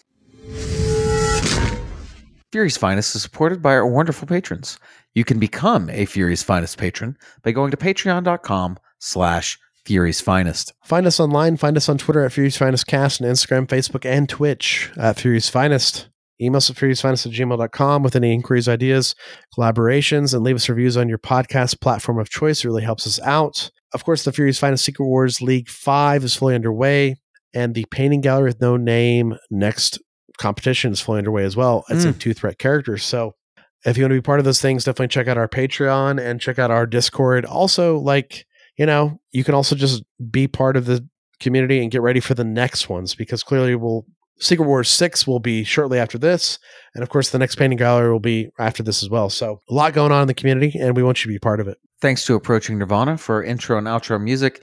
Fury's 2.53 2.77
Finest 2.77 3.17
is 3.17 3.23
supported 3.23 3.61
by 3.61 3.73
our 3.73 3.87
wonderful 3.87 4.29
patrons. 4.29 4.79
You 5.15 5.25
can 5.25 5.39
become 5.39 5.91
a 5.91 6.05
Fury's 6.05 6.43
Finest 6.43 6.79
patron 6.79 7.17
by 7.43 7.53
going 7.53 7.71
to 7.73 7.77
patreon.com 7.77 8.79
slash 9.01 9.59
Fury's 9.87 10.21
Finest. 10.21 10.73
find 10.85 11.07
us 11.07 11.21
online. 11.21 11.57
Find 11.57 11.77
us 11.77 11.89
on 11.89 11.99
Twitter 11.99 12.25
at 12.25 12.33
Fury's 12.33 12.57
Finest 12.57 12.87
Cast 12.87 13.21
and 13.21 13.31
Instagram, 13.31 13.67
Facebook, 13.67 14.05
and 14.05 14.29
Twitch 14.29 14.91
at 14.97 15.19
Fury's 15.19 15.49
Finest. 15.49 16.09
Email 16.41 16.57
us 16.57 16.69
at 16.69 16.77
furiousfinest 16.77 17.27
at 17.27 17.33
gmail.com 17.33 18.03
with 18.03 18.17
any 18.17 18.33
inquiries, 18.33 18.69
ideas, 18.69 19.15
collaborations, 19.57 20.35
and 20.35 20.43
leave 20.43 20.57
us 20.57 20.69
reviews 20.69 20.97
on 20.97 21.09
your 21.09 21.19
podcast 21.19 21.81
platform 21.81 22.19
of 22.19 22.29
choice. 22.29 22.65
It 22.65 22.69
really 22.69 22.83
helps 22.83 23.07
us 23.07 23.21
out. 23.21 23.71
Of 23.93 24.05
course, 24.05 24.25
the 24.25 24.33
Fury's 24.33 24.59
Finest 24.59 24.85
Secret 24.85 25.07
Wars 25.07 25.41
League 25.41 25.69
5 25.69 26.25
is 26.25 26.35
fully 26.35 26.57
underway, 26.57 27.17
and 27.55 27.75
the 27.75 27.87
Painting 27.91 28.21
Gallery 28.21 28.49
with 28.49 28.61
No 28.61 28.77
Name 28.77 29.37
next 29.49 30.01
competition 30.37 30.91
is 30.93 31.01
fully 31.01 31.19
underway 31.19 31.45
as 31.45 31.55
well. 31.55 31.85
It's 31.89 32.05
in 32.05 32.15
hmm. 32.15 32.19
two 32.19 32.35
threat 32.35 32.59
characters. 32.59 33.05
So 33.05 33.37
if 33.85 33.97
you 33.97 34.03
want 34.03 34.11
to 34.11 34.17
be 34.17 34.23
part 34.23 34.41
of 34.41 34.45
those 34.45 34.61
things, 34.61 34.83
definitely 34.83 35.09
check 35.09 35.29
out 35.29 35.39
our 35.39 35.49
Patreon 35.49 36.21
and 36.21 36.41
check 36.41 36.59
out 36.59 36.73
our 36.73 36.87
Discord. 36.87 37.45
Also, 37.45 37.99
like, 37.99 38.45
you 38.77 38.87
know, 38.87 39.21
you 39.33 39.45
can 39.45 39.55
also 39.55 39.77
just 39.77 40.03
be 40.31 40.49
part 40.49 40.77
of 40.77 40.87
the 40.87 41.07
community 41.41 41.83
and 41.83 41.91
get 41.91 42.03
ready 42.03 42.21
for 42.21 42.35
the 42.35 42.45
next 42.45 42.89
ones 42.89 43.15
because 43.15 43.43
clearly 43.43 43.75
we'll 43.75 44.07
Secret 44.41 44.67
Wars 44.67 44.89
6 44.89 45.27
will 45.27 45.39
be 45.39 45.63
shortly 45.65 45.99
after 45.99 46.19
this. 46.19 46.59
And 46.95 47.03
of 47.03 47.09
course, 47.09 47.31
the 47.31 47.39
next 47.39 47.57
painting 47.57 47.79
gallery 47.79 48.11
will 48.11 48.21
be 48.21 48.51
after 48.59 48.83
this 48.83 49.03
as 49.03 49.09
well. 49.09 49.31
So, 49.31 49.61
a 49.71 49.75
lot 49.75 49.93
going 49.93 50.13
on 50.13 50.23
in 50.23 50.29
the 50.29 50.35
community, 50.35 50.77
and 50.79 50.97
we 50.97 51.03
want 51.03 51.25
you 51.25 51.31
to 51.31 51.35
be 51.35 51.39
part 51.39 51.61
of 51.61 51.69
it. 51.69 51.79
Thanks 52.01 52.27
to 52.27 52.35
Approaching 52.35 52.79
Nirvana 52.79 53.17
for 53.17 53.43
intro 53.45 53.79
and 53.79 53.87
outro 53.87 54.21
music 54.21 54.63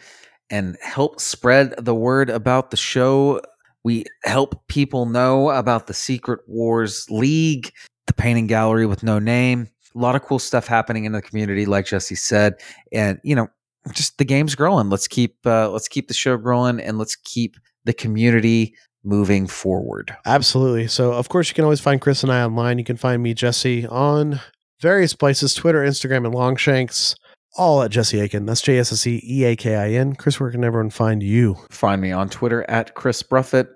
and 0.50 0.78
help 0.82 1.20
spread 1.20 1.74
the 1.78 1.96
word 1.96 2.30
about 2.30 2.72
the 2.72 2.78
show. 2.78 3.42
We 3.84 4.06
help 4.24 4.68
people 4.68 5.06
know 5.06 5.50
about 5.50 5.88
the 5.88 5.94
Secret 5.94 6.42
Wars 6.48 7.08
League, 7.10 7.72
the 8.08 8.14
painting 8.14 8.48
gallery 8.48 8.86
with 8.86 9.02
no 9.02 9.18
name. 9.18 9.70
A 9.96 10.00
lot 10.00 10.16
of 10.16 10.24
cool 10.24 10.40
stuff 10.40 10.68
happening 10.68 11.06
in 11.06 11.14
the 11.14 11.22
community, 11.22 11.66
like 11.66 11.86
Jesse 11.86 12.16
said. 12.16 12.56
And, 12.92 13.20
you 13.24 13.36
know, 13.36 13.48
just 13.94 14.18
the 14.18 14.26
game's 14.26 14.56
growing. 14.56 14.90
Let's 14.90 15.08
keep 15.08 15.36
uh, 15.46 15.70
let's 15.70 15.88
keep 15.88 16.08
the 16.08 16.14
show 16.14 16.38
growing 16.38 16.80
and 16.80 16.98
let's 16.98 17.16
keep 17.16 17.58
the 17.86 17.94
community 17.94 18.76
moving 19.04 19.48
forward. 19.48 20.16
Absolutely. 20.26 20.88
So, 20.88 21.14
of 21.14 21.30
course, 21.30 21.50
you 21.50 21.56
can 21.56 21.64
always 21.64 21.80
find 21.80 22.00
Chris 22.00 22.24
and 22.24 22.32
I 22.32 22.44
online. 22.44 22.78
You 22.78 22.84
can 22.84 22.98
find 22.98 23.22
me, 23.24 23.34
Jesse, 23.34 23.88
on 23.88 24.40
various 24.80 25.14
places 25.14 25.54
Twitter, 25.54 25.84
Instagram, 25.84 26.26
and 26.26 26.36
Longshanks, 26.36 27.16
all 27.58 27.82
at 27.82 27.92
Jesse 27.92 28.20
Aiken. 28.20 28.46
That's 28.46 28.62
J 28.62 28.78
S 28.78 28.92
S 28.92 29.08
E 29.08 29.22
E 29.24 29.44
A 29.46 29.56
K 29.56 29.76
I 29.76 29.90
N. 29.92 30.16
Chris, 30.16 30.40
where 30.40 30.52
can 30.52 30.64
everyone 30.64 30.90
find 30.90 31.24
you? 31.24 31.58
Find 31.72 32.02
me 32.02 32.12
on 32.12 32.30
Twitter 32.30 32.70
at 32.70 32.94
Chris 32.94 33.24
Bruffett. 33.24 33.68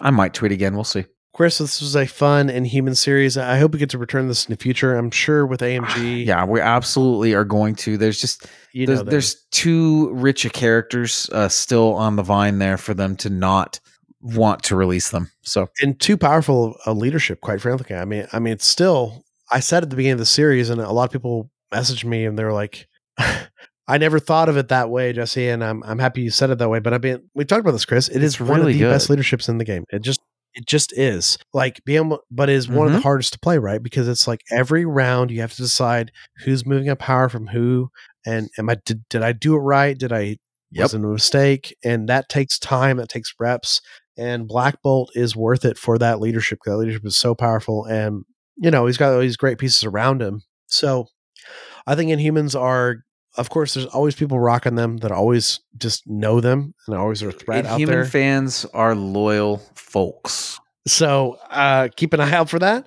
I 0.00 0.10
might 0.10 0.34
tweet 0.34 0.52
again. 0.52 0.74
We'll 0.74 0.84
see. 0.84 1.04
Chris, 1.34 1.58
this 1.58 1.80
was 1.80 1.96
a 1.96 2.06
fun 2.06 2.48
Inhuman 2.48 2.94
series. 2.94 3.36
I 3.36 3.58
hope 3.58 3.72
we 3.72 3.80
get 3.80 3.90
to 3.90 3.98
return 3.98 4.28
this 4.28 4.46
in 4.46 4.52
the 4.52 4.56
future. 4.56 4.94
I'm 4.94 5.10
sure 5.10 5.44
with 5.44 5.62
AMG, 5.62 6.24
Yeah, 6.26 6.44
we 6.44 6.60
absolutely 6.60 7.34
are 7.34 7.44
going 7.44 7.74
to. 7.76 7.98
There's 7.98 8.20
just 8.20 8.46
you 8.72 8.86
know, 8.86 8.94
there's, 8.94 9.08
there's 9.08 9.34
too 9.50 10.10
rich 10.14 10.44
of 10.44 10.52
characters 10.52 11.28
uh, 11.32 11.48
still 11.48 11.94
on 11.94 12.14
the 12.14 12.22
vine 12.22 12.60
there 12.60 12.78
for 12.78 12.94
them 12.94 13.16
to 13.16 13.30
not 13.30 13.80
want 14.22 14.62
to 14.64 14.76
release 14.76 15.10
them. 15.10 15.28
So 15.42 15.68
and 15.82 15.98
too 15.98 16.16
powerful 16.16 16.76
a 16.86 16.94
leadership, 16.94 17.40
quite 17.40 17.60
frankly. 17.60 17.96
I 17.96 18.04
mean, 18.04 18.28
I 18.32 18.38
mean, 18.38 18.52
it's 18.52 18.66
still. 18.66 19.24
I 19.50 19.58
said 19.58 19.82
at 19.82 19.90
the 19.90 19.96
beginning 19.96 20.14
of 20.14 20.18
the 20.20 20.26
series, 20.26 20.70
and 20.70 20.80
a 20.80 20.92
lot 20.92 21.04
of 21.04 21.10
people 21.10 21.50
messaged 21.72 22.04
me, 22.04 22.26
and 22.26 22.38
they're 22.38 22.52
like, 22.52 22.88
"I 23.18 23.98
never 23.98 24.20
thought 24.20 24.48
of 24.48 24.56
it 24.56 24.68
that 24.68 24.88
way, 24.88 25.12
Jesse." 25.12 25.48
And 25.48 25.64
I'm 25.64 25.82
I'm 25.82 25.98
happy 25.98 26.22
you 26.22 26.30
said 26.30 26.50
it 26.50 26.58
that 26.58 26.68
way. 26.68 26.78
But 26.78 26.94
I 26.94 26.98
mean, 26.98 27.28
we 27.34 27.44
talked 27.44 27.62
about 27.62 27.72
this, 27.72 27.84
Chris. 27.84 28.06
It 28.06 28.22
is 28.22 28.34
It's 28.34 28.40
one 28.40 28.60
of 28.60 28.66
the 28.66 28.80
best 28.82 29.10
leaderships 29.10 29.48
in 29.48 29.58
the 29.58 29.64
game. 29.64 29.84
It 29.90 30.02
just 30.02 30.20
it 30.54 30.66
just 30.66 30.92
is 30.96 31.38
like 31.52 31.84
being, 31.84 32.16
but 32.30 32.48
it 32.48 32.54
is 32.54 32.68
one 32.68 32.86
of 32.86 32.92
the 32.92 32.98
Mhm. 32.98 33.02
hardest 33.02 33.32
to 33.34 33.38
play, 33.38 33.58
right? 33.58 33.82
Because 33.82 34.08
it's 34.08 34.26
like 34.28 34.42
every 34.50 34.84
round 34.84 35.30
you 35.30 35.40
have 35.40 35.52
to 35.54 35.62
decide 35.62 36.12
who's 36.44 36.64
moving 36.66 36.88
up 36.88 36.98
power 37.00 37.28
from 37.28 37.48
who, 37.48 37.90
and 38.26 38.48
am 38.58 38.70
I 38.70 38.76
did, 38.84 39.04
did 39.08 39.22
I 39.22 39.32
do 39.32 39.54
it 39.56 39.60
right? 39.60 39.96
Did 39.98 40.12
I 40.12 40.38
Yep. 40.70 40.82
was 40.84 40.94
it 40.94 40.98
a 41.04 41.06
mistake? 41.06 41.76
And 41.84 42.08
that 42.08 42.28
takes 42.28 42.58
time. 42.58 42.96
That 42.96 43.08
takes 43.08 43.34
reps 43.38 43.80
and 44.16 44.46
Black 44.48 44.80
Bolt 44.82 45.10
is 45.14 45.34
worth 45.36 45.64
it 45.64 45.76
for 45.78 45.98
that 45.98 46.20
leadership. 46.20 46.60
That 46.64 46.76
leadership 46.76 47.04
is 47.06 47.16
so 47.16 47.34
powerful, 47.34 47.84
and 47.84 48.24
you 48.56 48.70
know 48.70 48.86
he's 48.86 48.96
got 48.96 49.12
all 49.12 49.20
these 49.20 49.36
great 49.36 49.58
pieces 49.58 49.84
around 49.84 50.22
him. 50.22 50.42
So 50.66 51.08
I 51.86 51.94
think 51.94 52.10
Inhumans 52.10 52.58
are 52.58 52.98
of 53.36 53.50
course, 53.50 53.74
there's 53.74 53.86
always 53.86 54.14
people 54.14 54.38
rocking 54.38 54.74
them 54.76 54.98
that 54.98 55.10
always 55.12 55.60
just 55.76 56.06
know 56.06 56.40
them 56.40 56.74
and 56.86 56.96
always 56.96 57.22
are 57.22 57.30
a 57.30 57.32
threat 57.32 57.66
out 57.66 57.78
Human 57.78 57.94
there. 57.96 58.04
fans 58.04 58.64
are 58.74 58.94
loyal 58.94 59.58
folks. 59.74 60.58
So 60.86 61.38
uh, 61.50 61.88
keep 61.96 62.12
an 62.12 62.20
eye 62.20 62.32
out 62.32 62.50
for 62.50 62.58
that. 62.58 62.86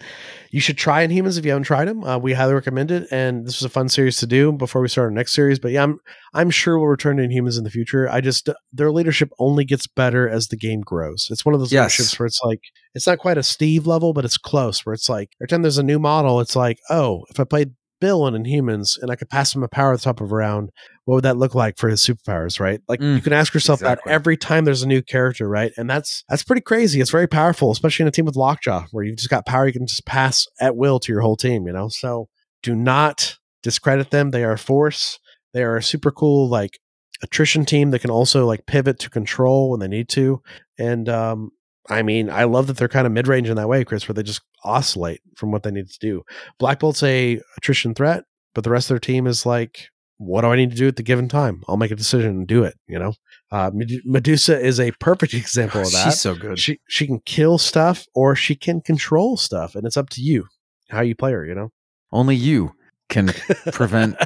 You 0.52 0.60
should 0.60 0.78
try 0.78 1.06
Inhumans 1.06 1.38
if 1.40 1.44
you 1.46 1.52
haven't 1.52 1.64
tried 1.64 1.86
them. 1.88 2.04
Uh, 2.04 2.18
we 2.20 2.32
highly 2.34 2.54
recommend 2.54 2.92
it, 2.92 3.08
and 3.12 3.46
this 3.46 3.56
was 3.60 3.64
a 3.66 3.70
fun 3.70 3.90
series 3.90 4.18
to 4.18 4.28
do 4.28 4.52
before 4.52 4.82
we 4.82 4.88
start 4.88 5.06
our 5.06 5.12
next 5.12 5.34
series. 5.34 5.58
But 5.58 5.72
yeah, 5.72 5.82
I'm 5.84 6.00
I'm 6.34 6.52
sure 6.52 6.78
we'll 6.78 6.88
return 6.88 7.18
to 7.18 7.24
Inhumans 7.28 7.58
in 7.58 7.64
the 7.64 7.72
future. 7.72 8.08
I 8.08 8.22
just 8.22 8.50
their 8.72 8.92
leadership 8.92 9.30
only 9.40 9.66
gets 9.66 9.88
better 9.88 10.30
as 10.30 10.48
the 10.48 10.56
game 10.58 10.82
grows. 10.82 11.28
It's 11.32 11.44
one 11.44 11.56
of 11.56 11.60
those 11.60 11.72
Yes. 11.74 11.98
leaderships 11.98 12.20
where 12.20 12.28
it's 12.28 12.40
like 12.44 12.62
it's 12.94 13.08
not 13.08 13.18
quite 13.18 13.40
a 13.40 13.44
Steve 13.44 13.88
level, 13.88 14.14
but 14.14 14.26
it's 14.26 14.38
close. 14.38 14.86
Where 14.86 14.94
it's 14.94 15.10
like 15.10 15.32
every 15.42 15.48
time 15.48 15.64
there's 15.64 15.80
a 15.80 15.84
new 15.84 15.98
model, 16.00 16.40
it's 16.40 16.56
like 16.56 16.78
oh, 16.92 17.26
if 17.32 17.40
I 17.40 17.46
played 17.46 17.72
Bill 18.00 18.28
and 18.28 18.46
Inhumans 18.46 19.02
and 19.02 19.12
I 19.12 19.16
could 19.16 19.30
pass 19.30 19.56
him 19.56 19.64
a 19.64 19.68
power 19.68 19.94
at 19.94 20.00
the 20.00 20.04
top 20.04 20.22
of 20.22 20.32
a 20.32 20.36
round, 20.36 20.70
what 21.06 21.16
would 21.16 21.24
that 21.24 21.38
look 21.38 21.56
like 21.56 21.78
for 21.78 21.90
his 21.90 22.02
superpowers? 22.02 22.60
Right? 22.60 22.82
Like 22.88 23.00
Mm, 23.00 23.16
you 23.16 23.22
can 23.22 23.34
ask 23.34 23.54
yourself 23.54 23.80
exactly. 23.82 24.10
that 24.10 24.14
every 24.14 24.38
time 24.38 24.66
there's 24.66 24.84
a 24.84 24.88
new 24.88 25.02
character, 25.02 25.48
right? 25.48 25.72
And 25.78 25.90
that's 25.90 26.24
that's 26.30 26.44
pretty 26.44 26.62
crazy. 26.62 27.02
It's 27.02 27.12
very 27.12 27.28
powerful, 27.28 27.72
especially 27.72 28.04
in 28.04 28.08
a 28.08 28.12
team 28.12 28.26
with 28.26 28.36
Lockjaw, 28.36 28.86
where 28.92 29.04
you've 29.04 29.18
just 29.18 29.30
got 29.30 29.46
power 29.46 29.68
you 29.68 29.74
can 29.74 29.88
just 29.88 30.06
pass 30.06 30.46
at 30.60 30.76
will 30.76 31.00
to 31.00 31.12
your 31.12 31.22
whole 31.22 31.38
team. 31.38 31.66
You 31.68 31.74
know, 31.74 31.90
so 31.90 32.28
do 32.64 32.76
not 32.76 33.38
discredit 33.64 34.12
them. 34.12 34.32
They 34.32 34.44
are 34.44 34.54
a 34.54 34.58
force. 34.58 35.20
They 35.54 35.64
are 35.64 35.78
a 35.78 35.84
super 35.84 36.12
cool 36.12 36.50
like 36.50 36.80
attrition 37.24 37.66
team 37.66 37.92
that 37.92 38.00
can 38.00 38.12
also 38.12 38.46
like 38.46 38.66
pivot 38.68 39.00
to 39.00 39.10
control 39.10 39.72
when 39.72 39.80
they 39.80 39.88
need 39.88 40.08
to. 40.10 40.42
And 40.78 41.10
um, 41.10 41.52
I 41.90 42.02
mean, 42.02 42.30
I 42.30 42.44
love 42.44 42.68
that 42.68 42.78
they're 42.78 42.88
kind 42.88 43.08
of 43.08 43.14
mid 43.14 43.28
range 43.28 43.50
in 43.50 43.56
that 43.56 43.70
way, 43.70 43.84
Chris, 43.86 44.08
where 44.08 44.14
they 44.14 44.24
just 44.24 44.42
oscillate 44.64 45.22
from 45.36 45.52
what 45.52 45.64
they 45.64 45.72
need 45.72 45.90
to 45.90 46.00
do. 46.00 46.24
Black 46.60 46.80
Bolt's 46.80 47.04
a 47.04 47.40
attrition 47.58 47.94
threat, 47.94 48.26
but 48.54 48.64
the 48.64 48.70
rest 48.70 48.90
of 48.90 48.96
their 48.96 49.00
team 49.00 49.28
is 49.28 49.46
like, 49.46 49.90
what 50.18 50.42
do 50.42 50.48
I 50.48 50.56
need 50.56 50.72
to 50.72 50.76
do 50.76 50.88
at 50.88 50.96
the 50.96 51.04
given 51.04 51.30
time? 51.30 51.64
I'll 51.68 51.78
make 51.78 51.92
a 51.92 51.96
decision 51.96 52.32
and 52.32 52.48
do 52.48 52.64
it. 52.64 52.76
You 52.88 53.00
know, 53.00 53.14
uh, 53.52 53.72
Medusa 53.74 54.60
is 54.60 54.80
a 54.80 54.92
perfect 55.00 55.34
example 55.34 55.82
of 55.82 55.92
that. 55.92 56.06
She's 56.06 56.20
so 56.20 56.36
good. 56.36 56.60
She 56.60 56.80
she 56.88 57.06
can 57.06 57.20
kill 57.26 57.58
stuff 57.58 58.06
or 58.16 58.36
she 58.36 58.56
can 58.56 58.82
control 58.82 59.38
stuff, 59.38 59.76
and 59.76 59.86
it's 59.86 59.98
up 59.98 60.10
to 60.12 60.22
you 60.22 60.48
how 60.90 61.02
you 61.02 61.16
play 61.16 61.32
her. 61.32 61.46
You 61.46 61.56
know, 61.56 61.70
Only 62.12 62.36
you 62.36 62.74
can 63.10 63.28
prevent 63.72 64.18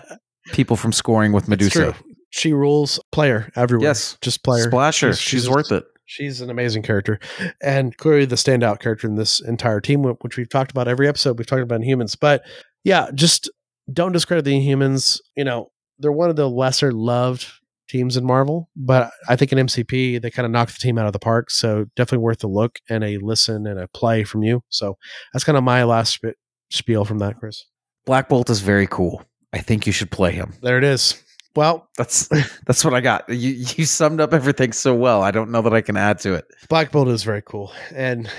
people 0.54 0.76
from 0.76 0.92
scoring 0.92 1.34
with 1.34 1.48
Medusa. 1.48 1.96
She 2.30 2.54
rules 2.54 3.00
player 3.12 3.52
everywhere. 3.56 3.90
Yes. 3.90 4.18
just 4.22 4.44
player. 4.44 4.64
Splasher. 4.64 5.14
She's, 5.14 5.50
worth 5.50 5.72
it. 5.72 5.84
She's 6.12 6.42
an 6.42 6.50
amazing 6.50 6.84
character, 6.84 7.20
and 7.64 7.96
clearly 7.96 8.26
the 8.26 8.36
standout 8.36 8.82
character 8.82 9.08
in 9.08 9.16
this 9.16 9.40
entire 9.40 9.80
team, 9.80 10.04
which 10.04 10.36
we've 10.36 10.50
talked 10.50 10.70
about 10.70 10.90
every 10.90 11.08
episode. 11.08 11.38
We've 11.38 11.48
talked 11.48 11.62
about 11.62 11.82
humans, 11.86 12.18
but 12.18 12.44
yeah, 12.84 13.10
just 13.16 13.50
don't 13.94 14.12
discredit 14.12 14.44
the 14.44 14.60
humans. 14.60 15.22
You 15.38 15.46
know, 15.46 15.72
they're 16.00 16.12
one 16.12 16.30
of 16.30 16.36
the 16.36 16.50
lesser 16.50 16.92
loved 16.92 17.48
teams 17.88 18.18
in 18.18 18.26
Marvel, 18.26 18.70
but 18.76 19.10
I 19.30 19.38
think 19.38 19.54
in 19.54 19.66
MCP 19.66 20.22
they 20.22 20.30
kind 20.30 20.46
of 20.46 20.52
knocked 20.52 20.74
the 20.74 20.80
team 20.80 20.98
out 20.98 21.08
of 21.08 21.14
the 21.14 21.20
park. 21.20 21.50
So 21.50 21.86
definitely 21.96 22.24
worth 22.24 22.44
a 22.44 22.48
look 22.48 22.80
and 22.90 23.06
a 23.06 23.18
listen 23.18 23.66
and 23.66 23.80
a 23.80 23.88
play 23.88 24.26
from 24.26 24.44
you. 24.44 24.64
So 24.68 24.98
that's 25.32 25.46
kind 25.46 25.58
of 25.58 25.64
my 25.64 25.86
last 25.86 26.16
sp- 26.20 26.36
spiel 26.70 27.06
from 27.06 27.20
that, 27.20 27.40
Chris. 27.40 27.64
Black 28.06 28.28
Bolt 28.28 28.50
is 28.50 28.60
very 28.60 28.88
cool. 28.88 29.24
I 29.54 29.60
think 29.60 29.88
you 29.88 29.94
should 29.94 30.12
play 30.12 30.34
him. 30.34 30.54
There 30.62 30.78
it 30.78 30.84
is. 30.84 31.24
Well, 31.56 31.90
That's 31.98 32.28
that's 32.66 32.86
what 32.86 32.94
I 32.94 33.02
got. 33.02 33.28
You 33.30 33.52
you 33.76 33.86
summed 33.86 34.22
up 34.22 34.34
everything 34.34 34.72
so 34.74 34.96
well. 34.96 35.22
I 35.22 35.32
don't 35.32 35.52
know 35.52 35.62
that 35.62 35.74
I 35.74 35.82
can 35.82 35.98
add 35.98 36.20
to 36.20 36.34
it. 36.34 36.46
Black 36.70 36.92
Bolt 36.92 37.08
is 37.10 37.24
very 37.24 37.42
cool, 37.42 37.72
and 37.94 38.30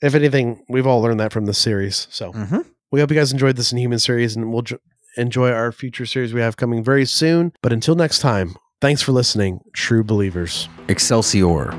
if 0.00 0.14
anything, 0.14 0.64
we've 0.68 0.86
all 0.86 1.00
learned 1.00 1.20
that 1.20 1.32
from 1.32 1.46
the 1.46 1.54
series. 1.54 2.06
So. 2.10 2.32
Mm-hmm. 2.32 2.60
We 2.92 3.00
hope 3.00 3.10
you 3.10 3.16
guys 3.16 3.32
enjoyed 3.32 3.56
this 3.56 3.72
Inhuman 3.72 3.98
series 3.98 4.36
and 4.36 4.52
we'll 4.52 4.60
j- 4.60 4.76
enjoy 5.16 5.50
our 5.50 5.72
future 5.72 6.04
series 6.04 6.34
we 6.34 6.42
have 6.42 6.58
coming 6.58 6.84
very 6.84 7.06
soon. 7.06 7.54
But 7.62 7.72
until 7.72 7.94
next 7.94 8.18
time, 8.18 8.54
thanks 8.82 9.00
for 9.00 9.12
listening, 9.12 9.60
true 9.72 10.04
believers. 10.04 10.68
Excelsior. 10.88 11.70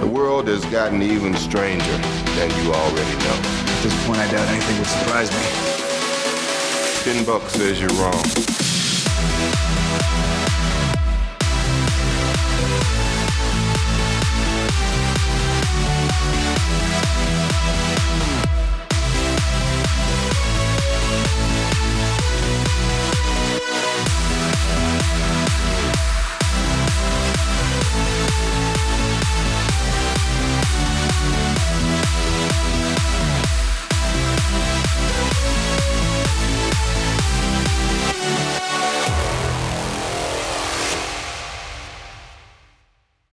The 0.00 0.10
world 0.12 0.48
has 0.48 0.64
gotten 0.64 1.02
even 1.02 1.34
stranger 1.36 1.96
than 2.34 2.50
you 2.64 2.72
already 2.72 3.16
know. 3.18 3.40
At 3.44 3.82
this 3.84 4.06
point, 4.06 4.18
I 4.18 4.28
doubt 4.32 4.48
anything 4.48 4.76
would 4.78 4.86
surprise 4.88 5.30
me. 5.30 5.73
Ten 7.04 7.22
bucks 7.26 7.52
says 7.52 7.78
you're 7.78 7.90
wrong. 7.90 8.73